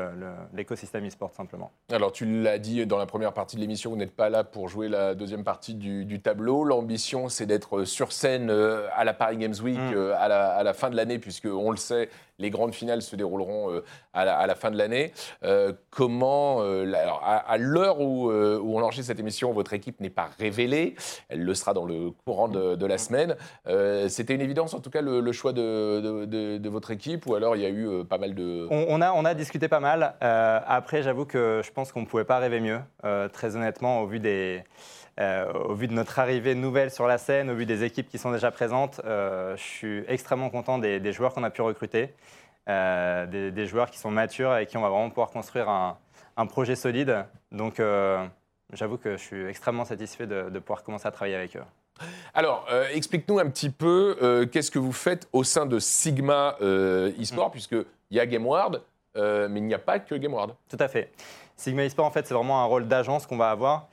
l'écosystème 0.55 1.07
e-sport, 1.07 1.33
simplement. 1.35 1.71
Alors, 1.93 2.13
tu 2.13 2.25
l'as 2.43 2.59
dit 2.59 2.87
dans 2.87 2.99
la 2.99 3.07
première 3.07 3.33
partie 3.33 3.57
de 3.57 3.61
l'émission, 3.61 3.91
vous 3.91 3.97
n'êtes 3.97 4.17
pas 4.17 4.31
là 4.31 4.45
pour 4.45 4.69
jouer 4.69 4.89
la 4.89 5.15
deuxième 5.15 5.45
partie 5.45 5.75
du, 5.75 6.05
du 6.05 6.21
tableau. 6.21 6.65
L'ambition, 6.65 7.29
c'est 7.29 7.47
d'être 7.47 7.85
sur 7.85 8.13
scène 8.13 8.51
euh, 8.51 8.87
à 8.95 9.05
la 9.05 9.15
Paris 9.15 9.37
Games 9.37 9.55
Week 9.63 9.77
Mm. 9.77 10.13
à, 10.19 10.29
la, 10.29 10.49
à 10.53 10.63
la 10.63 10.73
fin 10.73 10.91
de 10.91 10.97
l'année, 10.97 11.19
puisque 11.19 11.47
on 11.47 11.71
le 11.71 11.77
sait, 11.77 12.09
les 12.39 12.51
grandes 12.51 12.75
finales 12.75 13.03
se 13.03 13.15
dérouleront 13.17 13.83
à, 14.13 14.25
la, 14.25 14.37
à 14.37 14.47
la 14.47 14.55
fin 14.55 14.71
de 14.71 14.77
l'année. 14.77 15.13
Euh, 15.43 15.73
comment, 15.91 16.61
euh, 16.61 16.91
alors, 16.95 17.23
à, 17.25 17.37
à 17.37 17.57
l'heure 17.59 18.01
où, 18.01 18.31
où 18.31 18.79
on 18.79 18.83
enregistre 18.83 19.09
cette 19.09 19.21
émission, 19.21 19.53
votre 19.53 19.73
équipe 19.75 20.01
n'est 20.01 20.11
pas 20.11 20.29
révélée, 20.39 20.97
elle 21.29 21.45
le 21.45 21.55
sera 21.55 21.73
dans 21.75 21.85
le 21.85 22.11
courant 22.11 22.49
de, 22.49 22.75
de 22.75 22.87
la 22.87 22.99
semaine. 22.99 23.37
Euh, 23.69 24.09
C'était 24.09 24.35
une 24.35 24.41
évidence, 24.41 24.75
en 24.75 24.81
tout 24.81 24.91
cas, 24.91 25.01
le, 25.01 25.33
choix 25.33 25.53
de, 25.53 26.69
votre 26.69 26.91
équipe, 26.91 27.27
ou 27.27 27.35
alors 27.35 27.57
il 27.57 27.63
y 27.63 27.67
a 27.67 27.69
eu 27.69 27.89
euh, 27.89 28.05
pas 28.05 28.19
mal 28.19 28.35
de... 28.35 28.67
On, 28.71 29.01
a, 29.01 29.35
discuté 29.35 29.69
pas 29.69 29.81
mal. 29.81 30.15
Euh, 30.23 30.61
après, 30.67 31.03
j'avoue 31.03 31.25
que 31.25 31.63
je 31.65 31.71
pense 31.73 31.93
qu'on 31.93 32.03
ne 32.03 32.07
pouvait 32.07 32.25
pas 32.25 32.39
rêver 32.39 32.61
mieux, 32.61 32.81
très 33.33 33.57
honnêtement, 33.57 34.01
au 34.03 34.07
vu, 34.07 34.21
de 34.21 34.63
notre 35.91 36.19
arrivée 36.19 36.55
nouvelle 36.55 36.91
sur 36.91 37.07
la 37.07 37.19
scène, 37.19 37.51
au 37.51 37.55
vu 37.55 37.67
des 37.67 37.85
équipes 37.85 38.09
qui 38.09 38.19
sont 38.19 38.33
déjà 38.33 38.51
présentes. 38.51 39.01
je 39.05 39.55
suis 39.57 40.05
extrêmement 40.09 40.51
content 40.51 40.79
des, 40.79 41.13
joueurs 41.13 41.35
qu'on 41.35 41.45
a 41.45 41.51
pu 41.51 41.63
recruter, 41.63 42.15
des, 42.67 43.67
joueurs 43.67 43.91
qui 43.91 43.99
sont 43.99 44.11
matures 44.11 44.57
et 44.57 44.67
qui 44.67 44.77
on 44.77 44.83
va 44.83 44.91
vraiment 44.91 45.11
pouvoir 45.11 45.31
construire 45.31 45.69
un, 45.69 46.47
projet 46.47 46.77
solide. 46.77 47.25
Donc, 47.51 47.83
j'avoue 48.73 48.99
que 48.99 49.17
je 49.17 49.23
suis 49.23 49.45
extrêmement 49.47 49.85
satisfait 49.85 50.27
de 50.27 50.59
pouvoir 50.61 50.85
commencer 50.85 51.09
à 51.09 51.11
travailler 51.11 51.37
avec 51.37 51.57
eux. 51.57 51.65
Alors, 52.35 52.67
euh, 52.71 52.87
explique-nous 52.93 53.39
un 53.39 53.49
petit 53.49 53.71
peu 53.71 54.17
euh, 54.23 54.47
qu'est-ce 54.47 54.71
que 54.71 54.79
vous 54.79 54.93
faites 54.93 55.29
au 55.33 55.45
sein 55.45 55.67
de 55.67 55.79
Sigma 55.79 56.57
euh, 56.61 57.13
eSport, 57.19 57.51
puisqu'il 57.51 57.87
y 58.11 58.21
a 58.21 58.27
GameWard, 58.27 58.83
mais 59.15 59.61
il 59.61 59.65
n'y 59.65 59.75
a 59.75 59.79
pas 59.79 59.99
que 59.99 60.15
GameWard. 60.15 60.55
Tout 60.69 60.77
à 60.79 60.89
fait. 60.89 61.11
Sigma 61.57 61.85
eSport, 61.85 62.05
en 62.05 62.11
fait, 62.11 62.27
c'est 62.27 62.35
vraiment 62.35 62.63
un 62.63 62.67
rôle 62.67 62.87
d'agence 62.87 63.27
qu'on 63.27 63.39
va 63.39 63.51
avoir. 63.51 63.89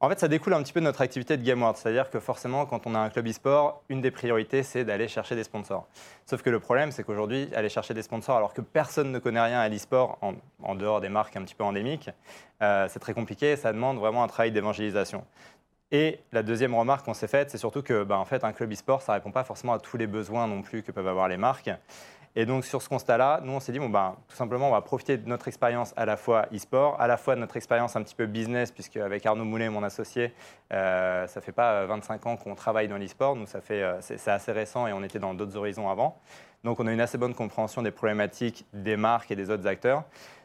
En 0.00 0.08
fait, 0.08 0.20
ça 0.20 0.28
découle 0.28 0.54
un 0.54 0.62
petit 0.62 0.72
peu 0.72 0.78
de 0.78 0.84
notre 0.84 1.00
activité 1.00 1.36
de 1.36 1.42
GameWorld. 1.42 1.76
C'est-à-dire 1.76 2.08
que 2.08 2.20
forcément, 2.20 2.66
quand 2.66 2.86
on 2.86 2.94
a 2.94 3.00
un 3.00 3.10
club 3.10 3.26
e-sport, 3.26 3.82
une 3.88 4.00
des 4.00 4.12
priorités, 4.12 4.62
c'est 4.62 4.84
d'aller 4.84 5.08
chercher 5.08 5.34
des 5.34 5.42
sponsors. 5.42 5.88
Sauf 6.24 6.40
que 6.42 6.50
le 6.50 6.60
problème, 6.60 6.92
c'est 6.92 7.02
qu'aujourd'hui, 7.02 7.48
aller 7.52 7.68
chercher 7.68 7.94
des 7.94 8.02
sponsors 8.02 8.36
alors 8.36 8.54
que 8.54 8.60
personne 8.60 9.10
ne 9.10 9.18
connaît 9.18 9.40
rien 9.40 9.58
à 9.58 9.68
l'e-sport, 9.68 10.18
en, 10.22 10.34
en 10.62 10.76
dehors 10.76 11.00
des 11.00 11.08
marques 11.08 11.36
un 11.36 11.42
petit 11.42 11.56
peu 11.56 11.64
endémiques, 11.64 12.10
euh, 12.62 12.86
c'est 12.88 13.00
très 13.00 13.12
compliqué 13.12 13.52
et 13.52 13.56
ça 13.56 13.72
demande 13.72 13.98
vraiment 13.98 14.22
un 14.22 14.28
travail 14.28 14.52
d'évangélisation. 14.52 15.24
Et 15.90 16.20
la 16.32 16.42
deuxième 16.42 16.74
remarque 16.74 17.06
qu'on 17.06 17.14
s'est 17.14 17.28
faite, 17.28 17.50
c'est 17.50 17.58
surtout 17.58 17.82
que 17.82 18.04
bah, 18.04 18.18
en 18.18 18.24
fait, 18.24 18.44
un 18.44 18.52
club 18.52 18.72
e-sport, 18.72 19.00
ça 19.00 19.12
ne 19.12 19.18
répond 19.18 19.30
pas 19.30 19.44
forcément 19.44 19.72
à 19.72 19.78
tous 19.78 19.96
les 19.96 20.06
besoins 20.06 20.46
non 20.46 20.60
plus 20.60 20.82
que 20.82 20.92
peuvent 20.92 21.08
avoir 21.08 21.28
les 21.28 21.38
marques. 21.38 21.70
Et 22.36 22.46
donc 22.46 22.64
sur 22.64 22.82
ce 22.82 22.88
constat-là, 22.88 23.40
nous 23.42 23.52
on 23.52 23.58
s'est 23.58 23.72
dit 23.72 23.80
bon 23.80 23.88
ben 23.88 24.14
tout 24.28 24.36
simplement 24.36 24.68
on 24.68 24.72
va 24.72 24.80
profiter 24.80 25.16
de 25.16 25.28
notre 25.28 25.48
expérience 25.48 25.92
à 25.96 26.04
la 26.04 26.16
fois 26.16 26.46
e-sport, 26.54 27.00
à 27.00 27.08
la 27.08 27.16
fois 27.16 27.34
de 27.34 27.40
notre 27.40 27.56
expérience 27.56 27.96
un 27.96 28.02
petit 28.02 28.14
peu 28.14 28.26
business 28.26 28.70
puisque 28.70 28.96
avec 28.98 29.26
Arnaud 29.26 29.44
Moulet, 29.44 29.68
mon 29.70 29.82
associé, 29.82 30.32
euh, 30.72 31.26
ça 31.26 31.40
fait 31.40 31.52
pas 31.52 31.86
25 31.86 32.26
ans 32.26 32.36
qu'on 32.36 32.54
travaille 32.54 32.86
dans 32.86 32.98
l'e-sport, 32.98 33.34
nous 33.34 33.46
ça 33.46 33.60
fait 33.60 33.82
euh, 33.82 33.96
c'est 34.00 34.28
assez 34.28 34.52
récent 34.52 34.86
et 34.86 34.92
on 34.92 35.02
était 35.02 35.18
dans 35.18 35.34
d'autres 35.34 35.56
horizons 35.56 35.88
avant. 35.88 36.20
Donc 36.64 36.78
on 36.80 36.86
a 36.86 36.92
une 36.92 37.00
assez 37.00 37.18
bonne 37.18 37.34
compréhension 37.34 37.82
des 37.82 37.90
problématiques 37.90 38.66
des 38.72 38.96
marques 38.96 39.30
et 39.30 39.36
des 39.36 39.50
autres 39.50 39.66
acteurs. 39.66 40.04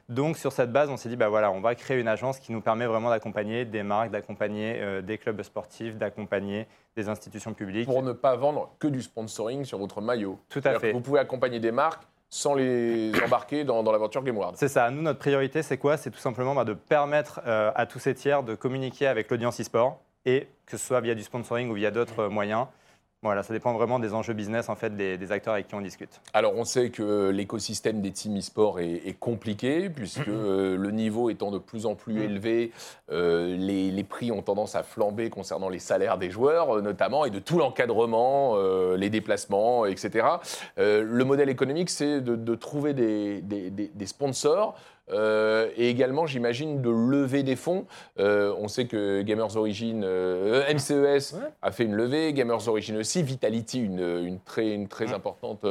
Donc 0.10 0.38
sur 0.38 0.51
cette 0.51 0.72
base, 0.72 0.89
on 0.89 0.97
s'est 0.97 1.10
dit 1.10 1.16
bah 1.16 1.30
voilà, 1.30 1.51
on 1.51 1.62
va 1.62 1.76
créer 1.76 1.99
une 1.99 2.08
agence 2.08 2.39
qui 2.39 2.51
nous 2.51 2.62
permet 2.62 2.86
vraiment 2.86 3.10
d'accompagner 3.10 3.66
des 3.66 3.84
marques, 3.84 4.12
d'accompagner 4.12 4.76
euh, 4.80 5.01
des 5.01 5.18
clubs 5.18 5.41
sportifs, 5.41 5.97
d'accompagner 5.97 6.68
des 6.95 7.10
institutions 7.10 7.54
publiques. 7.54 7.86
Pour 7.86 8.04
ne 8.04 8.12
pas 8.12 8.36
vendre 8.36 8.72
que 8.80 8.88
du 8.88 9.01
sponsoring 9.01 9.64
sur 9.64 9.78
votre 9.78 10.01
maillot. 10.01 10.39
Tout 10.49 10.62
à 10.66 10.80
fait. 10.80 10.91
Vous 10.91 11.01
pouvez 11.01 11.20
accompagner 11.20 11.60
des 11.60 11.72
marques 11.72 12.04
sans 12.30 12.56
les 12.56 13.12
embarquer 13.26 13.64
dans, 13.64 13.84
dans 13.84 13.91
l'aventure 13.91 14.24
GameWard. 14.24 14.56
C'est 14.58 14.68
ça. 14.68 14.89
Nous, 14.89 15.01
notre 15.01 15.20
priorité, 15.20 15.62
c'est 15.62 15.78
quoi? 15.78 15.97
C'est 15.97 16.12
tout 16.12 16.20
simplement 16.20 16.54
bah, 16.56 16.66
de 16.66 16.74
permettre 16.74 17.41
euh, 17.45 17.72
à 17.76 17.86
tous 17.86 17.99
ces 17.99 18.14
tiers 18.14 18.43
de 18.43 18.56
communiquer 18.56 19.08
avec 19.08 19.30
l'audience 19.30 19.62
e-sport 19.62 19.99
et 20.26 20.47
que 20.66 20.78
ce 20.78 20.86
soit 20.86 21.01
via 21.01 21.16
du 21.16 21.24
sponsoring 21.24 21.70
ou 21.70 21.74
via 21.74 21.91
d'autres 21.91 22.24
euh, 22.24 22.30
moyens, 22.30 22.68
Voilà, 23.24 23.42
ça 23.42 23.54
dépend 23.54 23.74
vraiment 23.74 24.00
des 24.00 24.14
enjeux 24.14 24.34
business 24.34 24.68
en 24.70 24.76
fait 24.76 24.96
des, 24.96 25.18
des 25.18 25.32
acteurs 25.32 25.54
avec 25.54 25.68
qui 25.70 25.76
on 25.76 25.82
discute. 25.82 26.22
Alors, 26.34 26.54
on 26.58 26.66
sait 26.66 26.90
que 26.90 27.30
l'écosystème 27.30 28.02
des 28.02 28.12
teams 28.12 28.38
e-sport 28.38 28.80
est, 28.82 29.02
est 29.06 29.18
compliqué, 29.18 29.90
puisque 29.90 30.28
euh, 30.28 30.76
le 30.78 30.92
niveau 30.92 31.30
étant 31.30 31.50
de 31.50 31.58
plus 31.58 31.86
en 31.86 31.96
plus 31.96 32.22
élevé, 32.22 32.72
euh, 33.12 33.56
les, 33.56 33.92
les 33.92 34.04
prix 34.04 34.32
ont 34.32 34.42
tendance 34.42 34.76
à 34.76 34.84
flamber 34.84 35.30
concernant 35.30 35.70
les 35.70 35.80
salaires 35.80 36.18
des 36.18 36.30
joueurs, 36.32 36.78
euh, 36.78 36.82
notamment, 36.82 37.24
et 37.26 37.30
de 37.30 37.40
tout 37.40 37.58
l'encadrement, 37.58 38.58
les 38.98 39.10
déplacements, 39.10 39.86
etc. 39.86 40.28
Le 40.78 41.24
modèle 41.24 41.50
économique, 41.50 41.90
c'est 41.90 42.20
de, 42.22 42.36
de 42.36 42.56
trouver 42.56 42.94
des, 42.94 43.42
des- 43.42 43.70
des- 43.70 43.92
des 43.94 44.06
sponsors. 44.06 44.76
Euh, 45.12 45.70
et 45.76 45.89
également, 45.89 46.26
j'imagine, 46.26 46.82
de 46.82 46.89
lever 46.89 47.43
des 47.43 47.56
fonds. 47.56 47.86
Euh, 48.20 48.54
on 48.58 48.68
sait 48.68 48.86
que 48.86 49.22
Gamers 49.22 49.56
Origin, 49.58 50.04
euh, 50.04 50.64
MCES 50.74 51.34
Ouais. 51.36 51.49
a 51.62 51.72
fait 51.72 51.84
une 51.84 51.95
levée, 51.95 52.34
Gamers 52.34 52.68
Origin 52.68 52.97
aussi, 52.97 53.22
Vitality 53.24 53.82
une, 53.84 53.99
une 53.99 54.39
très, 54.39 54.72
une 54.74 54.88
très 54.88 55.14
importante 55.14 55.64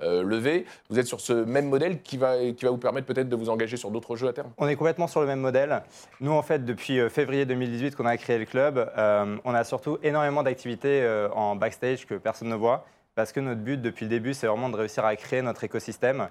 levée. 0.00 0.64
Vous 0.90 0.98
êtes 0.98 1.06
sur 1.06 1.20
ce 1.20 1.32
même 1.32 1.68
modèle 1.68 2.00
qui 2.02 2.16
va, 2.16 2.36
qui 2.56 2.64
va 2.64 2.70
vous 2.70 2.78
permettre 2.78 3.06
peut-être 3.06 3.28
de 3.28 3.36
vous 3.36 3.50
engager 3.50 3.76
sur 3.76 3.90
d'autres 3.90 4.16
jeux 4.16 4.28
à 4.28 4.32
terme? 4.32 4.50
On 4.58 4.68
est 4.68 4.76
complètement 4.76 5.06
sur 5.06 5.20
le 5.20 5.26
même 5.26 5.40
modèle. 5.40 5.82
Nous, 6.20 6.32
en 6.32 6.42
fait, 6.42 6.64
depuis 6.64 6.98
février 7.10 7.44
2018 7.44 7.96
qu'on 7.96 8.06
a 8.06 8.16
créé 8.16 8.38
le 8.38 8.44
club, 8.44 8.90
on 9.44 9.54
a 9.54 9.64
surtout 9.64 9.98
énormément 10.02 10.42
d'activités 10.42 11.06
en 11.34 11.56
backstage 11.56 12.06
que 12.06 12.14
personne 12.14 12.48
ne 12.48 12.56
voit. 12.56 12.84
Parce 13.14 13.30
que 13.32 13.40
notre 13.40 13.60
but 13.60 13.80
depuis 13.80 14.06
le 14.06 14.08
début, 14.10 14.32
c'est 14.32 14.46
vraiment 14.46 14.70
de 14.70 14.76
réussir 14.76 15.04
à 15.04 15.14
créer 15.16 15.42
notre 15.42 15.62
écosystème 15.64 16.28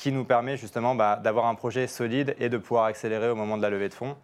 qui 0.00 0.12
nous 0.12 0.24
permet 0.24 0.56
justement 0.56 0.94
bah, 0.94 1.20
d'avoir 1.22 1.44
un 1.44 1.54
projet 1.54 1.86
solide 1.86 2.34
et 2.38 2.48
de 2.48 2.56
pouvoir 2.56 2.84
accélérer 2.86 3.28
au 3.28 3.34
moment 3.34 3.58
de 3.58 3.62
la 3.62 3.68
levée 3.68 3.90
de 3.90 3.94
fonds. 3.94 4.16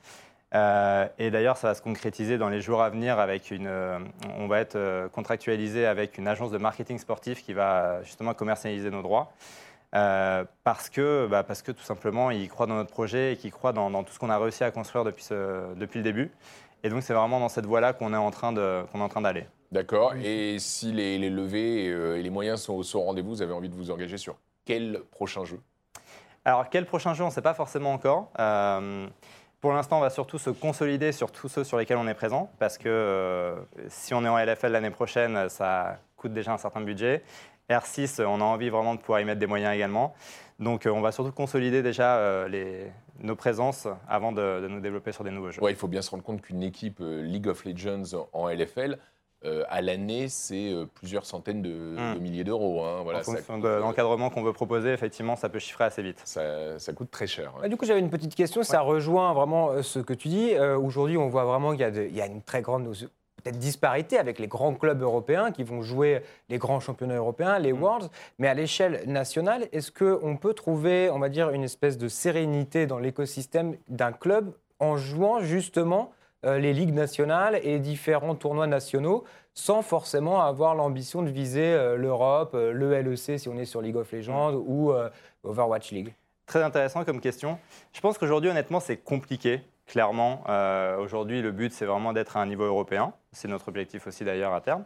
Euh, 0.54 1.06
et 1.18 1.30
d'ailleurs, 1.30 1.58
ça 1.58 1.68
va 1.68 1.74
se 1.74 1.82
concrétiser 1.82 2.38
dans 2.38 2.48
les 2.48 2.62
jours 2.62 2.80
à 2.80 2.88
venir 2.88 3.18
avec 3.18 3.50
une. 3.50 3.66
euh, 3.66 3.98
on 4.38 4.46
va 4.46 4.60
être 4.60 4.76
euh, 4.76 5.08
contractualisé 5.08 5.84
avec 5.84 6.16
une 6.16 6.28
agence 6.28 6.50
de 6.50 6.56
marketing 6.56 6.98
sportif 6.98 7.44
qui 7.44 7.52
va 7.52 7.70
euh, 7.76 8.02
justement 8.04 8.32
commercialiser 8.32 8.90
nos 8.90 9.02
droits. 9.02 9.32
Euh, 9.94 10.44
parce, 10.64 10.88
que, 10.88 11.26
bah, 11.30 11.42
parce 11.42 11.60
que 11.60 11.72
tout 11.72 11.82
simplement, 11.82 12.30
ils 12.30 12.48
croient 12.48 12.66
dans 12.66 12.76
notre 12.76 12.90
projet 12.90 13.34
et 13.34 13.36
qu'ils 13.36 13.52
croient 13.52 13.74
dans, 13.74 13.90
dans 13.90 14.02
tout 14.02 14.12
ce 14.14 14.18
qu'on 14.18 14.30
a 14.30 14.38
réussi 14.38 14.64
à 14.64 14.70
construire 14.70 15.04
depuis, 15.04 15.24
ce- 15.24 15.74
depuis 15.74 15.98
le 15.98 16.04
début. 16.04 16.30
Et 16.84 16.88
donc, 16.88 17.02
c'est 17.02 17.12
vraiment 17.14 17.38
dans 17.38 17.50
cette 17.50 17.66
voie-là 17.66 17.92
qu'on 17.92 18.14
est 18.14 18.16
en 18.16 18.30
train 18.30 18.52
de- 18.52 18.82
qu'on 18.90 19.00
est 19.00 19.04
en 19.04 19.08
train 19.10 19.20
d'aller. 19.20 19.46
D'accord. 19.72 20.14
Et 20.22 20.58
si 20.58 20.92
les, 20.92 21.18
les 21.18 21.28
levées 21.30 21.84
et 21.86 22.22
les 22.22 22.30
moyens 22.30 22.62
sont, 22.62 22.82
sont 22.82 23.00
au 23.00 23.02
rendez-vous, 23.02 23.30
vous 23.30 23.42
avez 23.42 23.52
envie 23.52 23.68
de 23.68 23.74
vous 23.74 23.90
engager 23.90 24.16
sur? 24.16 24.36
Quel 24.66 25.00
prochain 25.10 25.44
jeu? 25.46 25.58
Alors, 26.44 26.68
quel 26.68 26.84
prochain 26.84 27.14
jeu 27.14 27.24
On 27.24 27.28
ne 27.28 27.32
sait 27.32 27.40
pas 27.42 27.54
forcément 27.54 27.92
encore. 27.94 28.30
Euh, 28.38 29.06
pour 29.62 29.72
l'instant, 29.72 29.98
on 29.98 30.00
va 30.02 30.10
surtout 30.10 30.38
se 30.38 30.50
consolider 30.50 31.10
sur 31.12 31.32
tous 31.32 31.48
ceux 31.48 31.64
sur 31.64 31.78
lesquels 31.78 31.96
on 31.96 32.06
est 32.06 32.14
présent, 32.14 32.50
parce 32.58 32.76
que 32.76 32.88
euh, 32.88 33.56
si 33.88 34.12
on 34.12 34.24
est 34.24 34.28
en 34.28 34.38
LFL 34.38 34.68
l'année 34.72 34.90
prochaine, 34.90 35.48
ça 35.48 35.98
coûte 36.16 36.32
déjà 36.34 36.52
un 36.52 36.58
certain 36.58 36.82
budget. 36.82 37.22
R6, 37.70 38.22
on 38.24 38.40
a 38.40 38.44
envie 38.44 38.68
vraiment 38.68 38.94
de 38.94 39.00
pouvoir 39.00 39.20
y 39.20 39.24
mettre 39.24 39.40
des 39.40 39.46
moyens 39.48 39.74
également. 39.74 40.14
Donc, 40.60 40.86
euh, 40.86 40.90
on 40.90 41.00
va 41.00 41.10
surtout 41.10 41.32
consolider 41.32 41.82
déjà 41.82 42.16
euh, 42.18 42.46
les- 42.48 42.92
nos 43.20 43.34
présences 43.34 43.88
avant 44.08 44.30
de, 44.30 44.60
de 44.60 44.68
nous 44.68 44.80
développer 44.80 45.10
sur 45.10 45.24
des 45.24 45.30
nouveaux 45.32 45.50
jeux. 45.50 45.62
Ouais, 45.62 45.72
il 45.72 45.76
faut 45.76 45.88
bien 45.88 46.02
se 46.02 46.10
rendre 46.10 46.22
compte 46.22 46.42
qu'une 46.42 46.62
équipe 46.62 46.98
euh, 47.00 47.22
League 47.22 47.48
of 47.48 47.64
Legends 47.64 48.28
en 48.32 48.48
LFL, 48.48 48.98
euh, 49.46 49.64
à 49.68 49.80
l'année, 49.80 50.28
c'est 50.28 50.72
euh, 50.72 50.86
plusieurs 50.94 51.24
centaines 51.24 51.62
de, 51.62 51.70
Mm. 51.70 52.14
de 52.14 52.18
milliers 52.18 52.44
d'euros. 52.44 52.84
hein. 52.84 53.00
Voilà, 53.02 53.20
en 53.20 53.22
ça, 53.22 53.32
fonction 53.32 53.54
coûte, 53.54 53.62
de 53.64 53.68
euh, 53.68 53.80
l'encadrement 53.80 54.28
qu'on 54.30 54.42
veut 54.42 54.52
proposer, 54.52 54.92
effectivement, 54.92 55.36
ça 55.36 55.48
peut 55.48 55.58
chiffrer 55.58 55.84
assez 55.84 56.02
vite. 56.02 56.20
ça, 56.24 56.78
ça 56.78 56.92
coûte 56.92 57.10
très 57.10 57.26
cher. 57.26 57.52
hein. 57.56 57.60
Ah, 57.64 57.68
du 57.68 57.76
coup, 57.76 57.84
j'avais 57.86 58.00
une 58.00 58.10
petite 58.10 58.34
question. 58.34 58.62
Ça 58.62 58.80
rejoint 58.80 59.32
vraiment 59.32 59.82
ce 59.82 59.98
que 60.00 60.12
tu 60.14 60.28
dis. 60.28 60.52
Euh, 60.54 60.76
Aujourd'hui, 60.78 61.16
on 61.16 61.28
voit 61.28 61.44
vraiment 61.44 61.70
qu'il 61.72 61.80
y, 61.80 61.84
a 62.20 62.26
y 62.26 62.28
une 62.30 62.42
très 62.42 62.62
grande 62.62 62.86
peut-être 63.44 63.58
disparité 63.58 64.18
avec 64.18 64.38
les 64.40 64.48
grands 64.48 64.74
clubs 64.74 65.00
européens 65.00 65.52
qui 65.52 65.62
vont 65.62 65.80
jouer 65.82 66.22
les 66.48 66.58
grands 66.58 66.80
championnats 66.80 67.14
européens, 67.16 67.58
les 67.60 67.70
Worlds. 67.72 68.08
Mais 68.38 68.48
à 68.48 68.54
l'échelle 68.54 69.02
nationale, 69.06 69.68
est-ce 69.72 69.92
qu'on 69.92 70.36
peut 70.36 70.52
trouver, 70.54 71.10
on 71.10 71.18
va 71.20 71.28
dire, 71.28 71.50
une 71.50 71.62
espèce 71.62 71.96
de 71.96 72.08
sérénité 72.08 72.86
dans 72.86 72.98
l'écosystème 72.98 73.76
d'un 73.88 74.10
club 74.12 74.52
en 74.80 74.96
jouant 74.96 75.40
justement 75.40 76.10
les 76.58 76.72
ligues 76.72 76.94
nationales 76.94 77.60
et 77.62 77.78
différents 77.78 78.34
tournois 78.34 78.66
nationaux 78.66 79.24
sans 79.56 79.82
forcément 79.82 80.42
avoir 80.42 80.74
l'ambition 80.74 81.22
de 81.22 81.30
viser 81.30 81.72
euh, 81.72 81.96
l'Europe, 81.96 82.52
euh, 82.54 82.72
le 82.72 83.00
LEC 83.00 83.38
si 83.40 83.48
on 83.48 83.56
est 83.56 83.64
sur 83.64 83.80
League 83.80 83.96
of 83.96 84.12
Legends 84.12 84.52
ou 84.52 84.92
euh, 84.92 85.08
Overwatch 85.42 85.90
League 85.90 86.14
Très 86.44 86.62
intéressant 86.62 87.04
comme 87.04 87.20
question. 87.20 87.58
Je 87.92 88.00
pense 88.00 88.18
qu'aujourd'hui, 88.18 88.50
honnêtement, 88.50 88.78
c'est 88.78 88.98
compliqué. 88.98 89.62
Clairement, 89.86 90.44
Euh, 90.48 90.98
aujourd'hui, 90.98 91.42
le 91.42 91.50
but, 91.52 91.72
c'est 91.72 91.86
vraiment 91.86 92.12
d'être 92.12 92.36
à 92.36 92.40
un 92.40 92.46
niveau 92.46 92.64
européen. 92.64 93.12
C'est 93.32 93.48
notre 93.48 93.68
objectif 93.68 94.06
aussi, 94.06 94.24
d'ailleurs, 94.24 94.52
à 94.52 94.60
terme. 94.60 94.84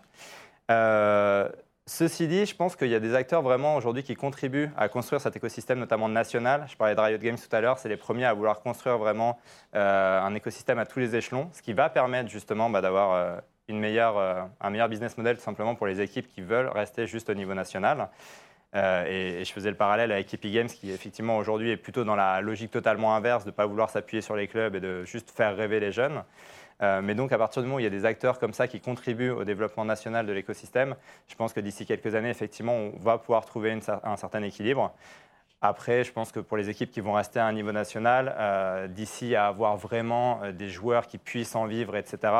Euh, 0.70 1.48
ceci 1.90 2.28
dit, 2.28 2.46
je 2.46 2.54
pense 2.54 2.76
qu'il 2.76 2.86
y 2.86 2.94
a 2.94 3.00
des 3.00 3.16
acteurs 3.16 3.42
vraiment 3.42 3.74
aujourd'hui 3.74 4.04
qui 4.04 4.14
contribuent 4.14 4.70
à 4.76 4.88
construire 4.88 5.20
cet 5.20 5.34
écosystème, 5.34 5.80
notamment 5.80 6.08
national. 6.08 6.64
Je 6.68 6.76
parlais 6.76 6.94
de 6.94 7.00
Riot 7.00 7.18
Games 7.18 7.36
tout 7.36 7.54
à 7.54 7.60
l'heure, 7.60 7.78
c'est 7.78 7.88
les 7.88 7.96
premiers 7.96 8.26
à 8.26 8.32
vouloir 8.32 8.60
construire 8.60 8.96
vraiment 8.96 9.38
euh, 9.74 10.20
un 10.20 10.32
écosystème 10.36 10.78
à 10.78 10.86
tous 10.86 11.00
les 11.00 11.16
échelons, 11.16 11.50
ce 11.52 11.62
qui 11.62 11.72
va 11.72 11.90
permettre 11.90 12.30
justement 12.30 12.70
bah, 12.70 12.80
d'avoir 12.80 13.14
euh, 13.14 13.36
euh, 13.70 14.42
un 14.60 14.70
meilleur 14.70 14.88
business 14.88 15.18
model 15.18 15.36
tout 15.36 15.42
simplement 15.42 15.74
pour 15.74 15.88
les 15.88 16.00
équipes 16.00 16.28
qui 16.28 16.42
veulent 16.42 16.68
rester 16.68 17.08
juste 17.08 17.28
au 17.28 17.34
niveau 17.34 17.54
national. 17.54 18.08
Et, 18.72 19.40
et 19.40 19.44
je 19.44 19.52
faisais 19.52 19.70
le 19.70 19.76
parallèle 19.76 20.12
avec 20.12 20.32
Epic 20.32 20.54
Games 20.54 20.68
qui 20.68 20.92
effectivement 20.92 21.38
aujourd'hui 21.38 21.70
est 21.70 21.76
plutôt 21.76 22.04
dans 22.04 22.14
la 22.14 22.40
logique 22.40 22.70
totalement 22.70 23.16
inverse 23.16 23.42
de 23.42 23.50
ne 23.50 23.54
pas 23.54 23.66
vouloir 23.66 23.90
s'appuyer 23.90 24.20
sur 24.20 24.36
les 24.36 24.46
clubs 24.46 24.76
et 24.76 24.80
de 24.80 25.02
juste 25.04 25.32
faire 25.32 25.56
rêver 25.56 25.80
les 25.80 25.90
jeunes. 25.90 26.22
Euh, 26.82 27.02
mais 27.02 27.14
donc 27.14 27.32
à 27.32 27.38
partir 27.38 27.62
du 27.62 27.68
moment 27.68 27.76
où 27.76 27.80
il 27.80 27.84
y 27.84 27.86
a 27.86 27.90
des 27.90 28.04
acteurs 28.04 28.38
comme 28.38 28.52
ça 28.52 28.68
qui 28.68 28.80
contribuent 28.80 29.30
au 29.30 29.44
développement 29.44 29.84
national 29.84 30.26
de 30.26 30.32
l'écosystème, 30.32 30.96
je 31.28 31.34
pense 31.34 31.52
que 31.52 31.60
d'ici 31.60 31.86
quelques 31.86 32.14
années, 32.14 32.30
effectivement, 32.30 32.74
on 32.74 32.98
va 32.98 33.18
pouvoir 33.18 33.44
trouver 33.44 33.72
un 33.72 34.16
certain 34.16 34.42
équilibre. 34.42 34.92
Après, 35.62 36.04
je 36.04 36.12
pense 36.12 36.32
que 36.32 36.40
pour 36.40 36.56
les 36.56 36.70
équipes 36.70 36.90
qui 36.90 37.02
vont 37.02 37.12
rester 37.12 37.38
à 37.38 37.44
un 37.44 37.52
niveau 37.52 37.72
national, 37.72 38.34
euh, 38.38 38.88
d'ici 38.88 39.34
à 39.34 39.46
avoir 39.48 39.76
vraiment 39.76 40.42
euh, 40.42 40.52
des 40.52 40.70
joueurs 40.70 41.06
qui 41.06 41.18
puissent 41.18 41.54
en 41.54 41.66
vivre, 41.66 41.96
etc., 41.96 42.32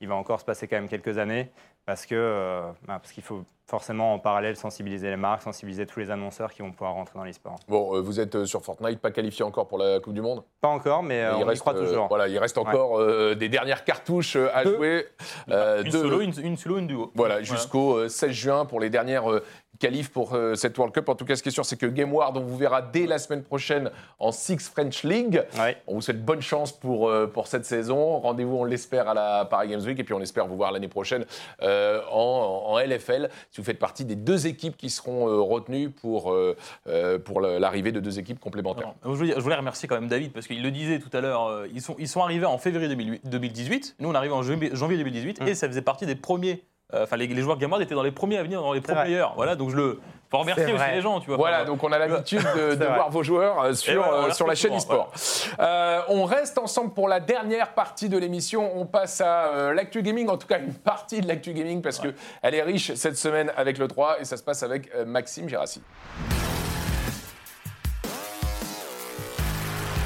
il 0.00 0.08
va 0.08 0.16
encore 0.16 0.40
se 0.40 0.44
passer 0.44 0.66
quand 0.66 0.76
même 0.76 0.88
quelques 0.88 1.18
années 1.18 1.50
parce 1.86 2.06
que 2.06 2.62
bah, 2.86 2.98
parce 2.98 3.12
qu'il 3.12 3.22
faut 3.22 3.44
forcément 3.66 4.12
en 4.14 4.18
parallèle 4.18 4.56
sensibiliser 4.56 5.08
les 5.08 5.16
marques, 5.16 5.42
sensibiliser 5.42 5.86
tous 5.86 5.98
les 6.00 6.10
annonceurs 6.10 6.52
qui 6.52 6.62
vont 6.62 6.70
pouvoir 6.70 6.94
rentrer 6.94 7.18
dans 7.18 7.24
l'e-sport. 7.24 7.56
Bon, 7.68 7.96
euh, 7.96 8.00
vous 8.00 8.20
êtes 8.20 8.34
euh, 8.34 8.44
sur 8.44 8.62
Fortnite, 8.62 9.00
pas 9.00 9.10
qualifié 9.10 9.44
encore 9.44 9.66
pour 9.68 9.78
la 9.78 10.00
Coupe 10.00 10.12
du 10.14 10.20
Monde? 10.20 10.42
Pas 10.60 10.68
encore, 10.68 11.02
mais 11.02 11.22
euh, 11.22 11.32
il 11.38 11.44
on 11.44 11.50
y 11.50 11.58
croit 11.58 11.74
euh, 11.74 11.80
toujours. 11.86 12.08
voilà, 12.08 12.28
il 12.28 12.38
reste 12.38 12.58
encore 12.58 13.00
euh, 13.00 13.34
des 13.34 13.48
dernières 13.48 13.84
cartouches 13.84 14.36
à 14.36 14.64
Deux. 14.64 14.76
jouer. 14.76 15.06
euh, 15.50 15.82
une 15.82 15.90
de- 15.90 15.98
solo, 15.98 16.20
une, 16.20 16.32
une 16.42 16.56
solo, 16.56 16.78
une 16.78 16.86
duo. 16.86 17.10
Voilà, 17.14 17.42
jusqu'au 17.42 17.96
euh, 17.96 18.08
16 18.08 18.30
juin 18.32 18.64
pour 18.66 18.80
les 18.80 18.90
dernières 18.90 19.30
euh, 19.30 19.42
qualifs 19.80 20.12
pour 20.12 20.34
euh, 20.34 20.54
cette 20.54 20.76
World 20.78 20.94
Cup. 20.94 21.08
En 21.08 21.14
tout 21.16 21.24
cas, 21.24 21.34
ce 21.34 21.42
qui 21.42 21.48
est 21.48 21.52
sûr, 21.52 21.64
c'est 21.64 21.76
que 21.76 21.86
GameWard, 21.86 22.36
on 22.36 22.40
vous 22.40 22.56
verra 22.56 22.80
dès 22.80 23.06
la 23.06 23.18
semaine 23.18 23.42
prochaine 23.42 23.90
en 24.20 24.30
Six 24.30 24.68
French 24.70 25.02
League. 25.02 25.42
Ouais. 25.58 25.76
On 25.88 25.94
vous 25.94 26.00
souhaite 26.00 26.24
bonne 26.24 26.40
chance 26.42 26.70
pour, 26.70 27.08
euh, 27.08 27.26
pour 27.26 27.48
cette 27.48 27.64
saison. 27.64 28.20
Rendez-vous, 28.20 28.56
on 28.56 28.64
l'espère, 28.64 29.08
à 29.08 29.14
la 29.14 29.44
Paris 29.46 29.68
Games 29.68 29.80
Week. 29.82 29.98
Et 29.98 30.04
puis, 30.04 30.14
on 30.14 30.20
espère 30.20 30.46
vous 30.46 30.56
voir 30.56 30.70
l'année 30.70 30.86
prochaine 30.88 31.24
euh, 31.62 32.00
en, 32.12 32.62
en 32.68 32.78
LFL, 32.78 33.28
si 33.54 33.60
vous 33.60 33.64
faites 33.64 33.78
partie 33.78 34.04
des 34.04 34.16
deux 34.16 34.48
équipes 34.48 34.76
qui 34.76 34.90
seront 34.90 35.28
euh, 35.28 35.40
retenues 35.40 35.88
pour, 35.90 36.32
euh, 36.32 36.56
euh, 36.88 37.20
pour 37.20 37.40
l'arrivée 37.40 37.92
de 37.92 38.00
deux 38.00 38.18
équipes 38.18 38.40
complémentaires. 38.40 38.94
Je, 39.04 39.08
voulais, 39.10 39.54
remercier 39.54 39.88
quand 39.88 39.94
même 39.94 40.08
David 40.08 40.32
parce 40.32 40.48
qu'il 40.48 40.60
le 40.60 40.72
disait 40.72 40.98
tout 40.98 41.16
à 41.16 41.20
l'heure, 41.20 41.64
ils, 41.72 41.80
sont, 41.80 41.94
ils 42.00 42.08
sont 42.08 42.20
arrivés 42.20 42.46
en 42.46 42.58
février 42.58 42.88
2008 42.88 43.20
2018, 43.24 43.96
nous 44.00 44.08
on 44.08 44.14
arrive 44.14 44.32
en 44.32 44.42
janvier 44.42 44.70
janvier 44.74 44.96
2018 44.98 45.44
Mm. 45.44 45.48
et 45.48 45.54
ça 45.54 45.68
faisait 45.68 45.82
partie 45.82 46.06
des 46.06 46.14
premiers, 46.14 46.62
enfin 47.02 47.16
les, 47.16 47.26
les 47.26 47.42
joueurs 47.42 47.58
Gameward 47.58 47.82
étaient 47.82 47.94
dans 47.94 48.02
les 48.02 48.12
premiers 48.12 48.38
à 48.38 48.42
venir 48.42 48.60
dans 48.60 48.72
les 48.72 48.80
vrai. 48.80 49.04
players. 49.04 49.26
Voilà, 49.36 49.56
donc 49.56 49.70
je 49.70 49.76
le 49.76 50.00
faut 50.30 50.38
remercier 50.38 50.72
aussi 50.72 50.90
les 50.92 51.00
gens, 51.00 51.20
tu 51.20 51.28
vois. 51.28 51.36
Voilà, 51.36 51.64
donc 51.64 51.82
on 51.84 51.92
a 51.92 51.98
l'habitude 51.98 52.42
de, 52.56 52.84
voir 52.84 53.10
vos 53.10 53.22
joueurs 53.22 53.60
euh, 53.60 53.72
sur, 53.72 54.04
euh, 54.06 54.30
sur 54.30 54.46
la 54.46 54.54
chaîne 54.54 54.74
e-sport. 54.74 55.12
Euh, 55.60 56.00
on 56.08 56.24
reste 56.24 56.58
ensemble 56.58 56.92
pour 56.92 57.08
la 57.08 57.20
dernière 57.20 57.72
partie 57.74 58.08
de 58.08 58.18
l'émission. 58.18 58.76
On 58.76 58.86
passe 58.86 59.20
à 59.20 59.46
euh, 59.46 59.74
l'actu 59.74 60.02
gaming, 60.02 60.28
en 60.28 60.36
tout 60.36 60.46
cas 60.46 60.58
une 60.58 60.74
partie 60.74 61.20
de 61.20 61.28
l'actu 61.28 61.52
gaming, 61.52 61.82
parce 61.82 61.98
que 61.98 62.14
elle 62.42 62.54
est 62.54 62.62
riche 62.62 62.94
cette 62.94 63.16
semaine 63.16 63.52
avec 63.56 63.78
le 63.78 63.86
3 63.86 64.20
et 64.20 64.24
ça 64.24 64.36
se 64.36 64.42
passe 64.42 64.62
avec 64.62 64.90
euh, 64.94 65.04
Maxime 65.04 65.48
Gérassi. 65.48 65.82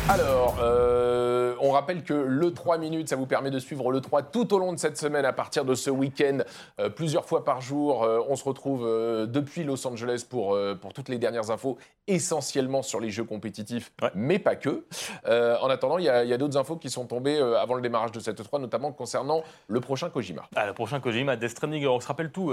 Alors, 0.09 0.57
euh, 0.63 1.55
on 1.61 1.71
rappelle 1.71 2.03
que 2.03 2.15
le 2.15 2.55
3 2.55 2.79
minutes, 2.79 3.09
ça 3.11 3.17
vous 3.17 3.27
permet 3.27 3.51
de 3.51 3.59
suivre 3.59 3.91
le 3.93 4.01
3 4.01 4.23
tout 4.23 4.55
au 4.55 4.59
long 4.59 4.73
de 4.73 4.79
cette 4.79 4.97
semaine 4.97 5.25
à 5.27 5.33
partir 5.35 5.65
de 5.67 5.75
ce 5.75 5.91
week-end, 5.91 6.39
euh, 6.81 6.89
plusieurs 6.89 7.27
fois 7.27 7.45
par 7.45 7.61
jour. 7.61 8.05
Euh, 8.05 8.21
on 8.29 8.35
se 8.37 8.45
retrouve 8.45 8.87
depuis 9.27 9.65
Los 9.65 9.87
Angeles 9.87 10.25
pour, 10.29 10.57
pour 10.81 10.93
toutes 10.95 11.09
les 11.11 11.19
dernières 11.19 11.51
infos, 11.51 11.77
essentiellement 12.07 12.83
sur 12.83 13.01
les 13.01 13.11
jeux 13.11 13.25
compétitifs, 13.25 13.93
Ouais. 14.01 14.11
mais 14.15 14.39
pas 14.39 14.57
que. 14.57 14.85
En 15.61 15.69
attendant, 15.69 15.99
il 15.99 16.05
y 16.05 16.09
a, 16.09 16.25
il 16.25 16.31
y 16.31 16.33
a 16.33 16.39
d'autres 16.39 16.57
infos 16.57 16.77
qui 16.77 16.89
sont 16.91 17.05
tombées 17.07 17.39
avant 17.39 17.75
le 17.75 17.83
démarrage 17.83 18.13
de 18.13 18.21
cette 18.21 18.43
3, 18.43 18.59
notamment 18.61 18.93
concernant 18.93 19.43
le 19.67 19.81
prochain 19.81 20.09
Kojima. 20.09 20.43
Ah, 20.57 20.67
le 20.67 20.73
prochain 20.73 21.01
Kojima, 21.01 21.37
Death 21.37 21.51
Stranding, 21.51 21.87
on 21.87 22.01
se 22.01 22.07
rappelle 22.09 22.31
tout. 22.31 22.53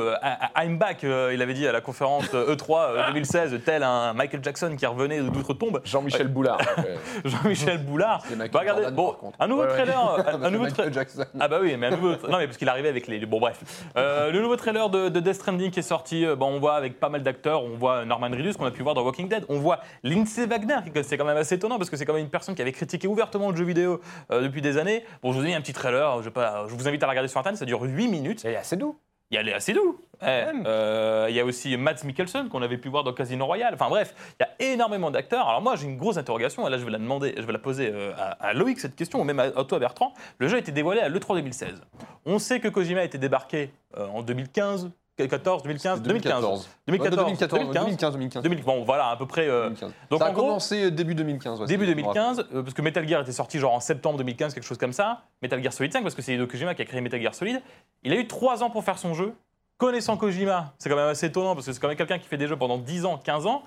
I'm 0.57 0.77
back, 0.77 1.03
il 1.03 1.41
avait 1.41 1.53
dit 1.53 1.67
à 1.67 1.71
la 1.71 1.81
conférence 1.81 2.25
euh, 2.33 2.55
E3 2.55 2.89
euh, 2.89 3.07
2016, 3.13 3.59
tel 3.65 3.83
un 3.83 4.13
Michael 4.13 4.43
Jackson 4.43 4.75
qui 4.77 4.85
revenait 4.85 5.21
d'outre-tombe. 5.21 5.81
Jean-Michel 5.85 6.27
Boulard. 6.27 6.59
Euh, 7.45 7.53
Jean-Michel 7.53 7.77
Boulard. 7.79 8.23
Bah, 8.37 8.45
regardez, 8.59 8.83
Jordan, 8.83 8.95
bon, 8.95 9.15
un 9.39 9.47
nouveau 9.47 9.61
Ouais, 9.61 9.67
ouais. 9.67 9.73
trailer, 9.73 10.25
un- 10.27 10.43
un, 10.43 10.49
nouveau. 10.51 10.65
Jackson. 10.91 11.23
Ah 11.39 11.47
bah 11.47 11.59
oui, 11.61 11.75
mais 11.77 11.87
un 11.87 11.91
nouveau. 11.91 12.11
non 12.29 12.37
mais 12.37 12.45
parce 12.45 12.57
qu'il 12.57 12.67
arrivait 12.69 12.89
avec 12.89 13.07
les. 13.07 13.25
Bon 13.25 13.39
bref, 13.39 13.61
Euh, 13.97 14.31
le 14.31 14.41
nouveau 14.41 14.55
trailer 14.55 14.89
de, 14.89 15.09
de 15.09 15.19
Death 15.19 15.35
Stranding 15.35 15.71
qui 15.71 15.79
est 15.79 15.83
sorti. 15.83 16.25
euh, 16.25 16.35
bon, 16.35 16.47
on 16.47 16.59
voit 16.59 16.75
avec 16.75 16.99
pas 16.99 17.09
mal 17.09 17.23
d'acteurs. 17.23 17.63
On 17.63 17.69
voit 17.75 18.05
Norman 18.05 18.27
Reedus 18.29 18.53
qu'on 18.53 18.65
a 18.65 18.71
pu 18.71 18.83
voir 18.83 18.95
dans 18.95 19.03
Walking 19.03 19.27
Dead. 19.29 19.45
On 19.49 19.59
voit 19.59 19.79
Lindsay 20.03 20.45
Wagner, 20.45 20.77
qui 20.93 21.03
c'est 21.03 21.17
quand 21.17 21.25
même 21.25 21.37
assez 21.37 21.55
étonnant 21.55 21.77
parce 21.77 21.89
que 21.89 21.97
c'est 21.97 22.05
quand 22.05 22.13
même 22.13 22.23
une 22.23 22.29
personne 22.29 22.55
qui 22.55 22.61
avait 22.61 22.71
critiqué 22.71 23.07
ouvertement 23.07 23.51
le 23.51 23.55
jeu 23.57 23.63
vidéo 23.65 24.01
euh, 24.31 24.41
depuis 24.41 24.61
des 24.61 24.77
années. 24.77 25.03
Bon, 25.21 25.31
je 25.31 25.37
vous 25.39 25.43
ai 25.43 25.47
mis 25.47 25.55
un 25.55 25.61
petit 25.61 25.73
trailer. 25.73 26.19
Je, 26.19 26.25
vais 26.25 26.31
pas, 26.31 26.65
je 26.67 26.73
vous 26.75 26.87
invite 26.87 27.01
à 27.03 27.05
la 27.05 27.11
regarder 27.11 27.27
sur 27.29 27.39
internet. 27.39 27.59
Ça 27.59 27.65
dure 27.65 27.81
8 27.81 28.07
minutes. 28.07 28.39
C'est 28.41 28.55
assez 28.55 28.75
doux. 28.77 28.97
Il 29.31 29.35
y 29.35 29.37
a 29.37 29.43
les 29.43 29.53
assez 29.53 29.73
doux. 29.73 29.99
Eh, 30.21 30.25
euh, 30.65 31.25
il 31.29 31.35
y 31.35 31.39
a 31.39 31.45
aussi 31.45 31.75
Mads 31.77 32.03
Mikkelsen 32.05 32.47
qu'on 32.47 32.61
avait 32.61 32.77
pu 32.77 32.89
voir 32.89 33.03
dans 33.03 33.13
Casino 33.13 33.45
Royale. 33.45 33.73
Enfin 33.73 33.89
bref, 33.89 34.13
il 34.39 34.43
y 34.43 34.65
a 34.67 34.71
énormément 34.73 35.11
d'acteurs. 35.11 35.47
Alors 35.49 35.61
moi 35.61 35.75
j'ai 35.75 35.87
une 35.87 35.97
grosse 35.97 36.17
interrogation 36.17 36.67
et 36.67 36.71
là 36.71 36.77
je 36.77 36.85
vais 36.85 36.91
la 36.91 36.99
demander, 36.99 37.33
je 37.35 37.41
vais 37.41 37.51
la 37.51 37.59
poser 37.59 37.91
euh, 37.91 38.13
à, 38.15 38.31
à 38.31 38.53
Loïc 38.53 38.79
cette 38.79 38.95
question 38.95 39.19
ou 39.19 39.23
même 39.23 39.39
à, 39.39 39.43
à 39.43 39.63
toi 39.65 39.79
Bertrand. 39.79 40.13
Le 40.37 40.47
jeu 40.47 40.55
a 40.55 40.59
été 40.59 40.71
dévoilé 40.71 41.01
à 41.01 41.09
l'E3 41.09 41.35
2016. 41.35 41.81
On 42.25 42.39
sait 42.39 42.59
que 42.59 42.67
Kojima 42.67 43.01
a 43.01 43.03
été 43.03 43.17
débarqué 43.17 43.71
euh, 43.97 44.07
en 44.07 44.21
2015, 44.23 44.91
2014, 45.17 45.63
2015, 45.63 46.01
2015, 46.01 46.41
2014, 46.41 46.67
2014, 46.87 47.71
2015, 47.71 47.85
2015, 47.85 48.13
2015. 48.13 48.43
2000. 48.43 48.63
Bon 48.63 48.83
voilà 48.83 49.07
à 49.09 49.15
peu 49.15 49.25
près. 49.25 49.47
euh, 49.47 49.63
2015. 49.69 49.91
donc, 50.09 50.19
ça 50.19 50.25
a 50.25 50.29
en 50.29 50.33
gros- 50.33 50.41
commencé 50.47 50.91
début 50.91 51.15
2015. 51.15 51.61
ouais, 51.61 51.67
Début 51.67 51.85
si 51.85 51.91
je 51.91 51.95
me 51.97 52.03
rappelle. 52.03 52.21
2015, 52.23 52.47
euh, 52.53 52.61
parce 52.63 52.73
que 52.73 52.81
Metal 52.81 53.07
Gear 53.07 53.21
était 53.21 53.31
sorti 53.31 53.57
genre 53.59 53.73
en 53.73 53.79
septembre 53.79 54.17
2015, 54.17 54.53
quelque 54.53 54.65
chose 54.65 54.77
comme 54.77 54.91
ça. 54.93 55.21
Metal 55.41 55.61
Gear 55.63 55.71
Solid 55.71 55.93
5, 55.93 56.01
parce 56.03 56.15
que 56.15 56.21
c'est 56.21 56.33
Hideo 56.33 56.47
Kojima 56.47 56.75
qui 56.75 56.81
a 56.81 56.85
créé 56.85 56.99
Metal 56.99 57.21
Gear 57.21 57.33
Solid. 57.33 57.61
Il 58.03 58.11
a 58.11 58.15
eu 58.17 58.27
trois 58.27 58.61
ans 58.61 58.69
pour 58.69 58.83
faire 58.83 58.97
son 58.97 59.13
jeu. 59.13 59.33
Connaissant 59.77 60.17
Kojima, 60.17 60.73
c'est 60.79 60.89
quand 60.89 60.95
même 60.97 61.07
assez 61.07 61.27
étonnant, 61.27 61.53
parce 61.55 61.65
que 61.65 61.71
c'est 61.73 61.79
quand 61.79 61.87
même 61.89 61.97
quelqu'un 61.97 62.19
qui 62.19 62.27
fait 62.27 62.37
des 62.37 62.47
jeux 62.47 62.57
pendant 62.57 62.77
10 62.77 63.05
ans, 63.05 63.17
15 63.17 63.45
ans. 63.45 63.63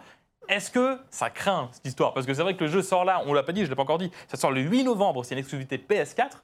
Est-ce 0.48 0.70
que 0.70 0.98
ça 1.10 1.28
craint 1.28 1.68
cette 1.72 1.86
histoire 1.86 2.14
Parce 2.14 2.24
que 2.26 2.32
c'est 2.32 2.42
vrai 2.42 2.56
que 2.56 2.64
le 2.64 2.70
jeu 2.70 2.80
sort 2.82 3.04
là, 3.04 3.22
on 3.26 3.34
l'a 3.34 3.42
pas 3.42 3.52
dit, 3.52 3.64
je 3.64 3.70
l'ai 3.70 3.76
pas 3.76 3.82
encore 3.82 3.98
dit, 3.98 4.10
ça 4.28 4.38
sort 4.38 4.50
le 4.50 4.60
8 4.62 4.84
novembre, 4.84 5.22
c'est 5.24 5.34
une 5.34 5.40
exclusivité 5.40 5.76
PS4. 5.78 6.42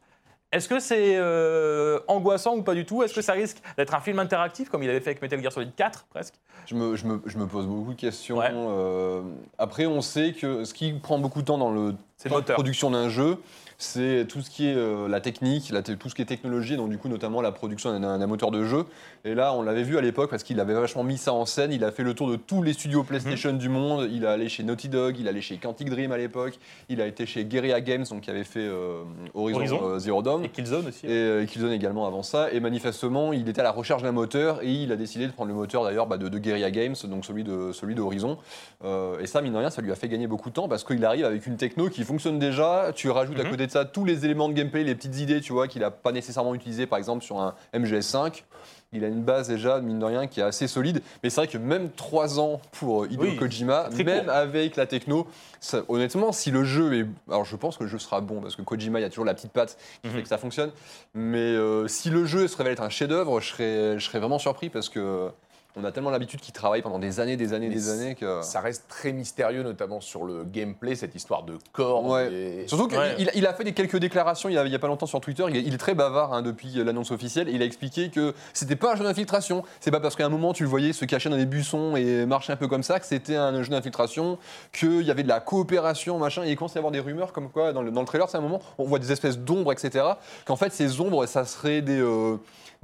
Est-ce 0.54 0.68
que 0.68 0.78
c'est 0.78 1.16
euh, 1.16 1.98
angoissant 2.06 2.54
ou 2.54 2.62
pas 2.62 2.74
du 2.74 2.86
tout? 2.86 3.02
Est-ce 3.02 3.12
que 3.12 3.22
ça 3.22 3.32
risque 3.32 3.58
d'être 3.76 3.92
un 3.92 3.98
film 3.98 4.20
interactif 4.20 4.68
comme 4.70 4.84
il 4.84 4.88
avait 4.88 5.00
fait 5.00 5.10
avec 5.10 5.20
Metal 5.20 5.42
Gear 5.42 5.52
Solid 5.52 5.74
4 5.74 6.06
presque? 6.10 6.34
Je 6.66 6.76
me, 6.76 6.94
je, 6.94 7.06
me, 7.06 7.20
je 7.26 7.38
me 7.38 7.46
pose 7.46 7.66
beaucoup 7.66 7.92
de 7.92 8.00
questions. 8.00 8.38
Ouais. 8.38 8.50
euh, 8.52 9.22
après, 9.58 9.86
on 9.86 10.00
sait 10.00 10.32
que 10.32 10.64
ce 10.64 10.72
qui 10.72 10.92
prend 10.92 11.18
beaucoup 11.18 11.40
de 11.40 11.46
temps 11.46 11.58
dans 11.58 11.72
le 11.72 11.94
de 12.24 12.52
production 12.52 12.92
d'un 12.92 13.08
jeu, 13.08 13.38
c'est 13.84 14.26
tout 14.28 14.40
ce 14.40 14.50
qui 14.50 14.68
est 14.68 14.74
euh, 14.74 15.08
la 15.08 15.20
technique, 15.20 15.70
la 15.70 15.82
tout 15.82 16.08
ce 16.08 16.14
qui 16.14 16.22
est 16.22 16.24
technologie, 16.24 16.76
donc 16.76 16.88
du 16.90 16.98
coup 16.98 17.08
notamment 17.08 17.40
la 17.42 17.52
production 17.52 17.98
d'un 17.98 18.26
moteur 18.26 18.50
de 18.50 18.64
jeu. 18.64 18.84
Et 19.24 19.34
là, 19.34 19.52
on 19.54 19.62
l'avait 19.62 19.82
vu 19.82 19.96
à 19.98 20.00
l'époque 20.00 20.30
parce 20.30 20.42
qu'il 20.42 20.58
avait 20.60 20.74
vachement 20.74 21.04
mis 21.04 21.16
ça 21.18 21.32
en 21.32 21.46
scène. 21.46 21.72
Il 21.72 21.84
a 21.84 21.90
fait 21.92 22.02
le 22.02 22.14
tour 22.14 22.28
de 22.30 22.36
tous 22.36 22.62
les 22.62 22.72
studios 22.72 23.02
PlayStation 23.04 23.52
Mhm. 23.52 23.58
du 23.58 23.68
monde. 23.68 24.08
Il 24.12 24.24
est 24.24 24.26
allé 24.26 24.48
chez 24.48 24.62
Naughty 24.62 24.88
Dog, 24.88 25.16
il 25.18 25.26
est 25.26 25.30
allé 25.30 25.40
chez 25.40 25.56
Quantic 25.58 25.88
Dream 25.90 26.12
à 26.12 26.18
l'époque, 26.18 26.58
il 26.88 27.00
a 27.00 27.06
été 27.06 27.26
chez 27.26 27.44
Guerrilla 27.44 27.80
Games, 27.80 28.04
donc 28.10 28.22
qui 28.22 28.30
avait 28.30 28.44
fait 28.44 28.60
euh, 28.60 29.02
Horizon, 29.34 29.58
Horizon. 29.60 29.80
euh, 29.84 29.98
Zero 29.98 30.22
Dawn. 30.22 30.44
Et 30.44 30.48
Killzone 30.48 30.88
aussi. 30.88 31.06
Et 31.06 31.46
Killzone 31.46 31.72
également 31.72 32.06
avant 32.06 32.22
ça. 32.22 32.50
Et 32.52 32.60
manifestement, 32.60 33.32
il 33.32 33.48
était 33.48 33.60
à 33.60 33.64
la 33.64 33.72
recherche 33.72 34.02
d'un 34.02 34.12
moteur 34.12 34.62
et 34.62 34.70
il 34.70 34.92
a 34.92 34.96
décidé 34.96 35.26
de 35.26 35.32
prendre 35.32 35.48
le 35.48 35.54
moteur 35.54 35.84
d'ailleurs 35.84 36.06
bah, 36.06 36.16
de, 36.18 36.28
de 36.28 36.38
Guerrilla 36.38 36.70
Games, 36.70 36.94
donc 37.04 37.24
celui 37.24 37.44
de 37.44 37.72
celui 37.72 37.94
de 37.94 38.00
Horizon. 38.00 38.38
Euh, 38.84 39.18
et 39.20 39.26
ça, 39.26 39.40
mine 39.40 39.52
de 39.52 39.58
rien, 39.58 39.70
ça 39.70 39.82
lui 39.82 39.92
a 39.92 39.94
fait 39.94 40.08
gagner 40.08 40.26
beaucoup 40.26 40.48
de 40.50 40.54
temps 40.54 40.68
parce 40.68 40.84
qu'il 40.84 41.04
arrive 41.04 41.24
avec 41.24 41.46
une 41.46 41.56
techno 41.56 41.88
qui 41.88 42.04
fonctionne 42.04 42.38
déjà. 42.38 42.92
Tu 42.94 43.10
rajoutes 43.10 43.38
à 43.40 43.44
Mhm. 43.44 43.50
côté 43.50 43.66
de 43.66 43.70
ça 43.74 43.84
tous 43.84 44.04
les 44.04 44.24
éléments 44.24 44.48
de 44.48 44.54
gameplay, 44.54 44.84
les 44.84 44.94
petites 44.94 45.18
idées, 45.18 45.40
tu 45.40 45.52
vois, 45.52 45.66
qu'il 45.68 45.80
n'a 45.82 45.90
pas 45.90 46.12
nécessairement 46.12 46.54
utilisé 46.54 46.86
par 46.86 46.98
exemple 46.98 47.24
sur 47.24 47.40
un 47.40 47.54
MGS5. 47.74 48.44
Il 48.92 49.04
a 49.04 49.08
une 49.08 49.22
base 49.24 49.48
déjà, 49.48 49.80
mine 49.80 49.98
de 49.98 50.04
rien, 50.04 50.28
qui 50.28 50.38
est 50.38 50.44
assez 50.44 50.68
solide. 50.68 51.02
Mais 51.24 51.28
c'est 51.30 51.40
vrai 51.40 51.48
que 51.48 51.58
même 51.58 51.90
trois 51.90 52.38
ans 52.38 52.60
pour 52.70 53.06
Hideo 53.06 53.24
Oui, 53.24 53.36
Kojima, 53.36 53.88
même 54.04 54.28
avec 54.28 54.76
la 54.76 54.86
techno, 54.86 55.26
ça- 55.58 55.82
honnêtement, 55.88 56.30
si 56.30 56.52
le 56.52 56.62
jeu 56.62 57.00
est. 57.00 57.06
Alors 57.28 57.44
je 57.44 57.56
pense 57.56 57.76
que 57.76 57.82
le 57.82 57.88
jeu 57.90 57.98
sera 57.98 58.20
bon 58.20 58.40
parce 58.40 58.54
que 58.54 58.62
Kojima, 58.62 59.00
il 59.00 59.02
y 59.02 59.04
a 59.04 59.08
toujours 59.10 59.24
la 59.24 59.34
petite 59.34 59.50
patte 59.50 59.76
qui 60.02 60.08
Mhm. 60.10 60.14
fait 60.14 60.22
que 60.22 60.28
ça 60.28 60.38
fonctionne. 60.38 60.70
Mais 61.12 61.38
euh, 61.38 61.88
si 61.88 62.08
le 62.08 62.24
jeu 62.24 62.46
se 62.46 62.56
révèle 62.56 62.74
être 62.74 62.82
un 62.84 62.88
chef-d'œuvre, 62.88 63.40
je 63.40 63.48
serais, 63.50 63.98
je 63.98 64.04
serais 64.04 64.20
vraiment 64.20 64.38
surpris 64.38 64.70
parce 64.70 64.88
que 64.88 65.28
on 65.76 65.84
a 65.84 65.90
tellement 65.90 66.10
l'habitude 66.10 66.40
qu'il 66.40 66.52
travaille 66.54 66.82
pendant 66.82 66.98
des 67.00 67.18
années, 67.18 67.36
des 67.36 67.52
années, 67.52 67.68
Mais 67.68 67.74
des 67.74 67.90
années 67.90 68.14
que. 68.14 68.42
Ça 68.42 68.60
reste 68.60 68.84
très 68.88 69.12
mystérieux, 69.12 69.62
notamment 69.64 70.00
sur 70.00 70.24
le 70.24 70.44
gameplay, 70.44 70.94
cette 70.94 71.14
histoire 71.16 71.42
de 71.42 71.58
corps. 71.72 72.04
Ouais. 72.04 72.32
et- 72.32 72.68
Surtout 72.68 72.86
qu'il 72.88 72.98
Ouais. 72.98 73.14
il- 73.18 73.30
il 73.34 73.46
a 73.46 73.52
fait 73.54 73.64
des 73.64 73.72
quelques 73.72 73.96
déclarations 73.96 74.48
il 74.48 74.54
y 74.54 74.58
a, 74.58 74.78
pas 74.78 74.86
longtemps 74.86 75.06
sur 75.06 75.20
Twitter. 75.20 75.44
Il 75.48 75.56
est, 75.56 75.62
il 75.62 75.74
est 75.74 75.78
très 75.78 75.94
bavard 75.94 76.32
hein, 76.32 76.42
depuis 76.42 76.68
l'annonce 76.84 77.10
officielle. 77.10 77.48
Il 77.48 77.60
a 77.60 77.64
expliqué 77.64 78.10
que 78.10 78.34
c'était 78.52 78.76
pas 78.76 78.92
un 78.92 78.96
jeu 78.96 79.04
d'infiltration. 79.04 79.64
C'est 79.80 79.90
pas 79.90 80.00
parce 80.00 80.14
qu'à 80.14 80.26
un 80.26 80.28
moment 80.28 80.52
tu 80.52 80.62
le 80.62 80.68
voyais 80.68 80.92
se 80.92 81.04
cacher 81.04 81.28
dans 81.28 81.36
des 81.36 81.46
buissons 81.46 81.96
et 81.96 82.24
marcher 82.26 82.52
un 82.52 82.56
peu 82.56 82.68
comme 82.68 82.82
ça 82.84 83.00
que 83.00 83.06
c'était 83.06 83.36
un 83.36 83.62
jeu 83.62 83.70
d'infiltration. 83.70 84.38
Qu'il 84.72 85.02
y 85.02 85.10
avait 85.10 85.22
de 85.24 85.28
la 85.28 85.40
coopération, 85.40 86.18
machin. 86.18 86.44
Et 86.44 86.50
il 86.52 86.56
commence 86.56 86.72
à 86.72 86.78
y 86.78 86.78
avoir 86.78 86.92
des 86.92 87.00
rumeurs 87.00 87.32
comme 87.32 87.50
quoi 87.50 87.72
dans 87.72 87.82
le, 87.82 87.90
dans 87.90 88.00
le 88.00 88.06
trailer, 88.06 88.28
c'est 88.28 88.36
un 88.38 88.40
moment 88.42 88.60
on 88.78 88.84
voit 88.84 88.98
des 89.00 89.10
espèces 89.10 89.38
d'ombres, 89.38 89.72
etc. 89.72 90.04
Qu'en 90.44 90.56
fait 90.56 90.72
ces 90.72 91.00
ombres, 91.00 91.26
ça 91.26 91.44
serait 91.44 91.82
des 91.82 92.00
euh, 92.00 92.36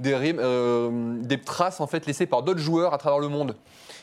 euh, 0.05 1.17
des 1.21 1.39
traces 1.39 1.79
en 1.79 1.87
fait 1.87 2.05
laissées 2.05 2.25
par 2.25 2.43
d'autres 2.43 2.59
joueurs 2.59 2.93
à 2.93 2.97
travers 2.97 3.19
le 3.19 3.27
monde. 3.27 3.55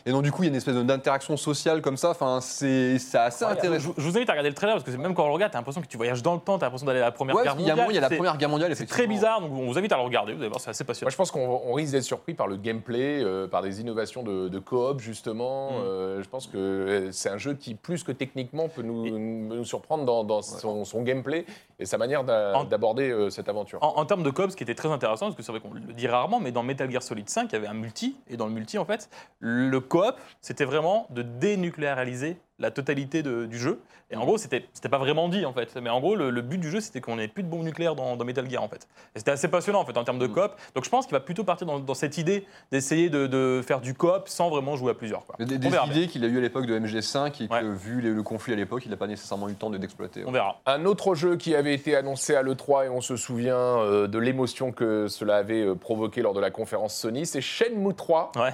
Et 0.09 0.11
donc 0.11 0.23
du 0.23 0.33
coup 0.33 0.43
il 0.43 0.47
y 0.47 0.49
a 0.49 0.51
une 0.53 0.57
espèce 0.57 0.75
d'interaction 0.75 1.37
sociale 1.37 1.83
comme 1.83 1.99
ça. 1.99 2.11
Enfin 2.11 2.41
c'est 2.41 2.97
assez 3.15 3.45
intéressant. 3.45 3.93
je 3.97 4.03
vous 4.03 4.17
invite 4.17 4.29
à 4.31 4.33
regarder 4.33 4.49
le 4.49 4.55
trailer 4.55 4.75
parce 4.75 4.85
que 4.85 4.91
c'est- 4.91 4.97
même 4.97 5.13
quand 5.15 5.25
on 5.25 5.27
le 5.29 5.35
regarde, 5.35 5.53
t'as 5.53 5.59
l'impression 5.59 5.83
que 5.83 5.87
tu 5.87 5.99
voyages 5.99 6.23
dans 6.23 6.33
le 6.35 6.41
temps, 6.41 6.59
t'as 6.59 6.67
l'impression 6.67 6.87
d'aller 6.87 7.01
à 7.01 7.05
la 7.05 7.13
Première 7.13 7.37
Ouais, 7.37 7.43
Guerre 7.45 7.57
mondiale. 7.57 7.87
il 7.91 7.95
y 7.95 7.99
a 7.99 8.01
la 8.01 8.09
première 8.09 8.37
guerre 8.39 8.49
mondiale. 8.49 8.75
C'est 8.75 8.87
très 8.87 9.07
bizarre, 9.07 9.43
donc 9.43 9.53
on 9.53 9.67
vous 9.67 9.77
invite 9.79 9.93
à 9.93 9.97
le 9.97 10.03
regarder, 10.03 10.33
vous 10.33 10.41
allez 10.41 10.49
voir, 10.49 10.61
c'est 10.61 10.71
assez 10.71 10.83
Moi, 10.83 10.89
passionnant. 10.89 11.11
je 11.11 11.17
pense 11.17 11.31
qu'on 11.31 11.61
on 11.67 11.75
risque 11.75 11.93
d'être 11.93 12.05
surpris 12.05 12.33
par 12.33 12.47
le 12.47 12.57
gameplay, 12.57 13.23
euh, 13.23 13.47
par 13.47 13.61
des 13.61 13.81
innovations 13.83 14.23
de, 14.23 14.49
de 14.49 14.59
coop, 14.59 15.01
justement. 15.01 15.73
Mm. 15.73 15.75
Euh, 15.85 16.23
je 16.23 16.29
pense 16.31 16.47
que 16.47 16.57
euh, 16.57 17.13
c'est 17.13 17.29
un 17.29 17.37
jeu 17.37 17.53
qui, 17.55 17.75
plus 17.75 18.03
que 18.03 18.13
techniquement, 18.13 18.69
peut 18.69 18.83
nous, 18.83 19.19
nous 19.19 19.65
surprendre 19.65 20.05
dans, 20.07 20.25
dans 20.25 20.41
son, 20.41 20.85
son 20.87 21.03
gameplay 21.03 21.45
et 21.81 21.85
sa 21.85 21.99
manière 21.99 22.25
d'aborder 22.25 23.11
euh, 23.11 23.29
cette 23.31 23.49
aventure. 23.51 23.79
En, 23.83 23.95
en 24.01 24.07
termes 24.07 24.23
de 24.23 24.31
coop, 24.31 24.51
ce 24.51 24.57
qui 24.57 24.63
était 24.63 24.75
très 24.75 24.91
intéressant, 24.91 25.27
parce 25.27 25.37
que 25.37 25.43
c'est 25.43 25.53
vrai 25.53 25.61
qu'on 25.61 25.75
le 25.75 25.81
dit 25.93 26.07
rarement, 26.09 26.41
mais 26.41 26.51
dans 26.51 26.63
Metal 26.63 26.91
Gear 26.91 27.03
Solid 27.03 27.29
5, 27.29 27.51
il 27.51 27.53
y 27.53 27.57
avait 27.57 27.67
un 27.69 27.75
multi, 27.75 28.17
et 28.29 28.37
dans 28.39 28.47
le 28.47 28.53
multi, 28.53 28.79
en 28.79 28.85
fait, 28.87 29.11
le 29.41 29.79
coop, 29.81 29.98
c'était 30.41 30.65
vraiment 30.65 31.07
de 31.11 31.23
dénucléariser 31.23 32.37
la 32.59 32.71
totalité 32.71 33.23
du 33.23 33.59
jeu. 33.59 33.81
Et 34.11 34.17
en 34.17 34.25
gros, 34.25 34.39
c'était 34.39 34.65
pas 34.91 34.97
vraiment 34.99 35.29
dit, 35.29 35.45
en 35.45 35.53
fait. 35.53 35.77
Mais 35.77 35.91
en 35.91 36.01
gros, 36.01 36.15
le, 36.17 36.31
le 36.31 36.41
but 36.41 36.57
du 36.59 36.71
jeu, 36.71 36.81
c'était 36.81 37.01
qu'on 37.03 37.17
n'ait 37.17 37.29
plus 37.29 37.43
de 37.43 37.49
bombes 37.49 37.63
nucléaires 37.65 37.95
dans, 37.95 38.17
dans 38.17 38.25
Metal 38.25 38.49
Gear, 38.49 38.63
en 38.63 38.69
fait. 38.69 38.89
Et 39.15 39.19
c'était 39.19 39.33
assez 39.33 39.49
passionnant, 39.49 39.81
en 39.81 39.85
fait, 39.85 39.97
en 39.99 40.05
termes 40.05 40.19
de 40.19 40.27
Mm. 40.27 40.33
coop. 40.33 40.53
Donc 40.75 40.85
je 40.85 40.89
pense 40.91 41.05
qu'il 41.07 41.13
va 41.13 41.21
plutôt 41.21 41.45
partir 41.45 41.67
dans, 41.67 41.79
dans 41.79 41.93
cette 41.95 42.17
idée 42.17 42.47
d'essayer 42.73 43.11
de, 43.11 43.27
de 43.27 43.63
faire 43.67 43.81
du 43.83 43.93
coop 43.95 44.23
sans 44.29 44.49
vraiment 44.49 44.77
jouer 44.77 44.93
à 44.93 44.95
plusieurs. 44.95 45.27
Quoi. 45.27 45.37
Des, 45.45 45.59
des 45.59 45.69
idées 45.69 46.07
qu'il 46.07 46.25
a 46.25 46.29
eues 46.29 46.39
à 46.39 46.41
l'époque 46.41 46.65
de 46.67 46.79
MG5 46.79 47.43
et 47.45 47.49
que, 47.49 47.53
Ouais. 47.53 47.63
vu 47.77 48.01
les- 48.01 48.11
le 48.11 48.23
conflit 48.23 48.55
à 48.55 48.57
l'époque, 48.57 48.83
il 48.87 48.91
n'a 48.91 48.97
pas 48.97 49.07
nécessairement 49.07 49.47
eu 49.49 49.53
le 49.53 49.57
temps 49.59 49.69
de- 49.71 49.77
d'exploiter. 49.79 50.23
On 50.27 50.33
verra. 50.33 50.61
Un 50.67 50.87
autre 50.87 51.15
jeu 51.15 51.37
qui 51.37 51.55
avait 51.55 51.75
été 51.75 51.95
annoncé 51.95 52.35
à 52.35 52.43
l'E3 52.43 52.87
et 52.87 52.89
on 52.89 53.03
se 53.03 53.17
souvient 53.17 53.57
euh, 53.57 54.07
de 54.07 54.19
l'émotion 54.19 54.73
que 54.73 55.07
cela 55.09 55.37
avait 55.37 55.63
euh, 55.67 55.75
provoqué 55.75 56.23
lors 56.23 56.33
de 56.35 56.41
la 56.41 56.51
conférence 56.51 56.95
Sony, 56.95 57.27
c'est 57.27 57.41
Shenmue 57.43 57.95
3 57.95 58.33
Ouais. 58.37 58.53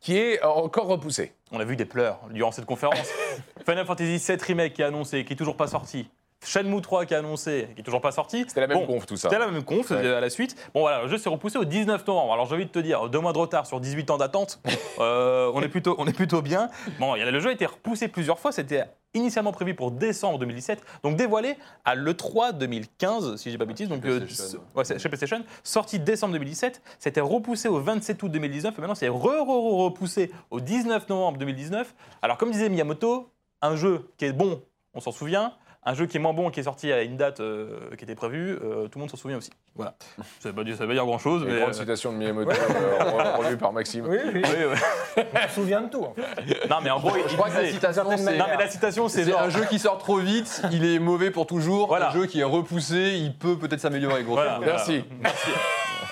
qui 0.00 0.16
est 0.16 0.42
euh, 0.42 0.48
encore 0.48 0.86
repoussé. 0.86 1.32
On 1.52 1.60
a 1.60 1.64
vu 1.64 1.76
des 1.76 1.84
pleurs 1.84 2.20
durant 2.30 2.52
cette 2.52 2.64
conférence. 2.66 3.08
Final 3.66 3.86
Fantasy 3.86 4.16
VII 4.18 4.38
Remake 4.46 4.72
qui 4.74 4.82
est 4.82 4.86
annoncé, 4.86 5.24
qui 5.24 5.32
est 5.32 5.36
toujours 5.36 5.56
pas 5.56 5.66
sorti. 5.66 6.08
Shenmue 6.46 6.82
3 6.82 7.06
qui 7.06 7.14
est 7.14 7.16
annoncé, 7.16 7.68
qui 7.74 7.80
est 7.80 7.84
toujours 7.84 8.02
pas 8.02 8.12
sorti. 8.12 8.44
C'était 8.46 8.60
la 8.60 8.66
même 8.66 8.76
Bon, 8.80 8.86
conf 8.86 9.06
tout 9.06 9.16
ça. 9.16 9.30
C'était 9.30 9.38
la 9.40 9.50
même 9.50 9.62
conf 9.64 9.90
Ouais. 9.90 10.06
à 10.06 10.20
la 10.20 10.28
suite. 10.28 10.54
Bon 10.74 10.80
voilà, 10.80 11.00
le 11.02 11.08
jeu 11.08 11.16
s'est 11.16 11.30
repoussé 11.30 11.56
au 11.56 11.64
19 11.64 12.06
novembre. 12.06 12.34
Alors 12.34 12.44
j'ai 12.46 12.54
envie 12.54 12.66
de 12.66 12.70
te 12.70 12.78
dire, 12.80 13.08
deux 13.08 13.18
mois 13.20 13.32
de 13.32 13.38
retard 13.38 13.64
sur 13.66 13.80
18 13.80 14.10
ans 14.10 14.18
d'attente, 14.18 14.60
euh, 14.98 15.50
on, 15.54 15.62
est 15.62 15.68
plutôt, 15.68 15.94
on 15.98 16.06
est 16.06 16.12
plutôt 16.12 16.42
bien. 16.42 16.68
Bon, 17.00 17.14
le 17.14 17.40
jeu 17.40 17.48
a 17.48 17.52
été 17.52 17.64
repoussé 17.64 18.08
plusieurs 18.08 18.38
fois. 18.38 18.52
C'était 18.52 18.84
initialement 19.14 19.52
prévu 19.52 19.74
pour 19.74 19.90
décembre 19.92 20.38
2017, 20.40 20.82
donc 21.02 21.16
dévoilé 21.16 21.56
à 21.86 21.94
l'E3 21.94 22.52
2015, 22.58 23.36
si 23.36 23.50
j'ai 23.50 23.56
pas 23.56 23.64
de 23.64 23.68
bêtises. 23.70 23.88
Donc, 23.88 24.02
chez 24.02 24.10
euh, 24.10 24.18
PlayStation. 24.20 24.60
ouais, 24.74 24.84
chez 24.84 25.08
PlayStation, 25.08 25.42
sorti 25.62 25.98
décembre 25.98 26.32
2017. 26.34 26.82
C'était 26.98 27.20
repoussé 27.22 27.68
au 27.68 27.78
27 27.80 28.22
août 28.22 28.28
2019. 28.30 28.74
Et 28.76 28.80
maintenant, 28.82 28.94
c'est 28.96 29.08
re, 29.08 29.12
re- 29.14 29.38
re- 29.46 29.84
repoussé 29.84 30.30
au 30.50 30.60
19 30.60 31.08
novembre 31.08 31.38
2019. 31.38 31.94
Alors, 32.22 32.36
comme 32.36 32.50
disait 32.50 32.68
Miyamoto, 32.68 33.30
un 33.66 33.76
jeu 33.76 34.08
qui 34.18 34.24
est 34.26 34.32
bon, 34.32 34.62
on 34.94 35.00
s'en 35.00 35.12
souvient. 35.12 35.52
Un 35.86 35.92
jeu 35.92 36.06
qui 36.06 36.16
est 36.16 36.20
moins 36.20 36.32
bon, 36.32 36.48
qui 36.50 36.60
est 36.60 36.62
sorti 36.62 36.90
à 36.90 37.02
une 37.02 37.18
date 37.18 37.40
euh, 37.40 37.90
qui 37.98 38.04
était 38.04 38.14
prévue, 38.14 38.58
euh, 38.64 38.88
tout 38.88 38.92
le 38.98 39.00
monde 39.00 39.10
s'en 39.10 39.18
souvient 39.18 39.36
aussi. 39.36 39.50
Voilà. 39.74 39.96
Ça 40.40 40.48
veut 40.48 40.54
pas 40.54 40.64
dire, 40.64 40.76
ça 40.76 40.84
veut 40.84 40.88
pas 40.88 40.94
dire 40.94 41.04
grand 41.04 41.18
chose, 41.18 41.42
Une 41.42 41.48
mais. 41.52 41.56
grande 41.60 41.68
euh, 41.68 41.72
citation 41.74 42.10
de 42.10 42.16
Miyamoto 42.16 42.50
euh, 42.52 42.98
re- 43.00 43.36
relue 43.36 43.58
par 43.58 43.70
Maxime. 43.74 44.06
Oui, 44.08 44.16
oui. 44.32 44.40
oui, 44.42 44.64
ouais. 44.64 45.26
On 45.44 45.48
se 45.48 45.54
souvient 45.54 45.82
de 45.82 45.90
tout. 45.90 46.02
en 46.02 46.14
fait. 46.14 46.70
Non, 46.70 46.76
mais 46.82 46.88
en 46.88 46.98
gros, 47.00 47.14
il 47.18 47.28
Je 47.28 47.36
crois 47.36 47.50
que 47.50 47.58
la 47.60 47.70
citation, 47.70 48.04
c'est 48.16 48.38
Non, 48.38 48.46
mais 48.48 48.56
la 48.56 48.70
citation, 48.70 49.08
c'est 49.10 49.24
genre. 49.24 49.42
un 49.42 49.50
jeu 49.50 49.66
qui 49.68 49.78
sort 49.78 49.98
trop 49.98 50.16
vite, 50.16 50.62
il 50.72 50.86
est 50.86 50.98
mauvais 50.98 51.30
pour 51.30 51.46
toujours. 51.46 51.88
Voilà. 51.88 52.08
Un 52.08 52.12
jeu 52.14 52.24
qui 52.24 52.40
est 52.40 52.44
repoussé, 52.44 53.16
il 53.18 53.36
peut 53.36 53.58
peut-être 53.58 53.80
s'améliorer. 53.80 54.22
Grosso 54.22 54.36
Voilà, 54.40 54.54
modo. 54.60 54.64
Merci. 54.70 55.04
voilà. 55.20 55.34
Merci. 55.34 55.50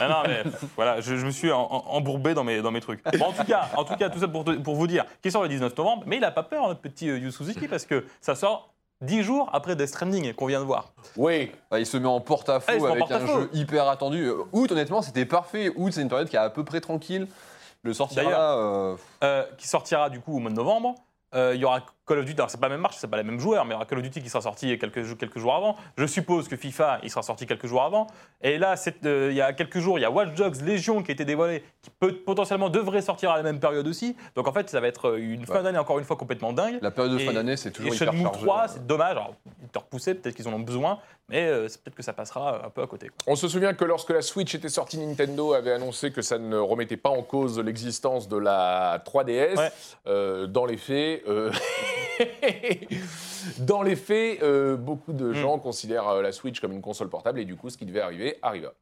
Ah 0.05 0.09
non, 0.09 0.22
mais 0.26 0.42
voilà, 0.76 1.00
je, 1.00 1.16
je 1.16 1.24
me 1.26 1.30
suis 1.30 1.50
en- 1.53 1.61
en- 1.70 1.84
embourbé 1.96 2.34
dans 2.34 2.44
mes, 2.44 2.61
dans 2.62 2.70
mes 2.70 2.80
trucs. 2.80 3.03
Bon, 3.18 3.26
en, 3.26 3.32
tout 3.32 3.44
cas, 3.44 3.68
en 3.76 3.84
tout 3.84 3.96
cas, 3.96 4.09
tout 4.11 4.18
ça 4.18 4.28
pour, 4.28 4.44
te- 4.44 4.53
pour 4.59 4.74
vous 4.74 4.86
dire 4.86 5.05
qu'il 5.22 5.30
sort 5.32 5.42
le 5.42 5.48
19 5.48 5.76
novembre, 5.76 6.05
mais 6.07 6.16
il 6.16 6.20
n'a 6.20 6.30
pas 6.30 6.42
peur, 6.42 6.66
notre 6.68 6.80
petit 6.80 7.09
euh, 7.11 7.18
Yu 7.18 7.30
Suzuki, 7.32 7.68
parce 7.68 7.84
que 7.86 8.05
ça 8.20 8.34
sort 8.34 8.68
10 9.03 9.22
jours 9.24 9.50
après 9.53 9.74
Death 9.74 9.88
Stranding 9.88 10.32
qu'on 10.34 10.46
vient 10.46 10.61
de 10.61 10.64
voir. 10.64 10.92
Oui, 11.16 11.50
Bah, 11.70 11.80
il 11.80 11.86
se 11.86 11.96
met 11.96 12.07
en 12.07 12.20
porte-à-faux 12.20 12.66
Ah, 12.68 12.74
il 12.74 12.80
se 12.80 12.84
met 12.84 12.88
en 12.90 12.92
avec 12.92 13.05
un 13.05 13.18
porte-à-faux. 13.18 13.40
jeu 13.40 13.50
hyper 13.53 13.88
attendu. 13.88 14.26
Euh, 14.28 14.44
Août, 14.53 14.70
honnêtement, 14.70 15.03
c'était 15.03 15.24
parfait. 15.26 15.72
Août, 15.74 15.92
c'est 15.92 16.03
une 16.03 16.09
période 16.09 16.28
qui 16.28 16.36
est 16.36 16.40
à 16.40 16.50
peu 16.50 16.64
près 16.64 16.80
tranquille. 16.80 17.26
Le 17.82 17.92
D'ailleurs- 18.14 18.30
là. 18.30 18.53
euh, 18.59 18.96
Euh, 19.24 19.44
qui 19.59 19.66
sortira 19.66 20.09
du 20.09 20.20
coup 20.20 20.36
au 20.36 20.38
mois 20.38 20.50
de 20.53 20.57
novembre. 20.57 20.94
Euh, 21.34 21.53
Il 21.55 21.61
y 21.61 21.64
aura 21.64 21.80
Call 22.05 22.18
of 22.18 22.24
Duty, 22.24 22.38
alors 22.40 22.50
c'est 22.50 22.59
pas 22.61 22.66
la 22.68 22.74
même 22.74 22.80
marche, 22.80 22.96
c'est 22.98 23.07
pas 23.09 23.16
les 23.16 23.22
mêmes 23.22 23.38
joueurs, 23.38 23.64
mais 23.64 23.74
Call 23.88 23.98
of 23.98 24.03
Duty 24.05 24.22
qui 24.22 24.28
sera 24.28 24.40
sorti 24.40 24.76
quelques, 24.78 25.03
jou- 25.03 25.14
quelques 25.14 25.38
jours 25.38 25.55
avant. 25.55 25.76
Je 25.96 26.05
suppose 26.07 26.48
que 26.48 26.57
FIFA, 26.57 26.98
il 27.05 27.11
sera 27.11 27.22
sorti 27.22 27.46
quelques 27.46 27.66
jours 27.68 27.82
avant. 27.82 28.09
Et 28.42 28.59
là, 28.59 28.74
euh, 29.05 29.28
il 29.30 29.36
y 29.36 29.40
a 29.40 29.53
quelques 29.53 29.78
jours, 29.78 29.98
il 29.98 30.03
y 30.03 30.05
a 30.05 30.11
Watch 30.11 30.34
Dogs 30.34 30.61
Légion 30.62 31.03
qui 31.05 31.12
a 31.12 31.14
été 31.14 31.24
dévoilé, 31.24 31.62
qui 31.80 31.90
peut, 32.00 32.12
potentiellement 32.14 32.70
devrait 32.70 33.03
sortir 33.03 33.30
à 33.30 33.36
la 33.36 33.44
même 33.44 33.61
période 33.61 33.86
aussi. 33.86 34.16
Donc 34.34 34.48
en 34.48 34.53
fait, 34.53 34.68
ça 34.68 34.80
va 34.80 34.88
être 34.88 35.16
une 35.16 35.46
fin 35.46 35.55
Ouais. 35.59 35.62
d'année 35.62 35.78
encore 35.78 35.98
une 36.00 36.05
fois 36.05 36.16
complètement 36.16 36.53
dingue. 36.53 36.78
La 36.82 36.90
période 36.90 37.12
de 37.14 37.20
Et- 37.20 37.24
fin 37.24 37.32
d'année, 37.32 37.57
c'est 37.57 37.70
toujours 37.70 37.92
Et 37.92 37.96
hyper 37.96 38.09
Shenmue 38.12 38.22
chargé. 38.24 38.40
3, 38.40 38.68
c'est 38.68 38.86
dommage. 38.86 39.12
Alors, 39.12 39.34
ils 39.62 39.68
te 39.68 39.78
repoussaient, 39.78 40.14
peut-être 40.16 40.34
qu'ils 40.34 40.48
en 40.48 40.55
ont 40.55 40.59
besoin, 40.59 40.98
mais 41.28 41.46
euh, 41.46 41.68
peut-être 41.84 41.94
que 41.94 42.03
ça 42.03 42.12
passera 42.12 42.66
un 42.66 42.70
peu 42.70 42.82
à 42.82 42.86
côté. 42.88 43.07
quoi. 43.09 43.16
On 43.32 43.36
se 43.36 43.46
souvient 43.46 43.74
que 43.74 43.84
lorsque 43.84 44.11
la 44.11 44.22
Switch 44.22 44.55
était 44.57 44.68
sortie, 44.68 44.98
Nintendo 44.98 45.53
avait 45.55 45.72
annoncé 45.72 46.11
que 46.11 46.20
ça 46.20 46.38
ne 46.38 46.57
remettait 46.57 46.96
pas 46.96 47.11
en 47.11 47.22
cause 47.22 47.61
l'existence 47.61 48.28
de 48.28 48.36
la 48.38 49.00
3DS. 49.07 49.57
Ouais. 49.57 49.70
Euh, 50.09 50.46
dans 50.48 50.66
les 50.66 50.76
faits, 50.76 51.22
euh, 51.28 51.53
dans 53.58 53.82
les 53.82 53.96
faits, 53.96 54.42
euh, 54.42 54.76
beaucoup 54.76 55.12
de 55.12 55.32
gens 55.32 55.58
considèrent 55.58 56.08
euh, 56.08 56.22
la 56.22 56.32
Switch 56.32 56.60
comme 56.60 56.72
une 56.72 56.82
console 56.82 57.08
portable 57.08 57.40
et 57.40 57.44
du 57.44 57.56
coup, 57.56 57.70
ce 57.70 57.76
qui 57.76 57.86
devait 57.86 58.00
arriver 58.00 58.38
arriva. 58.42 58.72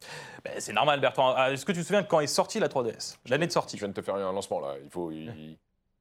Ben, 0.44 0.54
c'est 0.58 0.72
normal, 0.72 1.00
Bertrand. 1.00 1.34
Ah, 1.36 1.52
Est-ce 1.52 1.64
que 1.64 1.72
tu 1.72 1.80
te 1.80 1.84
souviens 1.86 2.02
quand 2.02 2.20
est 2.20 2.26
sortie 2.26 2.58
la 2.60 2.68
3DS 2.68 3.16
L'année 3.26 3.46
de 3.46 3.52
sortie. 3.52 3.76
Je 3.76 3.82
viens 3.82 3.88
de 3.88 3.94
te 3.94 4.02
faire 4.02 4.14
un 4.16 4.32
lancement 4.32 4.60
là. 4.60 4.74
Il 4.82 4.90
faut. 4.90 5.10
il- 5.10 5.56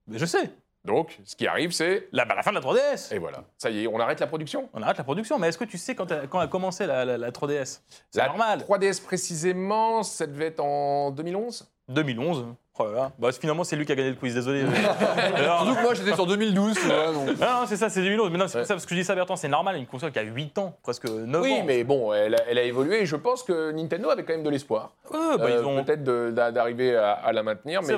Mais 0.08 0.18
je 0.18 0.26
sais. 0.26 0.50
Donc, 0.86 1.20
ce 1.26 1.36
qui 1.36 1.46
arrive, 1.46 1.72
c'est 1.72 2.08
La, 2.14 2.24
bah, 2.24 2.36
la 2.36 2.42
fin 2.42 2.52
de 2.52 2.56
la 2.56 2.62
3DS. 2.62 3.14
et 3.14 3.18
voilà. 3.20 3.44
Ça 3.58 3.70
y 3.70 3.84
est, 3.84 3.88
on 3.88 4.00
arrête 4.00 4.20
la 4.22 4.28
production? 4.28 4.70
On 4.74 4.82
arrête 4.82 4.98
la 4.98 5.04
production. 5.04 5.38
Mais 5.38 5.50
est-ce 5.50 5.58
que 5.58 5.66
tu 5.66 5.78
sais 5.78 5.94
quand, 5.94 6.10
a- 6.12 6.26
quand 6.28 6.40
a 6.40 6.48
commencé 6.48 6.86
la, 6.88 7.04
la- 7.04 7.18
la 7.18 7.32
3DS 7.32 7.82
C'est 8.10 8.20
La 8.22 8.28
normal. 8.28 8.62
3DS 8.62 9.02
précisément, 9.04 10.04
ça 10.04 10.26
devait 10.26 10.48
être 10.48 10.62
en 10.62 11.12
2011. 11.12 11.68
2011. 11.90 12.46
Oh 12.82 12.86
là 12.86 12.92
là. 12.94 13.12
Bah, 13.20 13.30
finalement, 13.34 13.66
c'est 13.66 13.76
lui 13.76 13.86
qui 13.86 13.92
a 13.92 13.96
gagné 13.96 14.10
le 14.12 14.16
quiz, 14.16 14.34
désolé. 14.34 14.64
Alors, 15.36 15.64
Surtout 15.64 15.76
que 15.76 15.82
moi, 15.84 15.94
j'étais 15.96 16.14
sur 16.14 16.26
2012, 16.26 16.74
tu 16.76 16.86
vois, 16.88 17.12
donc. 17.14 17.30
ah 17.42 17.60
non, 17.62 17.68
c'est 17.68 17.76
ça, 17.76 17.90
c'est 17.90 18.02
2011. 18.02 18.32
Mais 18.32 18.38
non, 18.38 18.48
c'est 18.48 18.60
Ouais. 18.60 18.64
ça, 18.66 18.74
parce 18.74 18.86
que 18.86 18.96
je 18.96 19.00
dis 19.02 19.06
ça, 19.06 19.16
Bertrand, 19.16 19.36
c'est 19.36 19.50
normal, 19.50 19.76
une 19.76 19.86
console 19.86 20.12
qui 20.14 20.20
a 20.20 20.24
8 20.24 20.58
ans, 20.60 20.78
presque 20.82 21.06
9 21.10 21.42
Oui, 21.42 21.54
ans. 21.60 21.64
mais 21.66 21.84
bon, 21.84 22.14
elle 22.14 22.36
a, 22.36 22.40
elle 22.50 22.58
a 22.58 22.64
évolué 22.64 23.02
et 23.02 23.06
je 23.06 23.16
pense 23.18 23.44
que 23.44 23.72
Nintendo 23.72 24.10
avait 24.10 24.24
quand 24.24 24.34
même 24.34 24.44
de 24.44 24.50
l'espoir. 24.50 24.92
Ouais, 25.12 25.20
bah, 25.38 25.46
Euh, 25.46 25.58
ils 25.62 25.66
ont... 25.66 25.84
Peut-être 25.84 26.04
d'arriver 26.04 26.96
à, 26.96 27.12
à 27.12 27.34
la 27.34 27.44
maintenir, 27.44 27.82
mais 27.84 27.96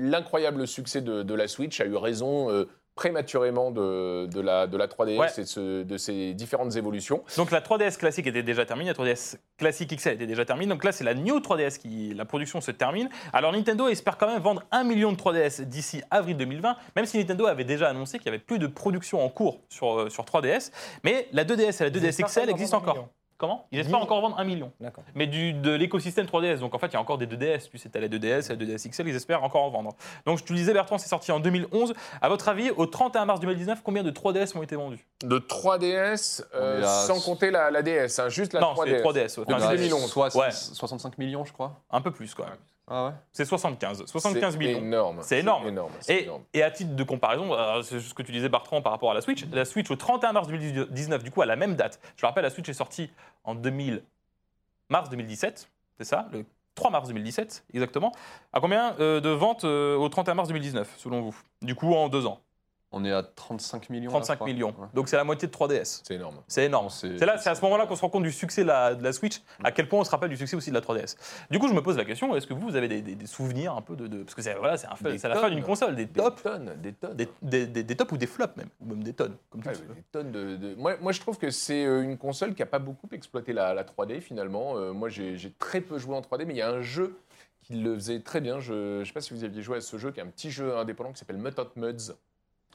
l'incroyable 0.00 0.66
succès 0.66 1.00
de, 1.00 1.22
de 1.22 1.34
la 1.34 1.46
Switch 1.48 1.80
a 1.80 1.84
eu 1.84 1.94
raison 1.96 2.50
euh, 2.50 2.68
prématurément 2.94 3.70
de, 3.70 4.26
de 4.26 4.40
la, 4.40 4.66
de 4.66 4.76
la 4.76 4.86
3DS 4.86 5.18
Ouais. 5.18 5.26
et 5.36 5.40
de, 5.42 5.46
ce- 5.46 5.82
de 5.82 5.96
ses 5.98 6.32
différentes 6.34 6.76
évolutions. 6.76 7.22
Donc 7.36 7.50
la 7.50 7.60
3DS 7.60 7.96
classique 7.98 8.26
était 8.26 8.42
déjà 8.42 8.64
terminée, 8.64 8.90
la 8.90 8.94
3DS 8.94 9.36
classique 9.58 9.96
XL 9.96 10.12
était 10.12 10.26
déjà 10.26 10.44
terminée. 10.44 10.68
Donc 10.70 10.84
là, 10.84 10.92
c'est 10.92 11.04
la 11.04 11.14
New 11.14 11.38
3DS 11.38 11.78
qui 11.78 12.14
la 12.14 12.24
production 12.24 12.60
se 12.60 12.70
termine. 12.70 13.08
Alors 13.32 13.52
Nintendo 13.52 13.88
espère 13.88 14.16
quand 14.16 14.28
même 14.28 14.40
vendre 14.42 14.62
1 14.70 14.84
million 14.84 15.12
de 15.12 15.16
3DS 15.16 15.62
d'ici 15.64 16.02
avril 16.10 16.36
2020, 16.36 16.76
même 16.96 17.06
si 17.06 17.18
Nintendo 17.18 17.46
avait 17.46 17.64
déjà 17.64 17.88
annoncé 17.88 18.18
qu'il 18.18 18.26
y 18.26 18.28
avait 18.30 18.38
plus 18.38 18.58
de 18.58 18.66
production 18.66 19.24
en 19.24 19.28
cours 19.28 19.60
sur, 19.68 20.00
euh, 20.00 20.08
sur 20.08 20.24
3DS. 20.24 20.70
Mais 21.02 21.28
la 21.32 21.44
2DS 21.44 21.80
et 21.82 21.84
la 21.84 21.90
2DS 21.90 22.08
espèrent 22.20 22.28
XL 22.44 22.50
existent 22.50 22.78
encore. 22.78 22.94
million. 22.94 23.08
Comment? 23.36 23.66
Ils 23.72 23.80
espèrent 23.80 24.00
encore 24.00 24.20
vendre 24.20 24.38
1 24.38 24.44
million. 24.44 24.72
D'accord. 24.80 25.02
Mais 25.14 25.26
du, 25.26 25.52
de 25.54 25.72
l'écosystème 25.72 26.26
3DS. 26.26 26.58
Donc 26.60 26.74
en 26.74 26.78
fait, 26.78 26.86
il 26.86 26.92
y 26.92 26.96
a 26.96 27.00
encore 27.00 27.18
des 27.18 27.26
2DS. 27.26 27.68
Tu 27.70 27.78
sais, 27.78 27.88
t'as 27.88 27.98
la 28.00 28.08
2DS 28.08 28.46
et 28.52 28.56
la 28.56 28.64
2DS 28.76 28.88
XL, 28.90 29.08
ils 29.08 29.16
espèrent 29.16 29.42
encore 29.42 29.64
en 29.64 29.70
vendre. 29.70 29.90
Donc 30.24 30.38
je 30.38 30.44
te 30.44 30.52
le 30.52 30.58
disais, 30.58 30.72
Bertrand, 30.72 30.98
c'est 30.98 31.08
sorti 31.08 31.32
en 31.32 31.40
2011. 31.40 31.94
À 32.22 32.28
votre 32.28 32.48
avis, 32.48 32.70
au 32.70 32.86
31 32.86 33.24
mars 33.24 33.40
2019, 33.40 33.80
combien 33.82 34.02
de 34.04 34.10
3DS 34.10 34.56
ont 34.56 34.62
été 34.62 34.76
vendus? 34.76 35.04
De 35.24 35.38
3DS, 35.38 36.44
euh, 36.54 36.82
sans 36.84 37.20
compter 37.20 37.50
la, 37.50 37.70
la 37.70 37.82
DS, 37.82 38.18
hein, 38.20 38.28
juste 38.28 38.52
la 38.52 38.60
Non, 38.60 38.74
3DS. 38.74 38.84
c'est 38.86 39.02
3DS. 39.02 39.38
ouais. 39.38 39.44
Depuis 39.46 39.54
Enfin, 39.54 39.68
c'est 39.70 39.76
2011. 39.76 40.06
Soit 40.10 40.36
Ouais. 40.36 40.50
65 40.50 41.18
millions, 41.18 41.44
je 41.44 41.52
crois. 41.52 41.80
Un 41.90 42.00
peu 42.00 42.10
plus, 42.12 42.34
quoi. 42.34 42.46
Ah 42.86 43.06
ouais 43.06 43.12
C'est 43.32 43.44
75. 43.44 44.04
75 44.06 44.52
C'est 44.52 44.58
millions. 44.58 44.78
énorme. 44.78 45.18
C'est 45.22 45.38
énorme. 45.40 45.66
énorme. 45.68 45.92
c'est 46.00 46.14
Et, 46.16 46.22
énorme. 46.24 46.42
et 46.52 46.62
à 46.62 46.70
titre 46.70 46.94
de 46.94 47.02
comparaison, 47.02 47.50
c'est 47.82 47.98
ce 48.00 48.12
que 48.12 48.22
tu 48.22 48.30
disais 48.32 48.48
Bertrand 48.48 48.82
par 48.82 48.92
rapport 48.92 49.10
à 49.10 49.14
la 49.14 49.20
Switch, 49.22 49.44
la 49.52 49.64
Switch 49.64 49.90
au 49.90 49.96
31 49.96 50.32
mars 50.32 50.48
2019, 50.48 51.22
du 51.24 51.30
coup 51.30 51.40
à 51.42 51.46
la 51.46 51.56
même 51.56 51.76
date, 51.76 51.98
je 52.16 52.22
le 52.22 52.26
rappelle, 52.28 52.42
la 52.44 52.50
Switch 52.50 52.68
est 52.68 52.74
sortie 52.74 53.10
en 53.44 53.54
2000, 53.54 54.02
mars 54.90 55.08
2017, 55.08 55.70
c'est 55.98 56.04
ça, 56.04 56.28
le 56.32 56.44
3 56.74 56.90
mars 56.90 57.08
2017 57.08 57.64
exactement. 57.72 58.12
À 58.52 58.60
combien 58.60 58.94
euh, 59.00 59.20
de 59.20 59.28
ventes 59.30 59.64
euh, 59.64 59.96
au 59.96 60.08
31 60.08 60.34
mars 60.34 60.48
2019 60.48 60.94
selon 60.98 61.20
vous? 61.22 61.34
Du 61.62 61.74
coup 61.74 61.94
en 61.94 62.08
deux 62.08 62.26
ans, 62.26 62.40
On 62.96 63.04
est 63.04 63.12
à 63.12 63.22
35 63.22 63.90
millions. 63.90 64.04
là, 64.10 64.18
je 64.20 64.24
35 64.24 64.34
crois. 64.36 64.46
millions. 64.46 64.68
Ouais. 64.78 64.86
Donc 64.94 65.08
c'est 65.08 65.16
la 65.16 65.24
moitié 65.24 65.48
de 65.48 65.52
3DS. 65.52 66.00
C'est 66.06 66.14
énorme. 66.14 66.36
C'est 66.48 66.64
énorme. 66.66 66.88
C'est- 66.90 67.18
là, 67.24 67.38
c'est 67.38 67.50
à 67.50 67.54
ce 67.54 67.62
moment-là 67.62 67.86
qu'on 67.86 67.96
se 67.96 68.00
rend 68.02 68.08
compte 68.08 68.22
du 68.22 68.32
succès 68.32 68.62
de 68.62 68.68
la, 68.68 68.94
de 68.94 69.02
la 69.02 69.12
Switch, 69.12 69.40
à 69.62 69.72
quel 69.72 69.88
point 69.88 70.00
on 70.00 70.04
se 70.04 70.10
rappelle 70.10 70.30
du 70.30 70.36
succès 70.36 70.56
aussi 70.56 70.70
de 70.70 70.74
la 70.74 70.80
3DS. 70.80 71.16
Du 71.50 71.58
coup, 71.58 71.68
je 71.68 71.74
me 71.74 71.82
pose 71.82 71.96
la 71.96 72.04
question 72.04 72.34
est-ce 72.36 72.46
que 72.46 72.54
vous, 72.54 72.60
vous 72.68 72.76
avez 72.76 72.88
des, 72.88 73.02
des- 73.02 73.14
des 73.14 73.26
souvenirs 73.26 73.74
un 73.74 73.82
peu 73.82 73.96
de, 73.96 74.06
de- 74.06 74.22
parce 74.22 74.34
que 74.34 74.42
c'est 74.42 74.54
voilà, 74.54 74.76
c'est 74.76 74.86
un 74.86 74.94
fait- 74.96 75.12
Des 75.12 75.18
c'est 75.18 75.28
la 75.28 75.36
fin 75.36 75.50
d'une 75.50 75.62
console, 75.64 75.96
des 75.96 76.06
Des 76.06 76.20
tops, 76.22 76.42
tonnes, 76.42 76.72
des 76.80 76.92
tonnes. 76.92 77.14
des, 77.16 77.28
des- 77.42 77.66
des- 77.66 77.82
des 77.82 77.96
tops 77.96 78.12
ou 78.12 78.16
des 78.16 78.26
flops 78.26 78.56
même, 78.56 78.68
ou 78.80 78.86
même 78.86 79.02
des 79.02 79.12
tonnes, 79.12 79.34
comme 79.50 79.60
veux. 79.62 79.72
des 79.72 80.02
tonnes 80.12 80.30
de, 80.32 80.56
de- 80.56 80.74
Moi, 80.76 80.96
moi, 81.00 81.12
je 81.12 81.20
trouve 81.20 81.36
que 81.38 81.50
c'est 81.50 81.84
euh, 81.84 82.02
une 82.02 82.16
console 82.18 82.54
qui 82.54 82.62
n'a 82.62 82.66
pas 82.66 82.78
beaucoup 82.78 83.08
exploité 83.12 83.52
la, 83.52 83.74
la 83.74 83.84
3D 83.84 84.20
finalement. 84.20 84.76
Euh, 84.76 84.92
moi, 84.92 85.08
j'ai 85.08 85.36
j'ai 85.36 85.50
très 85.52 85.80
peu 85.80 85.98
joué 85.98 86.14
en 86.14 86.20
3D, 86.20 86.44
mais 86.46 86.54
il 86.54 86.58
y 86.58 86.62
a 86.62 86.70
un 86.70 86.80
jeu 86.82 87.16
qui 87.62 87.74
le 87.76 87.94
faisait 87.94 88.20
très 88.20 88.40
bien. 88.42 88.60
Je 88.60 88.98
ne 89.00 89.04
sais 89.04 89.12
pas 89.12 89.20
si 89.22 89.32
vous 89.32 89.42
aviez 89.42 89.62
joué 89.62 89.78
à 89.78 89.80
ce 89.80 89.96
jeu, 89.96 90.12
qui 90.12 90.20
est 90.20 90.22
un 90.22 90.26
petit 90.26 90.50
jeu 90.50 90.76
indépendant 90.76 91.12
qui 91.12 91.18
s'appelle 91.18 91.38
Mutant 91.38 91.66
Muds, 91.76 92.12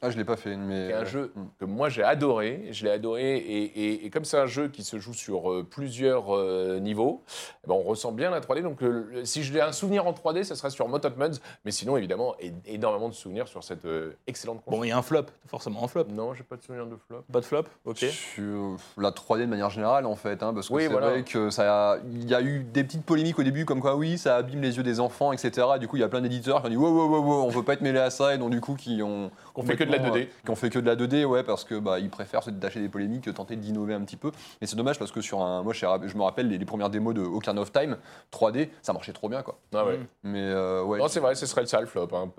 Ah, 0.01 0.09
je 0.09 0.17
l'ai 0.17 0.23
pas 0.25 0.35
fait, 0.37 0.55
mais. 0.55 0.85
qui 0.87 0.91
est 0.91 0.95
un 0.95 1.05
jeu 1.05 1.31
Mm. 1.35 1.41
que 1.59 1.65
moi 1.65 1.89
j'ai 1.89 2.03
adoré. 2.03 2.67
Je 2.71 2.85
l'ai 2.85 2.91
adoré, 2.91 3.35
et, 3.37 3.63
et- 3.63 4.05
et 4.05 4.09
comme 4.09 4.25
c'est 4.25 4.37
un 4.37 4.45
jeu 4.45 4.67
qui 4.69 4.83
se 4.83 4.97
joue 4.99 5.13
sur 5.13 5.51
euh, 5.51 5.63
plusieurs 5.69 6.35
euh, 6.35 6.79
niveaux, 6.79 7.23
eh 7.63 7.67
ben, 7.67 7.73
on 7.75 7.81
ressent 7.83 8.11
bien 8.11 8.29
la 8.29 8.39
3D. 8.41 8.61
Donc, 8.61 8.81
euh, 8.81 9.07
le- 9.11 9.25
si 9.25 9.43
j'ai 9.43 9.61
un 9.61 9.71
souvenir 9.71 10.07
en 10.07 10.13
3D, 10.13 10.43
ça 10.43 10.55
sera 10.55 10.69
sur 10.69 10.87
Mutant 10.87 11.09
Muds, 11.17 11.39
mais 11.65 11.71
sinon, 11.71 11.97
évidemment, 11.97 12.35
é- 12.39 12.53
énormément 12.65 13.09
de 13.09 13.13
souvenirs 13.13 13.47
sur 13.47 13.63
cette 13.63 13.85
euh, 13.85 14.13
excellente 14.27 14.61
console. 14.63 14.79
Bon, 14.79 14.83
il 14.83 14.89
y 14.89 14.91
a 14.91 14.97
un 14.97 15.01
flop, 15.01 15.25
forcément 15.47 15.83
un 15.83 15.87
flop. 15.87 16.05
Non, 16.09 16.33
j'ai 16.33 16.43
pas 16.43 16.55
de 16.55 16.61
souvenir 16.63 16.85
de 16.85 16.95
flop. 17.07 17.23
Pas 17.31 17.39
de 17.41 17.45
flop, 17.45 17.63
ok. 17.85 17.97
Sur 17.97 18.77
la 18.97 19.11
3D 19.11 19.41
de 19.41 19.45
manière 19.47 19.69
générale, 19.69 20.05
en 20.05 20.15
fait, 20.15 20.41
hein, 20.43 20.53
parce 20.53 20.69
que 20.69 20.73
Oui, 20.73 20.83
c'est 20.83 20.87
voilà. 20.89 21.09
vrai 21.09 21.23
que 21.23 21.49
ça, 21.49 21.97
il 22.11 22.29
y 22.29 22.33
a 22.35 22.41
eu 22.41 22.63
des 22.63 22.83
petites 22.83 23.05
polémiques 23.05 23.39
au 23.39 23.43
début, 23.43 23.65
comme 23.65 23.81
quoi 23.81 23.95
oui, 23.95 24.17
ça 24.17 24.37
abîme 24.37 24.61
les 24.61 24.77
yeux 24.77 24.83
des 24.83 24.99
enfants, 24.99 25.31
etc. 25.33 25.67
Du 25.79 25.87
coup, 25.87 25.97
il 25.97 26.01
y 26.01 26.03
a 26.03 26.09
plein 26.09 26.21
d'éditeurs 26.21 26.61
qui 26.61 26.67
ont 26.67 26.69
dit 26.69 26.77
wow, 26.77 26.89
wow, 26.89 27.07
wow, 27.09 27.21
wow, 27.21 27.43
on 27.43 27.49
veut 27.49 27.63
pas 27.63 27.73
être 27.73 27.81
mêlé 27.81 27.99
à 27.99 28.09
ça, 28.09 28.33
et 28.33 28.37
donc 28.37 28.51
du 28.51 28.61
coup, 28.61 28.75
qui 28.75 29.01
ont 29.03 29.31
Qu'on 29.53 29.63
fait 29.63 29.75
que 29.75 29.83
de 29.83 29.91
la 29.91 29.97
complètement, 29.97 30.17
2D. 30.17 30.23
euh, 30.27 30.43
qui 30.45 30.51
ont 30.51 30.55
fait 30.55 30.69
que 30.69 30.79
de 30.79 30.85
la 30.85 30.95
2D, 30.95 31.25
ouais, 31.25 31.43
parce 31.43 31.63
que 31.63 31.75
bah, 31.75 31.99
ils 31.99 32.09
préfèrent 32.09 32.43
se 32.43 32.49
détacher 32.51 32.79
des 32.79 32.89
polémiques 32.89 33.23
que 33.25 33.29
tenter 33.31 33.55
d'innover 33.55 33.93
un 33.93 34.01
petit 34.01 34.17
peu. 34.17 34.31
Mais 34.61 34.67
c'est 34.67 34.75
dommage 34.75 34.99
parce 34.99 35.11
que 35.11 35.21
sur 35.21 35.41
un, 35.41 35.63
moi, 35.63 35.73
je 35.73 35.85
me 36.17 36.21
rappelle 36.23 36.47
les, 36.47 36.57
les 36.57 36.65
premières 36.65 36.89
démos 36.89 37.13
de 37.13 37.21
Ocarina 37.21 37.61
of 37.61 37.71
Time 37.71 37.97
3D, 38.31 38.69
ça 38.81 38.93
marchait 38.93 39.13
trop 39.13 39.29
bien, 39.29 39.41
quoi. 39.41 39.57
Ah 39.73 39.85
ouais. 39.85 39.97
Mm. 39.97 40.05
Mais 40.23 40.41
euh, 40.43 40.83
ouais. 40.83 40.99
Non, 40.99 41.07
c'est 41.07 41.19
vrai, 41.19 41.35
ce 41.35 41.45
serait 41.45 41.61
le 41.61 41.67
sale 41.67 41.87
flop. 41.87 42.07
hein. 42.13 42.29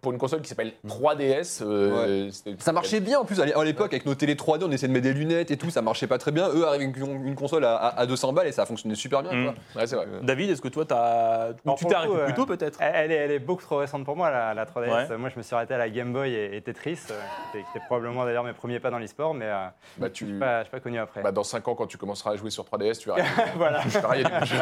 Pour 0.00 0.12
une 0.12 0.18
console 0.18 0.40
qui 0.42 0.48
s'appelle 0.48 0.72
3DS, 0.86 1.62
euh, 1.62 2.30
c'était- 2.30 2.56
Ça 2.58 2.72
marchait 2.72 3.00
bien 3.00 3.18
en 3.20 3.24
plus 3.24 3.40
à 3.40 3.46
l'é- 3.46 3.54
à 3.54 3.64
l'époque 3.64 3.92
avec 3.92 4.06
nos 4.06 4.14
télé 4.14 4.34
3D, 4.34 4.64
on 4.64 4.70
essayait 4.70 4.88
de 4.88 4.92
mettre 4.92 5.04
des 5.04 5.12
lunettes 5.14 5.50
et 5.50 5.56
tout, 5.56 5.70
ça 5.70 5.82
marchait 5.82 6.06
pas 6.06 6.18
très 6.18 6.32
bien. 6.32 6.48
Eux 6.48 6.66
arrivaient 6.66 6.84
avec 6.84 6.96
une, 6.96 7.34
console 7.34 7.64
à, 7.64 7.76
à- 7.76 8.00
à 8.00 8.06
200 8.06 8.32
balles 8.32 8.46
et 8.46 8.52
ça 8.52 8.66
fonctionnait 8.66 8.94
super 8.94 9.22
bien. 9.22 9.32
Mm. 9.32 9.44
quoi. 9.44 9.54
Ouais, 9.82 9.86
c'est 9.86 9.96
vrai. 9.96 10.06
Euh, 10.08 10.20
David, 10.22 10.50
est-ce 10.50 10.60
que 10.62 10.68
toi, 10.68 10.84
t'as... 10.84 11.50
ou 11.50 11.54
Alors, 11.64 11.78
tu 11.78 11.86
t'es 11.86 11.94
arrêté 11.94 12.12
plus 12.14 12.32
euh, 12.32 12.36
tôt 12.36 12.46
peut-être? 12.46 12.78
Elle, 12.80 12.92
elle 12.94 13.12
est, 13.12 13.16
elle 13.16 13.30
est 13.32 13.38
beaucoup 13.38 13.62
trop 13.62 13.76
récente 13.78 14.04
pour 14.04 14.16
moi, 14.16 14.30
la, 14.30 14.54
la 14.54 14.64
3DS. 14.64 15.08
Ouais. 15.10 15.16
Moi, 15.18 15.28
je 15.28 15.36
me 15.38 15.42
suis 15.42 15.54
arrêté 15.54 15.74
à 15.74 15.78
la 15.78 15.88
Game 15.90 16.12
Boy 16.12 16.32
et, 16.32 16.39
et 16.56 16.60
Tetris, 16.62 16.98
euh, 17.10 17.20
qui 17.52 17.58
étaient- 17.58 17.84
probablement 17.86 18.24
d'ailleurs 18.24 18.44
mes 18.44 18.52
premiers 18.52 18.80
pas 18.80 18.90
dans 18.90 18.98
l'e-sport, 18.98 19.34
mais 19.34 19.46
euh, 19.46 19.66
Bah, 19.98 20.06
je 20.08 20.12
tu, 20.12 20.24
n'ai 20.24 20.38
pas, 20.38 20.64
pas 20.64 20.80
connu 20.80 20.98
après. 20.98 21.22
bah, 21.22 21.32
dans 21.32 21.44
5 21.44 21.66
ans, 21.68 21.74
quand 21.74 21.86
tu 21.86 21.96
commenceras 21.98 22.32
à 22.32 22.36
jouer 22.36 22.50
sur 22.50 22.64
3DS, 22.64 22.98
tu 22.98 23.08
verras. 23.08 23.20
voilà. 23.56 23.80
tu 23.80 23.88
verras, 23.88 24.16
il 24.16 24.22
y 24.22 24.24
a 24.24 24.40
du- 24.40 24.54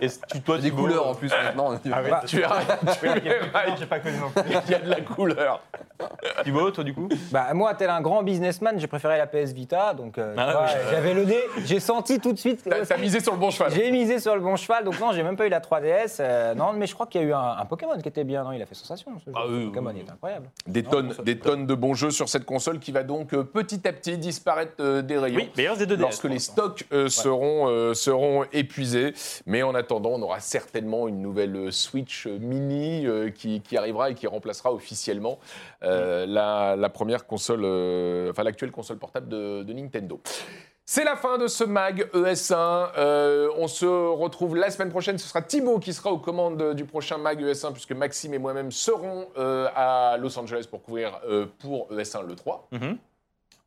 Est-ce- 0.00 0.20
tu, 0.30 0.40
toi, 0.42 0.58
des 0.58 0.70
couleurs 0.70 1.06
en 1.06 1.14
plus 1.14 1.30
maintenant. 1.30 1.72
Ah 1.92 2.00
oui, 2.02 2.10
tu 2.26 2.38
verras, 2.38 2.60
tu 3.00 3.08
j'ai 3.78 3.86
pas 3.86 4.00
connu 4.00 4.16
non 4.18 4.30
plus. 4.30 4.42
il 4.66 4.70
y 4.70 4.74
a 4.74 4.78
de 4.78 4.90
la 4.90 5.00
couleur. 5.00 5.62
Thibaut, 6.44 6.70
toi 6.70 6.84
du 6.84 6.94
coup? 6.94 7.08
Bah, 7.30 7.52
moi, 7.54 7.74
tel 7.74 7.90
un 7.90 8.00
grand 8.00 8.22
businessman, 8.22 8.78
j'ai 8.78 8.86
préféré 8.86 9.18
la 9.18 9.26
PS 9.26 9.52
Vita. 9.52 9.94
Donc, 9.94 10.18
euh, 10.18 10.34
tu 10.34 10.40
Ah 10.40 10.64
oui. 10.66 10.70
j'avais 10.90 11.14
le 11.14 11.24
nez. 11.24 11.40
J'ai 11.64 11.80
senti 11.80 12.18
tout 12.20 12.32
de 12.32 12.38
suite. 12.38 12.62
T'as 12.68 12.84
t'as 12.86 12.96
misé 12.96 13.20
sur 13.20 13.32
le 13.32 13.38
bon 13.38 13.50
cheval. 13.50 13.70
J'ai 13.72 13.90
misé 13.90 14.18
sur 14.18 14.34
le 14.34 14.40
bon 14.40 14.56
cheval. 14.56 14.84
Donc, 14.84 14.98
non, 15.00 15.12
j'ai 15.12 15.22
même 15.22 15.36
pas 15.36 15.46
eu 15.46 15.50
la 15.50 15.60
3DS. 15.60 16.16
euh, 16.20 16.54
non, 16.54 16.72
mais 16.72 16.86
je 16.86 16.94
crois 16.94 17.06
qu'il 17.06 17.20
y 17.20 17.24
a 17.24 17.26
eu 17.28 17.32
un, 17.32 17.56
un 17.58 17.64
Pokémon 17.66 17.96
qui 17.98 18.08
était 18.08 18.24
bien. 18.24 18.44
Non, 18.44 18.52
il 18.52 18.62
a 18.62 18.66
fait 18.66 18.74
sensation. 18.74 19.12
Ce 19.18 19.26
jeu. 19.26 19.32
Ah 19.36 19.44
oui, 19.48 19.66
Pokémon, 19.66 19.90
oui, 19.90 19.96
il 19.98 20.02
oui. 20.02 20.08
est 20.08 20.12
incroyable. 20.12 20.49
Des 20.66 20.82
Non, 20.82 20.90
tonnes, 20.90 21.14
des 21.24 21.38
tonnes 21.38 21.66
de 21.66 21.74
bons 21.74 21.94
jeux 21.94 22.10
sur 22.10 22.28
cette 22.28 22.44
console 22.44 22.78
qui 22.80 22.92
va 22.92 23.02
donc 23.02 23.32
euh, 23.32 23.42
petit 23.42 23.86
à 23.88 23.92
petit 23.92 24.18
disparaître 24.18 24.74
euh, 24.80 25.02
des 25.02 25.16
rayons. 25.18 25.36
Oui, 25.38 25.50
mais 25.56 25.64
il 25.64 25.68
reste 25.68 25.82
des 25.82 25.96
2DS. 25.96 26.00
lorsque 26.00 26.24
les 26.24 26.38
stocks 26.38 26.84
euh, 26.92 27.08
seront, 27.08 27.68
euh, 27.68 27.94
seront 27.94 28.44
épuisés. 28.52 29.14
Mais 29.46 29.62
en 29.62 29.74
attendant, 29.74 30.10
on 30.10 30.22
aura 30.22 30.40
certainement 30.40 31.08
une 31.08 31.22
nouvelle 31.22 31.72
Switch 31.72 32.26
mini 32.26 33.06
euh, 33.06 33.30
qui, 33.30 33.60
qui 33.62 33.76
arrivera 33.76 34.10
et 34.10 34.14
qui 34.14 34.26
remplacera 34.26 34.72
officiellement 34.72 35.38
la, 35.82 36.76
la 36.76 36.88
première 36.90 37.26
console, 37.26 37.64
enfin 38.30 38.42
l'actuelle 38.42 38.70
console 38.70 38.98
portable 38.98 39.28
de, 39.28 39.62
de 39.62 39.72
Nintendo. 39.72 40.20
C'est 40.92 41.04
la 41.04 41.14
fin 41.14 41.38
de 41.38 41.46
ce 41.46 41.62
mag 41.62 42.10
ES1. 42.12 42.88
Euh, 42.98 43.48
on 43.56 43.68
se 43.68 43.86
retrouve 43.86 44.56
la 44.56 44.70
semaine 44.70 44.90
prochaine. 44.90 45.18
Ce 45.18 45.28
sera 45.28 45.40
Thibaut 45.40 45.78
qui 45.78 45.92
sera 45.92 46.10
aux 46.10 46.18
commandes 46.18 46.74
du 46.74 46.84
prochain 46.84 47.16
mag 47.16 47.40
ES1 47.40 47.70
puisque 47.70 47.92
Maxime 47.92 48.34
et 48.34 48.38
moi-même 48.38 48.72
serons 48.72 49.28
euh, 49.38 49.68
à 49.76 50.16
Los 50.18 50.36
Angeles 50.36 50.66
pour 50.68 50.82
couvrir 50.82 51.20
euh, 51.28 51.46
pour 51.60 51.92
ES1 51.92 52.26
le 52.26 52.34
3. 52.34 52.66
Mhm. 52.72 52.80
Et 52.82 53.09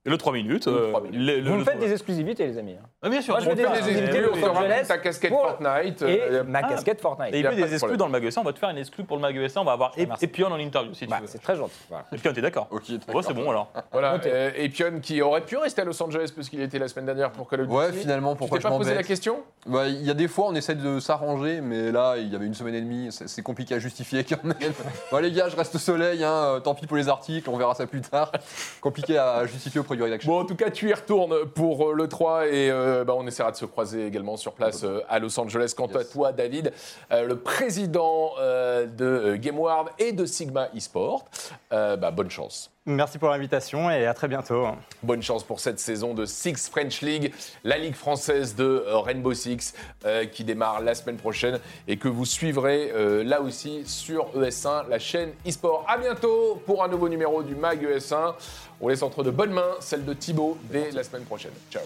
le 0.06 0.18
3 0.18 0.34
minutes. 0.34 0.68
Le 0.68 0.74
euh, 0.74 0.90
trois 0.90 1.02
minutes. 1.02 1.20
les- 1.20 1.42
le- 1.42 1.48
Vous 1.50 1.54
me 1.54 1.60
le- 1.60 1.64
faites 1.66 1.80
des 1.80 1.92
exclusivités, 1.92 2.46
les 2.46 2.58
amis. 2.58 2.74
hein. 2.74 2.86
Ah, 3.02 3.10
bien 3.10 3.22
sûr. 3.22 3.34
Moi, 3.36 3.42
je 3.44 3.50
veux 3.50 3.56
bien 3.56 3.72
des 3.72 3.90
exclus, 3.90 4.26
on 4.34 4.38
te 4.40 4.46
ramène 4.46 4.86
ta 4.86 4.98
casquette 4.98 5.32
pour- 5.32 5.42
Fortnite. 5.44 6.02
Et 6.02 6.22
euh, 6.22 6.44
ma 6.44 6.60
Ah. 6.60 6.70
casquette 6.70 7.00
Fortnite. 7.02 7.34
Et 7.34 7.40
il 7.40 7.44
y 7.44 7.48
a 7.48 7.54
des 7.56 7.74
exclus 7.74 7.96
dans 7.98 8.06
le 8.08 8.12
Mag 8.12 8.30
on 8.38 8.42
va 8.44 8.54
te 8.54 8.60
faire 8.60 8.70
une 8.70 8.78
exclue 8.78 9.04
pour 9.06 9.18
le 9.18 9.22
Mag 9.22 9.40
on 9.56 9.64
va 9.64 9.72
avoir. 9.72 9.94
Epion 10.22 10.48
en 10.52 10.58
interview 10.60 10.94
si 10.94 11.06
tu 11.06 11.10
Bah, 11.10 11.20
veux. 11.22 11.28
c'est 11.28 11.42
très 11.42 11.56
gentil. 11.56 11.74
Voilà. 11.90 12.06
Epion, 12.12 12.34
t'es 12.34 12.42
d'accord 12.42 12.68
Ok, 12.72 12.84
Ouais, 12.90 13.22
c'est 13.24 13.34
bon 13.34 13.50
alors. 13.50 13.72
Voilà, 13.92 14.20
euh, 14.26 14.52
Epion 14.56 15.00
qui 15.02 15.22
aurait 15.22 15.42
pu 15.42 15.58
rester 15.58 15.82
à 15.82 15.86
Los 15.86 16.02
Angeles 16.02 16.32
parce 16.36 16.50
qu'il 16.50 16.62
était 16.62 16.80
la 16.80 16.88
semaine 16.88 17.06
dernière 17.06 17.32
pour 17.32 17.48
Call 17.50 17.62
of 17.62 17.68
Duty. 17.68 17.78
Ouais, 17.78 17.92
finalement, 17.94 18.34
Tu 18.34 18.40
pourquoi 18.40 18.58
t'es 18.58 18.64
je 18.64 18.68
pas 18.70 18.78
posé 18.78 18.94
la 18.96 19.04
question? 19.04 19.44
Il 19.68 20.02
y 20.04 20.10
a 20.12 20.14
des 20.14 20.28
fois, 20.28 20.48
on 20.50 20.56
essaie 20.56 20.76
de 20.76 21.00
s'arranger, 21.00 21.62
mais 21.62 21.92
là, 21.92 22.16
il 22.18 22.28
y 22.32 22.36
avait 22.36 22.46
une 22.46 22.54
semaine 22.54 22.76
et 22.76 22.82
demie, 22.82 23.10
c'est 23.12 23.42
compliqué 23.42 23.76
à 23.76 23.80
justifier 23.80 24.24
quand 24.24 24.44
même. 24.44 24.58
bon, 25.12 25.18
les 25.20 25.32
gars, 25.32 25.48
je 25.50 25.56
reste 25.56 25.76
au 25.76 25.80
soleil, 25.80 26.24
hein, 26.24 26.32
euh, 26.56 26.60
tant 26.60 26.76
pis 26.76 26.88
pour 26.88 26.98
les 26.98 27.08
articles, 27.10 27.50
on 27.50 27.58
verra 27.58 27.74
ça 27.76 27.86
plus 27.88 28.02
tard. 28.02 28.32
compliqué 28.82 29.18
à 29.18 29.46
justifier 29.46 29.80
Bon, 30.26 30.40
en 30.40 30.46
tout 30.46 30.56
cas, 30.56 30.70
tu 30.70 30.90
y 30.90 30.94
retournes 30.94 31.46
pour 31.54 31.90
euh, 31.90 31.94
le 31.94 32.08
3 32.08 32.48
et 32.48 32.70
euh, 32.70 33.04
bah, 33.04 33.14
on 33.18 33.26
essaiera 33.28 33.52
de 33.52 33.56
se 33.56 33.66
croiser 33.66 34.06
également 34.06 34.38
sur 34.38 34.54
place 34.54 34.84
euh, 34.84 35.02
à 35.10 35.20
Los 35.20 35.40
Angeles. 35.40 35.74
Quant 35.76 35.88
à 35.88 36.04
toi, 36.04 36.32
David, 36.32 36.72
euh, 37.12 37.28
le 37.28 37.38
président 37.38 38.32
de 38.38 39.36
GameWard 39.36 39.90
et 40.00 40.12
de 40.12 40.26
Sigma 40.26 40.70
eSport, 40.76 41.26
bah, 41.72 42.12
bonne 42.12 42.30
chance. 42.30 42.72
Merci 42.86 43.18
pour 43.18 43.30
l'invitation 43.30 43.90
et 43.90 44.06
à 44.06 44.14
très 44.14 44.28
bientôt. 44.28 44.68
Bonne 45.04 45.22
chance 45.22 45.46
pour 45.46 45.62
cette 45.62 45.80
saison 45.80 46.14
de 46.14 46.26
Six 46.26 46.70
French 46.70 47.00
League, 47.00 47.34
la 47.64 47.78
ligue 47.78 47.96
française 47.96 48.56
de 48.56 48.84
euh, 48.86 48.98
Rainbow 48.98 49.34
Six, 49.34 49.74
euh, 50.04 50.26
qui 50.26 50.44
démarre 50.44 50.82
la 50.82 50.94
semaine 50.94 51.16
prochaine 51.16 51.60
et 51.88 51.96
que 51.96 52.10
vous 52.10 52.26
suivrez 52.26 52.92
euh, 52.92 53.24
là 53.24 53.40
aussi 53.40 53.84
sur 53.86 54.38
ES1, 54.38 54.90
la 54.90 55.00
chaîne 55.00 55.32
eSport. 55.46 55.86
À 55.88 55.98
bientôt 55.98 56.62
pour 56.66 56.84
un 56.84 56.90
nouveau 56.90 57.08
numéro 57.08 57.42
du 57.42 57.56
MAG 57.56 57.86
ES1. 57.86 58.34
On 58.82 58.90
laisse 58.90 59.02
entre 59.02 59.24
de 59.24 59.32
bonnes 59.32 59.54
mains 59.54 59.78
celle 59.80 60.04
de 60.04 60.14
Thibaut 60.14 60.58
dès 60.70 60.92
la 60.92 61.04
semaine 61.04 61.24
prochaine. 61.24 61.54
Ciao. 61.72 61.84